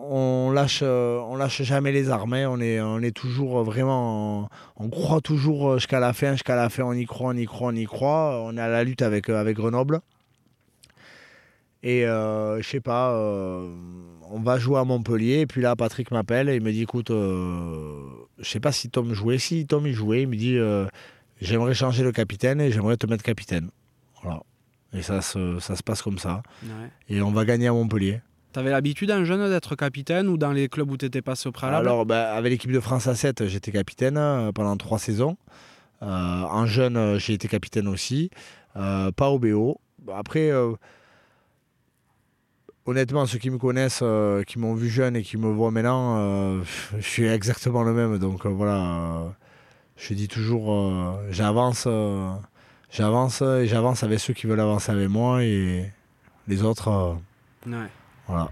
on 0.09 0.51
lâche, 0.51 0.81
euh, 0.83 1.19
on 1.19 1.35
lâche 1.35 1.61
jamais 1.63 1.91
les 1.91 2.09
armes. 2.09 2.33
Hein. 2.33 2.47
On, 2.49 2.59
est, 2.59 2.79
on 2.81 2.99
est 2.99 3.15
toujours 3.15 3.63
vraiment. 3.63 4.49
On 4.77 4.89
croit 4.89 5.21
toujours 5.21 5.71
euh, 5.71 5.77
jusqu'à 5.77 5.99
la 5.99 6.13
fin, 6.13 6.33
jusqu'à 6.33 6.55
la 6.55 6.69
fin, 6.69 6.83
on 6.83 6.93
y 6.93 7.05
croit, 7.05 7.31
on 7.31 7.37
y 7.37 7.45
croit, 7.45 7.69
on 7.69 7.75
y 7.75 7.85
croit. 7.85 8.41
On 8.43 8.57
est 8.57 8.61
à 8.61 8.67
la 8.67 8.83
lutte 8.83 9.01
avec, 9.01 9.29
euh, 9.29 9.39
avec 9.39 9.57
Grenoble. 9.57 10.01
Et 11.83 12.01
je 12.01 12.63
sais 12.63 12.79
pas, 12.79 13.13
on 13.13 14.39
va 14.39 14.57
jouer 14.57 14.79
à 14.79 14.83
Montpellier. 14.83 15.41
Et 15.41 15.45
puis 15.45 15.61
là, 15.61 15.75
Patrick 15.75 16.09
m'appelle 16.09 16.49
et 16.49 16.55
il 16.55 16.63
me 16.63 16.71
dit 16.71 16.81
écoute, 16.81 17.09
je 17.11 18.09
sais 18.41 18.59
pas 18.59 18.71
si 18.71 18.89
Tom 18.89 19.13
jouait. 19.13 19.37
Si 19.37 19.67
Tom 19.67 19.85
y 19.85 19.93
jouait, 19.93 20.23
il 20.23 20.27
me 20.27 20.35
dit 20.35 20.57
j'aimerais 21.39 21.75
changer 21.75 22.03
le 22.03 22.11
capitaine 22.11 22.59
et 22.59 22.71
j'aimerais 22.71 22.97
te 22.97 23.05
mettre 23.05 23.21
capitaine. 23.21 23.69
Voilà. 24.23 24.41
Et 24.93 25.03
ça 25.03 25.21
se, 25.21 25.59
ça 25.59 25.75
se 25.75 25.83
passe 25.83 26.01
comme 26.01 26.17
ça. 26.17 26.41
Et 27.07 27.21
on 27.21 27.31
va 27.31 27.45
gagner 27.45 27.67
à 27.67 27.73
Montpellier. 27.73 28.21
Tu 28.55 28.59
avais 28.59 28.71
l'habitude, 28.71 29.11
un 29.11 29.25
jeune, 29.25 29.49
d'être 29.49 29.75
capitaine 29.75 30.29
ou 30.29 30.37
dans 30.37 30.53
les 30.53 30.69
clubs 30.69 30.89
où 30.89 30.95
tu 30.95 31.03
étais 31.03 31.21
passé 31.21 31.49
au 31.49 31.51
préalable? 31.51 31.85
Alors, 31.85 32.05
bah, 32.05 32.33
avec 32.33 32.51
l'équipe 32.51 32.71
de 32.71 32.79
France 32.79 33.05
à 33.05 33.13
7, 33.13 33.47
j'étais 33.47 33.73
capitaine 33.73 34.15
euh, 34.15 34.53
pendant 34.53 34.77
trois 34.77 34.97
saisons. 34.97 35.35
Euh, 36.01 36.05
en 36.05 36.65
jeune, 36.65 36.95
euh, 36.95 37.19
j'ai 37.19 37.33
été 37.33 37.49
capitaine 37.49 37.89
aussi. 37.89 38.29
pas 38.73 39.29
au 39.29 39.39
BO. 39.39 39.81
Après, 40.15 40.51
honnêtement, 42.85 43.25
ceux 43.25 43.39
qui 43.39 43.49
me 43.49 43.57
connaissent, 43.57 44.03
qui 44.47 44.57
m'ont 44.57 44.73
vu 44.73 44.87
jeune 44.87 45.17
et 45.17 45.21
qui 45.21 45.35
me 45.35 45.51
voient 45.51 45.71
maintenant, 45.71 46.63
je 46.97 47.01
suis 47.01 47.25
exactement 47.25 47.83
le 47.83 47.91
même. 47.91 48.19
Donc 48.19 48.45
voilà, 48.45 49.35
je 49.97 50.13
dis 50.13 50.29
toujours, 50.29 51.19
j'avance, 51.29 51.89
j'avance 52.89 53.41
et 53.41 53.67
j'avance 53.67 54.03
avec 54.03 54.21
ceux 54.21 54.33
qui 54.33 54.47
veulent 54.47 54.61
avancer 54.61 54.93
avec 54.93 55.09
moi 55.09 55.43
et 55.43 55.91
les 56.47 56.63
autres. 56.63 57.17
Ouais. 57.67 57.89
Voilà. 58.27 58.49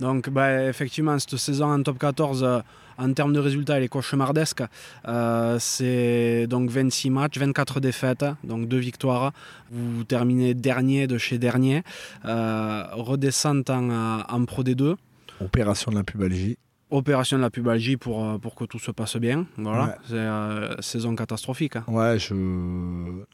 Donc, 0.00 0.30
bah, 0.30 0.64
effectivement, 0.68 1.18
cette 1.18 1.36
saison 1.36 1.72
en 1.72 1.82
top 1.82 1.98
14, 1.98 2.44
euh, 2.44 2.60
en 2.98 3.12
termes 3.12 3.32
de 3.32 3.40
résultats, 3.40 3.78
elle 3.78 3.84
est 3.84 3.88
cauchemardesque. 3.88 4.62
Euh, 5.06 5.56
c'est 5.58 6.46
donc 6.46 6.70
26 6.70 7.10
matchs, 7.10 7.38
24 7.38 7.80
défaites, 7.80 8.24
donc 8.44 8.68
2 8.68 8.76
victoires. 8.76 9.32
Vous 9.70 10.04
terminez 10.04 10.54
dernier 10.54 11.06
de 11.06 11.18
chez 11.18 11.38
dernier, 11.38 11.82
euh, 12.24 12.84
redescente 12.92 13.70
en, 13.70 14.20
en 14.20 14.44
Pro 14.44 14.62
D2. 14.62 14.96
Opération 15.40 15.90
de 15.90 15.96
la 15.96 16.04
pubalgie. 16.04 16.58
Opération 16.90 17.36
de 17.36 17.42
la 17.42 17.50
pubalgie 17.50 17.98
pour, 17.98 18.24
euh, 18.24 18.38
pour 18.38 18.54
que 18.54 18.64
tout 18.64 18.78
se 18.78 18.90
passe 18.90 19.16
bien. 19.16 19.46
Voilà, 19.58 19.98
c'est 20.08 20.14
euh, 20.14 20.80
saison 20.80 21.14
catastrophique. 21.14 21.76
Hein. 21.76 21.84
Ouais, 21.86 22.18
je. 22.18 22.32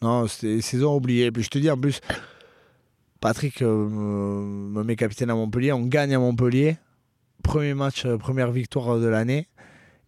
Non, 0.02 0.26
c'était 0.26 0.60
saison 0.60 0.96
oubliée. 0.96 1.30
Puis 1.30 1.44
je 1.44 1.50
te 1.50 1.58
dis 1.58 1.70
en 1.70 1.76
plus, 1.76 2.00
Patrick 3.24 3.62
me 3.62 4.82
met 4.82 4.96
capitaine 4.96 5.30
à 5.30 5.34
Montpellier. 5.34 5.72
On 5.72 5.86
gagne 5.86 6.14
à 6.14 6.18
Montpellier. 6.18 6.76
Premier 7.42 7.72
match, 7.72 8.06
première 8.18 8.52
victoire 8.52 8.98
de 8.98 9.06
l'année. 9.06 9.48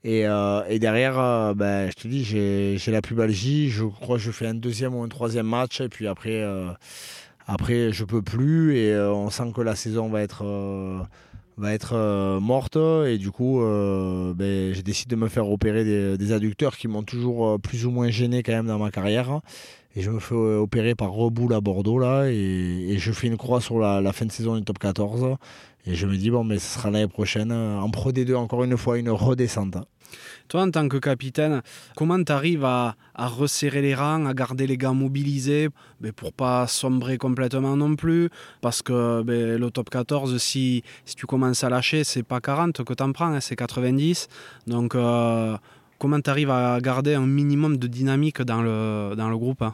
Et, 0.04 0.24
derrière, 0.78 1.54
ben, 1.54 1.88
je 1.88 1.94
te 1.94 2.08
dis, 2.08 2.24
j'ai 2.24 2.92
la 2.92 3.00
pubalgie. 3.00 3.70
Je 3.70 3.84
crois 3.86 4.18
que 4.18 4.22
je 4.22 4.30
fais 4.30 4.46
un 4.46 4.52
deuxième 4.52 4.94
ou 4.94 5.02
un 5.02 5.08
troisième 5.08 5.46
match. 5.46 5.80
Et 5.80 5.88
puis 5.88 6.06
après, 6.06 6.44
après 7.46 7.90
je 7.90 8.04
peux 8.04 8.20
plus. 8.20 8.76
Et 8.76 8.94
on 8.94 9.30
sent 9.30 9.50
que 9.54 9.62
la 9.62 9.76
saison 9.76 10.10
va 10.10 10.20
être 10.20 10.44
euh, 11.94 12.38
morte 12.38 12.76
et 12.76 13.16
du 13.16 13.30
coup 13.30 13.62
euh, 13.62 14.34
ben, 14.34 14.74
j'ai 14.74 14.82
décidé 14.82 15.16
de 15.16 15.20
me 15.20 15.28
faire 15.28 15.48
opérer 15.50 16.16
des, 16.18 16.32
adducteurs 16.32 16.76
qui 16.76 16.86
m'ont 16.86 17.02
toujours 17.02 17.48
euh, 17.48 17.58
plus 17.58 17.86
ou 17.86 17.90
moins 17.90 18.10
gêné 18.10 18.42
quand 18.42 18.52
même 18.52 18.66
dans 18.66 18.78
ma 18.78 18.90
carrière 18.90 19.40
et 19.96 20.02
je 20.02 20.10
me 20.10 20.20
fais 20.20 20.34
opérer 20.34 20.94
par 20.94 21.10
Reboul 21.10 21.54
à 21.54 21.60
Bordeaux 21.60 21.98
là 21.98 22.26
et, 22.28 22.96
je 22.98 23.12
fais 23.12 23.26
une 23.26 23.38
croix 23.38 23.60
sur 23.60 23.78
la, 23.78 24.12
fin 24.12 24.26
de 24.26 24.32
saison 24.32 24.56
du 24.56 24.62
top 24.62 24.78
14 24.78 25.36
et 25.86 25.94
je 25.94 26.06
me 26.06 26.16
dis 26.16 26.30
bon 26.30 26.44
mais 26.44 26.58
ce 26.58 26.78
sera 26.78 26.90
l'année 26.90 27.08
prochaine 27.08 27.50
en 27.50 27.90
Pro 27.90 28.12
D2 28.12 28.36
encore 28.36 28.62
une 28.62 28.76
fois 28.76 28.98
une 28.98 29.10
redescente. 29.10 29.78
Toi, 30.48 30.62
en 30.62 30.70
tant 30.70 30.88
que 30.88 30.98
capitaine, 30.98 31.62
comment 31.96 32.22
tu 32.22 32.30
arrives 32.30 32.64
à, 32.64 32.94
resserrer 33.16 33.82
les 33.82 33.94
rangs, 33.94 34.26
à 34.26 34.34
garder 34.34 34.66
les 34.66 34.76
gars 34.76 34.92
mobilisés 34.92 35.68
mais 36.00 36.12
pour 36.12 36.32
pas 36.32 36.66
sombrer 36.68 37.18
complètement 37.18 37.76
non 37.76 37.96
plus? 37.96 38.30
Parce 38.60 38.82
que 38.82 39.22
ben, 39.22 39.58
le 39.58 39.70
top 39.70 39.90
14, 39.90 40.38
si, 40.38 40.84
si 41.04 41.16
tu 41.16 41.26
commences 41.26 41.64
à 41.64 41.70
lâcher, 41.70 42.04
c'est 42.04 42.22
pas 42.22 42.40
40 42.40 42.84
que 42.84 42.94
tu 42.94 43.02
en 43.02 43.12
prends, 43.12 43.32
hein, 43.32 43.40
c'est 43.40 43.56
90. 43.56 44.28
Donc, 44.68 44.94
euh, 44.94 45.56
comment 45.98 46.20
tu 46.20 46.30
arrives 46.30 46.50
à 46.50 46.80
garder 46.80 47.14
un 47.14 47.26
minimum 47.26 47.76
de 47.76 47.88
dynamique 47.88 48.42
dans 48.42 48.62
le, 48.62 49.14
dans 49.16 49.28
le 49.28 49.36
groupe 49.36 49.64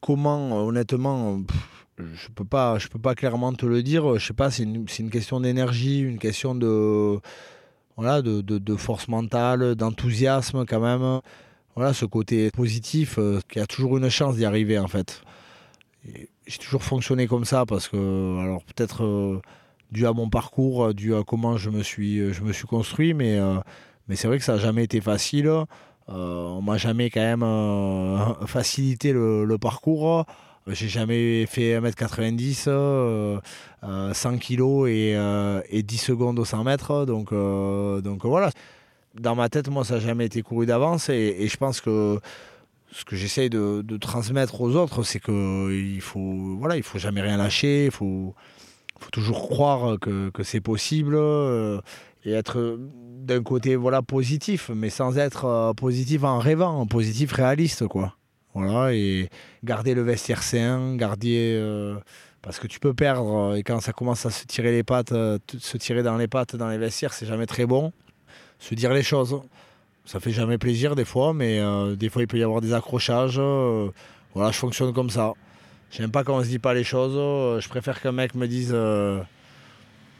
Comment, 0.00 0.66
honnêtement 0.66 1.40
je 1.98 2.28
peux 2.28 2.44
peux 2.44 2.98
pas 3.00 3.14
clairement 3.16 3.52
te 3.52 3.66
le 3.66 3.82
dire 3.82 4.18
je 4.18 4.26
sais 4.28 4.32
pas 4.32 4.52
c'est 4.52 4.62
une, 4.62 5.10
question 5.10 5.40
d'énergie 5.40 5.98
une 5.98 6.20
question 6.20 6.54
de 6.54 7.20
voilà, 7.98 8.22
de, 8.22 8.76
force 8.76 9.08
mentale, 9.08 9.74
d'enthousiasme 9.74 10.64
quand 10.66 10.78
même. 10.78 11.20
Voilà, 11.74 11.92
ce 11.92 12.04
côté 12.04 12.48
positif 12.52 13.18
euh, 13.18 13.40
qui 13.48 13.58
a 13.58 13.66
toujours 13.66 13.96
une 13.98 14.08
chance 14.08 14.36
d'y 14.36 14.44
arriver 14.44 14.78
en 14.78 14.86
fait. 14.86 15.20
J'ai 16.04 16.58
toujours 16.58 16.84
fonctionné 16.84 17.26
comme 17.26 17.44
ça 17.44 17.66
parce 17.66 17.88
que, 17.88 18.38
alors 18.40 18.62
peut-être 18.62 19.04
euh, 19.04 19.42
dû 19.90 20.06
à 20.06 20.12
mon 20.12 20.30
parcours, 20.30 20.94
dû 20.94 21.12
à 21.16 21.24
comment 21.24 21.56
je 21.56 21.70
me 21.70 21.82
suis, 21.82 22.32
je 22.32 22.42
me 22.42 22.52
suis 22.52 22.68
construit, 22.68 23.14
mais, 23.14 23.36
euh, 23.36 23.56
mais 24.06 24.14
c'est 24.14 24.28
vrai 24.28 24.38
que 24.38 24.44
ça 24.44 24.52
n'a 24.52 24.58
jamais 24.58 24.84
été 24.84 25.00
facile. 25.00 25.50
On 26.08 26.62
m'a 26.62 26.78
jamais 26.78 27.10
quand 27.10 27.20
même 27.20 27.44
facilité 28.46 29.12
le, 29.12 29.56
parcours. 29.58 30.24
J'ai 30.66 30.88
jamais 30.88 31.46
fait 31.46 31.80
1m90, 31.80 32.54
100 32.54 32.70
euh, 32.70 33.40
kg 34.36 34.88
et, 34.88 35.14
euh, 35.16 35.62
et, 35.70 35.82
10 35.82 35.98
secondes 35.98 36.38
au 36.38 36.44
100 36.44 36.64
mètres. 36.64 37.06
Donc, 37.06 37.32
euh, 37.32 38.00
voilà. 38.22 38.50
Dans 39.14 39.34
ma 39.34 39.48
tête, 39.48 39.68
moi, 39.68 39.84
ça 39.84 39.94
n'a 39.94 40.00
jamais 40.00 40.26
été 40.26 40.42
couru 40.42 40.66
d'avance. 40.66 41.08
Et, 41.08 41.48
je 41.48 41.56
pense 41.56 41.80
que 41.80 42.20
ce 42.92 43.04
que 43.04 43.16
j'essaye 43.16 43.48
de, 43.48 43.96
transmettre 43.96 44.60
aux 44.60 44.76
autres, 44.76 45.02
c'est 45.04 45.20
qu'il 45.20 46.00
faut, 46.02 46.56
voilà, 46.58 46.76
il 46.76 46.82
faut 46.82 46.98
jamais 46.98 47.22
rien 47.22 47.38
lâcher. 47.38 47.86
Il 47.86 47.90
faut, 47.90 48.34
toujours 49.12 49.48
croire 49.48 49.98
que 49.98 50.42
c'est 50.42 50.60
possible 50.60 51.16
et 52.28 52.32
être 52.32 52.78
d'un 52.78 53.42
côté 53.42 53.76
voilà 53.76 54.02
positif, 54.02 54.70
mais 54.74 54.90
sans 54.90 55.18
être 55.18 55.72
positif 55.76 56.24
en 56.24 56.38
rêvant, 56.38 56.86
positif 56.86 57.32
réaliste, 57.32 57.86
quoi. 57.86 58.14
Voilà, 58.54 58.92
et 58.92 59.28
garder 59.62 59.94
le 59.94 60.02
vestiaire 60.02 60.42
sain, 60.42 60.96
garder. 60.96 61.54
Euh, 61.56 61.96
parce 62.42 62.58
que 62.58 62.66
tu 62.66 62.80
peux 62.80 62.94
perdre, 62.94 63.56
et 63.56 63.62
quand 63.62 63.80
ça 63.80 63.92
commence 63.92 64.24
à 64.26 64.30
se 64.30 64.46
tirer 64.46 64.72
les 64.72 64.82
pattes, 64.82 65.12
euh, 65.12 65.38
se 65.58 65.76
tirer 65.76 66.02
dans 66.02 66.16
les 66.16 66.28
pattes 66.28 66.56
dans 66.56 66.68
les 66.68 66.78
vestiaires, 66.78 67.12
c'est 67.12 67.26
jamais 67.26 67.46
très 67.46 67.66
bon. 67.66 67.92
Se 68.58 68.74
dire 68.74 68.92
les 68.92 69.02
choses. 69.02 69.40
Ça 70.04 70.20
fait 70.20 70.30
jamais 70.30 70.56
plaisir 70.56 70.96
des 70.96 71.04
fois, 71.04 71.34
mais 71.34 71.58
euh, 71.60 71.94
des 71.94 72.08
fois 72.08 72.22
il 72.22 72.28
peut 72.28 72.38
y 72.38 72.42
avoir 72.42 72.60
des 72.60 72.72
accrochages. 72.72 73.38
voilà, 74.34 74.50
je 74.50 74.58
fonctionne 74.58 74.92
comme 74.92 75.10
ça. 75.10 75.34
J'aime 75.90 76.10
pas 76.10 76.24
quand 76.24 76.36
on 76.36 76.42
se 76.42 76.48
dit 76.48 76.58
pas 76.58 76.74
les 76.74 76.84
choses. 76.84 77.60
je 77.60 77.68
préfère 77.68 78.00
qu'un 78.00 78.12
mec 78.12 78.34
me 78.34 78.48
dise 78.48 78.74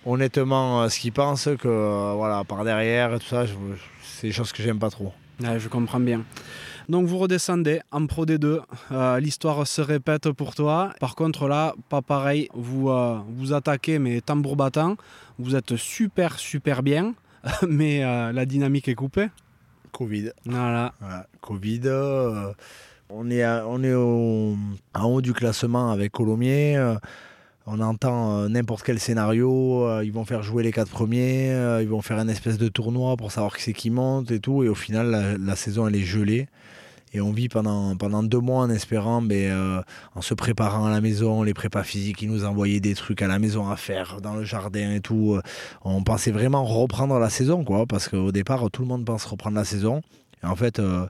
honnêtement 0.08 0.88
ce 0.88 0.98
qu'il 0.98 1.12
pense 1.12 1.48
que 1.60 2.14
voilà 2.14 2.44
par 2.44 2.64
derrière 2.64 3.14
et 3.14 3.18
tout 3.18 3.26
ça. 3.26 3.44
C'est 4.02 4.28
des 4.28 4.32
choses 4.32 4.52
que 4.52 4.62
j'aime 4.62 4.78
pas 4.78 4.90
trop. 4.90 5.12
je 5.40 5.68
comprends 5.68 6.00
bien. 6.00 6.22
Donc 6.88 7.06
vous 7.06 7.18
redescendez 7.18 7.80
en 7.92 8.06
Pro 8.06 8.24
D2, 8.24 8.60
euh, 8.92 9.20
l'histoire 9.20 9.66
se 9.66 9.82
répète 9.82 10.32
pour 10.32 10.54
toi. 10.54 10.94
Par 11.00 11.16
contre 11.16 11.46
là, 11.46 11.74
pas 11.90 12.00
pareil, 12.00 12.48
vous 12.54 12.88
euh, 12.88 13.18
vous 13.36 13.52
attaquez 13.52 13.98
mais 13.98 14.22
tambour 14.22 14.56
battant, 14.56 14.96
vous 15.38 15.54
êtes 15.54 15.76
super 15.76 16.38
super 16.38 16.82
bien, 16.82 17.12
mais 17.68 18.02
euh, 18.04 18.32
la 18.32 18.46
dynamique 18.46 18.88
est 18.88 18.94
coupée. 18.94 19.28
Covid. 19.92 20.30
Voilà. 20.46 20.94
Covid. 21.42 21.82
on 23.10 23.30
est, 23.30 23.46
on 23.46 23.82
est 23.82 23.94
en 23.94 25.04
haut 25.04 25.20
du 25.20 25.34
classement 25.34 25.90
avec 25.90 26.12
Colomiers 26.12 26.78
on 27.70 27.80
entend 27.80 28.48
n'importe 28.48 28.82
quel 28.84 28.98
scénario, 28.98 30.02
ils 30.02 30.12
vont 30.12 30.24
faire 30.24 30.42
jouer 30.42 30.62
les 30.62 30.72
quatre 30.72 30.90
premiers, 30.90 31.48
ils 31.82 31.88
vont 31.88 32.02
faire 32.02 32.18
une 32.18 32.30
espèce 32.30 32.58
de 32.58 32.68
tournoi 32.68 33.16
pour 33.16 33.30
savoir 33.30 33.56
qui 33.56 33.62
c'est 33.62 33.72
qui 33.72 33.90
monte 33.90 34.30
et 34.30 34.40
tout, 34.40 34.64
et 34.64 34.68
au 34.68 34.74
final 34.74 35.38
la 35.38 35.56
saison 35.56 35.86
elle 35.86 35.96
est 35.96 36.04
gelée. 36.04 36.48
Et 37.12 37.20
on 37.20 37.32
vit 37.32 37.48
pendant, 37.48 37.96
pendant 37.96 38.22
deux 38.22 38.40
mois 38.40 38.62
en 38.62 38.70
espérant, 38.70 39.20
mais, 39.20 39.48
euh, 39.48 39.80
en 40.14 40.20
se 40.20 40.34
préparant 40.34 40.84
à 40.86 40.90
la 40.90 41.00
maison, 41.00 41.42
les 41.42 41.54
prépas 41.54 41.82
physiques, 41.82 42.20
ils 42.22 42.30
nous 42.30 42.44
envoyaient 42.44 42.80
des 42.80 42.94
trucs 42.94 43.22
à 43.22 43.26
la 43.26 43.38
maison 43.38 43.68
à 43.68 43.76
faire, 43.76 44.20
dans 44.20 44.34
le 44.34 44.44
jardin 44.44 44.92
et 44.92 45.00
tout. 45.00 45.34
Euh, 45.34 45.42
on 45.82 46.02
pensait 46.02 46.30
vraiment 46.30 46.64
reprendre 46.64 47.18
la 47.18 47.30
saison, 47.30 47.64
quoi, 47.64 47.86
parce 47.86 48.08
qu'au 48.08 48.32
départ, 48.32 48.70
tout 48.70 48.82
le 48.82 48.88
monde 48.88 49.04
pense 49.04 49.24
reprendre 49.24 49.56
la 49.56 49.64
saison. 49.64 50.02
Et 50.42 50.46
en 50.46 50.56
fait, 50.56 50.78
euh, 50.78 51.06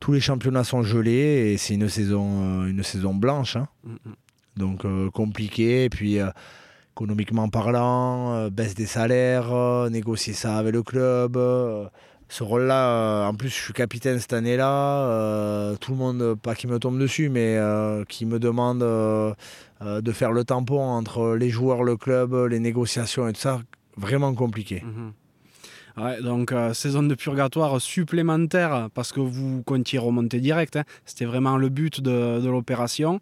tous 0.00 0.12
les 0.12 0.20
championnats 0.20 0.64
sont 0.64 0.82
gelés 0.82 1.52
et 1.52 1.56
c'est 1.58 1.74
une 1.74 1.88
saison, 1.88 2.64
une 2.64 2.82
saison 2.82 3.14
blanche. 3.14 3.56
Hein. 3.56 3.68
Mm, 3.84 3.92
mm. 3.92 4.14
Donc 4.56 4.86
compliqué. 5.12 5.84
Et 5.84 5.90
puis 5.90 6.18
économiquement 6.92 7.48
parlant, 7.48 8.48
baisse 8.50 8.74
des 8.74 8.86
salaires, 8.86 9.88
négocier 9.90 10.32
ça 10.32 10.56
avec 10.56 10.72
le 10.72 10.82
club 10.82 11.38
ce 12.28 12.42
rôle-là, 12.42 12.88
euh, 12.88 13.26
en 13.26 13.34
plus 13.34 13.48
je 13.48 13.54
suis 13.54 13.72
capitaine 13.72 14.18
cette 14.18 14.32
année-là, 14.32 15.06
euh, 15.06 15.76
tout 15.76 15.92
le 15.92 15.98
monde, 15.98 16.34
pas 16.34 16.54
qui 16.54 16.66
me 16.66 16.78
tombe 16.78 16.98
dessus, 16.98 17.28
mais 17.28 17.56
euh, 17.56 18.04
qui 18.04 18.26
me 18.26 18.38
demande 18.38 18.80
de 18.80 20.12
faire 20.12 20.32
le 20.32 20.44
tampon 20.44 20.80
entre 20.80 21.36
les 21.36 21.50
joueurs, 21.50 21.82
le 21.84 21.96
club, 21.96 22.34
les 22.34 22.58
négociations 22.58 23.28
et 23.28 23.32
tout 23.32 23.40
ça, 23.40 23.60
vraiment 23.96 24.34
compliqué. 24.34 24.82
Mhm 25.96 26.04
donc 26.22 26.52
euh, 26.52 26.74
saison 26.74 27.02
de 27.02 27.14
purgatoire 27.14 27.80
supplémentaire 27.80 28.88
parce 28.94 29.12
que 29.12 29.20
vous 29.20 29.62
comptiez 29.62 29.98
remonter 29.98 30.40
direct. 30.40 30.76
Hein. 30.76 30.84
C'était 31.04 31.24
vraiment 31.24 31.56
le 31.56 31.68
but 31.68 32.00
de, 32.00 32.46
l'opération. 32.46 33.20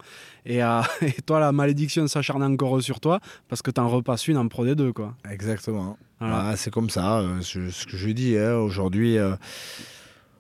Euh, 0.49 0.83
et, 1.03 1.23
toi, 1.23 1.41
la 1.41 1.53
malédiction 1.53 2.07
s'acharne 2.09 2.43
encore 2.43 2.83
sur 2.83 3.01
toi 3.01 3.20
parce 3.49 3.62
que 3.62 3.70
tu 3.70 3.81
en 3.81 3.89
repasses 3.89 4.29
une 4.29 4.39
en 4.39 4.49
Pro 4.49 4.66
D2. 4.66 4.93
Quoi. 4.93 5.14
Exactement. 5.31 5.99
Ah, 6.20 6.55
c'est 6.57 6.70
comme 6.73 6.89
ça. 6.89 7.18
Euh, 7.18 7.41
ce 7.41 7.87
que 7.87 7.97
je 7.97 8.11
dis 8.11 8.37
hein, 8.37 8.55
aujourd'hui 8.55 9.18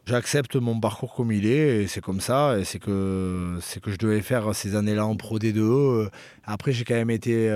j'accepte 0.06 0.56
mon 0.56 0.78
parcours 0.80 1.14
comme 1.14 1.30
il 1.30 1.46
est 1.46 1.82
et 1.82 1.86
c'est 1.86 2.00
comme 2.00 2.20
ça 2.20 2.58
et 2.58 2.64
c'est 2.64 2.80
que 2.80 3.58
c'est 3.60 3.80
que 3.80 3.90
je 3.92 3.96
devais 3.96 4.20
faire 4.20 4.52
ces 4.52 4.74
années-là 4.74 5.06
en 5.06 5.14
pro 5.14 5.38
D2 5.38 6.08
après 6.44 6.72
j'ai 6.72 6.84
quand 6.84 6.96
même 6.96 7.10
été 7.10 7.48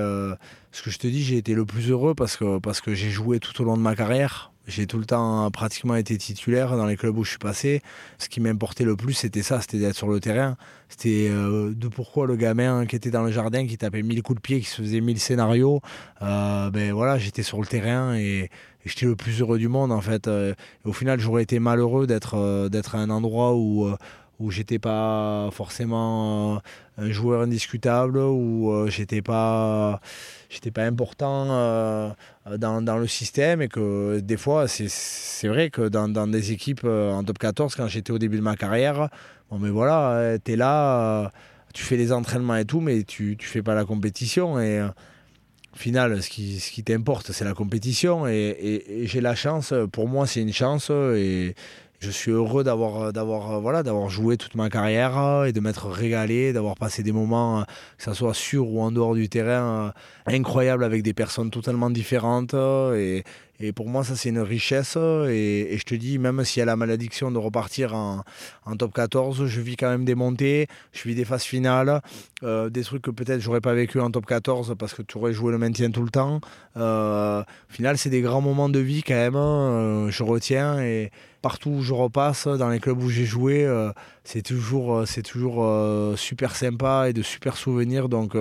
ce 0.70 0.83
que 0.83 0.91
je 0.91 0.99
te 0.99 1.09
dis 1.09 1.24
j'ai 1.24 1.39
été 1.39 1.55
le 1.55 1.64
plus 1.64 1.91
heureux 1.91 2.14
parce 2.14 2.37
que 2.37 2.59
parce 2.59 2.81
que 2.81 2.95
j'ai 2.95 3.11
joué 3.11 3.41
tout 3.41 3.61
au 3.61 3.64
long 3.64 3.77
de 3.77 3.83
ma 3.83 3.97
carrière 3.97 4.53
j'ai 4.67 4.87
tout 4.87 4.99
le 4.99 5.05
temps 5.05 5.51
pratiquement 5.51 5.95
été 5.95 6.17
titulaire 6.19 6.77
dans 6.77 6.86
les 6.86 6.97
clubs 6.97 7.16
où 7.16 7.24
je 7.24 7.31
suis 7.31 7.39
passé. 7.39 7.82
Ce 8.19 8.28
qui 8.28 8.40
m'importait 8.40 8.85
le 8.85 8.97
plus, 8.97 9.12
c'était 9.12 9.43
ça, 9.43 9.61
c'était 9.61 9.78
d'être 9.78 9.95
sur 9.95 10.09
le 10.09 10.20
terrain. 10.20 10.57
C'était 10.89 11.28
euh, 11.31 11.73
de 11.74 11.89
pourquoi 11.89 12.27
le 12.27 12.36
gamin 12.36 12.86
qui 12.86 12.97
était 12.97 13.11
dans 13.11 13.23
le 13.23 13.31
jardin, 13.31 13.66
qui 13.66 13.78
tapait 13.78 14.03
mille 14.03 14.23
coups 14.23 14.36
de 14.36 14.40
pied, 14.40 14.61
qui 14.61 14.66
se 14.66 14.82
faisait 14.82 15.01
mille 15.01 15.20
scénarios, 15.20 15.81
euh, 16.23 16.70
ben 16.70 16.93
voilà, 16.93 17.19
j'étais 17.19 17.43
sur 17.43 17.61
le 17.61 17.66
terrain 17.66 18.16
et, 18.16 18.51
j'étais 18.85 19.07
le 19.07 19.16
plus 19.16 19.40
heureux 19.40 19.59
du 19.59 19.66
monde 19.66 19.90
en 19.90 20.01
fait. 20.01 20.28
Euh, 20.28 20.55
au 20.85 20.93
final, 20.93 21.19
j'aurais 21.19 21.43
été 21.43 21.59
malheureux 21.59 22.07
d'être 22.07 22.69
d'être 22.69 22.95
à 22.95 22.99
un 22.99 23.11
endroit 23.11 23.57
où 23.57 23.89
où 24.39 24.51
j'étais 24.51 24.79
pas 24.79 25.49
forcément 25.53 26.61
un 26.99 27.11
joueur 27.11 27.43
indiscutable, 27.43 28.19
où 28.19 28.87
j'étais 28.89 29.23
pas 29.23 30.01
j'étais 30.49 30.71
pas 30.71 30.85
important 30.85 31.47
euh, 31.51 32.11
dans, 32.59 32.83
dans, 32.83 32.99
le 32.99 33.07
système 33.07 33.63
et 33.63 33.69
que 33.69 34.21
des 34.21 34.37
fois, 34.37 34.67
c'est 34.69 35.49
vrai 35.49 35.71
que 35.71 35.89
dans, 35.89 36.09
dans, 36.09 36.27
des 36.27 36.53
équipes 36.53 36.83
euh, 36.85 37.13
en 37.13 37.25
top 37.25 37.39
14, 37.39 37.75
quand 37.75 37.89
j'étais 37.89 38.13
au 38.13 38.19
début 38.19 38.37
de 38.37 38.43
ma 38.43 38.57
carrière, 38.57 39.09
bon, 39.51 39.59
mais 39.59 39.71
voilà, 39.71 40.13
euh, 40.13 40.39
tu 40.43 40.53
es 40.53 40.57
là, 40.57 41.33
tu 41.73 41.83
fais 41.83 41.97
les 41.97 42.13
entraînements 42.13 42.57
et 42.57 42.65
tout, 42.65 42.81
mais 42.81 43.03
tu, 43.03 43.37
tu 43.37 43.47
fais 43.47 43.63
pas 43.63 43.75
la 43.75 43.85
compétition 43.85 44.61
et 44.61 44.83
Au 44.83 45.77
final, 45.77 46.23
ce 46.23 46.31
qui, 46.31 46.61
ce 46.61 46.71
qui 46.71 46.83
t'importe, 46.83 47.33
c'est 47.33 47.45
la 47.45 47.55
compétition. 47.55 48.27
Et, 48.27 49.05
j'ai 49.05 49.21
la 49.21 49.35
chance, 49.35 49.75
pour 49.93 50.09
moi, 50.09 50.27
c'est 50.27 50.41
une 50.41 50.53
chance. 50.53 50.91
Et, 50.91 51.55
je 52.01 52.10
suis 52.10 52.31
heureux 52.31 52.64
d'avoir 52.64 53.12
d'avoir 53.12 53.60
voilà 53.60 53.82
d'avoir 53.82 54.09
joué 54.09 54.36
toute 54.36 54.55
ma 54.55 54.68
carrière 54.68 55.44
et 55.47 55.52
de 55.52 55.60
m'être 55.60 55.89
régalé 55.89 56.52
d'avoir 56.52 56.74
passé 56.74 57.02
des 57.02 57.12
moments 57.12 57.64
que 57.98 58.05
ce 58.05 58.12
soit 58.12 58.35
sur 58.35 58.68
ou 58.68 58.81
en 58.81 58.90
dehors 58.90 59.14
du 59.14 59.28
terrain 59.28 59.93
incroyables 60.27 60.85
avec 60.85 61.02
des 61.02 61.14
personnes 61.14 61.51
totalement 61.51 61.90
différentes 61.90 62.55
et, 63.59 63.73
pour 63.73 63.89
moi, 63.89 64.05
ça, 64.05 64.16
c'est 64.16 64.28
une 64.28 64.40
richesse. 64.40 64.97
Et, 64.97 65.77
je 65.77 65.85
te 65.85 65.94
dis, 65.94 66.18
même 66.18 66.44
si 66.44 66.60
elle 66.60 66.68
a 66.68 66.73
la 66.73 66.77
malédiction 66.77 67.31
de 67.31 67.39
repartir 67.39 67.94
en, 67.94 68.23
top 68.78 68.93
14, 68.93 69.47
je 69.47 69.60
vis 69.60 69.77
quand 69.77 69.89
même 69.89 70.05
des 70.05 70.14
montées, 70.14 70.66
je 70.93 71.09
vis 71.09 71.14
des 71.14 71.24
phases 71.24 71.44
finales, 71.44 72.02
euh, 72.43 72.68
des 72.68 72.82
trucs 72.82 73.02
que 73.02 73.10
peut-être 73.10 73.40
j'aurais 73.40 73.60
pas 73.60 73.74
vécu 73.74 74.01
en 74.01 74.10
top 74.10 74.27
14 74.27 74.74
parce 74.78 74.93
que 74.93 75.02
tu 75.02 75.16
aurais 75.16 75.32
joué 75.32 75.52
le 75.52 75.59
maintien 75.59 75.90
tout 75.90 76.02
le 76.02 76.10
temps. 76.10 76.40
Euh, 76.77 77.40
au 77.40 77.73
final, 77.73 77.97
c'est 77.97 78.10
des 78.10 78.20
grands 78.20 78.43
moments 78.43 78.68
de 78.68 78.78
vie 78.78 79.02
quand 79.02 79.14
même. 79.14 80.10
Je 80.10 80.23
retiens 80.23 80.81
et 80.82 81.10
partout 81.47 81.70
où 81.70 81.81
je 81.81 81.94
repasse, 81.94 82.48
dans 82.48 82.68
les 82.68 82.81
clubs 82.81 83.01
où 83.01 83.09
j'ai 83.09 83.24
joué, 83.24 83.64
euh, 83.64 83.93
c'est 84.24 84.43
toujours, 84.43 85.06
c'est 85.06 85.23
toujours 85.23 85.64
super 86.18 86.56
sympa 86.56 87.09
et 87.09 87.12
de 87.12 87.23
super 87.23 87.56
souvenirs. 87.56 88.09
Donc, 88.09 88.35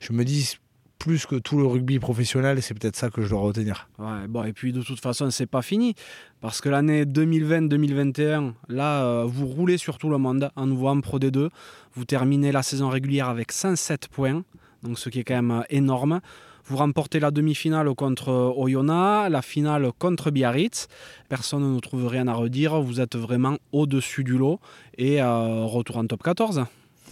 je 0.00 0.12
me 0.14 0.24
dis 0.24 0.56
plus 0.98 1.26
que 1.26 1.36
tout 1.36 1.58
le 1.58 1.66
rugby 1.66 1.98
professionnel, 1.98 2.62
c'est 2.62 2.72
peut-être 2.72 2.96
ça 2.96 3.10
que 3.10 3.20
je 3.20 3.28
dois 3.28 3.40
retenir. 3.40 3.90
Ouais, 3.98 4.26
bon, 4.26 4.44
et 4.44 4.54
puis 4.54 4.72
de 4.72 4.80
toute 4.80 5.00
façon, 5.00 5.30
c'est 5.30 5.46
pas 5.46 5.60
fini, 5.60 5.94
parce 6.40 6.62
que 6.62 6.70
l'année 6.70 7.04
2020-2021, 7.04 8.54
là, 8.70 9.04
euh, 9.04 9.24
vous 9.26 9.46
roulez 9.46 9.76
sur 9.76 9.98
tout 9.98 10.08
le 10.08 10.16
monde, 10.16 10.50
en 10.56 10.66
nouveau 10.66 10.88
en 10.88 11.02
Pro 11.02 11.18
D2, 11.18 11.50
vous 11.94 12.04
terminez 12.06 12.52
la 12.52 12.62
saison 12.62 12.88
régulière 12.88 13.28
avec 13.28 13.52
107 13.52 14.08
points, 14.08 14.42
donc 14.82 14.98
ce 14.98 15.10
qui 15.10 15.20
est 15.20 15.24
quand 15.24 15.34
même 15.34 15.50
euh, 15.50 15.62
énorme. 15.68 16.20
Vous 16.68 16.76
remportez 16.76 17.20
la 17.20 17.30
demi-finale 17.30 17.94
contre 17.94 18.30
euh, 18.30 18.52
Oyonnax, 18.56 19.30
la 19.30 19.42
finale 19.42 19.90
contre 19.98 20.30
Biarritz. 20.30 20.88
Personne 21.28 21.74
ne 21.74 21.80
trouve 21.80 22.06
rien 22.08 22.26
à 22.26 22.34
redire. 22.34 22.80
Vous 22.80 23.00
êtes 23.00 23.16
vraiment 23.16 23.56
au-dessus 23.72 24.24
du 24.24 24.36
lot. 24.36 24.58
Et 24.98 25.22
retour 25.22 25.98
en 25.98 26.06
top 26.06 26.22
14. 26.22 26.64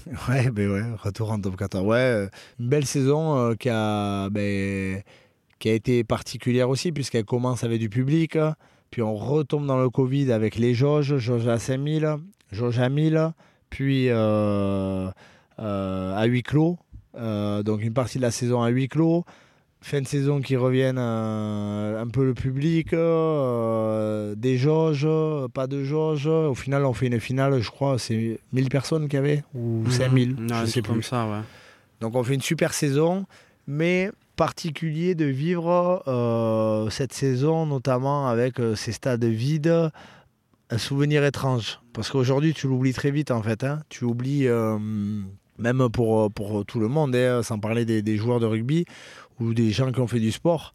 Ouais, 0.28 0.50
ben 0.50 0.70
ouais, 0.70 0.82
retour 1.02 1.30
en 1.30 1.40
top 1.40 1.56
14. 1.56 1.86
Ouais, 1.86 1.96
euh, 1.96 2.28
une 2.60 2.68
belle 2.68 2.84
saison 2.84 3.38
euh, 3.38 3.54
qui, 3.54 3.68
a, 3.70 4.28
ben, 4.30 5.02
qui 5.58 5.68
a 5.68 5.72
été 5.72 6.04
particulière 6.04 6.68
aussi, 6.68 6.92
puisqu'elle 6.92 7.24
commence 7.24 7.64
avec 7.64 7.80
du 7.80 7.88
public. 7.88 8.38
Puis 8.90 9.02
on 9.02 9.14
retombe 9.14 9.66
dans 9.66 9.80
le 9.80 9.90
Covid 9.90 10.30
avec 10.32 10.56
les 10.56 10.74
jauges, 10.74 11.16
jauge 11.16 11.48
à 11.48 11.58
5000, 11.58 12.16
jauge 12.52 12.78
à 12.78 12.88
1000, 12.88 13.32
puis 13.70 14.08
euh, 14.08 15.10
à 15.58 16.24
huis 16.26 16.42
clos. 16.42 16.78
donc 17.14 17.82
une 17.82 17.92
partie 17.92 18.18
de 18.18 18.22
la 18.22 18.30
saison 18.30 18.62
à 18.62 18.68
huis 18.68 18.88
clos 18.88 19.24
fin 19.84 20.00
de 20.00 20.06
saison 20.06 20.40
qui 20.40 20.56
reviennent 20.56 20.98
euh, 20.98 22.00
un 22.00 22.08
peu 22.08 22.24
le 22.24 22.32
public, 22.32 22.94
euh, 22.94 24.34
des 24.34 24.56
jauges, 24.56 25.06
pas 25.52 25.66
de 25.66 25.84
jauges. 25.84 26.26
Au 26.26 26.54
final, 26.54 26.86
on 26.86 26.94
fait 26.94 27.08
une 27.08 27.20
finale, 27.20 27.60
je 27.60 27.70
crois, 27.70 27.98
c'est 27.98 28.40
1000 28.54 28.68
personnes 28.70 29.08
qu'il 29.08 29.18
y 29.18 29.22
avait, 29.22 29.44
ou 29.54 29.84
5000, 29.90 30.36
mhm. 30.36 30.48
je 30.62 30.66
sais 30.66 30.80
plus. 30.80 31.02
ça, 31.02 31.26
ouais. 31.26 31.42
Donc 32.00 32.14
on 32.14 32.24
fait 32.24 32.32
une 32.32 32.40
super 32.40 32.72
saison, 32.72 33.26
mais 33.66 34.10
particulier 34.36 35.14
de 35.14 35.26
vivre 35.26 36.02
euh, 36.08 36.88
cette 36.88 37.12
saison, 37.12 37.66
notamment 37.66 38.26
avec 38.26 38.54
ces 38.76 38.92
stades 38.92 39.22
vides, 39.22 39.90
un 40.70 40.78
souvenir 40.78 41.22
étrange. 41.26 41.80
Parce 41.92 42.10
qu'aujourd'hui, 42.10 42.54
tu 42.54 42.68
l'oublies 42.68 42.94
très 42.94 43.10
vite, 43.10 43.30
en 43.30 43.42
fait. 43.42 43.64
Hein. 43.64 43.80
Tu 43.90 44.04
oublies 44.04 44.48
même 45.58 45.88
pour, 45.90 46.32
pour 46.32 46.64
tout 46.64 46.80
le 46.80 46.88
monde, 46.88 47.14
hein, 47.14 47.42
sans 47.42 47.58
parler 47.58 47.84
des, 47.84 48.02
des, 48.02 48.16
joueurs 48.16 48.40
de 48.40 48.46
rugby, 48.46 48.86
ou 49.40 49.54
des 49.54 49.70
gens 49.70 49.92
qui 49.92 50.00
ont 50.00 50.06
fait 50.06 50.20
du 50.20 50.32
sport. 50.32 50.74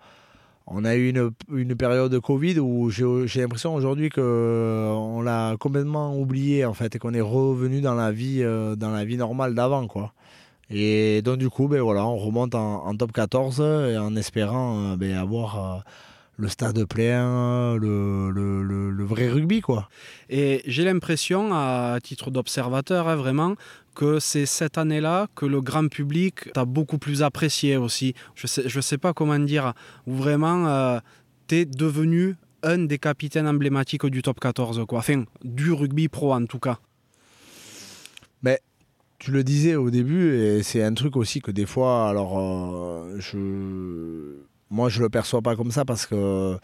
On 0.72 0.86
a 0.86 0.96
eu 0.96 1.10
une, 1.10 1.32
une 1.52 1.76
période 1.76 2.12
de 2.12 2.20
Covid 2.20 2.60
où 2.60 2.92
j'ai 2.92 3.42
l'impression 3.42 3.74
aujourd'hui 3.74 4.10
qu'on 4.10 4.22
euh, 4.22 5.24
l'a 5.24 5.58
complètement 5.60 6.16
oublié 6.16 6.64
en 6.64 6.76
fait 6.76 6.96
et 6.96 7.00
qu'on 7.00 7.16
est 7.16 7.22
revenu 7.22 7.82
dans 7.82 7.96
la 7.96 8.12
vie, 8.12 8.44
euh, 8.44 8.76
dans 8.76 8.92
la 8.92 9.04
vie 9.04 9.18
normale 9.18 9.56
d'avant 9.56 9.88
quoi. 9.88 10.14
Et 10.70 11.24
donc 11.24 11.38
du 11.38 11.50
coup, 11.50 11.68
ben 11.68 11.82
voilà, 11.82 12.06
on 12.06 12.18
remonte 12.18 12.54
en, 12.54 12.96
top 12.96 13.12
14 13.12 13.62
et 13.62 13.98
en 13.98 14.16
espérant 14.16 14.92
euh, 14.92 14.96
ben, 14.96 15.18
avoir 15.18 15.84
le 16.38 16.48
stade 16.48 16.86
plein, 16.86 17.76
le, 17.76 18.30
le, 18.30 18.92
le, 18.92 19.04
vrai 19.04 19.28
rugby 19.28 19.62
quoi. 19.62 19.90
Et 20.30 20.62
j'ai 20.68 20.86
l'impression, 20.86 21.50
à 21.52 21.98
titre 22.02 22.30
d'observateur, 22.30 23.08
hein, 23.08 23.16
vraiment, 23.16 23.56
que 23.96 24.20
c'est 24.20 24.46
cette 24.46 24.78
année-là 24.78 25.28
que 25.36 25.46
le 25.46 25.62
grand 25.62 25.88
public 25.88 26.52
t'a 26.54 26.66
beaucoup 26.66 26.98
plus 26.98 27.24
apprécié 27.24 27.78
aussi. 27.78 28.14
Je 28.36 28.48
sais, 28.48 28.64
je 28.68 28.82
sais 28.82 28.98
pas 28.98 29.14
comment 29.14 29.40
dire, 29.40 29.74
où 30.08 30.16
vraiment 30.16 30.68
euh, 30.68 31.00
tu 31.48 31.56
es 31.56 31.66
devenu 31.66 32.36
un 32.64 32.80
des 32.80 32.98
capitaines 32.98 33.48
emblématiques 33.48 34.06
du 34.06 34.22
top 34.22 34.40
14, 34.40 34.86
quoi. 34.88 35.00
Enfin, 35.00 35.24
du 35.44 35.72
rugby 35.72 36.08
pro 36.08 36.34
en 36.34 36.46
tout 36.46 36.60
cas. 36.60 36.80
Mais 38.44 38.60
tu 39.18 39.32
le 39.32 39.44
disais 39.44 39.76
au 39.76 39.90
début, 39.90 40.36
et 40.36 40.64
c'est 40.64 40.84
un 40.84 40.94
truc 40.94 41.16
aussi 41.16 41.42
que 41.42 41.52
des 41.52 41.66
fois, 41.66 42.10
alors, 42.10 42.40
euh, 42.40 43.16
je... 43.20 44.38
moi 44.70 44.90
je 44.90 45.02
le 45.02 45.10
perçois 45.10 45.42
pas 45.42 45.56
comme 45.56 45.72
ça 45.72 45.86
parce 45.86 46.06
que 46.06 46.58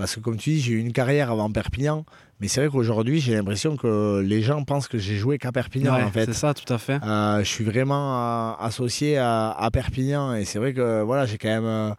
parce 0.00 0.14
que 0.14 0.20
comme 0.20 0.38
tu 0.38 0.50
dis, 0.50 0.60
j'ai 0.60 0.72
eu 0.72 0.78
une 0.78 0.94
carrière 0.94 1.30
avant 1.30 1.50
Perpignan, 1.50 2.06
mais 2.40 2.48
c'est 2.48 2.62
vrai 2.62 2.70
qu'aujourd'hui, 2.70 3.20
j'ai 3.20 3.34
l'impression 3.34 3.76
que 3.76 4.20
les 4.24 4.40
gens 4.40 4.64
pensent 4.64 4.88
que 4.88 4.96
j'ai 4.96 5.16
joué 5.16 5.36
qu'à 5.36 5.52
Perpignan 5.52 5.92
en 5.92 6.10
fait. 6.10 6.24
C'est 6.24 6.32
ça, 6.32 6.54
tout 6.54 6.72
à 6.72 6.78
fait. 6.78 6.98
Euh, 7.04 7.40
je 7.40 7.44
suis 7.44 7.64
vraiment 7.64 8.16
euh, 8.16 8.52
associé 8.60 9.18
à, 9.18 9.68
Perpignan 9.70 10.34
et 10.34 10.46
c'est 10.46 10.58
vrai 10.58 10.72
que 10.72 11.02
voilà, 11.02 11.26
j'ai 11.26 11.36
quand 11.36 11.50
même 11.50 11.66
euh, 11.66 11.90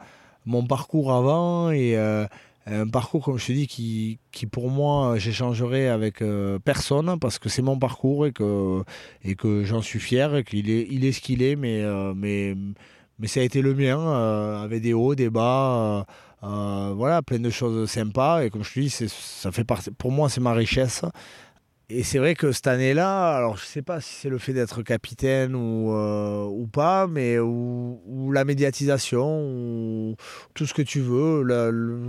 mon 0.47 0.65
parcours 0.65 1.13
avant 1.13 1.69
et 1.69 1.95
un 2.65 2.87
parcours, 2.87 3.23
comme 3.23 3.37
je 3.37 3.45
te 3.45 3.51
dis, 3.51 3.67
qui, 3.67 4.17
qui 4.31 4.47
pour 4.47 4.71
moi, 4.71 5.19
j'échangerai 5.19 5.87
avec 5.87 6.23
personne 6.65 7.19
parce 7.19 7.37
que 7.37 7.49
c'est 7.49 7.61
mon 7.61 7.77
parcours 7.77 8.25
et 8.25 8.31
que, 8.31 8.83
et 9.23 9.35
que 9.35 9.63
j'en 9.63 9.83
suis 9.83 9.99
fier 9.99 10.35
et 10.35 10.43
qu'il 10.43 10.71
est, 10.71 10.87
il 10.89 11.05
est 11.05 11.11
ce 11.11 11.21
qu'il 11.21 11.43
est, 11.43 11.55
mais, 11.55 11.83
mais, 12.15 12.55
mais 13.19 13.27
ça 13.27 13.41
a 13.41 13.43
été 13.43 13.61
le 13.61 13.75
mien, 13.75 14.63
avec 14.63 14.81
des 14.81 14.93
hauts, 14.93 15.13
des 15.13 15.29
bas. 15.29 16.07
Euh, 16.43 16.93
voilà, 16.95 17.21
plein 17.21 17.39
de 17.39 17.49
choses 17.49 17.89
sympas. 17.89 18.43
Et 18.43 18.49
comme 18.49 18.63
je 18.63 18.73
te 18.73 18.79
dis, 18.79 18.89
ça 18.89 19.51
fait 19.51 19.65
pour 19.97 20.11
moi, 20.11 20.29
c'est 20.29 20.41
ma 20.41 20.53
richesse. 20.53 21.03
Et 21.93 22.03
c'est 22.03 22.19
vrai 22.19 22.35
que 22.35 22.53
cette 22.53 22.67
année-là, 22.67 23.35
alors 23.35 23.57
je 23.57 23.65
sais 23.65 23.81
pas 23.81 23.99
si 23.99 24.13
c'est 24.13 24.29
le 24.29 24.37
fait 24.37 24.53
d'être 24.53 24.81
capitaine 24.81 25.53
ou, 25.55 25.93
euh, 25.93 26.45
ou 26.45 26.65
pas, 26.65 27.05
mais 27.05 27.37
ou, 27.37 28.31
la 28.31 28.45
médiatisation, 28.45 29.41
ou 29.43 30.15
tout 30.53 30.65
ce 30.65 30.73
que 30.73 30.81
tu 30.81 31.01
veux, 31.01 31.43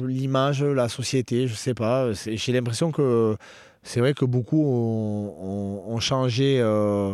l'image, 0.06 0.62
la, 0.62 0.88
société, 0.88 1.48
je 1.48 1.54
sais 1.54 1.74
pas. 1.74 2.12
J'ai 2.12 2.52
l'impression 2.52 2.92
que 2.92 3.36
c'est 3.82 3.98
vrai 3.98 4.14
que 4.14 4.24
beaucoup 4.24 4.64
ont, 4.64 5.98
changé. 5.98 6.59
Euh, 6.60 7.12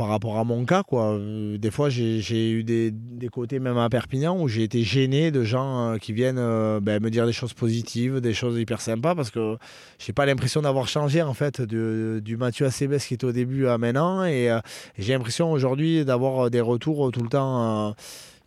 par 0.00 0.08
rapport 0.08 0.38
à 0.38 0.44
mon 0.44 0.64
cas. 0.64 0.82
Quoi. 0.82 1.12
Euh, 1.12 1.58
des 1.58 1.70
fois, 1.70 1.90
j'ai 1.90 2.50
eu 2.50 2.64
des, 2.64 3.28
côtés, 3.30 3.58
même 3.58 3.76
à 3.76 3.90
Perpignan, 3.90 4.40
où 4.40 4.48
j'ai 4.48 4.62
été 4.62 4.82
gêné 4.82 5.30
de 5.30 5.44
gens 5.44 5.90
euh, 5.90 5.96
qui 5.98 6.14
viennent 6.14 6.38
euh, 6.38 6.80
ben, 6.80 7.02
me 7.02 7.10
dire 7.10 7.26
des 7.26 7.34
choses 7.34 7.52
positives, 7.52 8.22
des 8.22 8.32
choses 8.32 8.58
hyper 8.58 8.80
sympas, 8.80 9.14
parce 9.14 9.30
que 9.30 9.58
j'ai 9.98 10.14
pas 10.14 10.24
l'impression 10.24 10.62
d'avoir 10.62 10.88
changé 10.88 11.20
en 11.20 11.34
fait 11.34 11.60
du 11.60 12.36
Mathieu 12.38 12.64
Acebes 12.64 12.96
qui 12.96 13.12
était 13.12 13.26
au 13.26 13.32
début 13.32 13.66
à 13.66 13.76
maintenant. 13.76 14.24
Et, 14.24 14.48
j'ai 14.96 15.12
l'impression 15.12 15.52
aujourd'hui 15.52 16.06
d'avoir 16.06 16.50
des 16.50 16.62
retours 16.62 17.12
tout 17.12 17.22
le 17.22 17.28
temps 17.28 17.94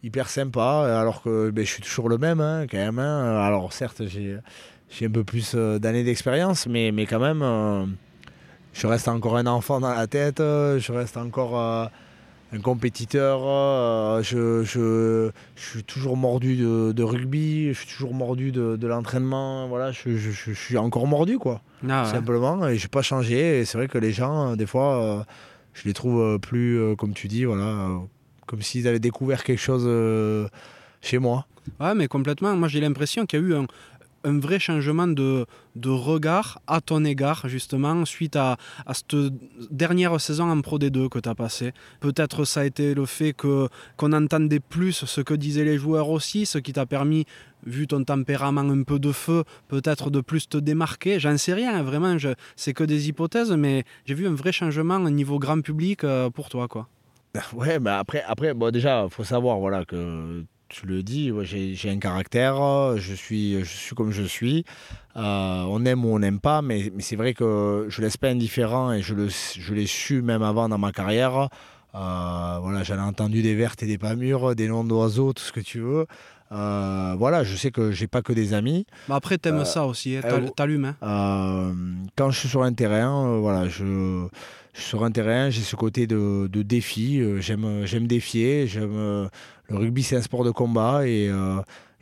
hyper 0.01 0.29
sympas, 0.29 0.99
alors 0.99 1.21
que 1.21 1.51
ben, 1.51 1.63
je 1.63 1.69
suis 1.69 1.83
toujours 1.83 2.09
le 2.09 2.17
même 2.17 2.41
hein, 2.41 2.65
quand 2.67 2.79
même. 2.79 2.97
Hein. 2.97 3.39
Alors 3.43 3.73
certes, 3.73 4.01
j'ai 4.07 5.05
un 5.05 5.11
peu 5.11 5.23
plus 5.23 5.53
d'années 5.53 6.03
d'expérience, 6.03 6.65
mais, 6.65 6.91
mais 6.91 7.05
quand 7.05 7.19
même 7.19 7.95
je 8.73 8.87
reste 8.87 9.07
encore 9.07 9.37
un 9.37 9.45
enfant 9.45 9.79
dans 9.79 9.93
la 9.93 10.07
tête, 10.07 10.39
je 10.39 10.91
reste 10.91 11.15
encore 11.17 11.59
euh, 11.59 11.85
un 12.51 12.59
compétiteur, 12.59 13.41
euh, 13.43 14.21
je, 14.23 14.63
je, 14.63 15.31
suis 15.55 15.83
toujours 15.83 16.17
mordu 16.17 16.57
de, 16.57 17.03
rugby, 17.03 17.69
je 17.69 17.79
suis 17.79 17.87
toujours 17.87 18.13
mordu 18.13 18.51
de, 18.51 18.87
l'entraînement, 18.87 19.67
voilà, 19.67 19.91
je, 19.91 20.17
je, 20.17 20.51
suis 20.51 20.77
encore 20.77 21.07
mordu 21.07 21.37
quoi, 21.37 21.61
ah 21.87 22.05
simplement, 22.05 22.67
et 22.67 22.77
j'ai 22.77 22.87
pas 22.87 23.03
changé, 23.03 23.59
et 23.59 23.65
c'est 23.65 23.77
vrai 23.77 23.87
que 23.87 23.99
les 23.99 24.11
gens, 24.11 24.55
des 24.55 24.65
fois, 24.65 25.01
euh, 25.01 25.23
je 25.73 25.85
les 25.85 25.93
trouve 25.93 26.39
plus, 26.39 26.95
comme 26.97 27.13
tu 27.13 27.27
dis, 27.27 27.45
voilà, 27.45 27.89
comme 28.47 28.61
s'ils 28.61 28.87
avaient 28.87 28.99
découvert 28.99 29.43
quelque 29.43 29.61
chose 29.61 29.87
chez 31.01 31.19
moi. 31.19 31.45
Ouais, 31.79 31.95
mais 31.95 32.07
complètement. 32.07 32.55
Moi, 32.55 32.67
j'ai 32.67 32.81
l'impression 32.81 33.25
qu'il 33.25 33.39
y 33.39 33.43
a 33.43 33.45
eu 33.45 33.55
un, 33.55 33.65
un 34.23 34.39
vrai 34.39 34.59
changement 34.59 35.07
de, 35.07 35.45
de, 35.75 35.89
regard 35.89 36.61
à 36.67 36.81
ton 36.81 37.03
égard, 37.05 37.47
justement, 37.47 38.05
suite 38.05 38.35
à, 38.35 38.57
à 38.85 38.93
cette 38.93 39.15
dernière 39.71 40.19
saison 40.19 40.49
en 40.49 40.61
Pro 40.61 40.79
D2 40.79 41.09
que 41.09 41.19
tu 41.19 41.29
as 41.29 41.35
passé. 41.35 41.73
Peut-être 41.99 42.45
ça 42.45 42.61
a 42.61 42.65
été 42.65 42.93
le 42.93 43.05
fait 43.05 43.33
que, 43.33 43.67
qu'on 43.97 44.13
entendait 44.13 44.59
plus 44.59 45.05
ce 45.05 45.21
que 45.21 45.33
disaient 45.33 45.65
les 45.65 45.77
joueurs 45.77 46.09
aussi, 46.09 46.45
ce 46.45 46.57
qui 46.57 46.73
t'a 46.73 46.85
permis, 46.85 47.25
vu 47.65 47.87
ton 47.87 48.03
tempérament 48.03 48.61
un 48.61 48.83
peu 48.83 48.99
de 48.99 49.11
feu, 49.11 49.43
peut-être 49.67 50.09
de 50.09 50.21
plus 50.21 50.47
te 50.49 50.57
démarquer. 50.57 51.19
J'en 51.19 51.37
sais 51.37 51.53
rien, 51.53 51.81
vraiment, 51.83 52.17
c'est 52.55 52.73
que 52.73 52.83
des 52.83 53.09
hypothèses, 53.09 53.51
mais 53.51 53.83
j'ai 54.05 54.13
vu 54.13 54.27
un 54.27 54.35
vrai 54.35 54.51
changement 54.51 54.97
au 54.97 55.09
niveau 55.09 55.39
grand 55.39 55.61
public 55.61 56.03
euh, 56.03 56.29
pour 56.29 56.49
toi. 56.49 56.67
quoi. 56.67 56.87
Ouais, 57.53 57.79
mais 57.79 57.89
après, 57.89 58.23
après 58.27 58.53
bon, 58.53 58.71
déjà, 58.71 59.07
faut 59.09 59.23
savoir 59.23 59.57
voilà, 59.57 59.85
que 59.85 60.43
tu 60.73 60.87
le 60.87 61.03
dis, 61.03 61.31
j'ai 61.43 61.89
un 61.89 61.99
caractère, 61.99 62.97
je 62.97 63.13
suis, 63.13 63.59
je 63.59 63.63
suis 63.63 63.95
comme 63.95 64.11
je 64.11 64.23
suis. 64.23 64.65
Euh, 65.15 65.65
on 65.69 65.85
aime 65.85 66.03
ou 66.03 66.15
on 66.15 66.19
n'aime 66.19 66.39
pas, 66.39 66.63
mais, 66.63 66.91
mais 66.95 67.03
c'est 67.03 67.15
vrai 67.15 67.35
que 67.35 67.85
je 67.89 68.01
ne 68.01 68.05
laisse 68.05 68.17
pas 68.17 68.29
indifférent 68.29 68.91
et 68.91 69.03
je 69.03 69.13
l'ai 69.13 69.29
je 69.29 69.85
su 69.85 70.23
même 70.23 70.41
avant 70.41 70.67
dans 70.67 70.79
ma 70.79 70.91
carrière. 70.91 71.49
Euh, 71.93 72.57
voilà, 72.59 72.81
j'en 72.81 72.95
ai 72.95 73.01
entendu 73.01 73.43
des 73.43 73.53
vertes 73.53 73.83
et 73.83 73.85
des 73.85 73.99
pas 73.99 74.15
mûres, 74.15 74.55
des 74.55 74.67
noms 74.67 74.83
d'oiseaux, 74.83 75.31
tout 75.33 75.43
ce 75.43 75.51
que 75.51 75.59
tu 75.59 75.79
veux. 75.79 76.07
Euh, 76.51 77.15
voilà, 77.19 77.43
je 77.43 77.55
sais 77.55 77.69
que 77.69 77.91
j'ai 77.91 78.07
pas 78.07 78.23
que 78.23 78.33
des 78.33 78.55
amis. 78.55 78.87
Mais 79.09 79.15
après, 79.15 79.37
t'aimes 79.37 79.57
aimes 79.57 79.65
ça 79.65 79.85
aussi, 79.85 80.17
hein, 80.17 80.21
t'as 80.55 80.65
l'humain. 80.65 80.95
quand 81.01 82.31
je 82.31 82.39
suis 82.39 82.49
sur 82.49 82.63
un 82.63 82.73
terrain, 82.73 83.37
voilà, 83.37 83.69
je, 83.69 84.27
sur 84.73 85.03
un 85.03 85.11
terrain, 85.11 85.51
j'ai 85.51 85.61
ce 85.61 85.75
côté 85.75 86.07
de, 86.07 86.47
de 86.51 86.63
défi. 86.63 87.21
j'aime, 87.41 87.85
j'aime 87.85 88.07
défier. 88.07 88.65
J'aime, 88.65 89.29
le 89.73 89.79
rugby, 89.79 90.03
c'est 90.03 90.15
un 90.15 90.21
sport 90.21 90.43
de 90.43 90.51
combat 90.51 91.07
et 91.07 91.29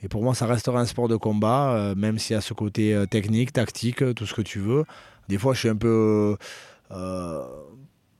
et 0.04 0.08
pour 0.08 0.24
moi, 0.24 0.34
ça 0.34 0.48
restera 0.48 0.80
un 0.80 0.86
sport 0.86 1.08
de 1.08 1.16
combat, 1.16 1.74
euh, 1.74 1.96
même 1.96 2.18
s'il 2.18 2.34
y 2.34 2.38
a 2.38 2.42
ce 2.42 2.54
côté 2.54 2.94
euh, 2.94 3.06
technique, 3.06 3.54
tactique, 3.54 4.14
tout 4.16 4.26
ce 4.26 4.34
que 4.34 4.42
tu 4.42 4.60
veux. 4.60 4.84
Des 5.30 5.38
fois, 5.38 5.54
je 5.54 5.60
suis 5.60 5.70
un 5.70 5.76
peu. 5.76 6.38
Euh, 6.92 7.44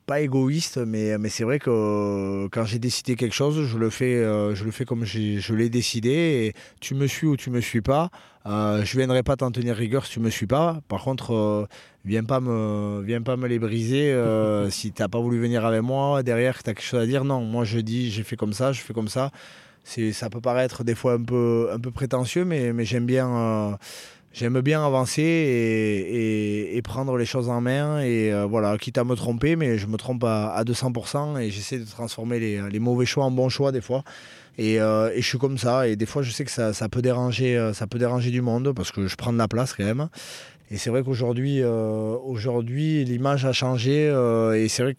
pas 0.06 0.22
égoïste, 0.22 0.78
mais, 0.78 1.18
c'est 1.30 1.44
vrai 1.44 1.58
que 1.60 2.48
quand 2.52 2.66
j'ai 2.66 2.80
décidé 2.80 3.16
quelque 3.16 3.34
chose, 3.34 3.66
je 3.66 3.78
le 3.78 3.90
fais, 3.90 4.86
comme 4.86 5.06
je 5.06 5.54
l'ai 5.54 5.70
décidé. 5.70 6.10
Et 6.10 6.54
tu 6.82 6.96
me 6.96 7.08
suis 7.08 7.28
ou 7.28 7.38
tu 7.38 7.50
me 7.50 7.62
suis 7.62 7.82
pas. 7.82 8.10
Je 8.46 8.52
ne 8.52 8.98
viendrai 8.98 9.24
pas 9.24 9.36
t'en 9.36 9.52
tenir 9.52 9.76
rigueur 9.76 10.06
si 10.06 10.14
tu 10.14 10.20
me 10.20 10.30
suis 10.30 10.48
pas. 10.48 10.82
Par 10.88 11.04
contre, 11.04 11.68
viens 12.06 12.24
pas 12.24 12.40
me, 12.40 13.02
viens 13.02 13.22
pas 13.22 13.38
me 13.38 13.48
les 13.48 13.60
briser 13.60 14.16
si 14.70 14.92
tu 14.92 15.02
n'as 15.02 15.08
pas 15.08 15.20
voulu 15.20 15.40
venir 15.40 15.66
avec 15.66 15.82
moi. 15.82 16.24
Derrière, 16.24 16.64
tu 16.64 16.70
as 16.70 16.74
quelque 16.74 16.84
chose 16.84 17.02
à 17.02 17.06
dire. 17.06 17.24
Non, 17.24 17.42
moi 17.42 17.64
je 17.64 17.80
dis, 17.80 18.12
j'ai 18.12 18.24
fait 18.24 18.36
comme 18.36 18.54
ça, 18.54 18.72
je 18.72 18.82
fais 18.82 18.94
comme 18.94 19.08
ça 19.08 19.32
ça 19.84 20.30
peut 20.30 20.42
paraître 20.42 20.84
des 20.84 20.96
fois 20.96 21.14
un 21.14 21.24
peu, 21.24 21.70
un 21.74 21.80
peu 21.80 21.92
prétentieux, 21.92 22.46
mais, 22.46 22.74
mais 22.74 22.86
j'aime 22.86 23.06
bien, 23.06 23.30
euh, 23.30 23.72
j'aime 24.34 24.62
bien 24.62 24.86
avancer 24.86 25.22
et, 25.22 26.78
et, 26.78 26.82
prendre 26.82 27.18
les 27.18 27.26
choses 27.26 27.50
en 27.50 27.62
main. 27.62 28.02
Et 28.02 28.32
euh, 28.32 28.46
voilà, 28.46 28.78
quitte 28.78 28.98
à 28.98 29.04
me 29.04 29.16
tromper, 29.16 29.56
mais 29.56 29.78
je 29.78 29.88
me 29.88 29.98
trompe 29.98 30.24
à, 30.24 30.64
200% 30.66 31.40
et 31.40 31.50
j'essaie 31.50 31.80
de 31.80 31.86
transformer 31.86 32.40
les, 32.40 32.70
les, 32.70 32.80
mauvais 32.80 33.06
choix 33.06 33.26
en 33.26 33.32
bons 33.32 33.50
choix 33.50 33.72
des 33.72 33.82
fois. 33.82 34.04
Et, 34.58 34.80
euh, 34.82 35.12
et, 35.14 35.22
je 35.22 35.28
suis 35.28 35.38
comme 35.38 35.58
ça. 35.58 35.88
Et 35.88 35.96
des 35.96 36.06
fois, 36.06 36.22
je 36.22 36.32
sais 36.32 36.46
que 36.46 36.52
ça, 36.52 36.90
peut 36.90 37.02
déranger, 37.02 37.72
ça 37.74 37.88
peut 37.88 38.00
déranger 38.00 38.32
du 38.32 38.42
monde 38.42 38.74
parce 38.76 38.92
que 38.92 39.08
je 39.08 39.16
prends 39.16 39.34
de 39.34 39.38
la 39.38 39.48
place 39.48 39.74
quand 39.74 39.86
même. 39.86 40.10
Et 40.70 40.78
c'est 40.78 40.90
vrai 40.90 41.04
qu'aujourd'hui, 41.04 41.64
aujourd'hui, 41.64 43.04
l'image 43.04 43.46
a 43.46 43.54
changé. 43.54 44.06
et 44.56 44.68
c'est 44.68 44.84
vrai 44.84 44.96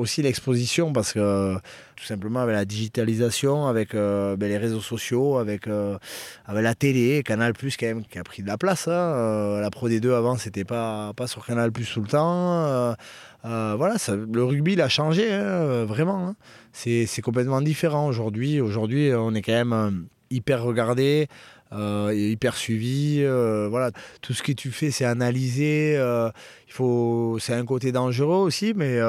aussi 0.00 0.22
l'exposition 0.22 0.92
parce 0.92 1.12
que 1.12 1.56
tout 2.00 2.04
simplement 2.04 2.40
avec 2.40 2.54
la 2.54 2.64
digitalisation, 2.64 3.66
avec 3.66 3.94
euh, 3.94 4.36
ben, 4.36 4.48
les 4.48 4.56
réseaux 4.56 4.80
sociaux, 4.80 5.36
avec, 5.36 5.66
euh, 5.66 5.98
avec 6.46 6.64
la 6.64 6.74
télé, 6.74 7.22
Canal 7.22 7.52
Plus 7.52 7.76
quand 7.76 7.86
même 7.86 8.04
qui 8.04 8.18
a 8.18 8.24
pris 8.24 8.42
de 8.42 8.48
la 8.48 8.56
place. 8.56 8.88
Hein. 8.88 8.92
Euh, 8.92 9.60
la 9.60 9.70
Pro 9.70 9.88
D2 9.88 10.12
avant 10.14 10.36
c'était 10.36 10.64
pas, 10.64 11.12
pas 11.14 11.26
sur 11.26 11.44
Canal 11.44 11.70
Plus 11.70 11.92
tout 11.92 12.00
le 12.00 12.08
temps. 12.08 12.94
Voilà, 13.42 13.98
ça, 13.98 14.16
le 14.16 14.44
rugby 14.44 14.74
il 14.74 14.80
a 14.80 14.88
changé 14.88 15.32
hein, 15.32 15.84
vraiment. 15.84 16.28
Hein. 16.28 16.36
C'est, 16.72 17.22
complètement 17.22 17.60
différent 17.60 18.06
aujourd'hui. 18.06 18.60
Aujourd'hui 18.60 19.12
on 19.14 19.34
est 19.34 19.42
quand 19.42 19.64
même 19.64 20.06
hyper 20.30 20.62
regardé. 20.62 21.28
hyper 21.72 22.56
suivi. 22.56 23.24
voilà, 23.24 23.90
tout 24.22 24.32
ce 24.32 24.42
que 24.42 24.52
tu 24.52 24.70
fais, 24.70 24.90
c'est 24.90 25.04
analysé. 25.04 25.94
il 25.94 26.72
faut, 26.72 27.38
c'est 27.40 27.54
un 27.54 27.64
côté 27.64 27.92
dangereux 27.92 28.36
aussi, 28.36 28.74
mais 28.74 29.00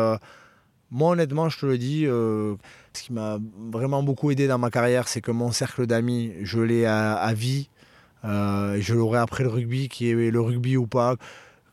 moi, 0.92 1.12
honnêtement, 1.12 1.48
je 1.48 1.58
te 1.58 1.66
le 1.66 1.78
dis, 1.78 2.06
euh, 2.06 2.56
ce 2.94 3.04
qui 3.04 3.14
m'a 3.14 3.40
vraiment 3.72 4.04
beaucoup 4.04 4.30
aidé 4.30 4.48
dans 4.48 4.58
ma 4.58 4.70
carrière, 4.70 5.08
c'est 5.08 5.22
que 5.22 5.32
mon 5.32 5.52
cercle 5.52 5.88
d'amis, 5.88 6.34
je 6.42 6.60
l'ai 6.60 6.86
à, 6.86 7.34
vie. 7.34 7.70
Euh, 8.26 8.78
je 8.82 8.94
l'aurai 8.94 9.20
après 9.20 9.44
le 9.44 9.50
rugby, 9.50 9.88
qui 9.88 10.10
est 10.10 10.32
le 10.32 10.42
rugby 10.42 10.76
ou 10.76 10.88
pas. 10.88 11.16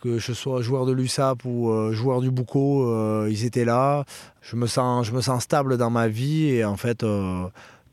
Que 0.01 0.19
je 0.19 0.33
sois 0.33 0.63
joueur 0.63 0.87
de 0.87 0.93
l'USAP 0.93 1.45
ou 1.45 1.71
euh, 1.71 1.93
joueur 1.93 2.21
du 2.21 2.31
Bouco, 2.31 3.27
ils 3.27 3.45
étaient 3.45 3.65
là. 3.65 4.05
Je 4.43 4.57
me, 4.57 4.67
sens, 4.67 5.07
je 5.07 5.13
me 5.13 5.21
sens 5.21 5.43
stable 5.43 5.77
dans 5.77 5.91
ma 5.91 6.09
vie 6.09 6.51
et 6.51 6.65
en 6.65 6.77
fait, 6.77 7.05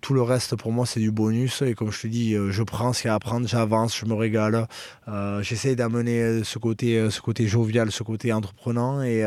tout 0.06 0.14
le 0.14 0.22
reste, 0.22 0.56
pour 0.56 0.72
moi, 0.72 0.86
c'est 0.86 1.00
du 1.00 1.10
bonus. 1.10 1.64
Et 1.64 1.74
comme 1.74 1.92
je 1.92 2.02
te 2.02 2.06
dis, 2.06 2.36
euh, 2.36 2.52
je 2.52 2.62
prends 2.62 2.94
ce 2.94 3.02
qu'il 3.02 3.08
y 3.08 3.12
a 3.12 3.16
à 3.16 3.20
prendre, 3.20 3.48
j'avance, 3.48 3.98
je 3.98 4.06
me 4.06 4.14
régale. 4.14 4.68
Euh, 5.08 5.42
j'essaie 5.42 5.76
d'amener 5.76 6.22
euh, 6.22 6.44
ce 6.44 6.60
côté, 6.60 7.10
ce 7.10 7.22
côté 7.22 7.48
jovial, 7.48 7.92
ce 7.92 8.04
côté 8.04 8.32
entreprenant. 8.32 9.02
Et, 9.02 9.26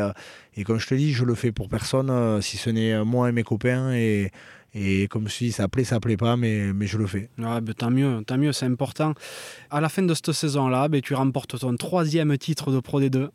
et 0.55 0.63
comme 0.63 0.79
je 0.79 0.87
te 0.87 0.95
dis, 0.95 1.11
je 1.11 1.25
le 1.25 1.35
fais 1.35 1.51
pour 1.51 1.67
personne, 1.67 2.41
si 2.41 2.55
ce 2.55 2.69
n'est 2.69 3.03
moi 3.03 3.27
et 3.27 3.33
mes 3.33 3.43
copains. 3.43 3.91
Et, 3.91 4.31
et 4.73 5.07
comme 5.07 5.27
je 5.27 5.37
dis, 5.37 5.51
ça 5.51 5.67
plaît, 5.67 5.83
ça 5.83 5.99
plaît 5.99 6.17
pas, 6.17 6.37
mais, 6.37 6.73
mais 6.73 6.87
je 6.87 6.97
le 6.97 7.07
fais. 7.07 7.29
Ouais, 7.37 7.61
ben, 7.61 7.73
tant 7.73 7.89
mieux, 7.89 8.23
tant 8.25 8.37
mieux, 8.37 8.51
c'est 8.51 8.65
important. 8.65 9.13
À 9.69 9.81
la 9.81 9.89
fin 9.89 10.01
de 10.01 10.13
cette 10.13 10.31
saison-là, 10.31 10.87
ben, 10.87 11.01
tu 11.01 11.13
remportes 11.13 11.59
ton 11.59 11.75
troisième 11.75 12.37
titre 12.37 12.71
de 12.71 12.79
Pro 12.79 13.01
D2. 13.01 13.29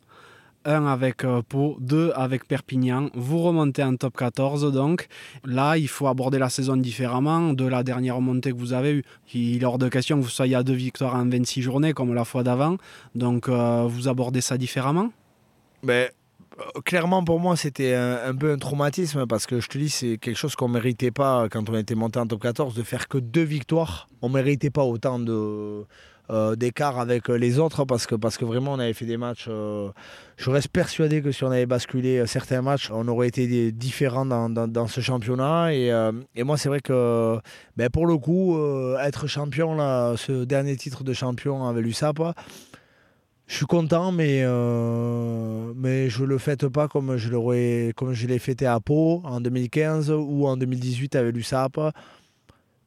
1 0.65 0.87
avec 0.87 1.23
euh, 1.23 1.41
Pau, 1.47 1.77
2 1.79 2.11
avec 2.15 2.47
Perpignan. 2.47 3.09
Vous 3.13 3.39
remontez 3.41 3.83
en 3.83 3.95
top 3.95 4.17
14 4.17 4.71
donc. 4.73 5.07
Là, 5.43 5.77
il 5.77 5.87
faut 5.87 6.07
aborder 6.07 6.39
la 6.39 6.49
saison 6.49 6.75
différemment 6.75 7.53
de 7.53 7.65
la 7.65 7.83
dernière 7.83 8.19
montée 8.19 8.51
que 8.51 8.57
vous 8.57 8.73
avez 8.73 8.93
eue. 8.93 9.03
Il 9.33 9.61
est 9.61 9.65
hors 9.65 9.77
de 9.77 9.87
question 9.89 10.17
que 10.17 10.23
vous 10.23 10.29
soyez 10.29 10.55
à 10.55 10.63
deux 10.63 10.73
victoires 10.73 11.15
en 11.15 11.29
26 11.29 11.61
journées 11.61 11.93
comme 11.93 12.13
la 12.13 12.25
fois 12.25 12.43
d'avant. 12.43 12.77
Donc, 13.13 13.47
euh, 13.47 13.85
vous 13.87 14.07
abordez 14.07 14.41
ça 14.41 14.57
différemment? 14.57 15.11
Mais 15.83 16.05
ben, 16.05 16.11
clairement 16.85 17.23
pour 17.23 17.39
moi 17.39 17.55
c'était 17.55 17.93
un, 17.93 18.35
peu 18.35 18.51
un 18.51 18.57
traumatisme 18.57 19.25
parce 19.27 19.45
que 19.45 19.59
je 19.59 19.67
te 19.67 19.77
dis 19.77 19.89
c'est 19.89 20.17
quelque 20.17 20.37
chose 20.37 20.55
qu'on 20.55 20.67
méritait 20.67 21.11
pas 21.11 21.47
quand 21.49 21.69
on 21.69 21.77
était 21.77 21.95
monté 21.95 22.19
en 22.19 22.27
top 22.27 22.41
14 22.41 22.75
de 22.75 22.83
faire 22.83 23.07
que 23.07 23.17
deux 23.17 23.43
victoires 23.43 24.07
on 24.21 24.29
méritait 24.29 24.69
pas 24.69 24.83
autant 24.83 25.19
de 25.19 25.85
euh, 26.31 26.55
d'écart 26.55 26.99
avec 26.99 27.29
euh, 27.29 27.35
les 27.35 27.59
autres 27.59 27.85
parce 27.85 28.07
que, 28.07 28.15
parce 28.15 28.39
que 28.39 28.45
vraiment 28.45 28.73
on 28.73 28.79
avait 28.79 28.93
fait 28.93 29.05
des 29.05 29.17
matchs. 29.17 29.45
Euh, 29.47 29.89
je 30.37 30.49
reste 30.49 30.69
persuadé 30.69 31.21
que 31.21 31.31
si 31.31 31.43
on 31.43 31.51
avait 31.51 31.67
basculé 31.67 32.25
certains 32.25 32.63
matchs, 32.63 32.89
on 32.91 33.07
aurait 33.07 33.27
été 33.27 33.71
différents 33.71 34.25
dans, 34.25 34.49
dans, 34.49 34.87
ce 34.87 35.01
championnat. 35.01 35.71
Et, 35.73 35.93
et 36.35 36.43
moi, 36.43 36.57
c'est 36.57 36.67
vrai 36.67 36.79
que 36.79 37.37
ben, 37.77 37.89
pour 37.89 38.07
le 38.07 38.17
coup, 38.17 38.59
être 38.99 39.27
champion, 39.27 39.75
là, 39.75 40.15
ce 40.17 40.43
dernier 40.43 40.75
titre 40.75 41.03
de 41.03 41.13
champion 41.13 41.67
avec 41.67 41.85
l'USAP, 41.85 42.19
je 43.47 43.55
suis 43.57 43.65
content, 43.65 44.11
mais, 44.11 44.43
mais 45.75 46.09
je 46.09 46.23
ne 46.23 46.27
le 46.27 46.37
fête 46.37 46.67
pas 46.67 46.87
comme 46.87 47.17
je 47.17 48.27
l'ai 48.27 48.39
fêté 48.39 48.65
à 48.65 48.79
Pau 48.79 49.21
en 49.23 49.39
2015 49.39 50.11
ou 50.11 50.47
en 50.47 50.57
2018 50.57 51.15
avec 51.15 51.35
l'USAP 51.35 51.79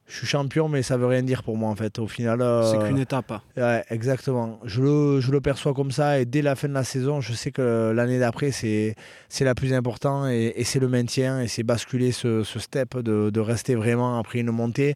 je 0.08 0.16
suis 0.16 0.26
champion, 0.26 0.68
mais 0.68 0.82
ça 0.82 0.96
veut 0.96 1.06
rien 1.06 1.22
dire 1.22 1.42
pour 1.42 1.56
moi 1.56 1.68
en 1.68 1.76
fait. 1.76 1.98
Au 1.98 2.06
final, 2.06 2.40
euh, 2.40 2.62
c'est 2.64 2.78
qu'une 2.78 2.98
étape. 2.98 3.32
Ouais, 3.56 3.84
exactement. 3.90 4.58
Je 4.64 4.82
le, 4.82 5.20
je 5.20 5.30
le, 5.30 5.40
perçois 5.40 5.74
comme 5.74 5.90
ça 5.90 6.18
et 6.18 6.24
dès 6.24 6.40
la 6.40 6.56
fin 6.56 6.68
de 6.68 6.72
la 6.72 6.84
saison, 6.84 7.20
je 7.20 7.34
sais 7.34 7.52
que 7.52 7.92
l'année 7.94 8.18
d'après 8.18 8.50
c'est 8.50 8.94
c'est 9.28 9.44
la 9.44 9.54
plus 9.54 9.74
importante 9.74 10.30
et, 10.30 10.64
c'est 10.64 10.80
le 10.80 10.88
maintien 10.88 11.42
et 11.42 11.48
c'est 11.48 11.62
basculer 11.62 12.12
ce, 12.12 12.42
ce 12.42 12.58
step 12.58 12.98
de, 12.98 13.30
de, 13.30 13.40
rester 13.40 13.74
vraiment 13.74 14.18
après 14.18 14.40
une 14.40 14.50
montée 14.50 14.94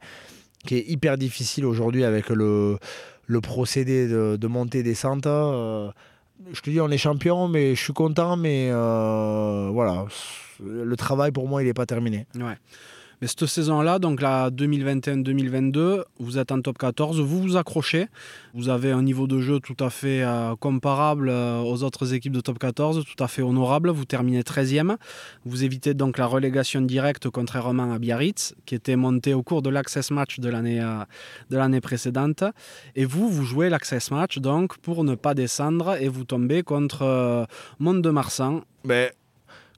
qui 0.67 0.77
est 0.77 0.85
hyper 0.89 1.19
difficile 1.19 1.67
aujourd'hui 1.67 2.05
avec 2.05 2.31
le, 2.31 2.79
le 3.33 3.41
procédé 3.41 4.07
de, 4.07 4.37
de 4.37 4.47
montée-descente. 4.47 5.27
Euh, 5.27 5.91
je 6.53 6.61
te 6.61 6.71
dis, 6.71 6.81
on 6.81 6.91
est 6.91 6.99
champion, 6.99 7.49
mais 7.49 7.75
je 7.75 7.83
suis 7.83 7.93
content, 7.93 8.37
mais 8.37 8.69
euh, 8.71 9.71
voilà, 9.73 10.07
le 10.65 10.97
travail 10.97 11.33
pour 11.33 11.49
moi 11.49 11.63
il 11.63 11.67
n'est 11.67 11.75
pas 11.75 11.87
terminé. 11.87 12.27
Mais 13.23 13.29
cette 13.29 13.47
saison-là, 13.47 14.01
donc 14.01 14.21
la 14.21 14.51
2021-2022, 14.51 16.03
vous 16.19 16.39
êtes 16.39 16.51
en 16.51 16.61
top 16.61 16.77
14, 16.77 17.21
vous 17.21 17.41
vous 17.41 17.57
accrochez. 17.57 18.09
Vous 18.53 18.69
avez 18.69 18.91
un 18.91 19.05
niveau 19.05 19.29
de 19.29 19.41
jeu 19.41 19.61
tout 19.61 19.77
à 19.79 19.91
fait 19.91 20.25
euh, 20.25 20.57
comparable 20.57 21.29
euh, 21.29 21.61
aux 21.61 21.85
autres 21.85 22.15
équipes 22.15 22.33
de 22.33 22.41
top 22.41 22.59
14, 22.59 23.05
tout 23.05 23.23
à 23.23 23.29
fait 23.29 23.43
honorable. 23.43 23.91
Vous 23.91 24.07
terminez 24.07 24.41
13e. 24.41 24.97
Vous 25.45 25.63
évitez 25.63 25.95
donc 25.95 26.19
la 26.19 26.27
relégation 26.27 26.81
directe, 26.81 27.31
contrairement 27.31 27.93
à 27.93 28.01
Biarritz, 28.01 28.57
qui 28.67 28.75
était 28.75 28.97
monté 28.97 29.35
au 29.35 29.45
cours 29.45 29.63
de 29.63 29.71
l'access 29.71 30.11
match 30.11 30.41
de 30.41 30.49
l'année, 30.49 30.81
euh, 30.81 31.05
de 31.49 31.57
l'année 31.57 31.81
précédente. 31.81 32.43
Et 32.97 33.05
vous, 33.05 33.29
vous 33.29 33.45
jouez 33.45 33.69
l'access 33.69 34.11
match 34.11 34.39
donc 34.39 34.79
pour 34.79 35.05
ne 35.05 35.15
pas 35.15 35.35
descendre 35.35 35.95
et 35.95 36.09
vous 36.09 36.25
tombez 36.25 36.65
contre 36.65 37.47
Monde 37.79 38.03
de 38.03 38.11
Marsan. 38.11 38.63
Mais 38.83 39.13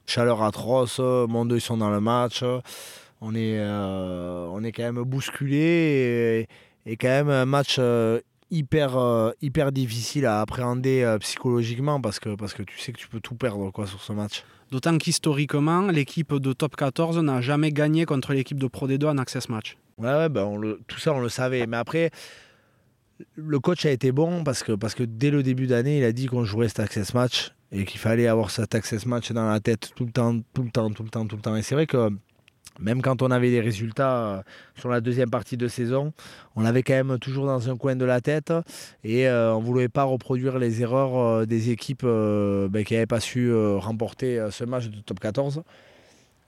chaleur 0.07 0.41
atroce, 0.41 0.97
Monde 0.97 1.51
ils 1.53 1.61
sont 1.61 1.77
dans 1.77 1.91
le 1.91 2.01
match 2.01 2.43
on 3.25 3.33
est, 3.33 3.57
euh, 3.57 4.47
on 4.51 4.63
est 4.63 4.71
quand 4.71 4.83
même 4.83 5.03
bousculé 5.03 6.47
et, 6.85 6.97
quand 6.97 7.07
même 7.07 7.29
un 7.29 7.45
match 7.45 7.77
euh, 7.79 8.19
hyper, 8.51 8.97
euh, 8.97 9.31
hyper 9.41 9.71
difficile 9.71 10.27
à 10.27 10.41
appréhender 10.41 11.17
psychologiquement 11.19 11.99
parce 11.99 12.19
que, 12.19 12.35
parce 12.35 12.53
que 12.53 12.61
tu 12.61 12.77
sais 12.77 12.91
que 12.91 12.99
tu 12.99 13.07
peux 13.07 13.19
tout 13.19 13.35
perdre 13.35 13.71
quoi, 13.71 13.87
sur 13.87 14.01
ce 14.01 14.13
match. 14.13 14.43
D'autant 14.71 14.97
qu'historiquement, 14.97 15.87
l'équipe 15.87 16.35
de 16.35 16.53
top 16.53 16.75
14 16.75 17.19
n'a 17.19 17.41
jamais 17.41 17.71
gagné 17.71 18.05
contre 18.05 18.33
l'équipe 18.33 18.59
de 18.59 18.67
Pro 18.67 18.87
D2 18.87 19.07
en 19.07 19.17
access 19.17 19.49
match. 19.49 19.77
Ouais, 19.97 20.29
ben 20.29 20.43
on 20.43 20.57
le, 20.57 20.81
tout 20.87 20.99
ça 20.99 21.13
on 21.13 21.19
le 21.19 21.29
savait. 21.29 21.65
Mais 21.65 21.77
après, 21.77 22.11
le 23.35 23.59
coach 23.59 23.85
a 23.85 23.91
été 23.91 24.11
bon 24.11 24.43
parce 24.43 24.61
que, 24.61 24.73
parce 24.73 24.93
que 24.93 25.03
dès 25.03 25.31
le 25.31 25.41
début 25.41 25.67
d'année, 25.67 25.97
il 25.97 26.03
a 26.03 26.11
dit 26.11 26.27
qu'on 26.27 26.45
jouerait 26.45 26.67
cet 26.67 26.79
access 26.79 27.13
match 27.13 27.51
et 27.71 27.85
qu'il 27.85 27.99
fallait 27.99 28.27
avoir 28.27 28.51
cet 28.51 28.75
access 28.75 29.05
match 29.05 29.31
dans 29.31 29.49
la 29.49 29.59
tête 29.59 29.91
tout 29.95 30.05
le 30.05 30.11
temps, 30.11 30.39
tout 30.53 30.63
le 30.63 30.69
temps, 30.69 30.91
tout 30.91 31.03
le 31.03 31.09
temps, 31.09 31.25
tout 31.25 31.35
le 31.35 31.41
temps. 31.41 31.55
Et 31.55 31.61
c'est 31.61 31.75
vrai 31.75 31.87
que 31.87 32.09
même 32.79 33.01
quand 33.01 33.21
on 33.21 33.31
avait 33.31 33.49
des 33.49 33.61
résultats 33.61 34.17
euh, 34.17 34.41
sur 34.77 34.89
la 34.89 35.01
deuxième 35.01 35.29
partie 35.29 35.57
de 35.57 35.67
saison, 35.67 36.13
on 36.55 36.61
l'avait 36.61 36.83
quand 36.83 36.93
même 36.93 37.19
toujours 37.19 37.45
dans 37.45 37.69
un 37.69 37.77
coin 37.77 37.95
de 37.95 38.05
la 38.05 38.21
tête 38.21 38.53
et 39.03 39.27
on 39.29 39.59
ne 39.59 39.65
voulait 39.65 39.89
pas 39.89 40.03
reproduire 40.03 40.59
les 40.59 40.81
erreurs 40.81 41.45
des 41.47 41.69
équipes 41.69 42.05
ben, 42.05 42.83
qui 42.85 42.93
n'avaient 42.93 43.05
pas 43.05 43.19
su 43.19 43.53
remporter 43.77 44.47
ce 44.51 44.63
match 44.63 44.87
de 44.87 44.99
top 45.01 45.19
14. 45.19 45.63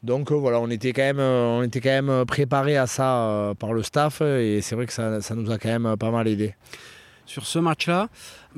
Donc 0.03 0.31
voilà, 0.31 0.59
on 0.59 0.69
était 0.69 0.93
quand 0.93 1.01
même, 1.01 1.19
on 1.19 1.63
était 1.63 1.81
quand 1.81 2.01
même 2.01 2.25
préparé 2.25 2.77
à 2.77 2.87
ça 2.87 3.53
par 3.59 3.73
le 3.73 3.83
staff 3.83 4.21
et 4.21 4.61
c'est 4.61 4.75
vrai 4.75 4.85
que 4.85 4.93
ça, 4.93 5.21
ça 5.21 5.35
nous 5.35 5.51
a 5.51 5.57
quand 5.57 5.69
même 5.69 5.97
pas 5.97 6.11
mal 6.11 6.27
aidé 6.27 6.55
sur 7.27 7.45
ce 7.45 7.59
match-là. 7.59 8.09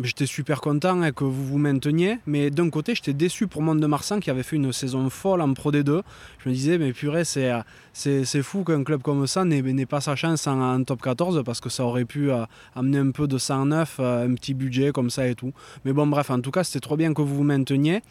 J'étais 0.02 0.26
super 0.26 0.62
content 0.62 1.02
hein, 1.02 1.12
que 1.12 1.26
vous 1.26 1.46
vous 1.46 1.58
mainteniez, 1.58 2.20
mais 2.26 2.52
d'un 2.52 2.70
côté, 2.70 2.96
j'étais 2.96 3.14
déçu 3.14 3.48
pour 3.48 3.62
Monde 3.62 3.82
de 3.82 3.88
Marsan 3.88 4.20
qui 4.22 4.30
avait 4.30 4.44
fait 4.44 4.56
une 4.56 4.72
saison 4.72 5.10
folle 5.10 5.42
en 5.42 5.54
Pro 5.54 5.74
D2. 5.74 6.02
Je 6.38 6.50
me 6.50 6.54
disais, 6.54 6.78
mais 6.78 6.94
purée, 6.94 7.26
c'est, 7.26 7.52
c'est, 7.92 8.42
fou 8.42 8.64
qu'un 8.64 8.84
club 8.84 9.02
comme 9.02 9.28
ça 9.28 9.44
n'ait, 9.44 9.86
pas 9.86 10.00
sa 10.00 10.16
chance 10.16 10.48
en, 10.48 10.82
top 10.84 11.02
14 11.02 11.44
parce 11.44 11.60
que 11.60 11.70
ça 11.70 11.84
aurait 11.84 12.06
pu 12.06 12.32
euh, 12.32 12.46
amener 12.76 13.00
un 13.00 13.12
peu 13.12 13.28
de 13.28 13.38
109, 13.38 13.98
euh, 14.00 14.28
un 14.28 14.34
petit 14.36 14.54
budget 14.54 14.92
comme 14.92 15.10
ça 15.10 15.28
et 15.28 15.36
tout. 15.36 15.52
Mais 15.84 15.92
bon, 15.92 16.08
bref, 16.08 16.30
en 16.30 16.40
tout 16.40 16.52
cas, 16.52 16.64
c'était 16.64 16.80
trop 16.80 16.96
bien 16.96 17.14
que 17.14 17.22
vous 17.22 17.36
vous 17.36 17.44
mainteniez. 17.44 18.02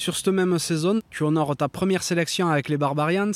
Sur 0.00 0.16
cette 0.16 0.28
même 0.28 0.58
saison, 0.58 1.00
tu 1.10 1.24
honores 1.24 1.54
ta 1.58 1.68
première 1.68 2.02
sélection 2.02 2.48
avec 2.48 2.70
les 2.70 2.78
Barbarians 2.78 3.32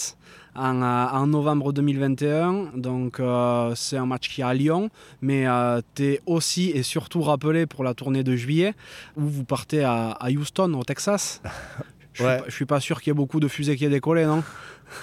en, 0.54 0.80
euh, 0.80 1.26
novembre 1.26 1.74
2021. 1.74 2.70
Donc 2.74 3.20
euh, 3.20 3.74
c'est 3.74 3.98
un 3.98 4.06
match 4.06 4.30
qui 4.30 4.40
est 4.40 4.44
à 4.44 4.54
Lyon, 4.54 4.88
mais 5.20 5.46
euh, 5.46 5.82
tu 5.94 6.04
es 6.04 6.20
aussi 6.24 6.70
et 6.70 6.82
surtout 6.82 7.20
rappelé 7.20 7.66
pour 7.66 7.84
la 7.84 7.92
tournée 7.92 8.24
de 8.24 8.34
juillet 8.34 8.72
où 9.14 9.26
vous 9.26 9.44
partez 9.44 9.84
à, 9.84 10.16
Houston, 10.30 10.72
au 10.72 10.84
Texas. 10.84 11.42
Je 12.14 12.24
ne 12.24 12.50
suis, 12.50 12.64
pas 12.64 12.80
sûr 12.80 13.02
qu'il 13.02 13.10
y 13.10 13.12
ait 13.12 13.14
beaucoup 13.14 13.40
de 13.40 13.48
fusées 13.48 13.76
qui 13.76 13.84
aient 13.84 13.90
décollé, 13.90 14.24
non? 14.24 14.42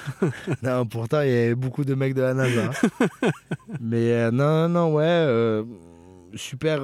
Non, 0.63 0.87
pourtant 0.87 1.21
il 1.21 1.29
y 1.29 1.49
a 1.49 1.53
beaucoup 1.53 1.85
de 1.85 1.93
mecs 1.93 2.15
de 2.15 2.23
la 2.23 2.33
NASA. 2.33 2.71
mais 3.79 4.31
non, 4.31 4.67
non, 4.67 4.93
ouais, 4.93 5.63
super, 6.33 6.81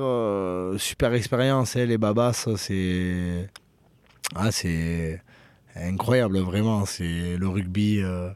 super 0.78 1.14
expérience, 1.14 1.76
hein, 1.76 1.86
les 1.86 1.98
babas, 1.98 2.45
c'est 2.58 3.49
ah, 4.36 4.52
c'est 4.52 5.22
incroyable, 5.76 6.40
vraiment. 6.40 6.86
C'est 6.86 7.38
le 7.38 7.48
rugby, 7.48 8.02
euh, 8.02 8.30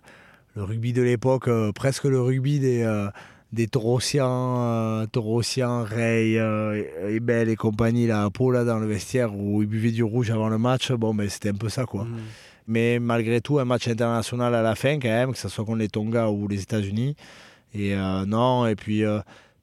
le 0.56 0.64
rugby 0.64 0.94
de 0.94 1.02
l'époque, 1.02 1.48
euh, 1.48 1.72
presque 1.72 2.06
le 2.06 2.22
rugby 2.22 2.60
des, 2.60 2.84
euh, 2.84 3.10
des 3.52 3.68
Taurossiens, 3.68 5.06
Taurossiens, 5.12 5.84
Ray, 5.84 6.38
Ebel 7.10 7.50
et 7.50 7.56
compagnie, 7.56 8.08
là, 8.08 8.26
à 8.26 8.52
là, 8.52 8.64
dans 8.64 8.80
le 8.80 8.88
vestiaire 8.88 9.36
où 9.36 9.62
ils 9.62 9.68
buvaient 9.68 9.92
du 9.92 10.04
rouge 10.04 10.32
avant 10.32 10.50
le 10.50 10.58
match. 10.58 10.92
Bon, 10.92 11.14
ben, 11.14 11.30
c'était 11.30 11.50
un 11.50 11.56
peu 11.56 11.70
ça, 11.70 11.86
quoi. 11.86 12.06
Mm. 12.06 12.18
Mais 12.68 13.00
malgré 13.00 13.42
tout, 13.42 13.60
un 13.60 13.66
match 13.66 13.88
international 13.88 14.56
à 14.56 14.62
la 14.62 14.76
fin, 14.76 15.00
quand 15.00 15.10
même, 15.10 15.34
que 15.34 15.38
ce 15.38 15.50
soit 15.50 15.66
contre 15.66 15.80
les 15.80 15.90
Tonga 15.90 16.30
ou 16.30 16.48
les 16.48 16.62
États-Unis. 16.62 17.16
Et 17.74 17.96
non, 18.28 18.68
et 18.68 18.76
puis 18.76 19.04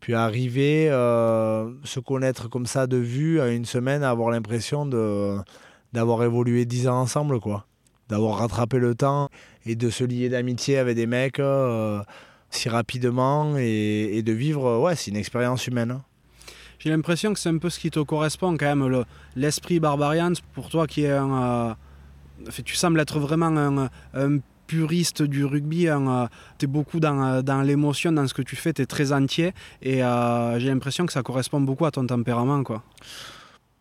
puis 0.01 0.15
arriver, 0.15 0.89
se 0.89 2.01
connaître 2.01 2.51
comme 2.51 2.67
ça 2.67 2.87
de 2.87 2.97
vue 2.97 3.41
à 3.41 3.49
une 3.49 3.65
semaine, 3.65 4.03
avoir 4.03 4.31
l'impression 4.31 4.85
de, 4.85 5.39
d'avoir 5.93 6.23
évolué 6.23 6.65
dix 6.65 6.89
ans 6.89 7.01
ensemble, 7.01 7.40
quoi. 7.40 7.66
D'avoir 8.09 8.39
rattrapé 8.39 8.78
le 8.78 8.94
temps 8.94 9.28
et 9.66 9.77
de 9.77 9.90
se 9.90 10.05
lier 10.05 10.28
d'amitié 10.28 10.78
avec 10.78 10.97
des 10.97 11.06
mecs 11.06 11.40
euh, 11.40 12.02
si 12.51 12.69
rapidement 12.69 13.56
et, 13.59 14.23
de 14.23 14.32
vivre, 14.32 14.78
ouais, 14.81 14.97
c'est 14.97 15.10
une 15.10 15.16
expérience 15.16 15.66
humaine. 15.66 15.90
Hein. 15.90 16.02
J'ai 16.78 16.90
l'impression 16.90 17.35
que 17.35 17.40
c'est 17.40 17.48
un 17.48 17.59
peu 17.59 17.70
ce 17.70 17.78
qui 17.78 17.90
te 17.90 18.01
correspond 18.01 18.56
quand 18.56 18.74
même, 18.74 19.05
l'esprit 19.36 19.81
barbarian, 19.81 20.32
pour 20.55 20.69
toi 20.70 20.86
qui 20.86 21.05
est 21.05 21.12
un... 21.12 21.32
Euh, 21.32 21.74
tu 22.65 22.77
sembles 22.77 23.01
être 23.01 23.19
vraiment 23.19 23.89
un, 24.15 24.39
puriste 24.69 25.23
du 25.23 25.47
rugby, 25.47 25.89
euh, 25.89 26.27
tu 26.59 26.66
es 26.66 26.69
beaucoup 26.69 27.01
dans, 27.01 27.43
dans 27.43 27.62
l'émotion, 27.62 28.12
dans 28.12 28.27
ce 28.28 28.35
que 28.35 28.43
tu 28.43 28.55
fais, 28.55 28.74
tu 28.74 28.82
es 28.82 28.86
très 28.86 29.12
entier 29.12 29.55
et 29.81 29.97
j'ai 29.97 30.69
l'impression 30.69 31.06
que 31.06 31.12
ça 31.12 31.23
correspond 31.23 31.60
beaucoup 31.60 31.86
à 31.86 31.90
ton 31.90 32.06
tempérament. 32.06 32.62
quoi. 32.62 32.82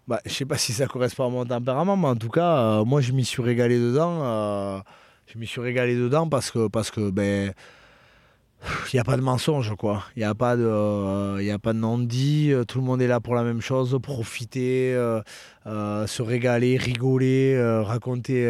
Bah, 0.07 0.21
je 0.25 0.31
sais 0.31 0.45
pas 0.45 0.57
si 0.57 0.71
ça 0.71 0.87
correspond 0.87 1.25
à 1.25 1.29
mon 1.29 1.45
tempérament, 1.45 1.97
mais 1.97 2.07
en 2.07 2.15
tout 2.15 2.29
cas, 2.29 2.79
euh, 2.79 2.85
moi 2.85 3.01
je 3.01 3.11
m'y 3.11 3.25
suis 3.25 3.41
régalé 3.41 3.77
dedans. 3.77 4.23
Euh, 4.23 4.79
je 5.25 5.37
m'y 5.37 5.45
suis 5.45 5.59
régalé 5.59 5.95
dedans 5.97 6.29
parce 6.29 6.49
que, 6.49 6.69
parce 6.69 6.91
que 6.91 7.09
ben, 7.09 7.51
il 8.93 8.95
n'y 8.95 9.01
a 9.01 9.03
pas 9.03 9.17
de 9.17 9.21
mensonge, 9.21 9.75
quoi. 9.75 10.03
Il 10.15 10.19
n'y 10.19 10.25
a 10.25 10.33
pas 10.33 10.55
de, 10.55 10.63
euh, 10.63 11.57
de 11.57 11.71
non-dit. 11.73 12.53
Tout 12.69 12.79
le 12.79 12.85
monde 12.85 13.01
est 13.01 13.07
là 13.07 13.19
pour 13.19 13.35
la 13.35 13.43
même 13.43 13.59
chose, 13.59 13.99
profiter, 14.01 14.93
se 15.65 16.21
régaler, 16.21 16.77
rigoler, 16.77 17.59
raconter, 17.83 18.49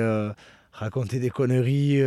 raconter 0.71 1.17
des 1.17 1.31
conneries 1.31 2.03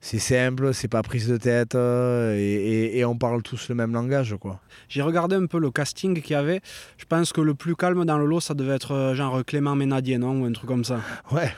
c'est 0.00 0.18
simple, 0.18 0.72
c'est 0.74 0.88
pas 0.88 1.02
prise 1.02 1.26
de 1.26 1.36
tête 1.36 1.74
euh, 1.74 2.36
et, 2.36 3.04
on 3.04 3.16
parle 3.16 3.42
tous 3.42 3.68
le 3.68 3.74
même 3.74 3.92
langage. 3.92 4.36
quoi. 4.38 4.60
J'ai 4.88 5.02
regardé 5.02 5.36
un 5.36 5.46
peu 5.46 5.58
le 5.58 5.70
casting 5.70 6.20
qu'il 6.20 6.32
y 6.32 6.34
avait. 6.36 6.60
Je 6.96 7.04
pense 7.06 7.32
que 7.32 7.40
le 7.40 7.54
plus 7.54 7.74
calme 7.76 8.04
dans 8.04 8.18
le 8.18 8.26
lot, 8.26 8.40
ça 8.40 8.54
devait 8.54 8.74
être 8.74 8.92
euh, 8.92 9.14
genre 9.14 9.44
Clément 9.44 9.74
Ménadier, 9.74 10.18
non 10.18 10.40
Ou 10.40 10.44
un 10.44 10.52
truc 10.52 10.68
comme 10.68 10.84
ça. 10.84 11.00
Ouais, 11.32 11.50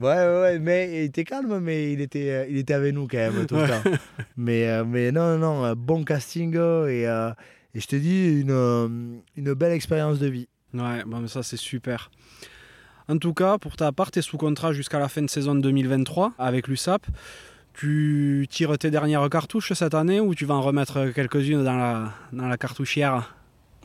ouais, 0.00 0.40
ouais, 0.40 0.58
mais 0.58 0.90
il 0.92 1.04
était 1.04 1.24
calme, 1.24 1.60
mais 1.60 1.92
il 1.92 2.00
était, 2.00 2.30
euh, 2.30 2.46
il 2.48 2.58
était 2.58 2.74
avec 2.74 2.94
nous 2.94 3.06
quand 3.06 3.16
même 3.16 3.46
tout 3.46 3.56
le 3.56 3.66
temps. 3.66 3.82
Mais, 4.36 4.84
mais 4.84 5.10
non, 5.10 5.36
non, 5.36 5.72
bon 5.74 6.04
casting 6.04 6.54
et, 6.56 7.02
et 7.02 7.80
je 7.80 7.86
te 7.86 7.96
dis, 7.96 8.40
une, 8.40 9.20
une 9.36 9.54
belle 9.54 9.72
expérience 9.72 10.20
de 10.20 10.28
vie. 10.28 10.48
Ouais, 10.74 11.02
bon, 11.04 11.26
ça 11.26 11.42
c'est 11.42 11.56
super. 11.56 12.10
En 13.08 13.16
tout 13.16 13.32
cas, 13.32 13.56
pour 13.56 13.74
ta 13.74 13.90
part, 13.90 14.10
tu 14.10 14.18
es 14.18 14.22
sous 14.22 14.36
contrat 14.36 14.72
jusqu'à 14.72 14.98
la 14.98 15.08
fin 15.08 15.22
de 15.22 15.30
saison 15.30 15.54
2023 15.54 16.34
avec 16.38 16.68
l'USAP. 16.68 17.06
Tu 17.78 18.48
tires 18.50 18.76
tes 18.76 18.90
dernières 18.90 19.30
cartouches 19.30 19.72
cette 19.72 19.94
année 19.94 20.18
ou 20.18 20.34
tu 20.34 20.46
vas 20.46 20.54
en 20.54 20.62
remettre 20.62 21.12
quelques-unes 21.14 21.62
dans 21.62 21.76
la, 21.76 22.12
dans 22.32 22.48
la 22.48 22.56
cartouchière? 22.56 23.36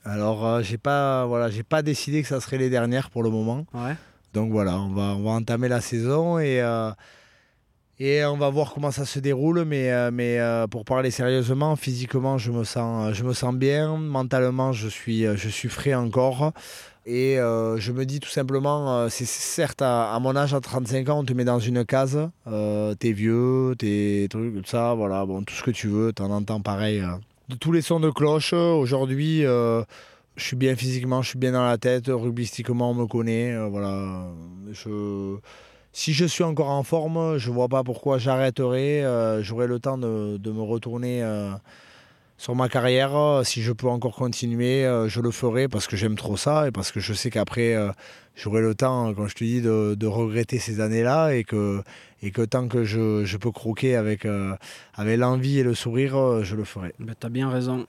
Alors, 0.03 0.47
euh, 0.47 0.63
j'ai 0.63 0.79
pas, 0.79 1.27
voilà, 1.27 1.51
j'ai 1.51 1.61
pas 1.61 1.83
décidé 1.83 2.23
que 2.23 2.27
ça 2.27 2.41
serait 2.41 2.57
les 2.57 2.71
dernières 2.71 3.11
pour 3.11 3.21
le 3.21 3.29
moment. 3.29 3.67
Donc 4.33 4.51
voilà, 4.51 4.79
on 4.79 4.89
va, 4.89 5.13
on 5.15 5.21
va 5.21 5.29
entamer 5.29 5.67
la 5.67 5.79
saison 5.79 6.39
et, 6.39 6.59
euh, 6.59 6.89
et 7.99 8.25
on 8.25 8.35
va 8.35 8.49
voir 8.49 8.73
comment 8.73 8.89
ça 8.89 9.05
se 9.05 9.19
déroule. 9.19 9.63
Mais, 9.63 9.91
euh, 9.91 10.09
mais 10.11 10.39
pour 10.71 10.85
parler 10.85 11.11
sérieusement, 11.11 11.75
physiquement, 11.75 12.39
je 12.39 12.51
me 12.51 12.63
sens, 12.63 13.13
je 13.13 13.23
me 13.23 13.33
sens 13.33 13.53
bien. 13.53 13.95
Mentalement, 13.97 14.71
je 14.73 14.87
suis, 14.87 15.27
je 15.35 15.49
suis 15.49 15.69
frais 15.69 15.93
encore. 15.93 16.51
Et 17.05 17.37
euh, 17.37 17.77
je 17.79 17.91
me 17.91 18.05
dis 18.05 18.21
tout 18.21 18.29
simplement, 18.29 18.95
euh, 18.95 19.07
c'est 19.09 19.25
certes 19.25 19.81
à, 19.81 20.17
mon 20.21 20.35
âge, 20.37 20.53
à 20.53 20.61
35 20.61 21.09
ans, 21.09 21.19
on 21.19 21.25
te 21.25 21.33
met 21.33 21.43
dans 21.43 21.59
une 21.59 21.83
case. 21.83 22.29
Euh, 22.47 22.95
t'es 22.95 23.11
vieux, 23.11 23.75
t'es 23.77 24.27
trucs, 24.29 24.55
tout 24.55 24.63
ça, 24.65 24.93
voilà, 24.93 25.25
bon, 25.25 25.43
tout 25.43 25.53
ce 25.53 25.63
que 25.63 25.71
tu 25.71 25.87
veux, 25.87 26.13
t'en 26.13 26.31
entends 26.31 26.61
pareil. 26.61 27.03
De 27.49 27.55
tous 27.55 27.73
les 27.73 27.81
sons 27.81 27.99
de 27.99 28.09
cloche, 28.09 28.53
aujourd'hui, 28.53 29.41
je 29.41 29.83
suis 30.37 30.55
bien 30.55 30.75
physiquement, 30.77 31.21
je 31.21 31.29
suis 31.29 31.39
bien 31.39 31.51
dans 31.51 31.65
la 31.65 31.77
tête, 31.77 32.05
rugbystiquement, 32.07 32.91
on 32.91 32.93
me 32.93 33.05
connaît. 33.05 33.53
voilà, 33.67 34.27
si 35.91 36.13
je 36.13 36.25
suis 36.25 36.43
encore 36.45 36.69
en 36.69 36.83
forme, 36.83 37.37
je 37.37 37.51
vois 37.51 37.67
pas 37.67 37.83
pourquoi 37.83 38.17
j'arrêterai. 38.17 39.03
J'aurai 39.41 39.67
le 39.67 39.79
temps 39.79 39.97
de 39.97 40.51
me 40.51 40.61
retourner 40.61 41.21
sur 42.43 42.55
ma 42.55 42.67
carrière, 42.67 43.15
euh, 43.15 43.45
si 43.45 43.61
je 43.61 43.71
peux 43.71 43.87
encore 43.87 44.17
continuer, 44.17 44.85
euh, 44.85 45.07
je 45.07 45.21
le 45.21 45.31
ferai 45.31 45.69
parce 45.69 45.87
que 45.87 45.95
j'aime 45.95 46.15
trop 46.15 46.35
ça 46.35 46.67
et 46.67 46.71
parce 46.71 46.91
que 46.91 46.99
je 46.99 47.13
sais 47.13 47.29
qu'après, 47.29 47.73
euh, 47.73 47.89
j'aurai 48.35 48.61
le 48.61 48.75
temps, 48.75 49.13
comme 49.13 49.29
je 49.29 49.35
te 49.35 49.45
dis, 49.45 49.61
de, 49.61 50.05
regretter 50.05 50.59
ces 50.59 50.81
années-là 50.81 51.35
et 51.35 51.45
que, 51.45 51.81
et 52.21 52.31
que 52.31 52.41
tant 52.41 52.67
que 52.67 52.83
je, 52.83 53.37
peux 53.37 53.51
croquer 53.51 53.95
avec, 53.95 54.27
avec 54.95 55.17
l'envie 55.17 55.59
et 55.59 55.63
le 55.63 55.73
sourire, 55.73 56.43
je 56.43 56.57
le 56.57 56.65
ferai. 56.65 56.93
Ben, 56.99 57.15
tu 57.17 57.25
as 57.25 57.29
bien 57.29 57.49
raison. 57.49 57.85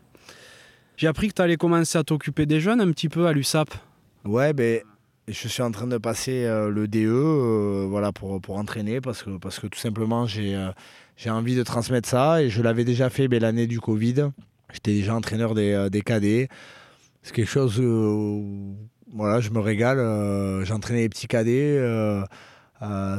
J'ai 0.96 1.08
appris 1.08 1.26
que 1.26 1.34
tu 1.34 1.42
allais 1.42 1.56
commencer 1.56 1.98
à 1.98 2.04
t'occuper 2.04 2.46
des 2.46 2.60
jeunes 2.60 2.80
un 2.80 2.92
petit 2.92 3.08
peu 3.08 3.26
à 3.26 3.32
l'USAP. 3.32 3.74
Ouais, 4.24 4.52
ben, 4.52 4.82
je 5.26 5.48
suis 5.48 5.62
en 5.64 5.72
train 5.72 5.88
de 5.88 5.98
passer 5.98 6.44
le 6.44 6.86
DE 6.86 7.86
voilà, 7.90 8.12
pour, 8.12 8.40
pour 8.40 8.56
entraîner 8.56 9.00
parce 9.00 9.24
que, 9.24 9.30
parce 9.30 9.58
que 9.58 9.66
tout 9.66 9.80
simplement, 9.80 10.26
j'ai 10.28 10.54
j'ai 11.16 11.30
envie 11.30 11.54
de 11.54 11.62
transmettre 11.62 12.08
ça 12.08 12.42
et 12.42 12.50
je 12.50 12.62
l'avais 12.62 12.84
déjà 12.84 13.08
fait 13.10 13.28
ben, 13.28 13.40
l'année 13.40 13.66
du 13.66 13.80
Covid. 13.80 14.30
J'étais 14.72 14.92
déjà 14.92 15.14
entraîneur 15.14 15.54
des, 15.54 15.72
euh, 15.72 15.88
des 15.88 16.02
cadets. 16.02 16.48
C'est 17.22 17.34
quelque 17.34 17.50
chose 17.50 17.78
où 17.80 18.76
voilà, 19.14 19.40
je 19.40 19.50
me 19.50 19.60
régale. 19.60 19.98
Euh, 19.98 20.64
j'entraînais 20.64 21.02
les 21.02 21.08
petits 21.08 21.28
cadets 21.28 21.76
euh, 21.78 22.24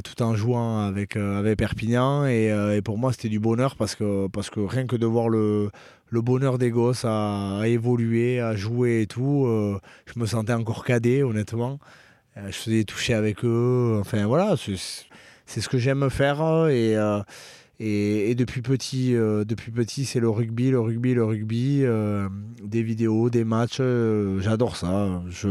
tout 0.03 0.21
en 0.21 0.35
jouant 0.35 0.79
avec, 0.79 1.15
avec 1.15 1.57
Perpignan 1.57 2.27
et, 2.27 2.49
et 2.75 2.81
pour 2.83 2.99
moi 2.99 3.11
c'était 3.11 3.29
du 3.29 3.39
bonheur 3.39 3.75
parce 3.77 3.95
que, 3.95 4.27
parce 4.27 4.51
que 4.51 4.59
rien 4.59 4.85
que 4.85 4.95
de 4.95 5.07
voir 5.07 5.27
le, 5.27 5.71
le 6.09 6.21
bonheur 6.21 6.59
des 6.59 6.69
gosses 6.69 7.03
à, 7.03 7.61
évoluer, 7.65 8.39
à 8.39 8.55
jouer 8.55 9.01
et 9.01 9.07
tout, 9.07 9.47
je 10.05 10.19
me 10.19 10.27
sentais 10.27 10.53
encore 10.53 10.85
cadet 10.85 11.23
honnêtement. 11.23 11.79
je 12.35 12.51
faisais 12.51 12.83
toucher 12.83 13.15
avec 13.15 13.43
eux. 13.43 13.97
Enfin 13.99 14.27
voilà, 14.27 14.55
c'est 15.47 15.61
ce 15.61 15.67
que 15.67 15.79
j'aime 15.79 16.11
faire 16.11 16.67
et 16.67 16.95
et, 17.79 18.35
depuis 18.35 18.61
petit, 18.61 19.15
euh, 19.15 19.43
depuis 19.43 19.71
petit, 19.71 20.05
c'est 20.05 20.19
le 20.19 20.29
rugby, 20.29 20.71
le 20.71 20.79
rugby, 20.79 21.13
le 21.13 21.25
rugby, 21.25 21.81
euh, 21.83 22.29
des 22.63 22.83
vidéos, 22.83 23.29
des 23.29 23.43
matchs. 23.43 23.77
Euh, 23.79 24.39
j'adore 24.39 24.77
ça. 24.77 25.21
Je, 25.29 25.49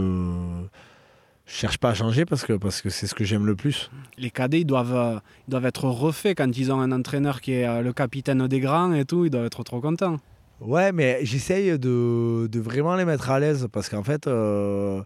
je 1.47 1.53
cherche 1.53 1.79
pas 1.79 1.91
à 1.91 1.95
changer 1.95 2.25
parce 2.25 2.45
que 2.45 2.55
parce 2.55 2.81
que 2.81 2.89
c'est 2.89 3.07
ce 3.07 3.15
que 3.15 3.25
j'aime 3.25 3.47
le 3.47 3.55
plus. 3.55 3.91
Les 4.17 4.31
cadets 4.31 4.61
ils 4.61 4.65
doivent 4.65 4.95
euh, 4.95 5.19
ils 5.47 5.51
doivent 5.51 5.67
être 5.67 5.85
refaits 5.85 6.37
quand 6.37 6.57
ils 6.57 6.73
ont 6.73 6.81
un 6.81 6.93
entraîneur 6.93 7.41
qui 7.41 7.53
est 7.53 7.67
euh, 7.67 7.83
le 7.83 7.93
capitaine 7.93 8.47
des 8.47 8.61
grands 8.61 8.93
et 8.95 9.05
tout, 9.05 9.27
ils 9.27 9.31
doivent 9.31 9.47
être 9.47 9.63
trop 9.63 9.81
contents. 9.81 10.19
Ouais, 10.61 10.93
mais 10.93 11.19
j'essaye 11.23 11.79
de, 11.79 12.47
de, 12.47 12.61
vraiment 12.61 12.95
les 12.97 13.05
mettre 13.05 13.31
à 13.31 13.41
l'aise 13.41 13.69
parce 13.71 13.89
qu'en 13.89 14.05
fait, 14.05 14.27
euh, 14.27 15.03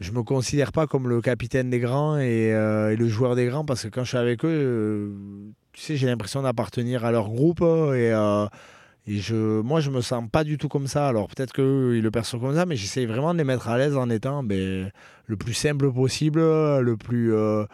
je 0.00 0.10
me 0.10 0.22
considère 0.22 0.72
pas 0.72 0.86
comme 0.86 1.08
le 1.08 1.20
capitaine 1.20 1.70
des 1.70 1.78
grands 1.78 2.18
et, 2.18 2.48
et, 2.48 2.96
le 2.96 3.08
joueur 3.08 3.36
des 3.36 3.46
grands 3.46 3.64
parce 3.64 3.84
que 3.84 3.88
quand 3.88 4.02
je 4.02 4.08
suis 4.08 4.18
avec 4.18 4.44
eux, 4.44 5.14
tu 5.76 5.82
sais, 5.82 5.96
j'ai 5.96 6.06
l'impression 6.06 6.40
d'appartenir 6.40 7.04
à 7.04 7.12
leur 7.12 7.28
groupe 7.28 7.60
et, 7.60 8.10
euh, 8.10 8.46
et 9.06 9.18
je, 9.18 9.60
moi, 9.60 9.80
je 9.80 9.90
me 9.90 10.00
sens 10.00 10.24
pas 10.32 10.42
du 10.42 10.56
tout 10.56 10.68
comme 10.68 10.86
ça. 10.86 11.06
Alors 11.06 11.28
peut-être 11.28 11.52
qu'ils 11.52 12.02
le 12.02 12.10
perçoivent 12.10 12.40
comme 12.40 12.54
ça, 12.54 12.64
mais 12.64 12.76
j'essaye 12.76 13.04
vraiment 13.04 13.34
de 13.34 13.38
les 13.38 13.44
mettre 13.44 13.68
à 13.68 13.76
l'aise 13.76 13.94
en 13.94 14.08
étant 14.08 14.42
ben, 14.42 14.90
le 15.26 15.36
plus 15.36 15.52
simple 15.52 15.92
possible, 15.92 16.40
le 16.40 16.96
plus, 16.96 17.34
euh, 17.34 17.66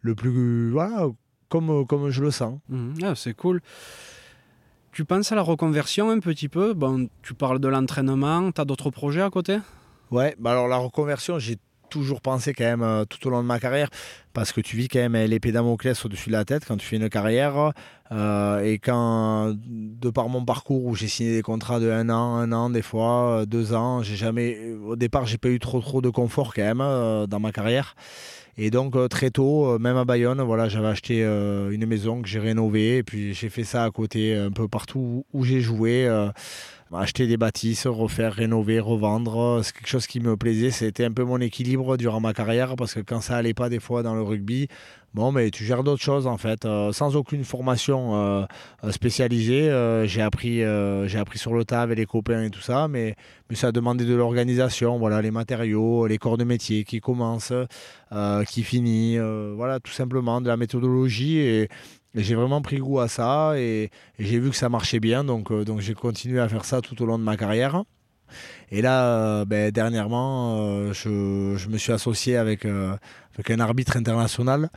le 0.00 0.14
plus, 0.14 0.70
voilà, 0.70 1.08
comme, 1.50 1.86
comme 1.86 2.08
je 2.08 2.22
le 2.22 2.30
sens. 2.30 2.58
Mmh, 2.70 2.94
ah, 3.02 3.14
c'est 3.14 3.34
cool. 3.34 3.60
Tu 4.92 5.04
penses 5.04 5.30
à 5.30 5.34
la 5.34 5.42
reconversion 5.42 6.08
un 6.08 6.20
petit 6.20 6.48
peu? 6.48 6.72
Bon, 6.72 7.08
Tu 7.22 7.34
parles 7.34 7.58
de 7.58 7.68
l'entraînement, 7.68 8.50
tu 8.50 8.62
as 8.62 8.64
d'autres 8.64 8.88
projets 8.88 9.22
à 9.22 9.28
côté? 9.28 9.58
Ouais, 10.10 10.34
bah 10.38 10.52
alors 10.52 10.68
la 10.68 10.78
reconversion, 10.78 11.38
j'ai 11.38 11.58
toujours 11.92 12.22
pensé 12.22 12.54
quand 12.54 12.64
même 12.64 12.82
euh, 12.82 13.04
tout 13.04 13.24
au 13.26 13.30
long 13.30 13.42
de 13.42 13.46
ma 13.46 13.60
carrière 13.60 13.88
parce 14.32 14.50
que 14.52 14.62
tu 14.62 14.76
vis 14.76 14.88
quand 14.88 14.98
même 14.98 15.14
l'épée 15.28 15.52
Damoclès 15.52 16.02
au-dessus 16.04 16.30
de 16.30 16.32
la 16.32 16.46
tête 16.46 16.64
quand 16.66 16.78
tu 16.78 16.86
fais 16.86 16.96
une 16.96 17.10
carrière 17.10 17.72
euh, 18.10 18.64
et 18.64 18.78
quand 18.78 19.54
de 19.54 20.10
par 20.10 20.30
mon 20.30 20.42
parcours 20.44 20.86
où 20.86 20.94
j'ai 20.94 21.08
signé 21.08 21.34
des 21.34 21.42
contrats 21.42 21.80
de 21.80 21.90
un 21.90 22.08
an, 22.08 22.36
un 22.36 22.50
an 22.52 22.70
des 22.70 22.82
fois, 22.82 23.44
deux 23.46 23.74
ans, 23.74 24.02
j'ai 24.02 24.16
jamais 24.16 24.72
au 24.86 24.96
départ 24.96 25.26
j'ai 25.26 25.38
pas 25.38 25.50
eu 25.50 25.58
trop 25.58 25.80
trop 25.80 26.00
de 26.00 26.08
confort 26.08 26.54
quand 26.54 26.62
même 26.62 26.80
euh, 26.80 27.26
dans 27.26 27.40
ma 27.40 27.52
carrière 27.52 27.94
et 28.58 28.70
donc 28.70 28.96
euh, 28.96 29.08
très 29.08 29.30
tôt, 29.30 29.66
euh, 29.66 29.78
même 29.78 29.96
à 29.96 30.04
Bayonne, 30.04 30.42
voilà, 30.42 30.68
j'avais 30.68 30.88
acheté 30.88 31.24
euh, 31.24 31.70
une 31.70 31.86
maison 31.86 32.20
que 32.20 32.28
j'ai 32.28 32.38
rénovée 32.38 32.98
et 32.98 33.02
puis 33.02 33.32
j'ai 33.32 33.48
fait 33.48 33.64
ça 33.64 33.84
à 33.84 33.90
côté 33.90 34.34
un 34.36 34.50
peu 34.50 34.68
partout 34.68 35.24
où 35.32 35.44
j'ai 35.44 35.60
joué. 35.60 36.08
acheter 36.94 37.26
des 37.26 37.38
bâtisses, 37.38 37.86
refaire, 37.86 38.34
rénover, 38.34 38.78
revendre, 38.78 39.60
c'est 39.64 39.72
quelque 39.72 39.88
chose 39.88 40.06
qui 40.06 40.20
me 40.20 40.36
plaisait. 40.36 40.70
C'était 40.70 41.06
un 41.06 41.12
peu 41.12 41.24
mon 41.24 41.40
équilibre 41.40 41.96
durant 41.96 42.20
ma 42.20 42.34
carrière 42.34 42.76
parce 42.76 42.92
que 42.92 43.00
quand 43.00 43.22
ça 43.22 43.36
allait 43.36 43.54
pas 43.54 43.70
des 43.70 43.80
fois 43.80 44.02
dans 44.02 44.14
le 44.14 44.20
rugby, 44.20 44.68
Bon, 45.14 45.30
mais 45.30 45.50
tu 45.50 45.64
gères 45.64 45.84
d'autres 45.84 46.02
choses 46.02 46.26
en 46.26 46.38
fait, 46.38 46.64
euh, 46.64 46.90
sans 46.90 47.16
aucune 47.16 47.44
formation 47.44 48.16
euh, 48.16 48.46
spécialisée. 48.90 49.68
Euh, 49.68 50.06
j'ai 50.06 50.22
appris, 50.22 50.62
appris 50.64 51.38
sur 51.38 51.52
le 51.52 51.64
tas 51.66 51.82
avec 51.82 51.98
les 51.98 52.06
copains 52.06 52.44
et 52.44 52.50
tout 52.50 52.62
ça, 52.62 52.88
mais, 52.88 53.14
mais 53.50 53.56
ça 53.56 53.68
a 53.68 53.72
demandé 53.72 54.06
de 54.06 54.14
l'organisation, 54.14 54.98
voilà, 54.98 55.20
les 55.20 55.30
matériaux, 55.30 56.06
les 56.06 56.16
corps 56.16 56.38
de 56.38 56.44
métier 56.44 56.84
qui 56.84 57.00
commencent, 57.00 57.52
qui 58.48 58.62
finissent, 58.62 59.20
voilà, 59.54 59.80
tout 59.80 59.92
simplement 59.92 60.40
de 60.40 60.48
la 60.48 60.56
méthodologie 60.56 61.38
et, 61.38 61.68
et 62.14 62.22
j'ai 62.22 62.34
vraiment 62.34 62.62
pris 62.62 62.78
goût 62.78 63.00
à 63.00 63.08
ça 63.08 63.52
et, 63.58 63.90
et 64.18 64.24
j'ai 64.24 64.38
vu 64.38 64.48
que 64.50 64.56
ça 64.56 64.70
marchait 64.70 65.00
bien, 65.00 65.24
donc, 65.24 65.52
donc 65.64 65.80
j'ai 65.80 65.94
continué 65.94 66.40
à 66.40 66.48
faire 66.48 66.64
ça 66.64 66.80
tout 66.80 67.00
au 67.02 67.06
long 67.06 67.18
de 67.18 67.24
ma 67.24 67.36
carrière. 67.36 67.84
Et 68.70 68.82
là, 68.82 69.44
ben, 69.44 69.70
dernièrement, 69.70 70.92
je, 70.92 71.54
je, 71.56 71.68
me 71.68 71.78
suis 71.78 71.92
associé 71.92 72.36
avec 72.36 72.64
avec 72.64 73.50
un 73.50 73.60
arbitre 73.60 73.96
international. 73.96 74.70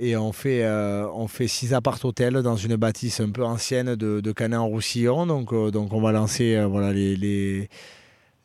Et 0.00 0.16
on 0.16 0.32
fait, 0.32 0.62
euh, 0.62 1.08
on 1.12 1.26
fait 1.26 1.48
six 1.48 1.74
appart 1.74 2.02
hôtels 2.04 2.42
dans 2.42 2.56
une 2.56 2.76
bâtisse 2.76 3.18
un 3.20 3.30
peu 3.30 3.44
ancienne 3.44 3.96
de, 3.96 4.32
Canet-en-Roussillon. 4.32 5.26
Donc, 5.26 5.52
euh, 5.52 5.70
donc 5.72 5.92
on 5.92 6.00
va 6.00 6.12
lancer 6.12 6.54
euh, 6.54 6.66
voilà, 6.66 6.92
les, 6.92 7.16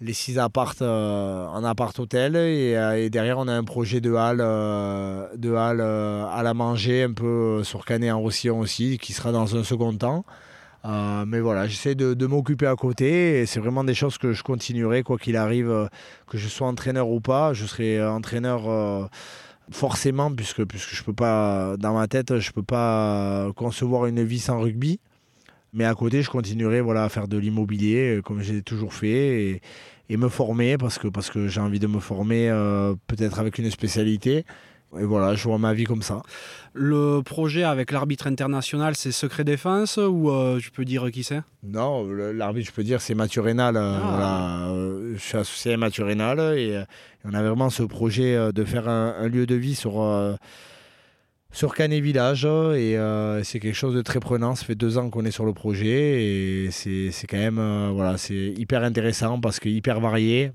les, 0.02 0.14
six 0.14 0.40
appart 0.40 0.82
en 0.82 1.64
appart 1.64 1.98
hôtel. 2.00 2.36
Et, 2.36 2.72
et, 2.98 3.10
derrière, 3.12 3.38
on 3.38 3.48
a 3.48 3.54
un 3.54 3.64
projet 3.64 4.02
de 4.02 4.14
halle, 4.16 4.40
de 5.38 5.54
halle 5.54 5.82
à 5.82 6.42
la 6.44 6.54
manger 6.56 7.04
un 7.04 7.14
peu 7.14 7.64
sur 7.64 7.86
Canet-en-Roussillon 7.86 8.60
aussi, 8.60 8.98
qui 8.98 9.14
sera 9.14 9.32
dans 9.32 9.56
un 9.56 9.64
second 9.64 9.94
temps. 9.96 10.26
Euh, 10.86 11.26
mais 11.26 11.40
voilà, 11.40 11.68
j'essaie 11.68 11.96
de, 11.96 12.26
m'occuper 12.26 12.68
à 12.68 12.76
côté 12.76 13.40
et 13.40 13.46
c'est 13.46 13.60
vraiment 13.60 13.84
des 13.84 13.94
choses 13.94 14.18
que 14.18 14.34
je 14.34 14.44
continuerai 14.44 15.04
quoi 15.04 15.18
qu'il 15.18 15.38
arrive, 15.38 15.90
que 16.28 16.38
je 16.38 16.48
sois 16.48 16.68
entraîneur 16.68 17.10
ou 17.10 17.22
pas. 17.22 17.54
Je 17.54 17.66
serai 17.66 18.06
entraîneur 18.06 18.70
euh, 18.70 19.06
forcément 19.72 20.32
puisque, 20.32 20.66
puisque 20.66 20.94
je 20.94 21.04
peux 21.04 21.14
pas, 21.14 21.78
dans 21.78 21.94
ma 21.94 22.08
tête, 22.08 22.40
je 22.40 22.52
peux 22.52 22.64
pas 22.64 23.48
concevoir 23.56 24.08
une 24.08 24.24
vie 24.24 24.40
sans 24.40 24.60
rugby. 24.60 25.00
Mais 25.74 25.86
à 25.86 25.96
côté, 25.96 26.22
je 26.22 26.30
continuerai 26.30 26.82
voilà, 26.82 27.04
à 27.04 27.10
faire 27.10 27.28
de 27.28 27.38
l'immobilier 27.38 28.22
comme 28.24 28.42
j'ai 28.42 28.62
toujours 28.62 28.94
fait 28.94 29.44
et, 29.44 29.62
et, 30.10 30.18
me 30.18 30.30
former 30.30 30.78
parce 30.78 31.00
que, 31.00 31.08
parce 31.08 31.32
que 31.32 31.48
j'ai 31.48 31.62
envie 31.62 31.80
de 31.80 31.88
me 31.88 32.00
former 32.00 32.50
euh, 32.50 32.94
peut-être 33.08 33.40
avec 33.40 33.58
une 33.58 33.72
spécialité. 33.72 34.46
Et 35.00 35.04
voilà, 35.04 35.36
je 35.36 35.44
vois 35.44 35.58
ma 35.58 35.74
vie 35.74 35.86
comme 35.86 36.02
ça. 36.02 36.22
Le 36.74 37.22
projet 37.22 37.64
avec 37.64 37.92
l'arbitre 37.92 38.28
international, 38.28 38.96
c'est 38.96 39.12
Secret 39.12 39.44
Défense 39.44 39.98
ou 39.98 40.30
euh, 40.30 40.60
tu 40.60 40.72
peux 40.72 40.86
dire 40.86 41.10
qui 41.12 41.24
c'est? 41.24 41.42
Non, 41.64 42.04
l'arbitre, 42.12 42.68
je 42.70 42.74
peux 42.74 42.84
dire, 42.84 43.02
c'est 43.02 43.14
Mathieu 43.14 43.42
Rénal. 43.42 43.78
Ah. 43.78 44.00
Voilà, 44.04 44.68
euh, 44.70 45.14
je 45.16 45.20
suis 45.20 45.38
associé 45.38 45.74
à 45.74 45.78
Mathieu 45.78 46.04
Rénal 46.04 46.40
et, 46.58 46.70
et, 46.70 46.84
on 47.26 47.34
a 47.34 47.42
vraiment 47.42 47.70
ce 47.70 47.84
projet 47.84 48.36
euh, 48.36 48.52
de 48.52 48.64
faire 48.64 48.90
un, 48.90 49.16
un 49.20 49.28
lieu 49.28 49.46
de 49.46 49.56
vie 49.56 49.76
sur, 49.76 50.02
euh, 50.02 50.36
sur 51.52 51.76
Canet 51.76 52.02
Village 52.02 52.46
et 52.46 52.98
euh, 52.98 53.44
c'est 53.44 53.60
quelque 53.60 53.76
chose 53.76 53.96
de 53.96 54.02
très 54.02 54.20
prenant. 54.20 54.56
Ça 54.56 54.66
fait 54.66 54.76
deux 54.76 54.98
ans 54.98 55.10
qu'on 55.10 55.26
est 55.26 55.32
sur 55.32 55.46
le 55.46 55.54
projet 55.54 56.24
et 56.24 56.72
c'est 56.72 57.28
quand 57.30 57.38
même 57.38 57.92
voilà, 57.94 58.18
c'est 58.18 58.54
hyper 58.58 58.84
intéressant 58.84 59.40
parce 59.40 59.60
que 59.60 59.70
hyper 59.70 60.00
varié. 60.00 60.52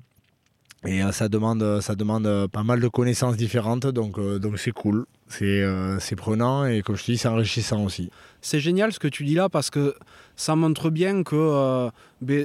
Et 0.86 1.02
euh, 1.02 1.10
ça 1.10 1.28
demande, 1.28 1.80
ça 1.80 1.94
demande 1.96 2.26
euh, 2.26 2.46
pas 2.46 2.62
mal 2.62 2.80
de 2.80 2.88
connaissances 2.88 3.36
différentes, 3.36 3.86
donc 3.86 4.18
euh, 4.18 4.38
donc 4.38 4.58
c'est 4.58 4.70
cool, 4.70 5.06
c'est 5.26 5.62
euh, 5.62 5.98
prenant 6.16 6.66
et 6.66 6.82
comme 6.82 6.96
je 6.96 7.04
te 7.04 7.10
dis, 7.10 7.18
c'est 7.18 7.28
enrichissant 7.28 7.84
aussi. 7.84 8.10
C'est 8.42 8.60
génial 8.60 8.92
ce 8.92 9.00
que 9.00 9.08
tu 9.08 9.24
dis 9.24 9.34
là 9.34 9.48
parce 9.48 9.70
que 9.70 9.96
ça 10.36 10.54
montre 10.54 10.90
bien 10.90 11.24
que 11.24 11.34
euh, 11.34 11.90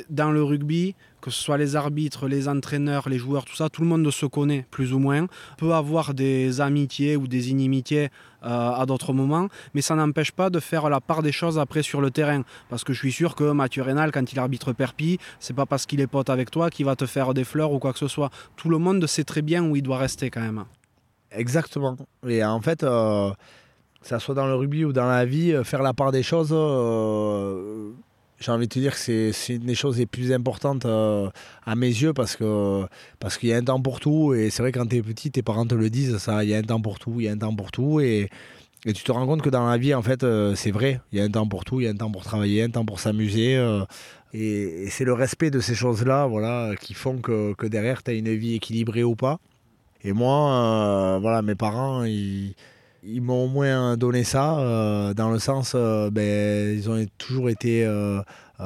dans 0.09 0.31
le 0.31 0.43
rugby, 0.43 0.95
que 1.23 1.31
ce 1.31 1.41
soit 1.41 1.57
les 1.57 1.77
arbitres, 1.77 2.27
les 2.27 2.49
entraîneurs, 2.49 3.07
les 3.07 3.17
joueurs, 3.17 3.45
tout 3.45 3.55
ça, 3.55 3.69
tout 3.69 3.81
le 3.81 3.87
monde 3.87 4.11
se 4.11 4.25
connaît 4.25 4.65
plus 4.69 4.91
ou 4.91 4.99
moins, 4.99 5.27
peut 5.57 5.73
avoir 5.73 6.13
des 6.13 6.59
amitiés 6.59 7.15
ou 7.15 7.27
des 7.27 7.49
inimitiés 7.49 8.09
euh, 8.43 8.71
à 8.81 8.85
d'autres 8.85 9.13
moments, 9.13 9.47
mais 9.73 9.81
ça 9.81 9.95
n'empêche 9.95 10.33
pas 10.33 10.49
de 10.49 10.59
faire 10.59 10.89
la 10.89 10.99
part 10.99 11.23
des 11.23 11.31
choses 11.31 11.57
après 11.57 11.81
sur 11.81 12.01
le 12.01 12.11
terrain. 12.11 12.43
Parce 12.69 12.83
que 12.83 12.91
je 12.91 12.99
suis 12.99 13.13
sûr 13.13 13.35
que 13.35 13.53
Mathieu 13.53 13.83
Rénal, 13.83 14.11
quand 14.11 14.33
il 14.33 14.37
arbitre 14.37 14.73
Perpi, 14.73 15.17
c'est 15.39 15.55
pas 15.55 15.65
parce 15.65 15.85
qu'il 15.85 16.01
est 16.01 16.07
pote 16.07 16.29
avec 16.29 16.51
toi 16.51 16.69
qu'il 16.69 16.85
va 16.85 16.97
te 16.97 17.05
faire 17.05 17.33
des 17.33 17.45
fleurs 17.45 17.71
ou 17.71 17.79
quoi 17.79 17.93
que 17.93 17.99
ce 17.99 18.09
soit. 18.09 18.29
Tout 18.57 18.67
le 18.67 18.77
monde 18.77 19.07
sait 19.07 19.23
très 19.23 19.41
bien 19.41 19.63
où 19.63 19.77
il 19.77 19.81
doit 19.81 19.99
rester 19.99 20.29
quand 20.29 20.41
même. 20.41 20.65
Exactement. 21.31 21.95
Et 22.27 22.43
en 22.43 22.59
fait, 22.59 22.83
euh, 22.83 23.31
que 24.01 24.07
ça 24.09 24.19
soit 24.19 24.35
dans 24.35 24.45
le 24.45 24.55
rugby 24.55 24.83
ou 24.83 24.91
dans 24.91 25.07
la 25.07 25.23
vie, 25.23 25.55
faire 25.63 25.83
la 25.83 25.93
part 25.93 26.11
des 26.11 26.21
choses, 26.21 26.49
euh, 26.51 27.91
j'ai 28.39 28.51
envie 28.51 28.67
de 28.67 28.73
te 28.73 28.79
dire 28.79 28.93
que 28.93 29.31
c'est 29.31 29.55
une 29.55 29.65
des 29.65 29.75
choses 29.75 29.97
les 29.97 30.05
plus 30.05 30.31
importantes 30.33 30.85
euh, 30.85 31.29
à 31.65 31.75
mes 31.75 31.87
yeux 31.87 32.13
parce 32.13 32.35
que 32.35 32.85
parce 33.19 33.37
qu'il 33.37 33.49
y 33.49 33.53
a 33.53 33.57
un 33.57 33.63
temps 33.63 33.81
pour 33.81 33.99
tout 33.99 34.33
et 34.33 34.49
c'est 34.49 34.61
vrai 34.61 34.71
quand 34.71 34.85
tu 34.85 34.97
es 34.97 35.01
petit 35.01 35.31
tes 35.31 35.41
parents 35.41 35.65
te 35.65 35.75
le 35.75 35.89
disent 35.89 36.17
ça 36.17 36.43
il 36.43 36.49
y 36.49 36.55
a 36.55 36.57
un 36.57 36.63
temps 36.63 36.81
pour 36.81 36.99
tout 36.99 37.15
il 37.19 37.25
y 37.25 37.29
a 37.29 37.31
un 37.31 37.37
temps 37.37 37.55
pour 37.55 37.71
tout 37.71 37.99
et, 38.01 38.29
et 38.85 38.93
tu 38.93 39.03
te 39.03 39.11
rends 39.11 39.25
compte 39.25 39.41
que 39.41 39.49
dans 39.49 39.65
la 39.67 39.77
vie 39.77 39.93
en 39.93 40.01
fait 40.01 40.23
euh, 40.23 40.55
c'est 40.55 40.71
vrai 40.71 40.99
il 41.11 41.19
y 41.19 41.21
a 41.21 41.25
un 41.25 41.29
temps 41.29 41.47
pour 41.47 41.63
tout 41.63 41.79
il 41.79 41.85
y 41.85 41.87
a 41.87 41.91
un 41.91 41.95
temps 41.95 42.11
pour 42.11 42.23
travailler 42.23 42.63
un 42.63 42.69
temps 42.69 42.85
pour 42.85 42.99
s'amuser 42.99 43.55
euh, 43.55 43.85
et, 44.33 44.83
et 44.83 44.89
c'est 44.89 45.05
le 45.05 45.13
respect 45.13 45.51
de 45.51 45.59
ces 45.59 45.75
choses 45.75 46.03
là 46.03 46.25
voilà 46.25 46.71
qui 46.79 46.93
font 46.93 47.19
que, 47.19 47.53
que 47.53 47.67
derrière 47.67 48.03
tu 48.03 48.11
as 48.11 48.13
une 48.13 48.33
vie 48.35 48.55
équilibrée 48.55 49.03
ou 49.03 49.15
pas. 49.15 49.39
Et 50.03 50.11
moi 50.11 51.17
voilà 51.21 51.41
mes 51.41 51.55
parents 51.55 52.03
ils 52.03 52.55
ils 53.05 53.21
m'ont 53.21 53.45
au 53.45 53.47
moins 53.47 53.97
donné 53.97 54.23
ça, 54.23 54.59
euh, 54.59 55.13
dans 55.13 55.29
le 55.29 55.39
sens, 55.39 55.73
euh, 55.75 56.09
ben, 56.09 56.77
ils 56.77 56.89
ont 56.89 57.05
toujours 57.17 57.49
été 57.49 57.85
euh, 57.85 58.21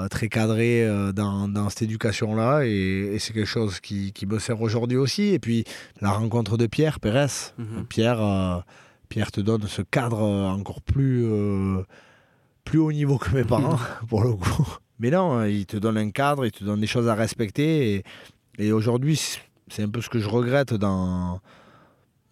très 0.09 0.29
cadrés 0.29 0.87
dans, 1.13 1.47
dans, 1.47 1.69
cette 1.69 1.83
éducation-là, 1.83 2.61
et, 2.65 3.13
et 3.13 3.19
c'est 3.19 3.33
quelque 3.33 3.47
chose 3.47 3.79
qui, 3.79 4.11
qui 4.13 4.25
me 4.25 4.37
sert 4.39 4.61
aujourd'hui 4.61 4.97
aussi. 4.97 5.29
Et 5.29 5.39
puis 5.39 5.63
la 6.01 6.11
rencontre 6.11 6.57
de 6.57 6.67
Pierre 6.67 6.99
Pérez, 6.99 7.53
mm 7.57 7.63
-hmm. 7.63 7.85
Pierre, 7.85 8.63
Pierre 9.09 9.31
te 9.31 9.41
donne 9.41 9.67
ce 9.67 9.81
cadre 9.81 10.21
encore 10.57 10.81
plus, 10.81 11.25
plus 12.63 12.79
haut 12.79 12.91
niveau 12.91 13.17
que 13.17 13.31
mes 13.35 13.43
parents, 13.43 13.79
pour 14.09 14.23
le 14.23 14.33
coup. 14.33 14.67
Mais 14.99 15.09
non, 15.09 15.43
il 15.45 15.65
te 15.65 15.77
donne 15.77 15.97
un 15.97 16.11
cadre, 16.11 16.45
il 16.45 16.51
te 16.51 16.63
donne 16.63 16.81
des 16.81 16.91
choses 16.95 17.07
à 17.07 17.15
respecter, 17.15 17.71
et, 17.93 18.03
et 18.59 18.71
aujourd'hui, 18.71 19.19
c'est 19.71 19.83
un 19.83 19.89
peu 19.89 20.01
ce 20.01 20.09
que 20.09 20.19
je 20.19 20.29
regrette 20.29 20.73
dans 20.73 21.39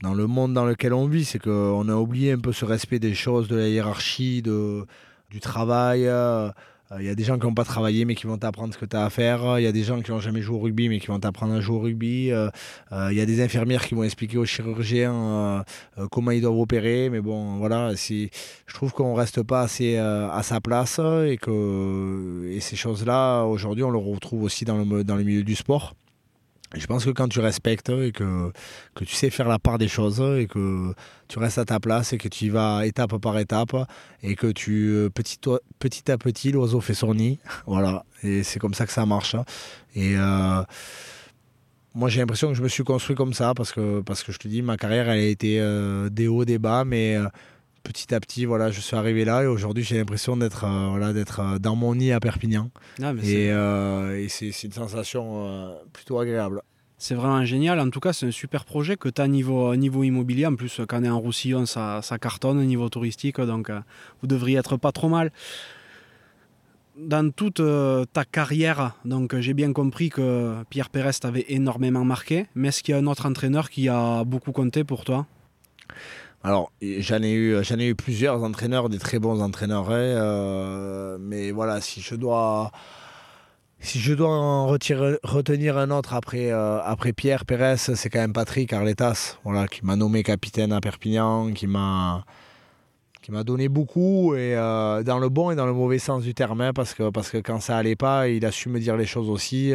dans 0.06 0.14
le 0.14 0.28
monde 0.28 0.54
dans 0.54 0.66
lequel 0.66 0.94
on 0.94 1.08
vit, 1.08 1.26
c'est 1.26 1.40
qu'on 1.40 1.90
a 1.90 1.96
oublié 1.96 2.34
un 2.34 2.38
peu 2.38 2.54
ce 2.54 2.64
respect 2.64 3.00
des 3.00 3.16
choses, 3.16 3.48
de 3.48 3.56
la 3.56 3.68
hiérarchie, 3.68 4.44
de, 4.44 4.86
du 5.32 5.40
travail. 5.40 6.02
Il 6.02 6.08
euh, 6.08 6.52
y 7.00 7.10
a 7.10 7.16
des 7.16 7.24
gens 7.24 7.40
qui 7.40 7.48
n'ont 7.48 7.56
pas 7.56 7.64
travaillé 7.64 8.06
mais 8.06 8.14
qui 8.14 8.28
vont 8.28 8.38
t'apprendre 8.38 8.72
ce 8.72 8.78
que 8.78 8.86
tu 8.86 8.96
as 8.96 9.04
à 9.04 9.10
faire. 9.10 9.58
Il 9.58 9.64
y 9.64 9.68
a 9.68 9.72
des 9.72 9.82
gens 9.82 10.00
qui 10.04 10.12
n'ont 10.12 10.20
jamais 10.20 10.44
joué 10.44 10.58
au 10.58 10.60
rugby 10.60 10.90
mais 10.90 11.00
qui 11.00 11.08
vont 11.08 11.20
t'apprendre 11.20 11.56
à 11.56 11.60
jouer 11.60 11.76
au 11.78 11.80
rugby. 11.80 12.26
Il 12.28 12.34
euh, 12.34 12.50
euh, 12.92 13.14
y 13.14 13.20
a 13.20 13.26
des 13.26 13.42
infirmières 13.42 13.84
qui 13.84 13.96
vont 13.96 14.04
expliquer 14.04 14.38
aux 14.38 14.46
chirurgiens 14.46 15.66
comment 16.12 16.30
ils 16.30 16.42
doivent 16.42 16.60
opérer. 16.60 17.10
Mais 17.10 17.22
bon, 17.22 17.58
voilà, 17.58 17.96
je 17.96 18.74
trouve 18.76 18.92
qu'on 18.92 19.14
ne 19.14 19.18
reste 19.18 19.42
pas 19.42 19.62
assez 19.62 19.98
à 19.98 20.42
sa 20.44 20.62
place 20.62 21.00
et 21.00 21.38
que 21.42 22.56
ces 22.60 22.76
choses-là, 22.76 23.46
aujourd'hui, 23.46 23.84
on 23.84 23.90
le 23.90 23.98
retrouve 23.98 24.44
aussi 24.44 24.66
dans 24.66 24.78
le, 24.78 25.04
dans 25.04 25.16
le 25.16 25.24
milieu 25.24 25.44
du 25.44 25.56
sport. 25.56 25.96
Je 26.74 26.86
pense 26.88 27.06
que 27.06 27.12
quand 27.12 27.28
tu 27.28 27.40
respectes 27.40 27.90
et 27.90 28.12
que, 28.12 28.52
que 28.96 29.04
tu 29.04 29.16
sais 29.16 29.30
faire 29.30 29.48
la 29.48 29.60
part 29.60 29.78
des 29.78 29.88
choses 29.88 30.22
et 30.40 30.48
que 30.48 30.94
tu 31.28 31.40
restes 31.40 31.58
à 31.58 31.66
ta 31.66 31.80
place 31.80 32.14
et 32.14 32.18
que 32.18 32.28
tu 32.28 32.46
y 32.46 32.50
vas 32.50 32.86
étape 32.86 33.18
par 33.18 33.38
étape 33.38 33.76
et 34.24 34.36
que 34.36 34.48
tu 34.48 34.90
euh, 34.90 35.10
petit, 35.10 35.38
petit 35.80 36.12
à 36.12 36.18
petit 36.18 36.52
l'oiseau 36.52 36.82
fait 36.82 36.94
son 36.94 37.14
nid. 37.14 37.40
voilà. 37.68 38.04
Et 38.24 38.44
c'est 38.44 38.60
comme 38.60 38.74
ça 38.74 38.86
que 38.86 38.92
ça 38.92 39.06
marche. 39.06 39.36
Et 39.96 40.16
euh, 40.18 40.64
moi 41.94 42.10
j'ai 42.10 42.20
l'impression 42.20 42.50
que 42.50 42.56
je 42.56 42.64
me 42.64 42.68
suis 42.68 42.84
construit 42.84 43.16
comme 43.16 43.34
ça 43.34 43.54
parce 43.54 43.72
que, 43.72 44.02
parce 44.02 44.24
que 44.24 44.32
je 44.32 44.40
te 44.40 44.48
dis, 44.48 44.62
ma 44.62 44.76
carrière 44.76 45.10
elle 45.10 45.20
a 45.20 45.24
été 45.24 45.60
euh, 45.60 46.10
des 46.10 46.28
hauts, 46.28 46.46
des 46.46 46.58
bas, 46.58 46.84
mais 46.84 47.18
petit 47.86 48.14
à 48.14 48.20
petit, 48.20 48.46
voilà, 48.46 48.72
je 48.72 48.82
suis 48.82 48.98
arrivé 48.98 49.24
là 49.24 49.44
et 49.44 49.48
aujourd'hui 49.48 49.84
j'ai 49.84 49.98
l'impression 49.98 50.36
d'être 50.42 50.66
voilà, 50.90 51.14
d'être 51.14 51.60
dans 51.60 51.76
mon 51.76 51.96
nid 51.96 52.12
à 52.12 52.20
Perpignan. 52.20 52.70
Ah, 53.02 53.14
et, 53.24 53.46
et 54.24 54.30
c'est 54.30 54.64
une 54.64 54.78
sensation 54.84 55.78
plutôt 55.94 56.20
agréable. 56.20 56.62
C'est 56.98 57.16
vraiment 57.16 57.44
génial. 57.44 57.80
En 57.80 57.90
tout 57.90 58.00
cas, 58.00 58.14
c'est 58.14 58.26
un 58.26 58.32
super 58.32 58.64
projet 58.64 58.96
que 58.96 59.10
tu 59.10 59.22
as 59.22 59.28
niveau, 59.28 59.76
niveau 59.76 60.04
immobilier. 60.04 60.46
En 60.46 60.56
plus, 60.56 60.82
quand 60.88 61.02
on 61.02 61.04
est 61.04 61.10
en 61.10 61.20
Roussillon, 61.20 61.66
ça, 61.66 62.02
ça 62.02 62.18
cartonne 62.18 62.58
au 62.58 62.64
niveau 62.64 62.88
touristique. 62.88 63.40
Donc, 63.42 63.70
euh, 63.70 63.82
vous 64.22 64.28
devriez 64.28 64.58
être 64.58 64.78
pas 64.78 64.94
trop 64.94 65.10
mal. 65.10 65.32
Dans 66.98 67.30
toute 67.32 67.60
euh, 67.60 68.06
ta 68.06 68.24
carrière, 68.24 68.96
donc 69.04 69.38
j'ai 69.38 69.54
bien 69.54 69.74
compris 69.74 70.10
que 70.10 70.56
Pierre 70.70 70.90
Pérez 70.90 71.12
t'avait 71.20 71.46
énormément 71.50 72.06
marqué. 72.06 72.46
Mais 72.56 72.70
est-ce 72.70 72.82
qu'il 72.82 72.94
y 72.94 72.98
a 72.98 73.02
un 73.02 73.08
autre 73.08 73.26
entraîneur 73.26 73.70
qui 73.70 73.90
a 73.90 74.24
beaucoup 74.24 74.54
compté 74.54 74.86
pour 74.86 75.04
toi? 75.04 75.28
Alors, 76.46 76.72
j'en 76.80 77.24
ai, 77.24 77.32
eu, 77.32 77.56
ai 77.58 77.88
eu 77.88 77.96
plusieurs 77.96 78.44
entraîneurs, 78.44 78.88
des 78.88 79.00
très 79.00 79.18
bons 79.18 79.42
entraîneurs. 79.42 79.90
Hein, 79.90 79.96
euh, 79.96 81.18
mais 81.20 81.50
voilà, 81.50 81.82
si 81.82 82.02
je 82.02 82.14
dois 82.14 82.72
en 84.30 84.68
retenir 84.68 85.80
un 85.80 85.90
autre 85.90 86.14
après, 86.14 86.52
euh, 86.52 86.80
après 86.84 87.14
Pierre 87.14 87.46
Pérez, 87.46 87.78
c'est 87.78 88.10
quand 88.12 88.20
même 88.20 88.34
Patrick 88.34 88.74
Arletas, 88.74 89.40
voilà, 89.44 89.68
qui 89.68 89.84
m'a 89.84 89.96
nommé 89.96 90.22
capitaine 90.22 90.72
à 90.72 90.82
Perpignan, 90.82 91.52
qui 91.52 91.66
m'a 91.66 92.24
donné 93.44 93.68
beaucoup 93.68 94.36
et 94.36 94.56
euh, 94.56 95.02
dans 95.02 95.18
le 95.18 95.30
bon 95.30 95.50
et 95.50 95.56
dans 95.56 95.66
le 95.66 95.74
mauvais 95.74 95.98
sens 95.98 96.22
du 96.22 96.36
terme 96.36 96.62
hein, 96.62 96.74
parce 96.74 96.94
que 96.94 97.40
quand 97.40 97.60
ça 97.60 97.76
allait 97.76 97.96
pas 97.96 98.28
il 98.28 98.46
a 98.46 98.52
su 98.52 98.70
me 98.70 98.80
dire 98.80 98.96
les 98.98 99.08
choses 99.08 99.30
aussi 99.30 99.74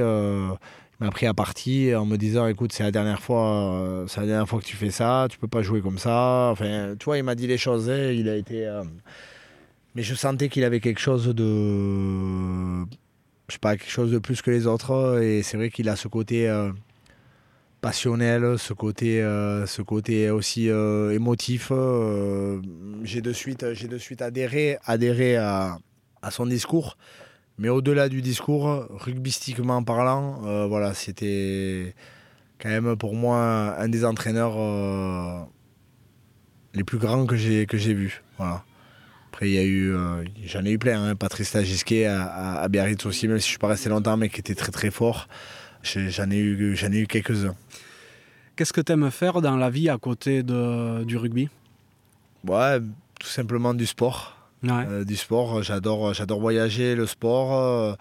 m'a 1.01 1.11
pris 1.11 1.27
à 1.27 1.35
partie 1.35 1.95
en 1.95 2.05
me 2.07 2.17
disant 2.17 2.47
écoute 2.47 2.73
c'est 2.73 2.83
la 2.83 2.91
dernière 2.91 3.21
fois 3.21 4.05
c'est 4.07 4.21
la 4.21 4.27
dernière 4.27 4.49
fois 4.49 4.61
que 4.61 4.67
tu 4.67 4.77
fais 4.77 4.91
ça 4.91 5.27
tu 5.31 5.39
peux 5.39 5.49
pas 5.49 5.63
jouer 5.63 5.81
comme 5.81 5.99
ça 5.99 6.51
enfin 6.53 6.95
tu 6.99 7.05
vois 7.07 7.17
il 7.17 7.25
m'a 7.25 7.35
dit 7.35 7.47
les 7.47 7.57
choses 7.57 7.87
il 7.87 8.29
a 8.29 8.37
été 8.37 8.69
mais 9.95 10.03
je 10.03 10.15
sentais 10.15 10.49
qu'il 10.49 10.65
avait 10.65 10.81
quelque 10.81 11.01
chose 11.01 11.27
de 11.29 12.85
je 13.51 13.55
sais 13.55 13.59
pas, 13.59 13.77
quelque 13.77 13.91
chose 13.91 14.13
de 14.13 14.19
plus 14.19 14.43
que 14.43 14.51
les 14.51 14.67
autres. 14.67 15.21
Et 15.23 15.43
c'est 15.43 15.57
vrai 15.57 15.71
qu'il 15.71 15.89
a 15.89 15.97
ce 15.97 16.07
côté 16.07 16.49
euh, 16.49 16.71
passionnel, 17.81 18.59
ce 18.59 18.73
côté, 18.73 19.21
euh, 19.23 19.67
ce 19.67 19.83
côté 19.83 20.31
aussi 20.31 20.71
euh, 20.71 21.11
émotif. 21.11 21.73
j'ai 23.03 23.21
de 23.21 23.33
suite, 23.33 23.73
j'ai 23.75 23.89
de 23.89 23.99
suite 23.99 24.23
adhéré, 24.23 24.79
adhéré 24.85 25.37
à, 25.37 25.79
son 26.31 26.47
discours. 26.47 26.97
Mais 27.61 27.69
au-delà 27.69 28.09
du 28.09 28.23
discours, 28.23 28.87
rugbystiquement 28.91 29.85
parlant, 29.85 30.67
voilà, 30.67 30.95
c'était 30.95 31.95
quand 32.59 32.71
même 32.71 32.97
pour 32.97 33.15
moi 33.15 33.77
un 33.79 33.89
des 33.89 34.05
entraîneurs 34.05 35.47
les 36.75 36.85
plus 36.85 36.99
grands 36.99 37.27
que 37.27 37.37
j'ai 37.37 37.67
que 37.67 37.77
j'ai 37.77 37.95
vu. 37.95 38.23
Voilà. 38.39 38.65
Après, 39.33 39.49
il 39.49 39.55
y 39.55 39.59
a 39.59 39.63
eu, 39.63 39.95
euh, 39.95 40.25
j'en 40.45 40.65
ai 40.65 40.73
eu 40.73 40.79
plein. 40.79 41.03
Hein. 41.03 41.15
Patrice 41.15 41.55
Lagisquet 41.55 42.07
à, 42.07 42.67
Biarritz 42.69 43.07
aussi, 43.07 43.29
même 43.29 43.39
si 43.39 43.45
je 43.45 43.47
ne 43.47 43.51
suis 43.51 43.59
pas 43.59 43.69
resté 43.69 43.89
longtemps, 43.89 44.17
mais 44.17 44.29
qui 44.29 44.41
était 44.41 44.57
très 44.57 44.73
très 44.73 44.91
fort. 44.91 45.29
J'en 45.83 46.31
ai 46.31 46.37
eu, 46.37 46.77
j'en 46.77 46.93
ai 46.93 46.99
eu 46.99 47.07
quelques-uns. 47.07 47.55
Qu'est-ce 48.57 48.73
que 48.73 48.81
tu 48.81 48.93
aimes 48.93 49.11
faire 49.11 49.41
dans 49.41 49.57
la 49.57 49.71
vie 49.71 49.89
à 49.89 49.99
côté 49.99 50.43
de, 50.43 51.05
du 51.05 51.17
rugby? 51.17 51.49
Ouais, 52.47 52.81
tout 53.21 53.29
simplement 53.29 53.73
du 53.73 53.87
sport. 53.87 54.37
Euh, 54.65 55.05
du 55.05 55.17
sport, 55.17 55.63
j'adore, 55.63 56.13
j'adore 56.15 56.41
voyager, 56.41 56.95
le 56.95 57.07
sport. 57.07 57.55
Euh, 57.55 57.95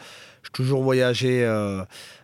j'ai 0.43 0.51
toujours 0.51 0.83
voyagé 0.83 1.45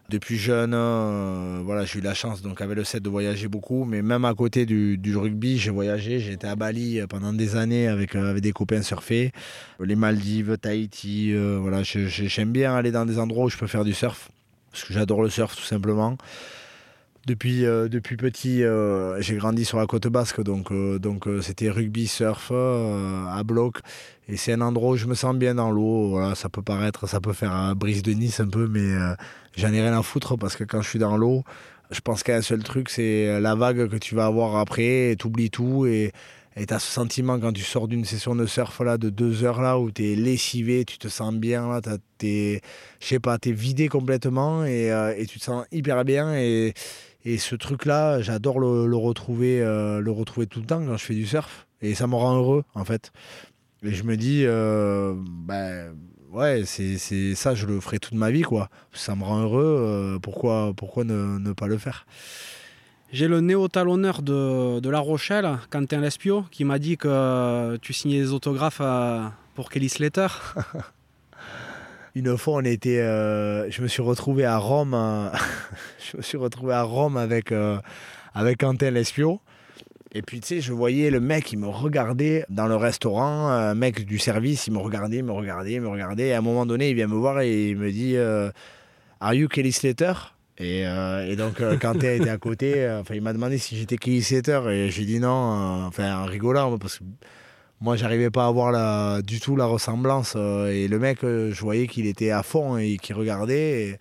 depuis 0.09 0.37
jeune, 0.37 0.73
euh, 0.75 1.61
voilà, 1.63 1.85
j'ai 1.85 1.97
eu 1.97 2.01
la 2.01 2.13
chance 2.13 2.41
donc 2.43 2.61
avec 2.61 2.77
le 2.77 2.83
set 2.83 3.01
de 3.01 3.09
voyager 3.09 3.47
beaucoup, 3.47 3.85
mais 3.85 4.03
même 4.03 4.23
à 4.25 4.33
côté 4.35 4.65
du, 4.65 5.17
rugby, 5.17 5.57
j'ai 5.57 5.71
voyagé. 5.71 6.19
J'étais 6.19 6.47
à 6.47 6.55
Bali 6.55 6.99
euh, 6.99 7.07
pendant 7.07 7.33
des 7.33 7.55
années 7.55 7.87
avec, 7.87 8.15
euh, 8.15 8.29
avec 8.29 8.43
des 8.43 8.51
copains 8.51 8.83
surfer, 8.83 9.31
les 9.79 9.95
Maldives, 9.95 10.57
Tahiti. 10.59 11.33
voilà, 11.35 11.81
j'aime 11.83 12.51
bien 12.51 12.75
aller 12.75 12.91
dans 12.91 13.05
des 13.05 13.17
endroits 13.17 13.45
où 13.45 13.49
je 13.49 13.57
peux 13.57 13.67
faire 13.67 13.83
du 13.83 13.93
surf 13.93 14.29
parce 14.71 14.83
que 14.83 14.93
j'adore 14.93 15.23
le 15.23 15.29
surf 15.29 15.55
tout 15.55 15.63
simplement. 15.63 16.17
Depuis, 17.25 17.61
depuis 17.61 18.17
petit, 18.17 18.61
j'ai 19.19 19.35
grandi 19.35 19.65
sur 19.65 19.79
la 19.79 19.87
côte 19.87 20.07
basque, 20.07 20.43
donc 20.43 20.71
donc 20.99 21.27
c'était 21.41 21.71
rugby, 21.71 22.05
surf 22.05 22.51
à 22.51 23.43
bloc. 23.43 23.79
Et 24.27 24.37
c'est 24.37 24.53
un 24.53 24.61
endroit 24.61 24.91
où 24.91 24.95
je 24.95 25.05
me 25.05 25.13
sens 25.13 25.35
bien 25.35 25.55
dans 25.55 25.71
l'eau. 25.71 26.09
Voilà, 26.09 26.35
ça 26.35 26.49
peut 26.49 26.63
paraître, 26.63 27.07
ça 27.07 27.21
peut 27.21 27.33
faire 27.33 27.75
brise 27.75 28.01
de 28.01 28.11
Nice 28.11 28.39
un 28.39 28.47
peu, 28.47 28.67
mais 28.67 28.79
euh, 28.79 29.13
j'en 29.55 29.71
ai 29.71 29.81
rien 29.81 29.97
à 29.97 30.01
foutre 30.01 30.37
parce 30.37 30.55
que 30.55 30.63
quand 30.63 30.81
je 30.81 30.89
suis 30.89 30.99
dans 30.99 31.15
l'eau, 31.17 31.43
je 31.91 31.99
pense 32.01 32.23
qu'un 32.23 32.41
seul 32.41 32.63
truc, 32.63 32.89
c'est 32.89 33.39
la 33.39 33.53
vague 33.55 33.87
que 33.87 33.97
tu 33.97 34.15
vas 34.15 34.25
avoir 34.25 34.55
après, 34.55 35.11
et 35.11 35.17
oublies 35.23 35.51
tout. 35.51 35.85
Et 35.85 36.11
tu 36.55 36.73
as 36.73 36.79
ce 36.79 36.91
sentiment 36.91 37.39
quand 37.39 37.53
tu 37.53 37.61
sors 37.61 37.87
d'une 37.87 38.05
session 38.05 38.35
de 38.35 38.47
surf 38.47 38.79
là, 38.79 38.97
de 38.97 39.11
deux 39.11 39.43
heures 39.43 39.61
là, 39.61 39.77
où 39.77 39.91
tu 39.91 40.11
es 40.11 40.15
lessivé, 40.15 40.85
tu 40.85 40.97
te 40.97 41.07
sens 41.07 41.35
bien, 41.35 41.69
là, 41.69 41.81
t'es, 42.17 42.61
je 42.99 43.05
sais 43.05 43.19
pas, 43.19 43.37
tu 43.37 43.49
es 43.49 43.51
vidé 43.51 43.87
complètement 43.89 44.65
et, 44.65 44.91
euh, 44.91 45.13
et, 45.15 45.27
tu 45.27 45.37
te 45.37 45.43
sens 45.43 45.65
hyper 45.71 46.03
bien. 46.03 46.33
Et, 46.35 46.73
et 47.25 47.39
ce 47.39 47.55
truc-là, 47.55 48.21
j'adore 48.21 48.59
le, 48.59 48.85
le 48.85 48.95
retrouver, 48.95 49.59
euh, 49.61 49.99
le 49.99 50.11
retrouver 50.11 50.45
tout 50.45 50.59
le 50.59 50.67
temps 50.67 50.85
quand 50.85 50.95
je 50.95 51.03
fais 51.03 51.15
du 51.15 51.25
surf. 51.25 51.65
Et 51.81 51.95
ça 51.95 52.05
me 52.05 52.15
rend 52.15 52.37
heureux, 52.37 52.63
en 52.75 52.85
fait. 52.85 53.11
Et 53.83 53.91
je 53.91 54.03
me 54.03 54.15
dis, 54.15 54.43
euh, 54.45 55.15
ben, 55.17 55.95
ouais, 56.31 56.63
c'est 56.65 56.97
ça, 57.35 57.55
je 57.55 57.65
le 57.65 57.79
ferai 57.79 57.97
toute 57.97 58.13
ma 58.13 58.29
vie, 58.29 58.43
quoi. 58.43 58.69
Ça 58.93 59.15
me 59.15 59.23
rend 59.23 59.41
heureux, 59.41 59.77
euh, 59.79 60.19
pourquoi, 60.19 60.73
pourquoi 60.77 61.03
ne, 61.03 61.39
ne, 61.39 61.51
pas 61.51 61.67
le 61.67 61.79
faire? 61.79 62.05
J'ai 63.11 63.27
le 63.27 63.41
néo-talonneur 63.41 64.21
de, 64.21 64.79
de, 64.79 64.89
La 64.89 64.99
Rochelle, 64.99 65.57
Quentin 65.71 66.01
Lespio, 66.01 66.45
qui 66.51 66.63
m'a 66.63 66.79
dit 66.79 66.97
que 66.97 67.77
tu 67.77 67.93
signais 67.93 68.19
des 68.19 68.33
autographes 68.33 68.81
euh, 68.81 69.25
pour 69.55 69.69
Kelly 69.69 69.89
Slater. 69.89 70.27
Une 72.15 72.37
fois, 72.37 72.55
on 72.55 72.61
était, 72.63 72.97
je 72.97 73.81
me 73.81 73.87
suis 73.87 74.01
retrouvé 74.01 74.45
à 74.45 74.57
Rome, 74.57 74.93
je 76.11 76.17
me 76.17 76.21
suis 76.21 76.37
retrouvé 76.37 76.73
à 76.73 76.83
Rome 76.83 77.17
avec, 77.17 77.53
avec 78.33 78.59
Quentin 78.59 78.91
Lespio. 78.91 79.41
Et 80.17 80.21
puis, 80.21 80.39
tu 80.39 80.47
sais, 80.47 80.61
je 80.61 80.71
voyais 80.71 81.09
le 81.09 81.19
mec, 81.19 81.51
il 81.51 81.59
me 81.59 81.67
regardait 81.67 82.45
dans 82.47 82.67
le 82.67 82.77
restaurant, 82.77 83.49
un 83.49 83.75
mec 83.75 84.05
du 84.05 84.17
service, 84.17 84.65
il 84.65 84.71
me 84.71 84.77
regardait, 84.77 85.21
me 85.21 85.33
regardait, 85.33 85.77
me 85.81 85.89
regardait. 85.89 86.27
Et 86.27 86.33
à 86.33 86.37
un 86.37 86.41
moment 86.41 86.65
donné, 86.65 86.89
il 86.89 86.95
vient 86.95 87.07
me 87.07 87.15
voir 87.15 87.41
et 87.41 87.71
il 87.71 87.75
me 87.75 87.91
dit 87.91 88.15
euh, 88.15 88.49
Are 89.19 89.33
you 89.33 89.49
Kelly 89.49 89.73
Slater? 89.73 90.13
Et, 90.57 90.87
euh, 90.87 91.35
donc, 91.35 91.59
euh, 91.59 91.77
il 91.77 92.05
était 92.05 92.29
à 92.29 92.37
côté, 92.37 92.89
enfin, 92.89 93.13
il 93.13 93.21
m'a 93.21 93.33
demandé 93.33 93.57
si 93.57 93.75
j'étais 93.75 93.97
Kelly 93.97 94.23
Slater. 94.23 94.61
Et 94.69 94.89
j'ai 94.89 95.03
dit 95.03 95.19
non, 95.19 95.83
enfin, 95.85 96.21
en 96.21 96.23
rigolant, 96.23 96.77
parce 96.77 96.99
que 96.99 97.03
moi, 97.81 97.95
j'arrivais 97.95 98.29
pas 98.29 98.47
à 98.47 98.51
voir 98.51 98.71
la, 98.71 99.21
du 99.21 99.39
tout 99.39 99.55
la 99.55 99.65
ressemblance. 99.65 100.35
et 100.35 100.87
le 100.87 100.99
mec, 100.99 101.19
je 101.21 101.59
voyais 101.61 101.87
qu'il 101.87 102.07
était 102.07 102.31
à 102.31 102.43
fond 102.43 102.77
et 102.77 102.97
qu'il 102.97 103.15
regardait. 103.15 103.83
Et, 103.83 103.99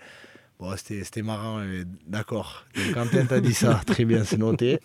Bon, 0.61 0.73
c'était 0.77 1.23
marrant, 1.23 1.61
d'accord. 2.07 2.65
Quentin 2.95 3.27
t'a 3.27 3.41
dit 3.41 3.55
ça, 3.55 3.81
très 3.87 4.05
bien, 4.05 4.23
c'est 4.25 4.39
noté. 4.39 4.79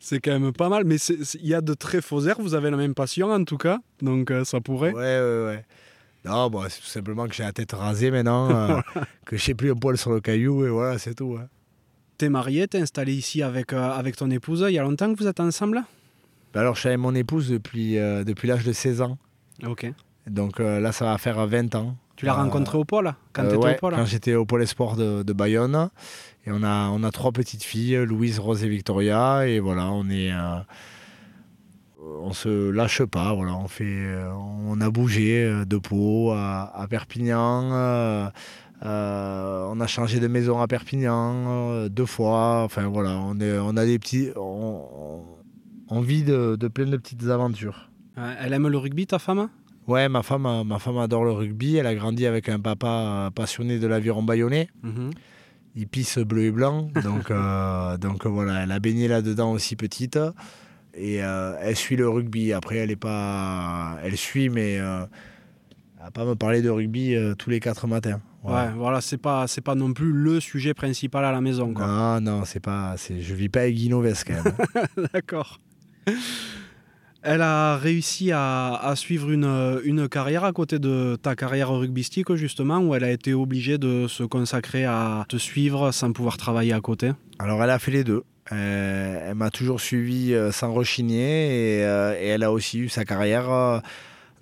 c'est 0.00 0.18
quand 0.20 0.38
même 0.38 0.52
pas 0.52 0.68
mal, 0.68 0.84
mais 0.84 0.96
il 0.96 1.46
y 1.46 1.54
a 1.54 1.60
de 1.60 1.74
très 1.74 2.02
faux 2.02 2.26
airs, 2.26 2.40
vous 2.40 2.54
avez 2.54 2.70
la 2.70 2.76
même 2.76 2.94
passion 2.94 3.30
en 3.30 3.44
tout 3.44 3.56
cas, 3.56 3.78
donc 4.02 4.30
euh, 4.30 4.44
ça 4.44 4.60
pourrait. 4.60 4.92
Ouais, 4.92 5.20
ouais, 5.20 5.44
ouais. 5.46 5.64
Non, 6.24 6.50
bon, 6.50 6.64
c'est 6.68 6.80
tout 6.80 6.86
simplement 6.86 7.28
que 7.28 7.34
j'ai 7.34 7.44
la 7.44 7.52
tête 7.52 7.72
rasée 7.72 8.10
maintenant, 8.10 8.50
euh, 8.50 8.80
que 9.24 9.36
je 9.36 9.44
sais 9.44 9.54
plus 9.54 9.70
un 9.70 9.76
poil 9.76 9.96
sur 9.96 10.10
le 10.10 10.20
caillou, 10.20 10.66
et 10.66 10.70
voilà, 10.70 10.98
c'est 10.98 11.14
tout. 11.14 11.36
Hein. 11.40 11.46
T'es 12.18 12.28
marié, 12.28 12.66
t'es 12.66 12.78
installé 12.78 13.14
ici 13.14 13.42
avec, 13.42 13.72
euh, 13.72 13.90
avec 13.90 14.16
ton 14.16 14.30
épouse, 14.30 14.64
il 14.68 14.74
y 14.74 14.78
a 14.78 14.82
longtemps 14.82 15.12
que 15.12 15.18
vous 15.18 15.28
êtes 15.28 15.40
ensemble? 15.40 15.84
Ben 16.54 16.60
Alors, 16.60 16.74
je 16.74 16.80
suis 16.80 16.88
avec 16.88 17.00
mon 17.00 17.14
épouse 17.14 17.50
depuis, 17.50 17.96
depuis 17.96 18.48
l'âge 18.48 18.64
de 18.64 18.72
16 18.72 19.02
ans. 19.02 19.18
Ok. 19.66 19.92
Donc 20.26 20.60
là, 20.60 20.92
ça 20.92 21.04
va 21.04 21.18
faire 21.18 21.46
20 21.46 21.74
ans. 21.74 21.96
Tu 22.16 22.26
l'as 22.26 22.34
rencontré 22.34 22.78
au 22.78 22.84
pôle 22.84 23.12
quand 23.32 23.44
euh, 23.44 23.56
au 23.56 23.74
pôle 23.74 23.94
Quand 23.94 24.04
j'étais 24.04 24.34
au 24.34 24.44
pôle 24.44 24.62
Espoir 24.62 24.96
de, 24.96 25.22
de, 25.22 25.32
Bayonne. 25.32 25.90
Et 26.46 26.50
on 26.52 26.62
a, 26.62 26.88
on 26.88 27.02
a 27.02 27.10
trois 27.10 27.32
petites 27.32 27.64
filles, 27.64 27.96
Louise, 28.06 28.38
Rose 28.38 28.62
et 28.62 28.68
Victoria. 28.68 29.46
Et 29.48 29.58
voilà, 29.58 29.90
on 29.90 30.08
est. 30.08 30.32
Euh, 30.32 30.58
on 32.22 32.32
se 32.32 32.70
lâche 32.70 33.02
pas, 33.02 33.32
voilà, 33.32 33.56
on 33.56 33.66
fait, 33.66 33.84
euh, 33.86 34.30
on 34.30 34.78
a 34.82 34.90
bougé 34.90 35.64
de 35.66 35.78
Pau 35.78 36.32
à, 36.32 36.86
Perpignan, 36.88 38.30
on 38.82 39.80
a 39.80 39.86
changé 39.86 40.20
de 40.20 40.28
maison 40.28 40.60
à 40.60 40.66
Perpignan 40.66 41.88
deux 41.88 42.04
fois, 42.04 42.62
enfin 42.62 42.88
voilà, 42.88 43.12
on, 43.12 43.40
est, 43.40 43.58
on 43.58 43.74
a 43.78 43.86
des 43.86 43.98
petits, 43.98 44.28
on, 44.36 45.22
vit 46.00 46.22
de, 46.22 46.56
de 46.56 46.68
plein 46.68 46.86
de 46.86 46.96
petites 46.96 47.24
aventures. 47.28 47.90
Elle 48.16 48.52
aime 48.52 48.68
le 48.68 48.78
rugby, 48.78 49.06
ta 49.06 49.18
femme? 49.18 49.48
Ouais, 49.86 50.08
ma 50.08 50.22
femme, 50.22 50.62
ma 50.66 50.78
femme 50.78 50.98
adore 50.98 51.24
le 51.24 51.32
rugby. 51.32 51.76
Elle 51.76 51.86
a 51.86 51.94
grandi 51.94 52.26
avec 52.26 52.48
un 52.48 52.58
papa 52.58 53.30
passionné 53.34 53.78
de 53.78 53.86
l'aviron 53.86 54.22
bayonnais. 54.22 54.68
Mhm. 54.82 55.10
il 55.76 55.88
pisse 55.88 56.18
bleu 56.18 56.44
et 56.44 56.50
blanc. 56.50 56.88
Donc, 57.02 57.30
euh, 57.30 57.96
donc 57.98 58.26
voilà, 58.26 58.62
elle 58.62 58.72
a 58.72 58.78
baigné 58.78 59.08
là-dedans 59.08 59.52
aussi 59.52 59.76
petite. 59.76 60.18
Et 60.94 61.22
euh, 61.24 61.56
elle 61.60 61.76
suit 61.76 61.96
le 61.96 62.08
rugby. 62.08 62.52
Après, 62.52 62.76
elle 62.76 62.90
est 62.90 62.96
pas. 62.96 63.98
Elle 64.04 64.16
suit, 64.16 64.48
mais 64.48 64.78
euh, 64.78 65.04
elle 65.98 66.04
va 66.04 66.10
pas 66.12 66.24
me 66.24 66.34
parler 66.34 66.62
de 66.62 66.70
rugby 66.70 67.16
tous 67.38 67.50
les 67.50 67.60
quatre 67.60 67.86
matins. 67.86 68.20
Ouais, 68.44 68.70
voilà, 68.76 69.00
c'est 69.00 69.16
pas, 69.16 69.46
c'est 69.46 69.62
pas 69.62 69.74
non 69.74 69.94
plus 69.94 70.12
le 70.12 70.38
sujet 70.38 70.74
principal 70.74 71.24
à 71.24 71.32
la 71.32 71.40
maison. 71.40 71.72
Quoi. 71.72 71.86
Non, 71.86 72.20
non, 72.20 72.44
c'est 72.44 72.60
pas. 72.60 72.94
C'est, 72.98 73.20
je 73.20 73.34
vis 73.34 73.48
pas 73.48 73.60
avec 73.60 73.74
Guinoves 73.74 74.22
quand 74.26 74.34
même. 74.34 74.54
D'accord. 75.14 75.58
Elle 77.26 77.40
a 77.40 77.78
réussi 77.78 78.32
à, 78.32 78.92
suivre 78.96 79.30
une, 79.30 79.80
une, 79.84 80.10
carrière 80.10 80.44
à 80.44 80.52
côté 80.52 80.78
de 80.78 81.16
ta 81.16 81.34
carrière 81.34 81.70
rugbystique, 81.70 82.34
justement, 82.34 82.80
où 82.80 82.94
elle 82.94 83.02
a 83.02 83.10
été 83.10 83.32
obligée 83.32 83.78
de 83.78 84.06
se 84.08 84.24
consacrer 84.24 84.84
à 84.84 85.24
te 85.26 85.38
suivre 85.38 85.90
sans 85.90 86.12
pouvoir 86.12 86.36
travailler 86.36 86.74
à 86.74 86.82
côté? 86.82 87.12
Alors, 87.38 87.64
elle 87.64 87.70
a 87.70 87.78
fait 87.78 87.92
les 87.92 88.04
deux. 88.04 88.24
Euh, 88.52 89.30
elle 89.30 89.36
m'a 89.36 89.50
toujours 89.50 89.80
suivi 89.80 90.34
euh, 90.34 90.52
sans 90.52 90.74
rechigner 90.74 91.78
et, 91.78 91.84
euh, 91.84 92.14
et, 92.20 92.26
elle 92.26 92.42
a 92.42 92.52
aussi 92.52 92.78
eu 92.78 92.90
sa 92.90 93.06
carrière, 93.06 93.80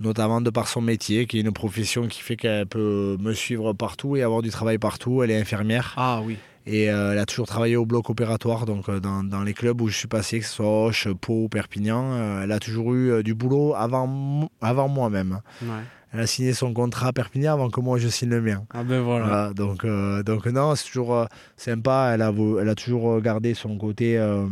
notamment 0.01 0.41
de 0.41 0.51
par 0.51 0.67
son 0.67 0.81
métier, 0.81 1.27
qui 1.27 1.39
est 1.39 1.43
une 1.43 1.53
profession 1.53 2.09
qui 2.09 2.21
fait 2.21 2.35
qu'elle 2.37 2.67
peut 2.67 3.17
me 3.21 3.33
suivre 3.33 3.73
partout 3.75 4.17
et 4.17 4.23
avoir 4.23 4.43
du 4.43 4.51
travail 4.51 4.79
partout. 4.79 5.23
Elle 5.23 5.31
est 5.31 5.41
infirmière. 5.41 5.95
Ah 5.97 6.21
oui. 6.25 6.37
Et 6.67 6.85
elle 6.85 7.19
a 7.19 7.27
toujours 7.27 7.47
travaillé 7.47 7.77
au 7.77 7.87
bloc 7.87 8.09
opératoire, 8.09 8.67
donc 8.67 8.89
dans, 8.91 9.25
dans, 9.25 9.43
les 9.43 9.53
clubs 9.53 9.81
où 9.81 9.89
je 9.89 9.97
suis 9.97 10.09
passé, 10.09 10.39
que 10.39 10.47
ce 10.47 10.53
soit 10.53 10.87
Hoche, 10.87 11.09
Pau, 11.21 11.49
Perpignan. 11.49 12.41
elle 12.43 12.53
a 12.53 12.61
toujours 12.61 12.95
eu 12.95 13.23
du 13.25 13.35
boulot 13.35 13.75
avant, 13.75 14.49
avant 14.61 14.89
moi 14.89 15.11
même. 15.11 15.41
Ouais. 15.63 15.83
Elle 16.13 16.21
a 16.21 16.27
signé 16.27 16.53
son 16.53 16.75
contrat 16.75 17.09
à 17.09 17.13
Perpignan 17.13 17.55
avant 17.55 17.71
que 17.71 17.81
moi 17.81 17.97
je 17.99 18.09
signe 18.09 18.29
le 18.29 18.43
mien. 18.43 18.67
Ah 18.75 18.85
ben 18.85 19.01
voilà. 19.01 19.53
donc, 19.55 19.85
euh, 19.85 20.23
donc 20.23 20.45
non, 20.47 20.75
c'est 20.75 20.87
toujours 20.87 21.15
euh, 21.15 21.25
sympa. 21.57 22.11
Elle 22.15 22.23
a, 22.23 22.33
elle 22.61 22.69
a 22.69 22.75
toujours 22.75 23.21
gardé 23.23 23.55
son 23.55 23.79
côté, 23.79 24.19
euh, 24.19 24.47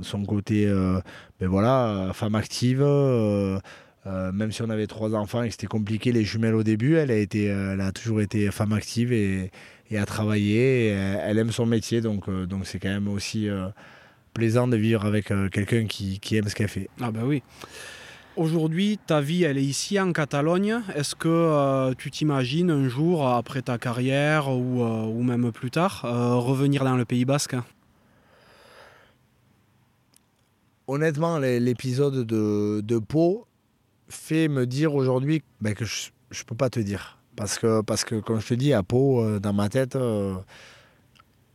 son 0.00 0.24
côté, 0.24 0.66
ben 0.66 1.48
voilà, 1.48 2.10
femme 2.14 2.34
active. 2.34 2.80
même 4.06 4.52
si 4.52 4.62
on 4.62 4.70
avait 4.70 4.86
trois 4.86 5.14
enfants 5.14 5.42
et 5.42 5.48
que 5.48 5.52
c'était 5.52 5.66
compliqué 5.66 6.12
les 6.12 6.24
jumelles 6.24 6.54
au 6.54 6.62
début, 6.62 6.94
elle 6.94 7.10
a 7.10 7.16
été, 7.16 7.44
elle 7.44 7.82
a 7.82 7.92
toujours 7.92 8.22
été 8.22 8.50
femme 8.50 8.72
active 8.72 9.12
et, 9.12 9.50
et 9.90 9.98
a 9.98 10.06
travaillé. 10.06 10.86
elle 10.86 11.38
aime 11.38 11.52
son 11.52 11.66
métier, 11.66 12.00
donc 12.00 12.30
donc 12.46 12.66
c'est 12.66 12.78
quand 12.78 12.88
même 12.88 13.08
aussi 13.08 13.48
plaisant 14.32 14.66
de 14.66 14.76
vivre 14.76 15.04
avec 15.04 15.26
quelqu'un 15.52 15.86
qui, 15.86 16.20
qui 16.20 16.36
aime 16.36 16.48
ce 16.48 16.54
qu'elle 16.54 16.68
fait. 16.68 16.88
Ah 17.00 17.10
ben 17.10 17.24
oui. 17.24 17.42
Aujourd'hui, 18.36 18.98
ta 19.06 19.20
vie, 19.20 19.44
elle 19.44 19.58
est 19.58 19.64
ici 19.64 20.00
en 20.00 20.12
Catalogne. 20.12 20.80
Est-ce 20.96 21.14
que 21.14 21.28
euh, 21.28 21.94
tu 21.96 22.10
t'imagines 22.10 22.68
un 22.68 22.88
jour, 22.88 23.28
après 23.28 23.62
ta 23.62 23.78
carrière 23.78 24.48
ou, 24.48 24.82
euh, 24.82 25.04
ou 25.04 25.22
même 25.22 25.52
plus 25.52 25.70
tard, 25.70 26.04
euh, 26.04 26.34
revenir 26.34 26.82
dans 26.82 26.96
le 26.96 27.04
Pays 27.04 27.24
Basque? 27.24 27.54
Honnêtement, 30.88 31.38
l'épisode 31.38 32.26
de, 32.26 32.80
de 32.80 32.98
Pau 32.98 33.46
fait 34.08 34.48
me 34.48 34.66
dire 34.66 34.96
aujourd'hui 34.96 35.42
ben, 35.60 35.74
que 35.74 35.84
je 35.84 36.10
ne 36.32 36.44
peux 36.44 36.56
pas 36.56 36.70
te 36.70 36.80
dire. 36.80 37.18
Parce 37.36 37.58
que, 37.58 37.82
parce 37.82 38.04
que, 38.04 38.16
comme 38.16 38.40
je 38.40 38.48
te 38.48 38.54
dis, 38.54 38.72
à 38.72 38.82
Pau, 38.82 39.38
dans 39.40 39.52
ma 39.52 39.68
tête, 39.68 39.94
je 39.94 40.36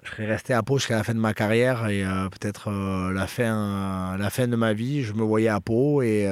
serais 0.04 0.26
resté 0.26 0.54
à 0.54 0.62
Pau 0.64 0.78
jusqu'à 0.78 0.98
la 0.98 1.04
fin 1.04 1.14
de 1.14 1.20
ma 1.20 1.34
carrière 1.34 1.88
et 1.88 2.04
peut-être 2.32 2.70
la, 3.14 3.28
fin, 3.28 4.18
la 4.18 4.30
fin 4.30 4.48
de 4.48 4.56
ma 4.56 4.74
vie. 4.74 5.04
Je 5.04 5.14
me 5.14 5.24
voyais 5.24 5.50
à 5.50 5.62
Pau 5.62 6.02
et 6.02 6.28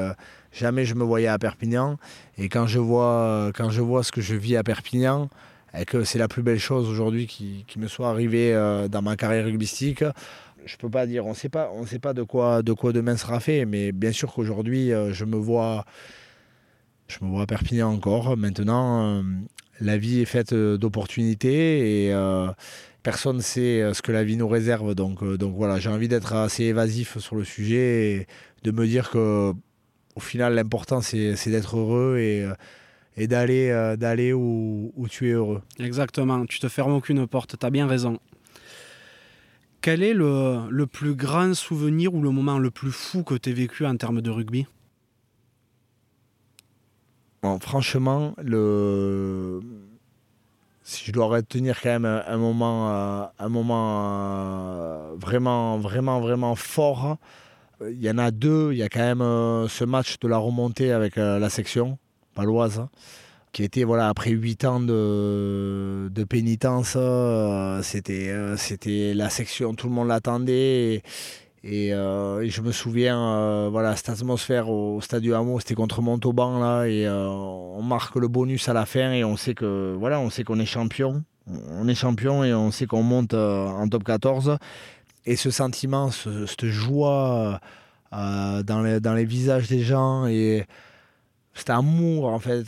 Jamais 0.58 0.86
je 0.86 0.96
me 0.96 1.04
voyais 1.04 1.28
à 1.28 1.38
Perpignan. 1.38 1.98
Et 2.40 2.50
quand 2.50 2.66
je 2.66 2.80
vois, 2.80 3.52
quand 3.56 3.70
je 3.70 3.82
vois 3.82 4.04
ce 4.04 4.12
que 4.12 4.22
je 4.22 4.34
vis 4.34 4.58
à 4.58 4.64
Perpignan, 4.64 5.30
et 5.78 5.86
que 5.86 6.04
c'est 6.04 6.18
la 6.18 6.28
plus 6.28 6.42
belle 6.42 6.60
chose 6.60 6.90
aujourd'hui 6.90 7.28
qui, 7.28 7.66
me 7.78 7.88
soit 7.88 8.10
arrivée 8.10 8.54
euh, 8.56 8.88
dans 8.88 9.04
ma 9.04 9.16
carrière 9.16 9.46
rugbystique, 9.46 10.04
je 10.66 10.78
peux 10.78 10.90
pas 10.90 11.06
dire, 11.06 11.28
on 11.28 11.36
sait 11.36 11.50
pas, 11.50 11.70
on 11.76 11.86
sait 11.86 12.00
pas 12.00 12.14
de 12.14 12.24
quoi, 12.24 12.64
de 12.64 12.74
quoi 12.74 12.92
demain 12.92 13.18
sera 13.18 13.40
fait, 13.40 13.66
mais 13.66 13.92
bien 13.92 14.12
sûr 14.12 14.34
qu'aujourd'hui, 14.34 14.92
euh, 14.92 15.14
je 15.14 15.26
me 15.26 15.38
vois, 15.38 15.86
je 17.08 17.24
me 17.24 17.30
vois 17.30 17.44
à 17.44 17.46
Perpignan 17.46 17.92
encore. 17.92 18.36
Maintenant, 18.38 19.20
euh, 19.20 19.22
la 19.82 19.98
vie 19.98 20.22
est 20.22 20.26
faite 20.26 20.54
d'opportunités 20.54 22.08
et 22.08 22.14
personne 23.04 23.38
ne 23.38 23.42
sait 23.42 23.94
ce 23.94 24.02
que 24.02 24.12
la 24.12 24.24
vie 24.24 24.38
nous 24.38 24.48
réserve. 24.48 24.96
Donc, 24.96 25.24
donc 25.24 25.56
voilà, 25.56 25.80
j'ai 25.80 25.90
envie 25.90 26.08
d'être 26.08 26.34
assez 26.34 26.64
évasif 26.64 27.18
sur 27.20 27.36
le 27.36 27.44
sujet 27.44 28.12
et 28.12 28.28
de 28.64 28.72
me 28.72 28.88
dire 28.88 29.10
que 29.10 29.54
au 30.18 30.20
final, 30.20 30.56
l'important, 30.56 31.00
c'est 31.00 31.50
d'être 31.52 31.78
heureux 31.78 32.18
et, 32.18 32.44
euh, 32.44 33.28
d'aller 33.28 33.70
euh, 33.70 33.96
d'aller 33.96 34.34
où, 34.34 34.92
tu 35.10 35.30
es 35.30 35.34
heureux. 35.34 35.62
Exactement, 35.80 36.44
tu 36.48 36.60
te 36.60 36.68
fermes 36.68 36.94
aucune 36.94 37.28
porte, 37.28 37.56
tu 37.60 37.66
as 37.66 37.70
bien 37.70 37.88
raison. 37.88 38.20
Quel 39.82 40.02
est 40.02 40.16
le, 40.16 40.62
le, 40.70 40.88
plus 40.88 41.14
grand 41.14 41.54
souvenir 41.54 42.16
ou 42.16 42.22
le 42.24 42.32
moment 42.32 42.58
le 42.58 42.72
plus 42.72 42.92
fou 42.92 43.24
que 43.24 43.36
tu 43.36 43.52
aies 43.52 43.54
vécu 43.54 43.86
en 43.86 43.96
termes 43.96 44.22
de 44.22 44.32
rugby? 44.32 44.66
Franchement, 47.62 48.34
si 50.84 51.06
je 51.06 51.12
dois 51.12 51.28
retenir 51.28 51.82
quand 51.82 51.90
même 51.90 52.06
un 52.06 52.38
moment, 52.38 52.90
euh, 52.90 53.26
un 53.40 53.50
moment 53.50 55.16
vraiment, 55.18 55.78
vraiment, 55.78 56.20
vraiment 56.20 56.56
fort, 56.56 57.18
il 57.82 58.04
y 58.04 58.10
en 58.10 58.18
a 58.18 58.32
deux. 58.32 58.72
Il 58.72 58.78
y 58.78 58.84
a 58.84 58.90
quand 58.90 59.00
même 59.00 59.22
euh, 59.22 59.68
ce 59.68 59.84
match 59.84 60.20
de 60.20 60.28
la 60.28 60.38
remontée 60.38 60.92
avec 60.92 61.18
euh, 61.18 61.40
la 61.40 61.50
section 61.50 61.98
paloise, 62.34 62.86
qui 63.52 63.64
était 63.64 63.84
voilà, 63.84 64.10
après 64.10 64.32
huit 64.32 64.66
ans 64.66 64.80
de, 64.80 66.10
pénitence. 66.30 66.94
Euh, 66.96 67.82
c'était, 67.84 69.14
la 69.14 69.30
section, 69.30 69.74
tout 69.74 69.88
le 69.88 69.94
monde 69.94 70.08
l'attendait. 70.08 71.04
Je 71.64 72.62
me 72.62 72.72
souviens, 72.72 73.70
voilà, 73.70 73.96
cette 73.96 74.10
atmosphère 74.10 74.70
au 74.70 75.02
Stade 75.02 75.22
du 75.22 75.34
Hameau, 75.34 75.60
c'était 75.60 75.76
contre 75.76 76.02
Montauban, 76.02 76.60
là, 76.60 76.86
et 76.86 77.08
on 77.10 77.82
marque 77.82 78.16
le 78.16 78.28
bonus 78.28 78.70
à 78.70 78.74
la 78.74 78.86
fin, 78.86 79.12
et 79.12 79.24
on 79.24 79.38
sait 79.38 79.54
que 79.54 79.96
voilà, 79.98 80.20
on 80.20 80.30
sait 80.30 80.44
qu'on 80.44 80.60
est 80.60 80.66
champion. 80.66 81.24
On 81.72 81.88
est 81.88 81.96
champion 81.96 82.44
et 82.44 82.54
on 82.54 82.72
sait 82.72 82.88
qu'on 82.88 83.04
monte 83.04 83.34
en 83.34 83.88
top 83.88 84.04
14 84.04 84.58
et 85.28 85.36
ce 85.36 85.52
sentiment, 85.52 86.10
cette 86.10 86.66
joie 86.66 87.60
euh, 88.14 88.64
dans, 88.64 88.82
les, 88.82 89.00
dans 89.02 89.14
les 89.14 89.26
visages 89.26 89.68
des 89.68 89.82
gens 89.82 90.26
et 90.26 90.66
cet 91.54 91.70
amour, 91.70 92.26
en 92.26 92.40
fait. 92.40 92.66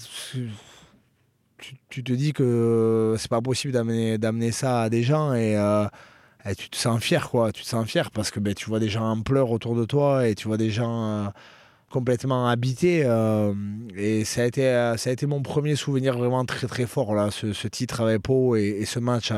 Tu, 1.90 2.04
te 2.04 2.12
dis 2.12 2.34
que 2.34 3.16
c'est 3.18 3.30
pas 3.30 3.42
possible 3.42 3.74
d'amener, 3.74 4.52
ça 4.52 4.84
à 4.84 4.90
des 4.90 5.04
gens 5.04 5.34
et, 5.34 5.56
euh, 6.50 6.54
tu 6.58 6.70
te 6.70 6.78
sens 6.78 7.02
fier, 7.02 7.30
quoi. 7.30 7.52
Tu 7.52 7.64
te 7.64 7.68
sens 7.68 7.86
fier 7.86 8.12
parce 8.12 8.32
que 8.32 8.40
ben, 8.40 8.54
tu 8.54 8.66
vois 8.70 8.80
des 8.80 8.90
gens 8.90 9.10
en 9.10 9.22
pleurs 9.22 9.52
autour 9.52 9.76
de 9.76 9.86
toi 9.86 10.28
et 10.28 10.36
tu 10.36 10.48
vois 10.48 10.58
des 10.58 10.70
gens. 10.70 11.04
Euh, 11.06 11.28
complètement 11.92 12.48
habités 12.48 13.00
et 13.98 14.24
ça 14.24 14.44
a 14.44 14.46
été 14.46 14.62
ça 14.98 15.10
a 15.10 15.12
été 15.12 15.26
mon 15.26 15.42
premier 15.42 15.76
souvenir 15.76 16.16
vraiment 16.16 16.46
très 16.46 16.68
très 16.68 16.86
fort 16.86 17.16
là 17.16 17.32
ce, 17.32 17.68
titre 17.68 18.02
avec 18.02 18.22
Pau 18.22 18.56
et, 18.56 18.78
et 18.80 18.86
ce 18.86 19.00
match 19.00 19.32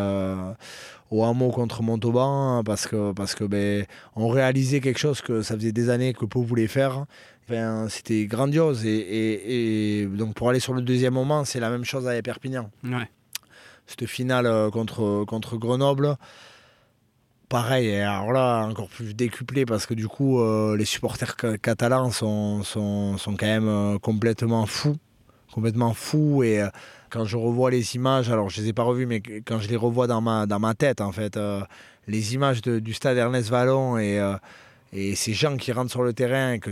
au 1.11 1.25
hameau 1.25 1.51
contre 1.51 1.83
Montauban 1.83 2.63
parce 2.63 2.88
que, 2.88 3.11
parce 3.11 3.35
que 3.35 3.43
ben, 3.43 3.85
on 4.15 4.29
réalisait 4.29 4.79
quelque 4.79 4.97
chose 4.97 5.21
que 5.21 5.41
ça 5.41 5.55
faisait 5.55 5.73
des 5.73 5.89
années 5.89 6.13
que 6.13 6.25
Pau 6.25 6.41
voulait 6.41 6.67
faire. 6.67 7.05
Enfin, 7.43 7.88
c'était 7.89 8.25
grandiose. 8.25 8.85
Et, 8.85 10.01
et, 10.01 10.05
donc 10.05 10.33
pour 10.33 10.49
aller 10.49 10.61
sur 10.61 10.73
le 10.73 10.81
deuxième 10.81 11.13
moment, 11.13 11.43
c'est 11.43 11.59
la 11.59 11.69
même 11.69 11.83
chose 11.83 12.07
avec 12.07 12.23
Perpignan. 12.23 12.71
Ouais. 12.83 13.09
Cette 13.88 14.05
finale 14.05 14.45
euh, 14.45 14.69
contre, 14.69 15.25
contre 15.25 15.57
Grenoble, 15.57 16.15
pareil, 17.51 17.93
alors 17.95 18.31
là, 18.31 18.65
encore 18.65 18.87
plus 18.87 19.13
décuplé 19.13 19.65
parce 19.65 19.85
que 19.85 19.93
du 19.93 20.07
coup, 20.07 20.39
euh, 20.39 20.75
les 20.77 20.85
supporters 20.85 21.35
catalans 21.61 22.09
sont, 22.09 22.63
sont, 22.63 23.17
sont, 23.17 23.35
quand 23.35 23.45
même 23.45 23.67
euh, 23.67 23.99
complètement 23.99 24.65
fous. 24.65 24.97
Complètement 25.53 25.93
fous 25.93 26.43
et 26.43 26.63
quand 27.11 27.25
je 27.25 27.37
revois 27.37 27.69
les 27.69 27.95
images, 27.95 28.29
alors 28.29 28.49
je 28.49 28.59
ne 28.59 28.63
les 28.63 28.69
ai 28.69 28.73
pas 28.73 28.83
revues, 28.83 29.05
mais 29.05 29.21
quand 29.21 29.59
je 29.59 29.67
les 29.67 29.75
revois 29.75 30.07
dans 30.07 30.21
ma, 30.21 30.47
dans 30.47 30.59
ma 30.59 30.73
tête, 30.73 31.01
en 31.01 31.11
fait, 31.11 31.37
euh, 31.37 31.61
les 32.07 32.33
images 32.33 32.61
du 32.61 32.93
stade 32.93 33.17
Ernest 33.17 33.49
Vallon 33.49 33.97
et, 33.97 34.17
euh, 34.17 34.35
et 34.93 35.15
ces 35.15 35.33
gens 35.33 35.57
qui 35.57 35.71
rentrent 35.71 35.91
sur 35.91 36.03
le 36.03 36.13
terrain 36.13 36.57
que 36.57 36.71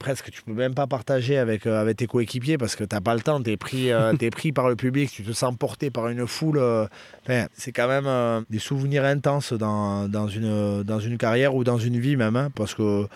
presque 0.00 0.32
tu 0.32 0.42
peux 0.42 0.52
même 0.52 0.74
pas 0.74 0.88
partager 0.88 1.38
avec, 1.38 1.66
euh, 1.66 1.80
avec 1.80 1.98
tes 1.98 2.08
coéquipiers 2.08 2.58
parce 2.58 2.74
que 2.74 2.82
tu 2.82 2.96
n'as 2.96 3.00
pas 3.00 3.14
le 3.14 3.20
temps, 3.20 3.40
tu 3.40 3.52
es, 3.52 3.56
pris, 3.56 3.88
es 4.20 4.30
pris 4.30 4.50
par 4.50 4.68
le 4.68 4.74
public, 4.74 5.10
tu 5.12 5.22
te 5.22 5.30
sens 5.30 5.54
porté 5.56 5.90
par 5.90 6.08
une 6.08 6.26
foule. 6.26 6.60
c'est 7.52 7.70
quand 7.72 7.86
même 7.86 8.44
des 8.50 8.58
souvenirs 8.58 9.04
intenses 9.04 9.52
dans, 9.52 10.08
dans, 10.08 10.26
une, 10.26 10.82
dans 10.82 10.98
une 10.98 11.18
carrière 11.18 11.54
ou 11.54 11.62
dans 11.62 11.78
une 11.78 12.00
vie 12.00 12.16
même, 12.16 12.34
hein, 12.34 12.50
parce 12.56 12.74
que 12.74 13.06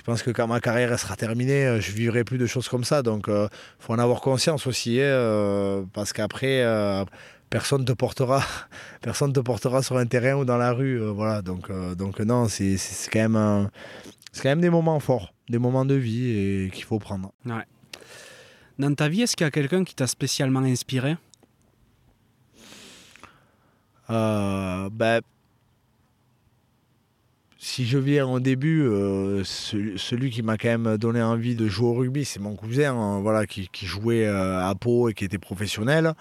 je 0.00 0.02
pense 0.02 0.22
que 0.22 0.30
quand 0.30 0.46
ma 0.46 0.60
carrière 0.60 0.98
sera 0.98 1.14
terminée, 1.14 1.66
euh, 1.66 1.80
je 1.80 1.92
vivrai 1.92 2.24
plus 2.24 2.38
de 2.38 2.46
choses 2.46 2.68
comme 2.68 2.84
ça. 2.84 3.02
Donc, 3.02 3.24
il 3.26 3.34
euh, 3.34 3.48
faut 3.78 3.92
en 3.92 3.98
avoir 3.98 4.22
conscience 4.22 4.66
aussi, 4.66 4.98
hein, 4.98 5.04
euh, 5.04 5.82
parce 5.92 6.14
qu'après, 6.14 6.64
personne 7.50 7.84
te 7.84 7.92
portera, 7.92 8.42
personne 9.02 9.32
te 9.32 9.40
portera 9.40 9.82
sur 9.82 9.98
un 9.98 10.06
terrain 10.06 10.34
ou 10.34 10.44
dans 10.46 10.56
la 10.56 10.72
rue. 10.72 10.98
voilà. 11.10 11.42
Donc, 11.42 11.70
donc 11.96 12.20
non, 12.20 12.48
c'est 12.48 12.78
quand 13.12 13.28
même, 13.28 13.68
c'est 14.32 14.42
quand 14.42 14.48
même 14.50 14.60
des 14.60 14.70
moments 14.70 15.00
forts, 15.00 15.34
des 15.48 15.58
moments 15.58 15.84
de 15.84 15.94
vie 15.94 16.30
et 16.30 16.70
qu'il 16.72 16.84
faut 16.84 16.98
prendre. 16.98 17.32
Ouais. 17.44 17.64
Dans 18.78 18.94
ta 18.94 19.08
vie, 19.08 19.22
est-ce 19.22 19.36
qu'il 19.36 19.44
y 19.44 19.48
a 19.48 19.50
quelqu'un 19.50 19.84
qui 19.84 19.94
t'a 19.94 20.06
spécialement 20.06 20.60
inspiré? 20.60 21.16
Ben, 24.08 25.20
si 27.58 27.86
je 27.86 27.98
viens 27.98 28.26
au 28.26 28.40
début, 28.40 28.88
celui 29.44 30.30
qui 30.30 30.42
m'a 30.42 30.56
quand 30.56 30.78
même 30.78 30.96
donné 30.96 31.22
envie 31.22 31.54
de 31.54 31.68
jouer 31.68 31.88
au 31.88 31.94
rugby, 31.94 32.24
c'est 32.24 32.40
mon 32.40 32.56
cousin, 32.56 32.94
hein, 32.94 33.20
voilà, 33.20 33.46
qui, 33.46 33.68
jouait 33.86 34.26
à 34.26 34.74
Pau 34.80 35.08
et 35.08 35.14
qui 35.14 35.24
était 35.24 35.38
professionnel. 35.38 36.14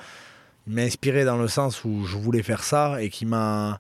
Il 0.68 0.74
m'a 0.74 0.82
inspiré 0.82 1.24
dans 1.24 1.38
le 1.38 1.48
sens 1.48 1.84
où 1.86 2.06
je 2.06 2.18
voulais 2.18 2.44
faire 2.44 2.64
ça 2.64 3.02
et 3.02 3.10
qui 3.10 3.26
m'a 3.26 3.80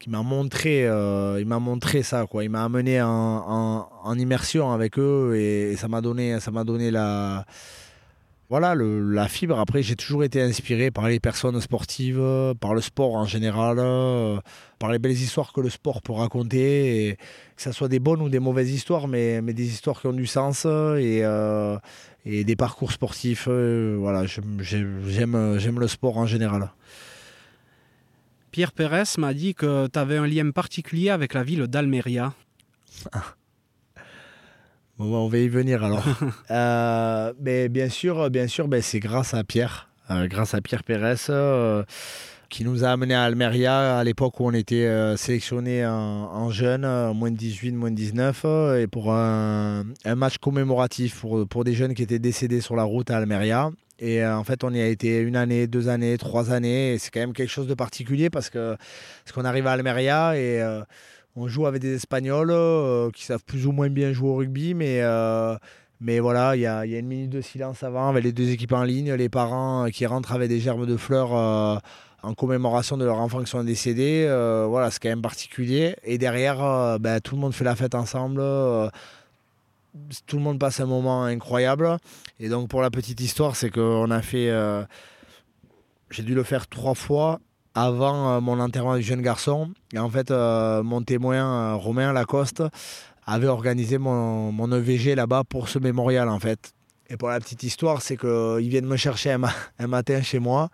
qui 0.00 0.08
m'a 0.08 0.22
montré, 0.22 0.86
euh, 0.86 1.38
il 1.38 1.46
m'a 1.46 1.58
montré 1.58 2.02
ça, 2.02 2.26
quoi. 2.26 2.42
Il 2.42 2.50
m'a 2.50 2.64
amené 2.64 3.00
en, 3.02 4.14
immersion 4.18 4.72
avec 4.72 4.98
eux 4.98 5.36
et, 5.36 5.76
ça 5.76 5.88
m'a 5.88 6.00
donné, 6.00 6.40
ça 6.40 6.50
m'a 6.50 6.64
donné 6.64 6.90
la, 6.90 7.44
voilà, 8.48 8.74
la 8.74 9.28
fibre. 9.28 9.60
Après, 9.60 9.82
j'ai 9.82 9.96
toujours 9.96 10.24
été 10.24 10.40
inspiré 10.40 10.90
par 10.90 11.06
les 11.06 11.20
personnes 11.20 11.60
sportives, 11.60 12.22
par 12.60 12.74
le 12.74 12.80
sport 12.80 13.14
en 13.14 13.26
général, 13.26 13.76
euh, 13.78 14.38
par 14.78 14.90
les 14.90 14.98
belles 14.98 15.12
histoires 15.12 15.52
que 15.52 15.60
le 15.60 15.68
sport 15.68 16.00
peut 16.00 16.14
raconter, 16.14 17.18
que 17.54 17.62
ce 17.62 17.70
soit 17.70 17.88
des 17.88 18.00
bonnes 18.00 18.22
ou 18.22 18.30
des 18.30 18.40
mauvaises 18.40 18.70
histoires, 18.70 19.06
mais, 19.06 19.42
mais 19.42 19.52
des 19.52 19.68
histoires 19.68 20.00
qui 20.00 20.06
ont 20.06 20.14
du 20.14 20.26
sens 20.26 20.64
et, 20.64 21.20
euh, 21.22 21.76
et 22.24 22.44
des 22.44 22.56
parcours 22.56 22.92
sportifs. 22.92 23.48
voilà, 23.48 24.24
j'aime, 24.24 25.02
j'aime 25.06 25.78
le 25.78 25.88
sport 25.88 26.16
en 26.16 26.26
général. 26.26 26.70
Pierre 28.50 28.72
Pérez 28.72 29.04
m'a 29.18 29.34
dit 29.34 29.54
que 29.54 29.86
tu 29.86 29.98
avais 29.98 30.16
un 30.16 30.26
lien 30.26 30.50
particulier 30.50 31.10
avec 31.10 31.34
la 31.34 31.42
ville 31.42 31.66
d'Almeria. 31.66 32.34
Bon, 34.98 35.16
on 35.16 35.28
va 35.28 35.38
y 35.38 35.48
venir 35.48 35.82
alors. 35.82 36.04
Euh, 36.50 37.32
mais 37.40 37.70
bien 37.70 37.88
sûr, 37.88 38.28
bien 38.28 38.46
sûr, 38.46 38.68
ben, 38.68 38.82
c'est 38.82 39.00
grâce 39.00 39.32
à 39.32 39.44
Pierre, 39.44 39.88
euh, 40.10 40.26
grâce 40.26 40.52
à 40.52 40.60
Pierre 40.60 40.84
Pérez, 40.84 41.14
euh, 41.30 41.84
qui 42.50 42.64
nous 42.64 42.84
a 42.84 42.88
amené 42.88 43.14
à 43.14 43.22
Almeria 43.22 43.98
à 43.98 44.04
l'époque 44.04 44.38
où 44.40 44.46
on 44.46 44.52
était 44.52 45.16
sélectionné 45.16 45.86
en, 45.86 46.50
jeune, 46.50 46.82
moins 47.14 47.30
de 47.30 47.36
18, 47.36 47.72
moins 47.72 47.90
de 47.90 47.96
19, 47.96 48.44
et 48.78 48.86
pour 48.86 49.14
un, 49.14 49.84
match 50.16 50.38
commémoratif 50.38 51.20
pour, 51.20 51.46
pour 51.48 51.64
des 51.64 51.72
jeunes 51.72 51.94
qui 51.94 52.02
étaient 52.02 52.18
décédés 52.18 52.60
sur 52.60 52.76
la 52.76 52.84
route 52.84 53.10
à 53.10 53.16
Almeria. 53.16 53.70
Et 54.00 54.24
euh, 54.24 54.36
en 54.36 54.44
fait, 54.44 54.64
on 54.64 54.72
y 54.72 54.80
a 54.80 54.86
été 54.86 55.18
une 55.20 55.36
année, 55.36 55.66
deux 55.66 55.88
années, 55.88 56.16
trois 56.16 56.50
années. 56.50 56.94
Et 56.94 56.98
c'est 56.98 57.10
quand 57.10 57.20
même 57.20 57.34
quelque 57.34 57.50
chose 57.50 57.66
de 57.66 57.74
particulier 57.74 58.30
parce 58.30 58.50
que 58.50 58.76
parce 59.24 59.32
qu'on 59.32 59.44
arrive 59.44 59.66
à 59.66 59.72
Almeria 59.72 60.36
et 60.36 60.60
euh, 60.62 60.82
on 61.36 61.48
joue 61.48 61.66
avec 61.66 61.82
des 61.82 61.94
Espagnols 61.94 62.50
euh, 62.50 63.10
qui 63.10 63.24
savent 63.24 63.44
plus 63.44 63.66
ou 63.66 63.72
moins 63.72 63.90
bien 63.90 64.12
jouer 64.12 64.30
au 64.30 64.36
rugby, 64.36 64.74
mais 64.74 65.02
mais 66.02 66.18
voilà, 66.18 66.56
il 66.56 66.60
y 66.60 66.62
y 66.62 66.66
a, 66.66 66.84
une 66.86 67.06
minute 67.06 67.30
de 67.30 67.42
silence 67.42 67.82
avant 67.82 68.08
avec 68.08 68.24
les 68.24 68.32
deux 68.32 68.48
équipes 68.48 68.72
en 68.72 68.84
ligne, 68.84 69.12
les 69.12 69.28
parents 69.28 69.86
qui 69.92 70.06
rentrent 70.06 70.32
avec 70.32 70.48
des 70.48 70.58
germes 70.58 70.86
de 70.86 70.96
fleurs 70.96 71.82
en 72.22 72.34
commémoration 72.34 72.96
de 72.96 73.04
leurs 73.04 73.18
enfants 73.18 73.40
qui 73.42 73.50
sont 73.50 73.64
décédés. 73.64 74.26
voilà, 74.68 74.90
c'est 74.90 75.00
quand 75.00 75.08
même 75.08 75.22
particulier. 75.22 75.96
Et 76.04 76.18
derrière, 76.18 76.98
ben, 76.98 77.20
tout 77.20 77.34
le 77.34 77.40
monde 77.40 77.54
fait 77.54 77.64
la 77.64 77.76
fête 77.76 77.94
ensemble 77.94 78.42
tout 80.26 80.36
le 80.36 80.42
monde 80.42 80.58
passe 80.58 80.80
un 80.80 80.86
moment 80.86 81.24
incroyable. 81.24 81.96
Et 82.38 82.48
donc, 82.48 82.68
pour 82.68 82.82
la 82.82 82.90
petite 82.90 83.20
histoire, 83.20 83.56
c'est 83.56 83.70
qu'on 83.70 84.10
a 84.10 84.22
fait. 84.22 84.50
Euh, 84.50 84.84
j'ai 86.10 86.22
dû 86.22 86.34
le 86.34 86.42
faire 86.42 86.68
trois 86.68 86.94
fois 86.94 87.40
avant 87.74 88.30
euh, 88.30 88.40
mon 88.40 88.58
enterrement 88.60 88.96
du 88.96 89.02
jeune 89.02 89.22
garçon. 89.22 89.70
Et 89.92 89.98
en 89.98 90.10
fait, 90.10 90.30
euh, 90.30 90.82
mon 90.82 91.02
témoin, 91.02 91.74
Romain 91.74 92.12
Lacoste, 92.12 92.62
avait 93.26 93.46
organisé 93.46 93.98
mon, 93.98 94.50
mon 94.52 94.72
EVG 94.72 95.14
là-bas 95.14 95.44
pour 95.48 95.68
ce 95.68 95.78
mémorial, 95.78 96.28
en 96.28 96.40
fait. 96.40 96.72
Et 97.08 97.16
pour 97.16 97.28
la 97.28 97.40
petite 97.40 97.62
histoire, 97.62 98.02
c'est 98.02 98.16
qu'ils 98.16 98.68
viennent 98.68 98.86
me 98.86 98.96
chercher 98.96 99.36
un 99.78 99.86
matin 99.86 100.22
chez 100.22 100.38
moi 100.38 100.70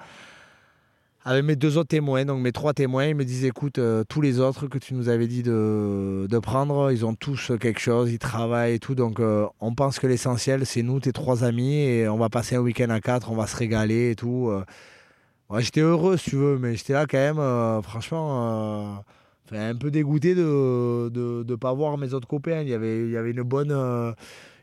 avec 1.26 1.44
mes 1.44 1.56
deux 1.56 1.76
autres 1.76 1.88
témoins, 1.88 2.24
donc 2.24 2.40
mes 2.40 2.52
trois 2.52 2.72
témoins, 2.72 3.06
ils 3.06 3.16
me 3.16 3.24
disent 3.24 3.44
écoute, 3.44 3.80
euh, 3.80 4.04
tous 4.08 4.20
les 4.20 4.38
autres 4.38 4.68
que 4.68 4.78
tu 4.78 4.94
nous 4.94 5.08
avais 5.08 5.26
dit 5.26 5.42
de, 5.42 6.28
de, 6.30 6.38
prendre, 6.38 6.92
ils 6.92 7.04
ont 7.04 7.16
tous 7.16 7.50
quelque 7.60 7.80
chose, 7.80 8.12
ils 8.12 8.20
travaillent 8.20 8.74
et 8.74 8.78
tout, 8.78 8.94
donc 8.94 9.18
euh, 9.18 9.44
on 9.58 9.74
pense 9.74 9.98
que 9.98 10.06
l'essentiel, 10.06 10.64
c'est 10.64 10.82
nous, 10.82 11.00
tes 11.00 11.12
trois 11.12 11.42
amis, 11.42 11.78
et 11.78 12.08
on 12.08 12.16
va 12.16 12.28
passer 12.28 12.54
un 12.54 12.60
week-end 12.60 12.90
à 12.90 13.00
quatre, 13.00 13.32
on 13.32 13.34
va 13.34 13.48
se 13.48 13.56
régaler 13.56 14.12
et 14.12 14.14
tout. 14.14 14.50
Euh. 14.50 15.58
j'étais 15.58 15.80
heureux, 15.80 16.16
si 16.16 16.30
tu 16.30 16.36
veux, 16.36 16.58
mais 16.58 16.76
j'étais 16.76 16.92
là 16.92 17.06
quand 17.06 17.18
même, 17.18 17.82
franchement, 17.82 19.04
un 19.50 19.74
peu 19.74 19.90
dégoûté 19.90 20.36
de 20.36 21.10
ne 21.12 21.42
de, 21.42 21.54
pas 21.56 21.72
voir 21.72 21.98
mes 21.98 22.14
autres 22.14 22.28
copains. 22.28 22.60
Il 22.62 22.68
y 22.68 22.74
avait, 22.74 23.00
il 23.00 23.10
y 23.10 23.16
avait 23.16 23.32
une 23.32 23.42
bonne 23.42 23.72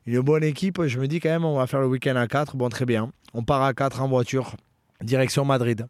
une 0.05 0.21
bonne 0.21 0.43
équipe. 0.45 0.81
Je 0.85 0.97
me 0.97 1.07
dis 1.07 1.19
quand 1.19 1.29
même, 1.29 1.43
on 1.43 1.57
va 1.57 1.67
faire 1.67 1.81
le 1.81 1.87
week-end 1.87 2.15
à 2.15 2.27
quatre, 2.27 2.55
Bon, 2.55 2.69
très 2.69 2.85
bien. 2.85 3.11
On 3.33 3.43
part 3.43 3.63
à 3.63 3.73
quatre 3.73 4.01
en 4.01 4.07
voiture, 4.07 4.55
direction 5.01 5.43
Madrid. 5.43 5.87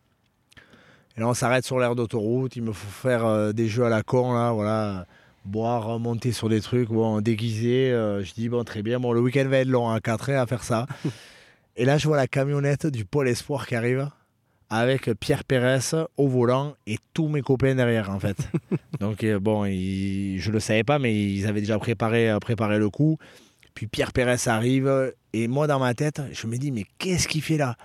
Et 1.15 1.19
là, 1.19 1.27
on 1.27 1.33
s'arrête 1.33 1.65
sur 1.65 1.79
l'aire 1.79 1.95
d'autoroute. 1.95 2.55
Il 2.55 2.63
me 2.63 2.71
faut 2.71 2.89
faire 2.89 3.25
euh, 3.25 3.51
des 3.51 3.67
jeux 3.67 3.85
à 3.85 3.89
la 3.89 4.01
con, 4.01 4.33
là, 4.33 4.51
voilà. 4.51 5.05
Boire, 5.45 5.99
monter 5.99 6.31
sur 6.31 6.47
des 6.47 6.61
trucs, 6.61 6.89
bon, 6.89 7.19
déguisé. 7.21 7.91
Euh, 7.91 8.23
je 8.23 8.33
dis, 8.33 8.49
bon, 8.49 8.63
très 8.63 8.81
bien. 8.81 8.99
Bon, 8.99 9.11
le 9.11 9.19
week-end 9.19 9.45
va 9.47 9.59
être 9.59 9.67
long, 9.67 9.89
à 9.89 9.95
hein, 9.95 9.99
4 9.99 10.29
heures 10.29 10.41
à 10.41 10.47
faire 10.47 10.63
ça. 10.63 10.87
et 11.75 11.85
là, 11.85 11.97
je 11.97 12.07
vois 12.07 12.17
la 12.17 12.27
camionnette 12.27 12.87
du 12.87 13.05
Pôle 13.05 13.27
Espoir 13.27 13.67
qui 13.67 13.75
arrive 13.75 14.09
avec 14.69 15.11
Pierre 15.19 15.43
Pérez 15.43 16.05
au 16.17 16.27
volant 16.27 16.75
et 16.87 16.97
tous 17.13 17.27
mes 17.27 17.41
copains 17.41 17.75
derrière, 17.75 18.09
en 18.09 18.19
fait. 18.19 18.37
Donc, 18.99 19.23
euh, 19.23 19.39
bon, 19.39 19.65
je 19.65 20.47
ne 20.47 20.51
le 20.53 20.59
savais 20.59 20.83
pas, 20.83 20.97
mais 20.97 21.13
ils 21.13 21.45
avaient 21.45 21.61
déjà 21.61 21.77
préparé, 21.77 22.35
préparé 22.41 22.79
le 22.79 22.89
coup. 22.89 23.17
Puis 23.75 23.85
Pierre 23.87 24.13
Pérez 24.13 24.47
arrive 24.47 25.13
et 25.33 25.47
moi, 25.47 25.67
dans 25.67 25.79
ma 25.79 25.93
tête, 25.93 26.21
je 26.31 26.47
me 26.47 26.57
dis, 26.57 26.71
mais 26.71 26.85
qu'est-ce 26.97 27.27
qu'il 27.27 27.41
fait 27.41 27.57
là? 27.57 27.75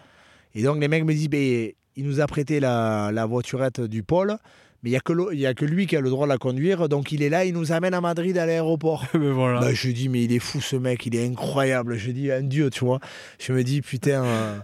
Et 0.55 0.63
donc 0.63 0.81
les 0.81 0.89
mecs 0.89 1.05
me 1.05 1.13
disent, 1.13 1.29
ben, 1.29 1.73
il 1.99 2.07
nous 2.07 2.21
a 2.21 2.27
prêté 2.27 2.61
la, 2.61 3.27
voiturette 3.29 3.81
du 3.81 4.03
pôle. 4.03 4.37
Mais 4.85 4.91
il 4.91 4.93
n'y 5.33 5.47
a, 5.47 5.55
que 5.55 5.65
lui 5.65 5.89
qui 5.89 5.97
a 5.97 6.01
le 6.01 6.09
droit 6.09 6.27
de 6.27 6.33
la 6.33 6.39
conduire. 6.39 6.89
Donc 6.89 7.11
il 7.11 7.25
est 7.25 7.29
là, 7.29 7.45
il 7.45 7.53
nous 7.53 7.73
amène 7.73 7.95
à 7.95 8.01
Madrid 8.01 8.39
à 8.39 8.47
l'aéroport. 8.47 9.05
voilà. 9.15 9.61
Bah, 9.61 9.75
je 9.75 9.91
dis, 9.91 10.09
mais 10.09 10.23
il 10.23 10.33
est 10.33 10.39
fou 10.39 10.61
ce 10.61 10.77
mec, 10.77 11.05
il 11.07 11.17
est 11.17 11.27
incroyable. 11.27 11.97
Je 11.97 12.13
dis, 12.13 12.31
un 12.31 12.43
dieu, 12.43 12.71
tu 12.71 12.85
vois. 12.85 13.01
Je 13.41 13.53
me 13.53 13.65
dis, 13.65 13.83
putain, 13.83 14.23
euh, 14.23 14.59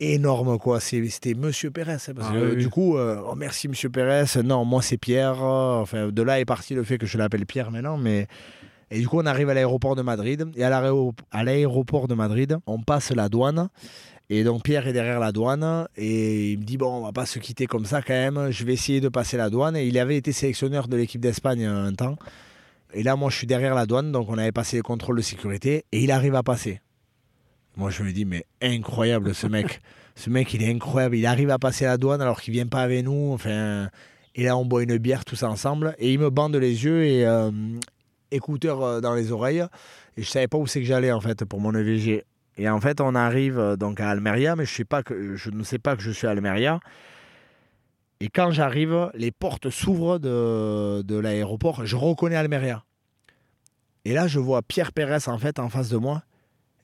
énorme 0.00 0.58
quoi. 0.58 0.80
C'était 0.80 1.34
Monsieur 1.34 1.70
Pérez. 1.70 1.92
Hein, 1.92 2.14
parce 2.16 2.28
ah 2.30 2.34
que, 2.34 2.54
Du 2.56 2.68
coup, 2.68 2.98
euh, 2.98 3.22
oh, 3.24 3.36
merci 3.36 3.68
Monsieur 3.68 3.90
Pérez. 3.90 4.24
Non, 4.44 4.64
moi 4.64 4.82
c'est 4.82 4.98
Pierre. 4.98 5.40
Enfin, 5.40 6.08
de 6.08 6.22
là 6.22 6.40
est 6.40 6.44
parti 6.44 6.74
le 6.74 6.82
fait 6.82 6.98
que 6.98 7.06
je 7.06 7.16
l'appelle 7.16 7.46
Pierre 7.46 7.70
maintenant. 7.70 7.96
Mais... 7.96 8.26
Et 8.90 8.98
du 8.98 9.08
coup, 9.08 9.18
on 9.18 9.26
arrive 9.26 9.48
à 9.48 9.54
l'aéroport 9.54 9.94
de 9.94 10.02
Madrid. 10.02 10.46
Et 10.56 10.64
à 10.64 11.44
l'aéroport 11.44 12.08
de 12.08 12.14
Madrid, 12.14 12.58
on 12.66 12.80
passe 12.80 13.12
la 13.12 13.28
douane. 13.28 13.68
Et 14.30 14.42
donc 14.42 14.62
Pierre 14.62 14.86
est 14.86 14.92
derrière 14.92 15.20
la 15.20 15.32
douane 15.32 15.86
et 15.96 16.52
il 16.52 16.58
me 16.58 16.64
dit 16.64 16.78
bon 16.78 16.90
on 16.90 17.02
va 17.02 17.12
pas 17.12 17.26
se 17.26 17.38
quitter 17.38 17.66
comme 17.66 17.84
ça 17.84 18.00
quand 18.00 18.14
même, 18.14 18.50
je 18.50 18.64
vais 18.64 18.72
essayer 18.72 19.00
de 19.00 19.08
passer 19.08 19.36
la 19.36 19.50
douane. 19.50 19.76
Et 19.76 19.86
il 19.86 19.98
avait 19.98 20.16
été 20.16 20.32
sélectionneur 20.32 20.88
de 20.88 20.96
l'équipe 20.96 21.20
d'Espagne 21.20 21.64
un 21.66 21.92
temps. 21.92 22.16
Et 22.94 23.02
là 23.02 23.16
moi 23.16 23.28
je 23.28 23.36
suis 23.36 23.46
derrière 23.46 23.74
la 23.74 23.84
douane, 23.84 24.12
donc 24.12 24.28
on 24.30 24.38
avait 24.38 24.52
passé 24.52 24.76
les 24.76 24.82
contrôles 24.82 25.16
de 25.16 25.22
sécurité 25.22 25.84
et 25.92 26.02
il 26.02 26.10
arrive 26.10 26.34
à 26.34 26.42
passer. 26.42 26.80
Moi 27.76 27.90
je 27.90 28.02
me 28.02 28.12
dis 28.12 28.24
mais 28.24 28.46
incroyable 28.62 29.34
ce 29.34 29.46
mec. 29.46 29.82
ce 30.14 30.30
mec 30.30 30.54
il 30.54 30.62
est 30.62 30.72
incroyable, 30.72 31.16
il 31.16 31.26
arrive 31.26 31.50
à 31.50 31.58
passer 31.58 31.84
la 31.84 31.98
douane 31.98 32.22
alors 32.22 32.40
qu'il 32.40 32.54
vient 32.54 32.66
pas 32.66 32.80
avec 32.80 33.04
nous. 33.04 33.32
Enfin, 33.32 33.90
et 34.34 34.44
là 34.44 34.56
on 34.56 34.64
boit 34.64 34.84
une 34.84 34.96
bière 34.96 35.26
tous 35.26 35.42
ensemble 35.42 35.94
et 35.98 36.12
il 36.12 36.18
me 36.18 36.30
bande 36.30 36.56
les 36.56 36.84
yeux 36.84 37.04
et 37.04 37.26
euh, 37.26 37.50
écouteurs 38.30 38.82
euh, 38.82 39.00
dans 39.02 39.12
les 39.12 39.32
oreilles. 39.32 39.64
Et 40.16 40.22
je 40.22 40.30
savais 40.30 40.48
pas 40.48 40.56
où 40.56 40.66
c'est 40.66 40.80
que 40.80 40.86
j'allais 40.86 41.12
en 41.12 41.20
fait 41.20 41.44
pour 41.44 41.60
mon 41.60 41.74
EVG. 41.74 42.24
Et 42.56 42.68
en 42.68 42.80
fait, 42.80 43.00
on 43.00 43.14
arrive 43.14 43.58
euh, 43.58 43.76
donc 43.76 44.00
à 44.00 44.08
Almeria, 44.08 44.56
mais 44.56 44.64
je, 44.64 44.72
sais 44.72 44.84
pas 44.84 45.02
je 45.08 45.50
ne 45.50 45.62
sais 45.62 45.78
pas 45.78 45.96
que 45.96 46.02
je 46.02 46.10
suis 46.10 46.26
à 46.26 46.30
Almeria. 46.30 46.80
Et 48.20 48.28
quand 48.28 48.50
j'arrive, 48.50 49.10
les 49.14 49.32
portes 49.32 49.70
s'ouvrent 49.70 50.18
de, 50.18 51.02
de 51.02 51.16
l'aéroport. 51.16 51.84
Je 51.84 51.96
reconnais 51.96 52.36
Almeria. 52.36 52.84
Et 54.04 54.14
là, 54.14 54.28
je 54.28 54.38
vois 54.38 54.62
Pierre 54.62 54.92
Pérez 54.92 55.28
en 55.28 55.38
fait 55.38 55.58
en 55.58 55.68
face 55.68 55.88
de 55.88 55.96
moi. 55.96 56.22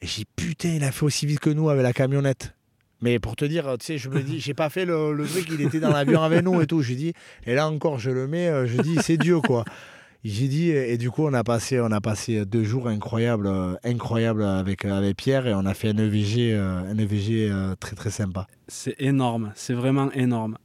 Et 0.02 0.06
j'ai 0.06 0.24
putain, 0.36 0.70
il 0.70 0.84
a 0.84 0.92
fait 0.92 1.04
aussi 1.04 1.26
vite 1.26 1.40
que 1.40 1.50
nous 1.50 1.68
avec 1.68 1.82
la 1.82 1.92
camionnette. 1.92 2.54
Mais 3.02 3.18
pour 3.18 3.36
te 3.36 3.44
dire, 3.44 3.76
tu 3.78 3.86
sais, 3.86 3.98
je 3.98 4.10
me 4.10 4.22
dis, 4.22 4.40
j'ai 4.40 4.54
pas 4.54 4.68
fait 4.68 4.84
le, 4.84 5.12
le, 5.14 5.26
truc, 5.26 5.46
il 5.50 5.60
était 5.62 5.80
dans 5.80 5.90
l'avion 5.90 6.22
avec 6.22 6.42
nous 6.44 6.60
et 6.60 6.66
tout. 6.66 6.82
Je 6.82 6.92
dis, 6.94 7.14
et 7.46 7.54
là 7.54 7.68
encore, 7.68 7.98
je 7.98 8.10
le 8.10 8.26
mets, 8.26 8.48
euh, 8.48 8.66
je 8.66 8.80
dis, 8.82 8.96
c'est 9.02 9.16
Dieu 9.16 9.40
quoi. 9.40 9.64
J'ai 10.22 10.48
dit, 10.48 10.68
et 10.68 10.98
du 10.98 11.10
coup, 11.10 11.24
on 11.24 11.32
a 11.32 11.42
passé, 11.42 11.80
on 11.80 11.90
a 11.90 12.00
passé 12.02 12.44
deux 12.44 12.62
jours 12.62 12.88
incroyables, 12.88 13.46
euh, 13.46 13.74
incroyables 13.84 14.42
avec, 14.42 14.84
euh, 14.84 14.92
avec 14.92 15.16
Pierre 15.16 15.46
et 15.46 15.54
on 15.54 15.64
a 15.64 15.72
fait 15.72 15.88
un 15.88 15.96
EVG, 15.96 16.52
euh, 16.52 16.92
un 16.92 16.98
EVG 16.98 17.50
très 17.80 17.96
très 17.96 18.10
sympa. 18.10 18.46
C'est 18.68 18.96
énorme, 18.98 19.52
c'est 19.54 19.72
vraiment 19.72 20.12
énorme. 20.12 20.58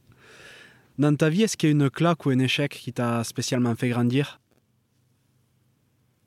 Dans 0.98 1.14
ta 1.16 1.30
vie, 1.30 1.42
est-ce 1.42 1.56
qu'il 1.56 1.70
y 1.70 1.72
a 1.72 1.74
une 1.74 1.88
claque 1.88 2.26
ou 2.26 2.30
un 2.30 2.38
échec 2.38 2.70
qui 2.70 2.92
t'a 2.92 3.24
spécialement 3.24 3.74
fait 3.74 3.88
grandir? 3.88 4.40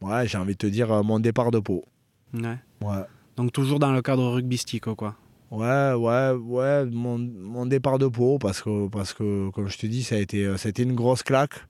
Ouais, 0.02 0.28
j'ai 0.28 0.38
envie 0.40 0.54
de 0.54 0.58
te 0.58 0.68
dire 0.68 1.04
mon 1.04 1.20
départ 1.20 1.52
de 1.52 1.60
peau. 1.60 1.86
Ouais. 2.34 2.58
ouais. 2.82 3.04
Donc 3.36 3.52
toujours 3.52 3.78
dans 3.78 3.92
le 3.92 4.02
cadre 4.02 4.28
rugbystique, 4.28 4.86
quoi. 4.96 5.16
Ouais, 5.52 5.94
ouais, 5.94 6.32
ouais, 6.32 6.86
mon, 6.86 7.18
mon, 7.18 7.66
départ 7.66 7.98
de 7.98 8.08
peau, 8.08 8.38
parce 8.38 8.62
que, 8.62 8.88
parce 8.88 9.14
que, 9.14 9.50
comme 9.50 9.68
je 9.68 9.78
te 9.78 9.88
dis, 9.88 10.04
ça 10.04 10.16
a 10.16 10.20
été, 10.20 10.46
ça 10.58 10.68
a 10.68 10.70
été 10.70 10.84
une 10.84 10.94
grosse 10.94 11.24
claque 11.24 11.66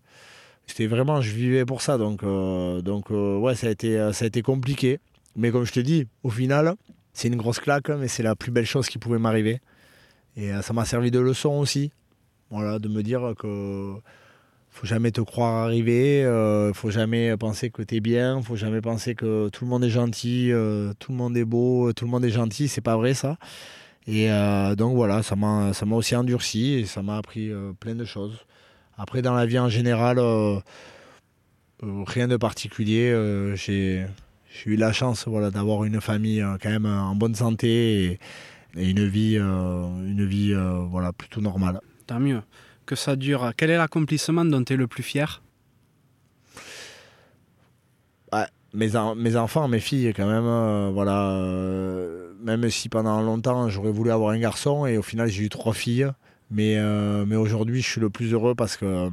c'était 0.69 0.85
vraiment, 0.85 1.19
je 1.19 1.31
vivais 1.31 1.65
pour 1.65 1.81
ça. 1.81 1.97
Donc, 1.97 2.23
euh, 2.23 2.81
donc 2.81 3.09
euh, 3.11 3.37
ouais, 3.37 3.55
ça 3.55 3.67
a, 3.67 3.69
été, 3.71 3.99
euh, 3.99 4.13
ça 4.13 4.25
a 4.25 4.27
été 4.27 4.43
compliqué. 4.43 4.99
Mais 5.35 5.51
comme 5.51 5.65
je 5.65 5.71
te 5.71 5.79
dis, 5.79 6.07
au 6.23 6.29
final, 6.29 6.75
c'est 7.11 7.27
une 7.27 7.37
grosse 7.37 7.59
claque, 7.59 7.89
mais 7.89 8.07
c'est 8.07 8.23
la 8.23 8.35
plus 8.35 8.51
belle 8.51 8.65
chose 8.67 8.87
qui 8.87 8.99
pouvait 8.99 9.17
m'arriver. 9.17 9.61
Et 10.37 10.51
ça 10.61 10.73
m'a 10.73 10.85
servi 10.85 11.11
de 11.11 11.19
leçon 11.19 11.49
aussi. 11.49 11.91
Voilà, 12.51 12.79
de 12.79 12.87
me 12.87 13.01
dire 13.03 13.33
que 13.37 13.95
faut 14.69 14.85
jamais 14.85 15.11
te 15.11 15.21
croire 15.21 15.65
arriver, 15.65 16.23
euh, 16.23 16.71
faut 16.73 16.91
jamais 16.91 17.35
penser 17.35 17.71
que 17.71 17.81
tu 17.81 17.95
es 17.95 17.99
bien, 17.99 18.41
faut 18.41 18.55
jamais 18.55 18.79
penser 18.79 19.15
que 19.15 19.49
tout 19.49 19.65
le 19.65 19.69
monde 19.69 19.83
est 19.83 19.89
gentil, 19.89 20.51
tout 20.99 21.11
le 21.11 21.17
monde 21.17 21.35
est 21.35 21.45
beau, 21.45 21.91
tout 21.93 22.05
le 22.05 22.11
monde 22.11 22.23
est 22.25 22.29
gentil, 22.29 22.67
c'est 22.67 22.81
pas 22.81 22.95
vrai 22.95 23.13
ça. 23.13 23.37
Et 24.07 24.29
donc 24.77 24.95
voilà, 24.95 25.23
ça 25.23 25.35
m'a 25.35 25.71
aussi 25.91 26.15
endurci 26.15 26.73
et 26.75 26.85
ça 26.85 27.01
m'a 27.01 27.17
appris 27.17 27.51
plein 27.79 27.95
de 27.95 28.05
choses. 28.05 28.45
Après 28.99 29.21
dans 29.21 29.33
la 29.33 29.45
vie 29.45 29.57
en 29.57 29.69
général 29.69 30.19
euh, 30.19 30.59
euh, 31.83 32.03
rien 32.05 32.27
de 32.27 32.35
particulier, 32.37 33.09
euh, 33.09 33.55
j'ai 33.55 34.05
eu 34.65 34.75
la 34.75 34.91
chance 34.91 35.25
voilà 35.27 35.49
d'avoir 35.51 35.85
une 35.85 36.01
famille 36.01 36.45
quand 36.61 36.69
même 36.69 36.85
en 36.85 37.15
bonne 37.15 37.33
santé 37.33 38.03
et, 38.03 38.19
et 38.75 38.89
une 38.89 39.07
vie 39.07 39.37
une 39.37 40.25
vie 40.27 40.53
voilà 40.91 41.13
plutôt 41.13 41.39
normale. 41.41 41.79
Tant 42.07 42.19
mieux. 42.19 42.41
Que 42.85 42.95
ça 42.95 43.15
dure. 43.15 43.51
Quel 43.55 43.69
est 43.69 43.77
l'accomplissement 43.77 44.43
dont 44.43 44.63
tu 44.63 44.73
es 44.73 44.75
le 44.75 44.87
plus 44.87 45.03
fier? 45.03 45.41
Mes, 48.71 48.95
en- 48.95 49.15
mes 49.15 49.35
enfants, 49.35 49.67
mes 49.67 49.79
filles, 49.79 50.13
quand 50.15 50.27
même, 50.27 50.45
euh, 50.45 50.91
voilà, 50.93 51.31
euh, 51.31 52.33
même 52.39 52.69
si 52.69 52.87
pendant 52.87 53.19
longtemps 53.19 53.67
j'aurais 53.67 53.89
voulu 53.89 54.11
avoir 54.11 54.29
un 54.29 54.37
garçon 54.37 54.85
et 54.85 54.95
au 54.95 55.01
final 55.01 55.27
j'ai 55.27 55.41
eu 55.45 55.49
trois 55.49 55.73
filles, 55.73 56.07
mais, 56.51 56.77
euh, 56.77 57.25
mais 57.27 57.35
aujourd'hui 57.35 57.81
je 57.81 57.87
suis 57.89 58.01
le 58.01 58.09
plus 58.09 58.33
heureux 58.33 58.55
parce 58.55 58.75
que 58.77 59.09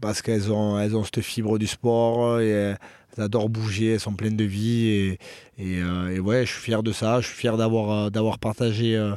parce 0.00 0.22
qu'elles 0.22 0.52
ont, 0.52 0.78
elles 0.78 0.96
ont 0.96 1.04
cette 1.04 1.20
fibre 1.20 1.58
du 1.58 1.66
sport 1.66 2.40
et 2.40 2.50
elles 2.50 2.78
adorent 3.18 3.48
bouger, 3.48 3.92
elles 3.94 4.00
sont 4.00 4.14
pleines 4.14 4.36
de 4.36 4.44
vie 4.44 4.86
et, 4.88 5.18
et, 5.58 5.82
euh, 5.82 6.18
ouais, 6.18 6.44
je 6.46 6.52
suis 6.52 6.60
fier 6.62 6.82
de 6.82 6.92
ça, 6.92 7.20
je 7.20 7.26
suis 7.28 7.36
fier 7.36 7.56
d'avoir 7.56 8.08
euh, 8.16 8.36
partagé 8.40 8.96
euh, 8.96 9.14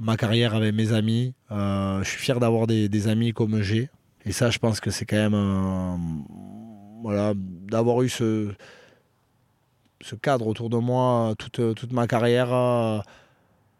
ma 0.00 0.16
carrière 0.16 0.54
avec 0.54 0.74
mes 0.74 0.92
amis, 0.92 1.34
Euh, 1.50 2.02
je 2.04 2.08
suis 2.10 2.20
fier 2.20 2.38
d'avoir 2.40 2.66
des, 2.66 2.88
des 2.88 3.08
amis 3.08 3.32
comme 3.32 3.62
j'ai 3.62 3.88
et 4.26 4.32
ça 4.32 4.50
je 4.50 4.58
pense 4.58 4.80
que 4.80 4.90
c'est 4.90 5.06
quand 5.06 5.16
même 5.16 5.34
euh, 5.34 5.96
voilà 7.02 7.32
d'avoir 7.36 8.02
eu 8.02 8.08
ce 8.08 8.52
ce 10.00 10.14
cadre 10.14 10.46
autour 10.46 10.70
de 10.70 10.76
moi 10.76 11.34
toute, 11.38 11.74
toute 11.74 11.92
ma 11.92 12.06
carrière. 12.06 13.02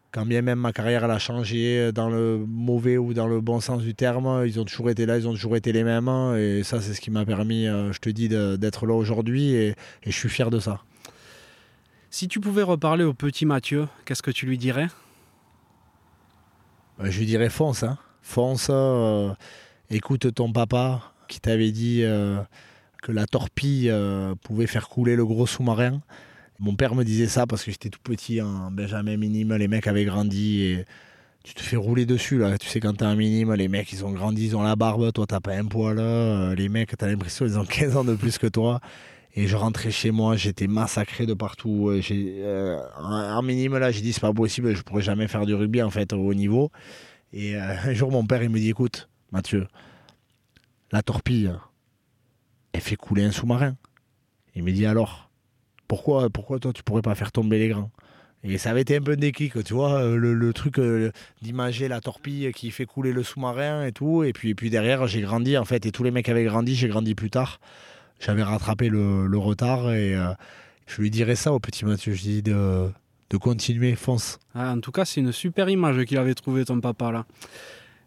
Euh, 0.09 0.19
Quand 0.19 0.25
bien 0.25 0.41
même 0.41 0.59
ma 0.59 0.73
carrière 0.73 1.03
elle 1.03 1.11
a 1.11 1.19
changé 1.19 1.91
dans 1.91 2.09
le 2.09 2.43
mauvais 2.47 2.97
ou 2.97 3.13
dans 3.13 3.27
le 3.27 3.41
bon 3.41 3.59
sens 3.59 3.81
du 3.81 3.93
terme, 3.93 4.43
ils 4.45 4.59
ont 4.59 4.65
toujours 4.65 4.89
été 4.89 5.05
là, 5.05 5.17
ils 5.17 5.27
ont 5.27 5.33
toujours 5.33 5.55
été 5.55 5.71
les 5.71 5.83
mêmes. 5.83 6.09
Et 6.37 6.63
ça, 6.63 6.81
c'est 6.81 6.93
ce 6.93 7.01
qui 7.01 7.11
m'a 7.11 7.25
permis, 7.25 7.67
euh, 7.67 7.91
je 7.93 7.99
te 7.99 8.09
dis, 8.09 8.29
d'être 8.29 8.85
là 8.85 8.93
aujourd'hui. 8.95 9.51
Et, 9.53 9.69
et 9.69 10.11
je 10.11 10.15
suis 10.17 10.29
fier 10.29 10.49
de 10.49 10.59
ça. 10.59 10.81
Si 12.09 12.27
tu 12.27 12.39
pouvais 12.39 12.63
reparler 12.63 13.03
au 13.03 13.13
petit 13.13 13.45
Mathieu, 13.45 13.87
qu'est-ce 14.05 14.23
que 14.23 14.31
tu 14.31 14.47
lui 14.47 14.57
dirais? 14.57 14.87
Euh, 17.01 17.09
Je 17.11 17.19
lui 17.19 17.25
dirais 17.25 17.49
fonce. 17.49 17.83
hein. 17.83 17.97
Fonce, 18.21 18.67
euh, 18.69 19.31
écoute 19.89 20.33
ton 20.33 20.51
papa 20.51 21.01
qui 21.27 21.39
t'avait 21.39 21.71
dit 21.71 22.01
euh, 22.03 22.39
que 23.03 23.11
la 23.11 23.25
torpille 23.27 23.89
euh, 23.89 24.33
pouvait 24.43 24.67
faire 24.67 24.89
couler 24.89 25.15
le 25.15 25.25
gros 25.25 25.45
sous-marin. 25.47 26.01
Mon 26.59 26.75
père 26.75 26.93
me 26.95 27.03
disait 27.05 27.27
ça 27.27 27.47
parce 27.47 27.63
que 27.63 27.71
j'étais 27.71 27.89
tout 27.89 27.99
petit 28.03 28.41
en 28.41 28.69
Benjamin 28.71 29.15
minime, 29.17 29.55
les 29.55 29.67
mecs 29.69 29.87
avaient 29.87 30.03
grandi 30.05 30.61
et 30.63 30.85
tu 31.43 31.53
te 31.53 31.61
fais 31.61 31.77
rouler 31.77 32.05
dessus 32.05 32.37
là. 32.39 32.57
Tu 32.57 32.67
sais 32.67 32.79
quand 32.81 32.93
t'es 32.95 33.05
en 33.05 33.15
minime, 33.15 33.53
les 33.55 33.67
mecs 33.69 33.91
ils 33.93 34.05
ont 34.05 34.11
grandi, 34.11 34.47
ils 34.47 34.55
ont 34.57 34.63
la 34.63 34.75
barbe, 34.75 35.11
toi 35.13 35.25
t'as 35.27 35.39
pas 35.39 35.55
un 35.55 35.65
poil. 35.65 35.97
Euh, 35.99 36.55
Les 36.55 36.69
mecs 36.69 36.95
t'as 36.97 37.07
l'impression 37.07 37.45
ils 37.45 37.57
ont 37.59 37.65
15 37.67 37.95
ans 37.97 38.03
de 38.03 38.15
plus 38.15 38.37
que 38.37 38.47
toi. 38.47 38.81
Et 39.35 39.47
je 39.47 39.55
rentrais 39.55 39.91
chez 39.91 40.11
moi, 40.11 40.35
j'étais 40.35 40.67
massacré 40.67 41.25
de 41.25 41.33
partout. 41.35 41.89
Euh, 41.89 42.01
j'ai- 42.01 42.39
euh, 42.41 42.79
en, 42.97 43.37
en 43.37 43.41
minime 43.43 43.77
là, 43.77 43.91
j'ai 43.91 44.01
dit 44.01 44.11
c'est 44.13 44.21
pas 44.21 44.33
possible, 44.33 44.75
je 44.75 44.81
pourrais 44.83 45.03
jamais 45.03 45.27
faire 45.27 45.45
du 45.45 45.53
rugby 45.55 45.81
en 45.83 45.89
fait 45.91 46.13
au 46.13 46.17
haut 46.19 46.33
niveau. 46.33 46.71
Et 47.33 47.55
euh, 47.55 47.75
un 47.85 47.93
jour, 47.93 48.11
mon 48.11 48.25
père, 48.25 48.43
il 48.43 48.49
me 48.49 48.59
dit 48.59 48.69
Écoute, 48.69 49.09
Mathieu, 49.31 49.67
la 50.91 51.01
torpille, 51.03 51.51
elle 52.73 52.81
fait 52.81 52.95
couler 52.95 53.23
un 53.23 53.31
sous-marin. 53.31 53.75
Il 54.55 54.63
me 54.63 54.71
dit 54.71 54.85
Alors, 54.85 55.28
pourquoi, 55.89 56.29
pourquoi 56.29 56.59
toi, 56.59 56.71
tu 56.71 56.83
pourrais 56.83 57.01
pas 57.01 57.15
faire 57.15 57.33
tomber 57.33 57.59
les 57.59 57.67
grands? 57.67 57.91
Et 58.45 58.57
ça 58.57 58.69
avait 58.69 58.81
été 58.81 58.95
un 58.95 59.01
peu 59.01 59.11
un 59.11 59.17
déclic, 59.17 59.61
tu 59.65 59.73
vois, 59.73 59.95
euh, 60.01 60.15
le, 60.15 60.33
le 60.33 60.53
truc 60.53 60.79
euh, 60.79 61.11
d'imager 61.41 61.89
la 61.89 61.99
torpille 61.99 62.53
qui 62.53 62.71
fait 62.71 62.85
couler 62.85 63.11
le 63.11 63.21
sous-marin 63.23 63.85
et 63.85 63.91
tout. 63.91 64.23
Et 64.23 64.31
puis, 64.31 64.51
et 64.51 64.55
puis 64.55 64.69
derrière, 64.69 65.07
j'ai 65.07 65.19
grandi, 65.19 65.57
en 65.57 65.65
fait, 65.65 65.85
et 65.85 65.91
tous 65.91 66.03
les 66.05 66.11
mecs 66.11 66.29
avaient 66.29 66.45
grandi, 66.45 66.73
j'ai 66.73 66.87
grandi 66.87 67.15
plus 67.15 67.29
tard. 67.29 67.59
J'avais 68.21 68.43
rattrapé 68.43 68.87
le, 68.87 69.27
le 69.27 69.37
retard 69.37 69.91
et 69.91 70.15
euh, 70.15 70.31
je 70.87 71.01
lui 71.01 71.09
dirais 71.09 71.35
ça 71.35 71.51
au 71.51 71.59
petit 71.59 71.83
Mathieu. 71.83 72.13
Je 72.13 72.21
dis 72.21 72.41
de, 72.41 72.89
de 73.29 73.37
continuer, 73.37 73.95
fonce. 73.95 74.39
Ah, 74.55 74.71
En 74.71 74.79
tout 74.79 74.91
cas, 74.93 75.03
c'est 75.03 75.19
une 75.19 75.33
super 75.33 75.67
image 75.69 76.05
qu'il 76.05 76.17
avait 76.17 76.33
trouvée 76.35 76.63
ton 76.63 76.79
papa 76.79 77.11
là. 77.11 77.25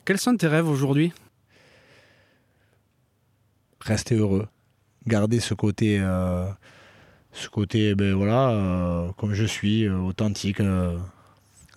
Quels 0.06 0.18
sont 0.18 0.34
tes 0.36 0.46
rêves 0.48 0.68
aujourd'hui? 0.68 1.12
Rester 3.80 4.14
heureux, 4.16 4.46
garder 5.06 5.40
ce 5.40 5.54
côté, 5.54 5.98
euh, 6.00 6.46
ce 7.32 7.48
côté, 7.48 7.94
ben 7.94 8.14
voilà, 8.14 8.50
euh, 8.50 9.08
comme 9.16 9.32
je 9.34 9.44
suis, 9.44 9.86
euh, 9.86 9.96
authentique, 9.96 10.60
euh, 10.60 10.96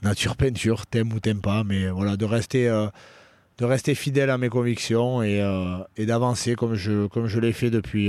nature 0.02 0.36
peinture, 0.36 0.86
t'aimes 0.86 1.14
ou 1.14 1.20
t'aimes 1.20 1.42
pas, 1.42 1.64
mais 1.64 1.90
voilà, 1.90 2.18
de 2.18 2.26
rester, 2.26 3.96
fidèle 3.96 4.30
à 4.30 4.38
mes 4.38 4.50
convictions 4.50 5.24
et, 5.24 5.40
d'avancer 5.98 6.56
comme 6.56 6.76
je, 6.76 7.40
l'ai 7.40 7.54
fait 7.54 7.72
depuis, 7.72 8.08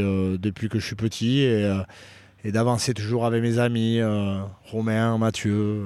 que 0.69 0.79
je 0.79 0.85
suis 0.85 0.97
petit 0.97 1.41
et, 1.41 2.53
d'avancer 2.53 2.95
toujours 2.95 3.25
avec 3.25 3.43
mes 3.43 3.59
amis, 3.59 4.01
Romain, 4.65 5.17
Mathieu. 5.17 5.85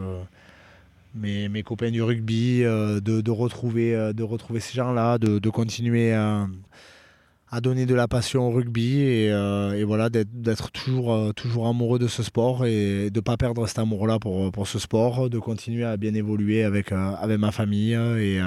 mes, 1.14 1.62
copains 1.62 1.90
du 1.90 2.02
rugby, 2.02 2.62
de, 2.62 3.30
retrouver, 3.30 4.12
ces 4.60 4.74
gens-là, 4.74 5.18
de 5.18 5.50
continuer 5.50 6.14
à, 6.14 6.48
à 7.52 7.60
donner 7.60 7.84
de 7.84 7.94
la 7.94 8.06
passion 8.06 8.48
au 8.48 8.50
rugby 8.50 9.00
et, 9.00 9.32
euh, 9.32 9.72
et 9.72 9.82
voilà 9.82 10.08
d'être 10.08 10.70
toujours, 10.70 11.12
euh, 11.12 11.32
toujours 11.32 11.66
amoureux 11.66 11.98
de 11.98 12.06
ce 12.06 12.22
sport 12.22 12.64
et 12.64 13.10
de 13.10 13.18
ne 13.18 13.20
pas 13.20 13.36
perdre 13.36 13.66
cet 13.66 13.80
amour-là 13.80 14.20
pour, 14.20 14.52
pour 14.52 14.68
ce 14.68 14.78
sport, 14.78 15.28
de 15.28 15.38
continuer 15.38 15.84
à 15.84 15.96
bien 15.96 16.14
évoluer 16.14 16.62
avec, 16.62 16.92
euh, 16.92 17.12
avec 17.18 17.38
ma 17.38 17.50
famille 17.50 17.94
et, 17.94 18.40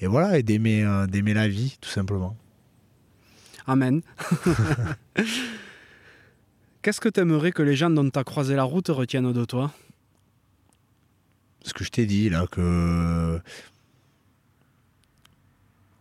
et 0.00 0.06
voilà, 0.06 0.38
et 0.38 0.42
d'aimer 0.42 0.84
d'aimer 1.08 1.34
la 1.34 1.46
vie 1.46 1.76
tout 1.80 1.90
simplement. 1.90 2.36
Amen. 3.66 4.00
Qu'est-ce 6.82 7.00
que 7.00 7.08
tu 7.08 7.20
aimerais 7.20 7.52
que 7.52 7.62
les 7.62 7.76
gens 7.76 7.90
dont 7.90 8.08
tu 8.08 8.18
as 8.18 8.24
croisé 8.24 8.56
la 8.56 8.64
route 8.64 8.88
retiennent 8.88 9.32
de 9.32 9.44
toi? 9.44 9.72
Ce 11.64 11.72
que 11.72 11.84
je 11.84 11.90
t'ai 11.90 12.06
dit 12.06 12.28
là, 12.28 12.46
que, 12.50 13.40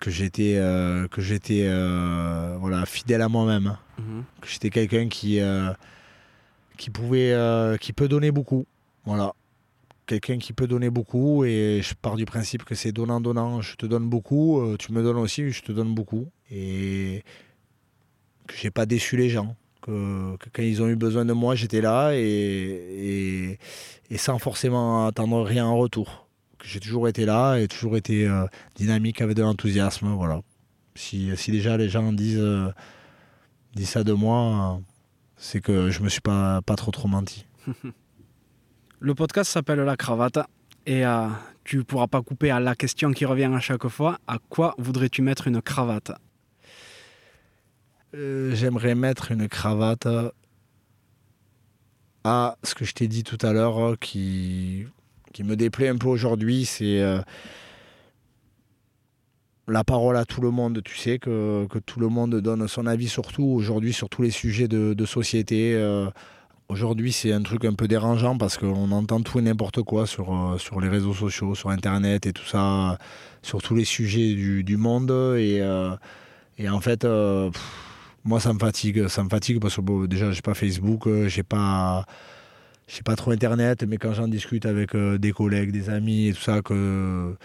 que 0.01 0.09
j'étais 0.09 0.55
euh, 0.57 1.07
que 1.07 1.21
j'étais 1.21 1.67
euh, 1.67 2.57
voilà, 2.59 2.85
fidèle 2.85 3.21
à 3.21 3.29
moi-même. 3.29 3.77
Mhm. 3.99 4.23
que 4.41 4.47
j'étais 4.47 4.71
quelqu'un 4.71 5.07
qui, 5.07 5.39
euh, 5.39 5.71
qui 6.77 6.89
pouvait 6.89 7.33
qui 7.79 7.93
peut 7.93 8.09
donner 8.09 8.31
beaucoup. 8.31 8.65
Voilà. 9.05 9.33
Quelqu'un 10.07 10.39
qui 10.39 10.51
peut 10.51 10.67
donner 10.67 10.89
beaucoup 10.89 11.45
et 11.45 11.79
je 11.81 11.93
pars 11.93 12.17
du 12.17 12.25
principe 12.25 12.65
que 12.65 12.75
c'est 12.75 12.91
donnant 12.91 13.21
donnant, 13.21 13.61
je 13.61 13.75
te 13.75 13.85
donne 13.85 14.09
beaucoup, 14.09 14.75
tu 14.77 14.91
me 14.91 15.01
donnes 15.03 15.17
aussi, 15.17 15.51
je 15.51 15.61
te 15.61 15.71
donne 15.71 15.93
beaucoup 15.93 16.27
et 16.49 17.23
que 18.47 18.55
j'ai 18.57 18.71
pas 18.71 18.85
déçu 18.85 19.15
les 19.15 19.29
gens. 19.29 19.55
Que, 19.81 20.35
que 20.37 20.49
quand 20.53 20.61
ils 20.61 20.81
ont 20.81 20.87
eu 20.89 20.95
besoin 20.95 21.25
de 21.25 21.33
moi, 21.33 21.55
j'étais 21.55 21.81
là 21.81 22.11
et, 22.13 22.19
et, 22.21 23.59
et 24.11 24.17
sans 24.17 24.37
forcément 24.37 25.07
attendre 25.07 25.41
rien 25.43 25.65
en 25.65 25.77
retour. 25.77 26.27
J'ai 26.63 26.79
toujours 26.79 27.07
été 27.07 27.25
là 27.25 27.57
et 27.57 27.67
toujours 27.67 27.97
été 27.97 28.27
euh, 28.27 28.45
dynamique 28.75 29.21
avec 29.21 29.35
de 29.35 29.41
l'enthousiasme. 29.41 30.07
Voilà. 30.13 30.41
Si, 30.95 31.35
si 31.37 31.51
déjà 31.51 31.77
les 31.77 31.89
gens 31.89 32.11
disent, 32.11 32.39
euh, 32.39 32.71
disent 33.75 33.89
ça 33.89 34.03
de 34.03 34.13
moi, 34.13 34.75
euh, 34.77 34.81
c'est 35.37 35.61
que 35.61 35.89
je 35.89 36.01
me 36.01 36.09
suis 36.09 36.21
pas, 36.21 36.61
pas 36.61 36.75
trop 36.75 36.91
trop 36.91 37.07
menti. 37.07 37.45
Le 38.99 39.15
podcast 39.15 39.51
s'appelle 39.51 39.79
La 39.79 39.97
Cravate 39.97 40.39
et 40.85 41.05
euh, 41.05 41.27
tu 41.63 41.83
pourras 41.83 42.07
pas 42.07 42.21
couper 42.21 42.51
à 42.51 42.59
la 42.59 42.75
question 42.75 43.11
qui 43.13 43.25
revient 43.25 43.51
à 43.53 43.59
chaque 43.59 43.87
fois. 43.87 44.19
À 44.27 44.37
quoi 44.49 44.75
voudrais-tu 44.77 45.21
mettre 45.21 45.47
une 45.47 45.61
cravate? 45.61 46.11
J'aimerais 48.13 48.93
mettre 48.93 49.31
une 49.31 49.47
cravate 49.47 50.07
à 52.23 52.57
ce 52.61 52.75
que 52.75 52.83
je 52.83 52.93
t'ai 52.93 53.07
dit 53.07 53.23
tout 53.23 53.37
à 53.41 53.53
l'heure 53.53 53.97
qui, 53.99 54.85
qui 55.31 55.43
me 55.43 55.55
déplaît 55.55 55.87
un 55.89 55.97
peu 55.97 56.07
aujourd'hui, 56.07 56.65
c'est 56.65 57.01
euh, 57.01 57.19
la 59.67 59.83
parole 59.83 60.17
à 60.17 60.25
tout 60.25 60.41
le 60.41 60.51
monde. 60.51 60.81
Tu 60.83 60.97
sais 60.97 61.19
que, 61.19 61.65
que 61.69 61.79
tout 61.79 61.99
le 61.99 62.07
monde 62.09 62.35
donne 62.35 62.67
son 62.67 62.85
avis 62.85 63.07
surtout 63.07 63.43
aujourd'hui 63.43 63.93
sur 63.93 64.09
tous 64.09 64.21
les 64.21 64.31
sujets 64.31 64.67
de, 64.67 65.05
société. 65.05 65.73
euh, 65.75 66.09
Aujourd'hui, 66.69 67.11
c'est 67.11 67.33
un 67.33 67.41
truc 67.41 67.65
un 67.65 67.73
peu 67.73 67.89
dérangeant 67.89 68.37
parce 68.37 68.57
qu'on 68.57 68.91
entend 68.91 69.21
tout 69.21 69.39
et 69.39 69.41
n'importe 69.41 69.81
quoi 69.83 70.07
sur, 70.07 70.33
euh, 70.33 70.57
sur 70.57 70.79
les 70.79 70.87
réseaux 70.87 71.13
sociaux, 71.13 71.53
sur 71.53 71.69
Internet 71.69 72.25
et 72.25 72.31
tout 72.31 72.45
ça, 72.45 72.97
sur 73.41 73.61
tous 73.61 73.75
les 73.75 73.83
sujets 73.83 74.33
du, 74.35 74.63
du 74.63 74.77
monde. 74.77 75.11
Et, 75.37 75.61
et 76.57 76.69
en 76.69 76.79
fait, 76.79 77.05
moi, 78.23 78.39
ça 78.39 78.53
me 78.53 78.59
fatigue. 78.59 79.09
Ça 79.09 79.21
me 79.23 79.29
fatigue 79.29 79.59
parce 79.59 79.75
que 79.75 79.81
bon, 79.81 80.05
déjà, 80.05 80.31
j'ai 80.31 80.41
pas 80.41 80.53
Facebook, 80.53 81.09
j'ai 81.27 81.43
pas, 81.43 82.05
j'ai 82.93 83.03
pas 83.03 83.15
trop 83.15 83.31
Internet, 83.31 83.85
mais 83.87 83.97
quand 83.97 84.13
j'en 84.13 84.27
discute 84.27 84.65
avec 84.65 84.95
euh, 84.95 85.17
des 85.17 85.31
collègues, 85.31 85.71
des 85.71 85.89
amis 85.89 86.27
et 86.27 86.33
tout 86.33 86.41
ça, 86.41 86.61
que 86.61 87.35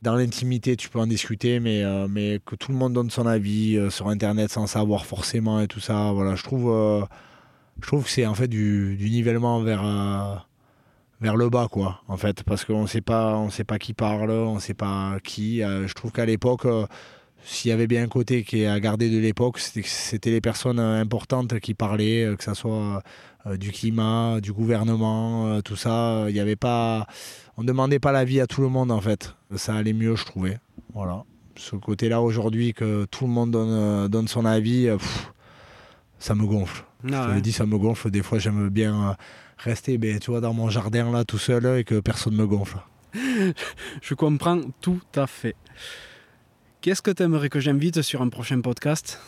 dans 0.00 0.14
l'intimité, 0.16 0.76
tu 0.76 0.88
peux 0.88 0.98
en 0.98 1.06
discuter, 1.06 1.60
mais, 1.60 1.84
euh, 1.84 2.06
mais 2.08 2.40
que 2.46 2.56
tout 2.56 2.72
le 2.72 2.78
monde 2.78 2.94
donne 2.94 3.10
son 3.10 3.26
avis 3.26 3.76
euh, 3.76 3.90
sur 3.90 4.08
Internet 4.08 4.50
sans 4.50 4.66
savoir 4.66 5.04
forcément 5.04 5.60
et 5.60 5.68
tout 5.68 5.80
ça, 5.80 6.12
voilà, 6.12 6.34
je 6.34 6.42
trouve, 6.42 7.06
je 7.80 7.86
trouve 7.86 8.04
que 8.04 8.10
c'est 8.10 8.24
en 8.26 8.34
fait 8.34 8.48
du, 8.48 8.96
nivellement 8.98 9.60
vers, 9.60 10.46
vers 11.20 11.36
le 11.36 11.50
bas, 11.50 11.68
quoi, 11.70 12.00
en 12.08 12.16
fait, 12.16 12.42
parce 12.44 12.64
qu'on 12.64 12.82
ne 12.82 12.86
sait 12.86 13.02
pas, 13.02 13.48
qui 13.78 13.92
parle, 13.92 14.30
on 14.30 14.54
ne 14.54 14.60
sait 14.60 14.74
pas 14.74 15.18
qui. 15.22 15.58
Je 15.60 15.92
trouve 15.92 16.10
qu'à 16.12 16.24
l'époque, 16.24 16.66
s'il 17.42 17.70
y 17.70 17.72
avait 17.72 17.86
bien 17.86 18.04
un 18.04 18.08
côté 18.08 18.44
qui 18.44 18.62
est 18.62 18.66
à 18.66 18.80
garder 18.80 19.10
de 19.10 19.18
l'époque, 19.18 19.58
c'était 19.58 20.30
les 20.30 20.40
personnes 20.40 20.80
importantes 20.80 21.60
qui 21.60 21.74
parlaient, 21.74 22.34
que 22.38 22.44
ce 22.44 22.54
soit 22.54 23.02
du 23.54 23.70
climat, 23.70 24.40
du 24.40 24.52
gouvernement, 24.52 25.46
euh, 25.46 25.60
tout 25.60 25.76
ça. 25.76 26.24
Il 26.28 26.34
n'y 26.34 26.40
avait 26.40 26.56
pas, 26.56 27.06
on 27.56 27.64
demandait 27.64 28.00
pas 28.00 28.12
l'avis 28.12 28.40
à 28.40 28.46
tout 28.46 28.60
le 28.60 28.68
monde 28.68 28.90
en 28.90 29.00
fait. 29.00 29.34
Ça 29.54 29.74
allait 29.74 29.92
mieux, 29.92 30.16
je 30.16 30.24
trouvais. 30.24 30.58
Voilà. 30.94 31.24
Ce 31.56 31.76
côté-là 31.76 32.20
aujourd'hui 32.20 32.74
que 32.74 33.06
tout 33.06 33.26
le 33.26 33.32
monde 33.32 33.50
donne, 33.50 33.70
euh, 33.70 34.08
donne 34.08 34.28
son 34.28 34.44
avis, 34.44 34.88
euh, 34.88 34.96
pff, 34.96 35.32
ça 36.18 36.34
me 36.34 36.44
gonfle. 36.44 36.84
Ah 37.12 37.28
Je 37.28 37.34
le 37.34 37.40
dis, 37.40 37.52
ça 37.52 37.66
me 37.66 37.78
gonfle. 37.78 38.10
Des 38.10 38.22
fois, 38.22 38.38
j'aime 38.38 38.68
bien 38.68 39.10
euh, 39.10 39.14
rester, 39.58 39.98
ben, 39.98 40.18
tu 40.18 40.30
vois, 40.30 40.40
dans 40.40 40.52
mon 40.52 40.68
jardin 40.68 41.10
là, 41.10 41.24
tout 41.24 41.38
seul, 41.38 41.78
et 41.78 41.84
que 41.84 42.00
personne 42.00 42.34
me 42.34 42.46
gonfle. 42.46 42.78
Je 44.02 44.14
comprends 44.14 44.60
tout 44.80 45.00
à 45.14 45.26
fait. 45.26 45.56
Qu'est-ce 46.80 47.02
que 47.02 47.10
tu 47.10 47.22
aimerais 47.22 47.48
que 47.48 47.60
j'invite 47.60 48.02
sur 48.02 48.22
un 48.22 48.28
prochain 48.28 48.60
podcast? 48.60 49.20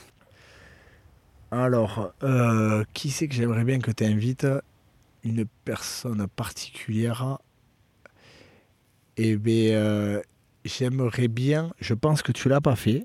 Alors, 1.51 2.13
euh, 2.23 2.85
qui 2.93 3.11
c'est 3.11 3.29
que 3.29 3.35
j'aimerais 3.35 3.65
bien 3.65 3.79
que 3.79 3.91
tu 3.91 4.05
invites 4.05 4.47
Une 5.25 5.47
personne 5.65 6.27
particulière. 6.29 7.39
Eh 9.17 9.37
bien, 9.37 9.73
euh, 9.75 10.23
j'aimerais 10.65 11.27
bien, 11.29 11.73
je 11.81 11.93
pense 11.95 12.23
que 12.23 12.31
tu 12.33 12.49
l'as 12.49 12.61
pas 12.61 12.77
fait, 12.77 13.05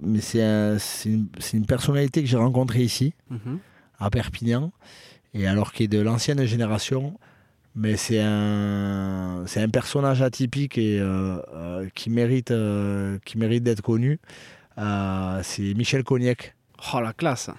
mais 0.00 0.20
c'est 0.20 0.42
un- 0.42 0.78
c'est 0.78 1.10
une, 1.10 1.66
personnalité 1.66 2.22
que 2.22 2.28
j'ai 2.28 2.38
rencontrée 2.38 2.82
ici, 2.82 3.12
Mhm. 3.30 3.58
à 3.98 4.08
Perpignan, 4.10 4.72
et 5.34 5.46
alors 5.46 5.72
qui 5.72 5.84
est 5.84 5.88
de 5.88 6.00
l'ancienne 6.00 6.42
génération, 6.46 7.18
mais 7.76 7.96
c'est 7.96 8.20
un, 8.20 9.44
personnage 9.72 10.22
atypique 10.22 10.78
et 10.78 10.98
euh, 11.00 11.38
euh, 11.54 11.88
qui 11.94 12.08
mérite, 12.10 12.50
euh, 12.50 13.18
qui 13.24 13.36
mérite 13.38 13.62
d'être 13.62 13.82
connu. 13.82 14.18
C'est 14.78 15.74
Michel 15.74 16.02
Cognac. 16.02 16.54
Oh 16.94 17.00
la 17.00 17.12
classe 17.12 17.50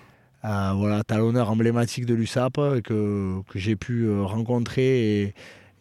Euh, 0.45 0.73
voilà, 0.75 1.03
talonneur 1.05 1.49
emblématique 1.49 2.05
de 2.05 2.13
l'USAP 2.13 2.57
euh, 2.57 2.81
que, 2.81 3.41
j'ai 3.55 3.77
pu 3.77 4.03
euh, 4.03 4.23
rencontrer 4.23 5.33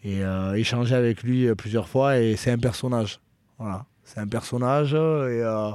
et, 0.05 0.23
euh, 0.23 0.55
échanger 0.55 0.95
avec 0.95 1.25
lui 1.25 1.53
plusieurs 1.57 1.89
fois. 1.89 2.19
Et 2.21 2.37
c'est 2.37 2.53
un 2.53 2.59
personnage. 2.59 3.19
Voilà, 3.59 3.87
c'est 4.05 4.21
un 4.21 4.29
personnage. 4.29 4.93
je 4.93 5.75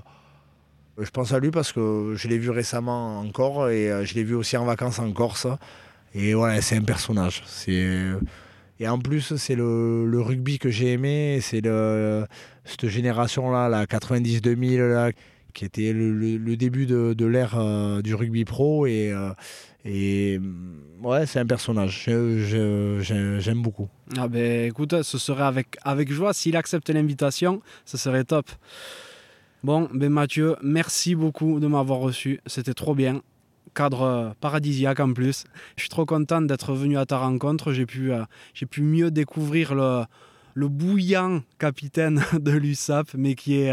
pense 1.12 1.34
à 1.34 1.40
lui 1.40 1.52
parce 1.52 1.74
que 1.74 2.14
je 2.16 2.28
l'ai 2.30 2.38
vu 2.38 2.50
récemment 2.50 3.20
encore 3.20 3.70
et 3.70 4.06
je 4.06 4.14
l'ai 4.16 4.24
vu 4.24 4.36
aussi 4.36 4.56
en 4.56 4.66
vacances 4.66 5.00
en 5.00 5.12
Corse. 5.12 5.48
Et 6.14 6.34
voilà, 6.34 6.62
c'est 6.62 6.78
un 6.78 6.84
personnage. 6.84 7.44
Et 8.80 8.88
en 8.88 9.00
plus, 9.00 9.36
c'est 9.36 9.56
le, 9.56 10.06
le 10.06 10.22
rugby 10.22 10.60
que 10.60 10.70
j'ai 10.70 10.94
aimé. 10.94 11.40
C'est 11.42 11.62
cette 12.64 12.88
génération-là, 12.88 13.68
la 13.68 13.86
90-2000, 13.86 14.78
là, 14.80 15.12
qui 15.58 15.66
était 15.66 15.92
le, 15.92 16.56
début 16.56 16.86
de, 16.86 17.26
l'ère 17.26 17.58
euh, 17.58 18.04
du 18.04 18.14
rugby 18.14 18.46
pro. 18.46 18.86
Et, 18.86 19.12
euh, 19.12 20.38
mm, 20.38 21.04
ouais, 21.04 21.26
c'est 21.26 21.40
un 21.40 21.48
personnage. 21.48 22.04
J'aime 22.06 23.62
beaucoup. 23.64 23.90
Ah 24.18 24.28
ben 24.28 24.68
écoute, 24.70 25.02
ce 25.02 25.18
serait 25.18 25.46
avec, 25.46 25.78
avec 25.82 26.12
joie. 26.12 26.34
S'il 26.34 26.56
accepte 26.56 26.92
l'invitation, 26.92 27.62
ce 27.86 27.98
serait 27.98 28.24
top. 28.24 28.52
Bon, 29.64 29.90
ben 29.92 30.12
Mathieu, 30.12 30.56
merci 30.62 31.16
beaucoup 31.16 31.60
de 31.60 31.66
m'avoir 31.66 32.00
reçu. 32.00 32.40
C'était 32.46 32.76
trop 32.76 32.94
bien. 32.94 33.24
Cadre 33.74 34.02
euh, 34.04 34.30
paradisiaque 34.40 35.00
en 35.00 35.12
plus. 35.12 35.46
Je 35.76 35.82
suis 35.82 35.90
trop 35.90 36.06
content 36.06 36.42
d'être 36.42 36.74
venu 36.74 37.00
à 37.00 37.08
ta 37.08 37.18
rencontre. 37.18 37.74
J'ai 37.74 37.88
pu, 37.88 38.12
pu 38.70 38.82
mieux 38.84 39.10
découvrir 39.10 39.74
le, 39.74 40.68
bouillant 40.68 41.42
capitaine 41.58 42.24
de 42.40 42.52
l'USAP, 42.52 43.16
mais 43.16 43.34
qui 43.34 43.56
est, 43.56 43.72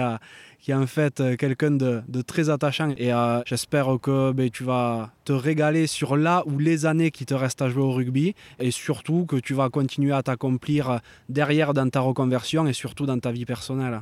qui 0.65 0.70
est 0.70 0.74
en 0.74 0.86
fait 0.86 1.20
euh, 1.20 1.36
quelqu'un 1.36 1.73
de, 1.73 2.03
très 2.27 2.49
attachant. 2.49 2.95
Et 2.97 3.12
euh, 3.12 3.43
j'espère 3.45 3.99
que 4.01 4.32
ben, 4.32 4.49
tu 4.49 4.65
vas 4.65 5.11
te 5.27 5.32
régaler 5.35 5.86
sur 5.86 6.16
là 6.16 6.43
ou 6.47 6.59
les 6.59 6.86
années 6.86 7.11
qui 7.11 7.27
te 7.27 7.35
restent 7.35 7.61
à 7.61 7.69
jouer 7.69 7.82
au 7.82 7.93
rugby 7.93 8.35
et 8.59 8.70
surtout 8.70 9.27
que 9.27 9.36
tu 9.36 9.53
vas 9.53 9.69
continuer 9.69 10.15
à 10.15 10.23
t'accomplir 10.23 11.01
derrière 11.28 11.74
dans 11.74 11.91
ta 11.91 12.01
reconversion 12.01 12.66
et 12.66 12.73
surtout 12.73 13.05
dans 13.05 13.19
ta 13.19 13.31
vie 13.31 13.45
personnelle. 13.45 14.01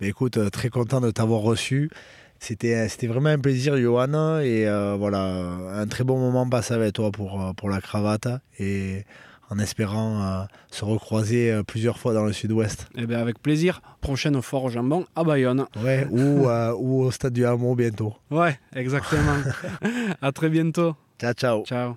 Mais 0.00 0.08
écoute, 0.08 0.38
euh, 0.38 0.48
très 0.48 0.70
content 0.70 1.02
de 1.02 1.10
t'avoir 1.10 1.42
reçu. 1.42 1.90
C'était 2.38 2.88
c'était 2.88 3.06
vraiment 3.06 3.28
un 3.28 3.38
plaisir, 3.38 3.76
Johan. 3.76 4.40
Et 4.40 4.66
euh, 4.66 4.96
voilà, 4.98 5.26
un 5.26 5.86
très 5.86 6.04
bon 6.04 6.18
moment 6.18 6.48
passé 6.48 6.72
avec 6.72 6.94
toi 6.94 7.12
pour, 7.12 7.38
euh, 7.38 7.52
pour 7.52 7.68
la 7.68 7.82
cravate. 7.82 8.28
Et 8.58 9.04
en 9.52 9.58
espérant 9.58 10.22
euh, 10.22 10.44
se 10.70 10.82
recroiser 10.84 11.52
euh, 11.52 11.62
plusieurs 11.62 11.98
fois 11.98 12.14
dans 12.14 12.24
le 12.24 12.32
sud-ouest. 12.32 12.86
Eh 12.96 13.06
bien 13.06 13.18
avec 13.18 13.38
plaisir, 13.38 13.82
prochaine 14.00 14.40
foire 14.40 14.64
au 14.64 14.70
jambon 14.70 15.04
à 15.14 15.24
Bayonne. 15.24 15.66
Ouais, 15.84 16.06
ou, 16.10 16.18
euh, 16.48 16.74
ou 16.78 17.02
au 17.02 17.10
stade 17.10 17.34
du 17.34 17.44
Hameau 17.44 17.74
bientôt. 17.74 18.14
Ouais, 18.30 18.58
exactement. 18.74 19.36
à 20.22 20.32
très 20.32 20.48
bientôt. 20.48 20.96
Ciao, 21.20 21.34
ciao. 21.34 21.64
Ciao. 21.66 21.96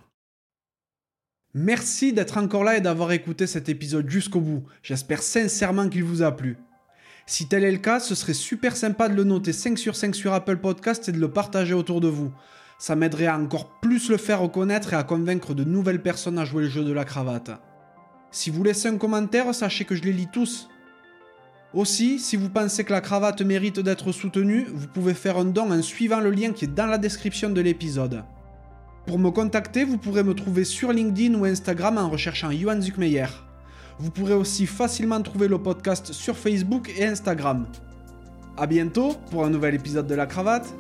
Merci 1.54 2.12
d'être 2.12 2.38
encore 2.38 2.66
là 2.66 2.76
et 2.76 2.82
d'avoir 2.82 3.14
écouté 3.14 3.48
cet 3.48 3.70
épisode 3.70 4.10
jusqu'au 4.10 4.42
bout. 4.42 4.66
J'espère 4.84 5.22
sincèrement 5.22 5.88
qu'il 5.88 6.04
vous 6.04 6.24
a 6.24 6.36
plu. 6.36 6.58
Si 7.26 7.48
tel 7.48 7.64
est 7.64 7.72
le 7.72 7.78
cas, 7.78 8.02
ce 8.02 8.16
serait 8.16 8.34
super 8.34 8.76
sympa 8.76 9.08
de 9.08 9.16
le 9.16 9.24
noter 9.24 9.54
5 9.54 9.80
sur 9.80 9.96
5 9.96 10.14
sur 10.14 10.34
Apple 10.34 10.58
Podcast 10.58 11.08
et 11.08 11.14
de 11.14 11.20
le 11.20 11.32
partager 11.32 11.74
autour 11.74 12.02
de 12.02 12.10
vous. 12.10 12.32
Ça 12.78 12.96
m'aiderait 12.96 13.28
à 13.28 13.38
encore 13.38 13.80
plus 13.80 14.10
le 14.10 14.18
faire 14.18 14.42
reconnaître 14.42 14.94
et 14.94 14.98
à 14.98 15.04
convaincre 15.04 15.54
de 15.54 15.64
nouvelles 15.64 16.02
personnes 16.02 16.38
à 16.38 16.46
jouer 16.46 16.64
le 16.64 16.70
jeu 16.70 16.84
de 16.84 16.92
la 16.92 17.06
cravate. 17.06 17.52
Si 18.32 18.50
vous 18.50 18.64
laissez 18.64 18.90
un 18.90 18.98
commentaire, 18.98 19.54
sachez 19.56 19.86
que 19.86 19.96
je 19.96 20.04
les 20.04 20.14
lis 20.14 20.28
tous. 20.32 20.68
Aussi, 21.74 22.20
si 22.20 22.36
vous 22.36 22.50
pensez 22.50 22.84
que 22.84 22.94
la 22.94 23.02
cravate 23.02 23.42
mérite 23.42 23.80
d'être 23.80 24.12
soutenue, 24.12 24.66
vous 24.74 24.88
pouvez 24.88 25.14
faire 25.14 25.38
un 25.38 25.46
don 25.46 25.72
en 25.72 25.82
suivant 25.82 26.20
le 26.20 26.32
lien 26.32 26.52
qui 26.52 26.66
est 26.66 26.74
dans 26.74 26.86
la 26.86 26.98
description 26.98 27.50
de 27.50 27.62
l'épisode. 27.62 28.24
Pour 29.06 29.20
me 29.20 29.30
contacter, 29.30 29.84
vous 29.84 29.98
pourrez 29.98 30.24
me 30.24 30.34
trouver 30.34 30.64
sur 30.64 30.92
LinkedIn 30.92 31.36
ou 31.36 31.46
Instagram 31.46 31.98
en 31.98 32.10
recherchant 32.10 32.52
Johan 32.52 32.82
Zuckmeyer. 32.82 33.28
Vous 34.00 34.10
pourrez 34.10 34.34
aussi 34.34 34.66
facilement 34.66 35.22
trouver 35.22 35.48
le 35.48 35.58
podcast 35.58 36.12
sur 36.12 36.36
Facebook 36.36 36.92
et 36.98 37.06
Instagram. 37.06 37.68
A 38.58 38.68
bientôt 38.68 39.14
pour 39.30 39.46
un 39.46 39.50
nouvel 39.50 39.76
épisode 39.76 40.08
de 40.08 40.16
la 40.16 40.26
cravate. 40.26 40.74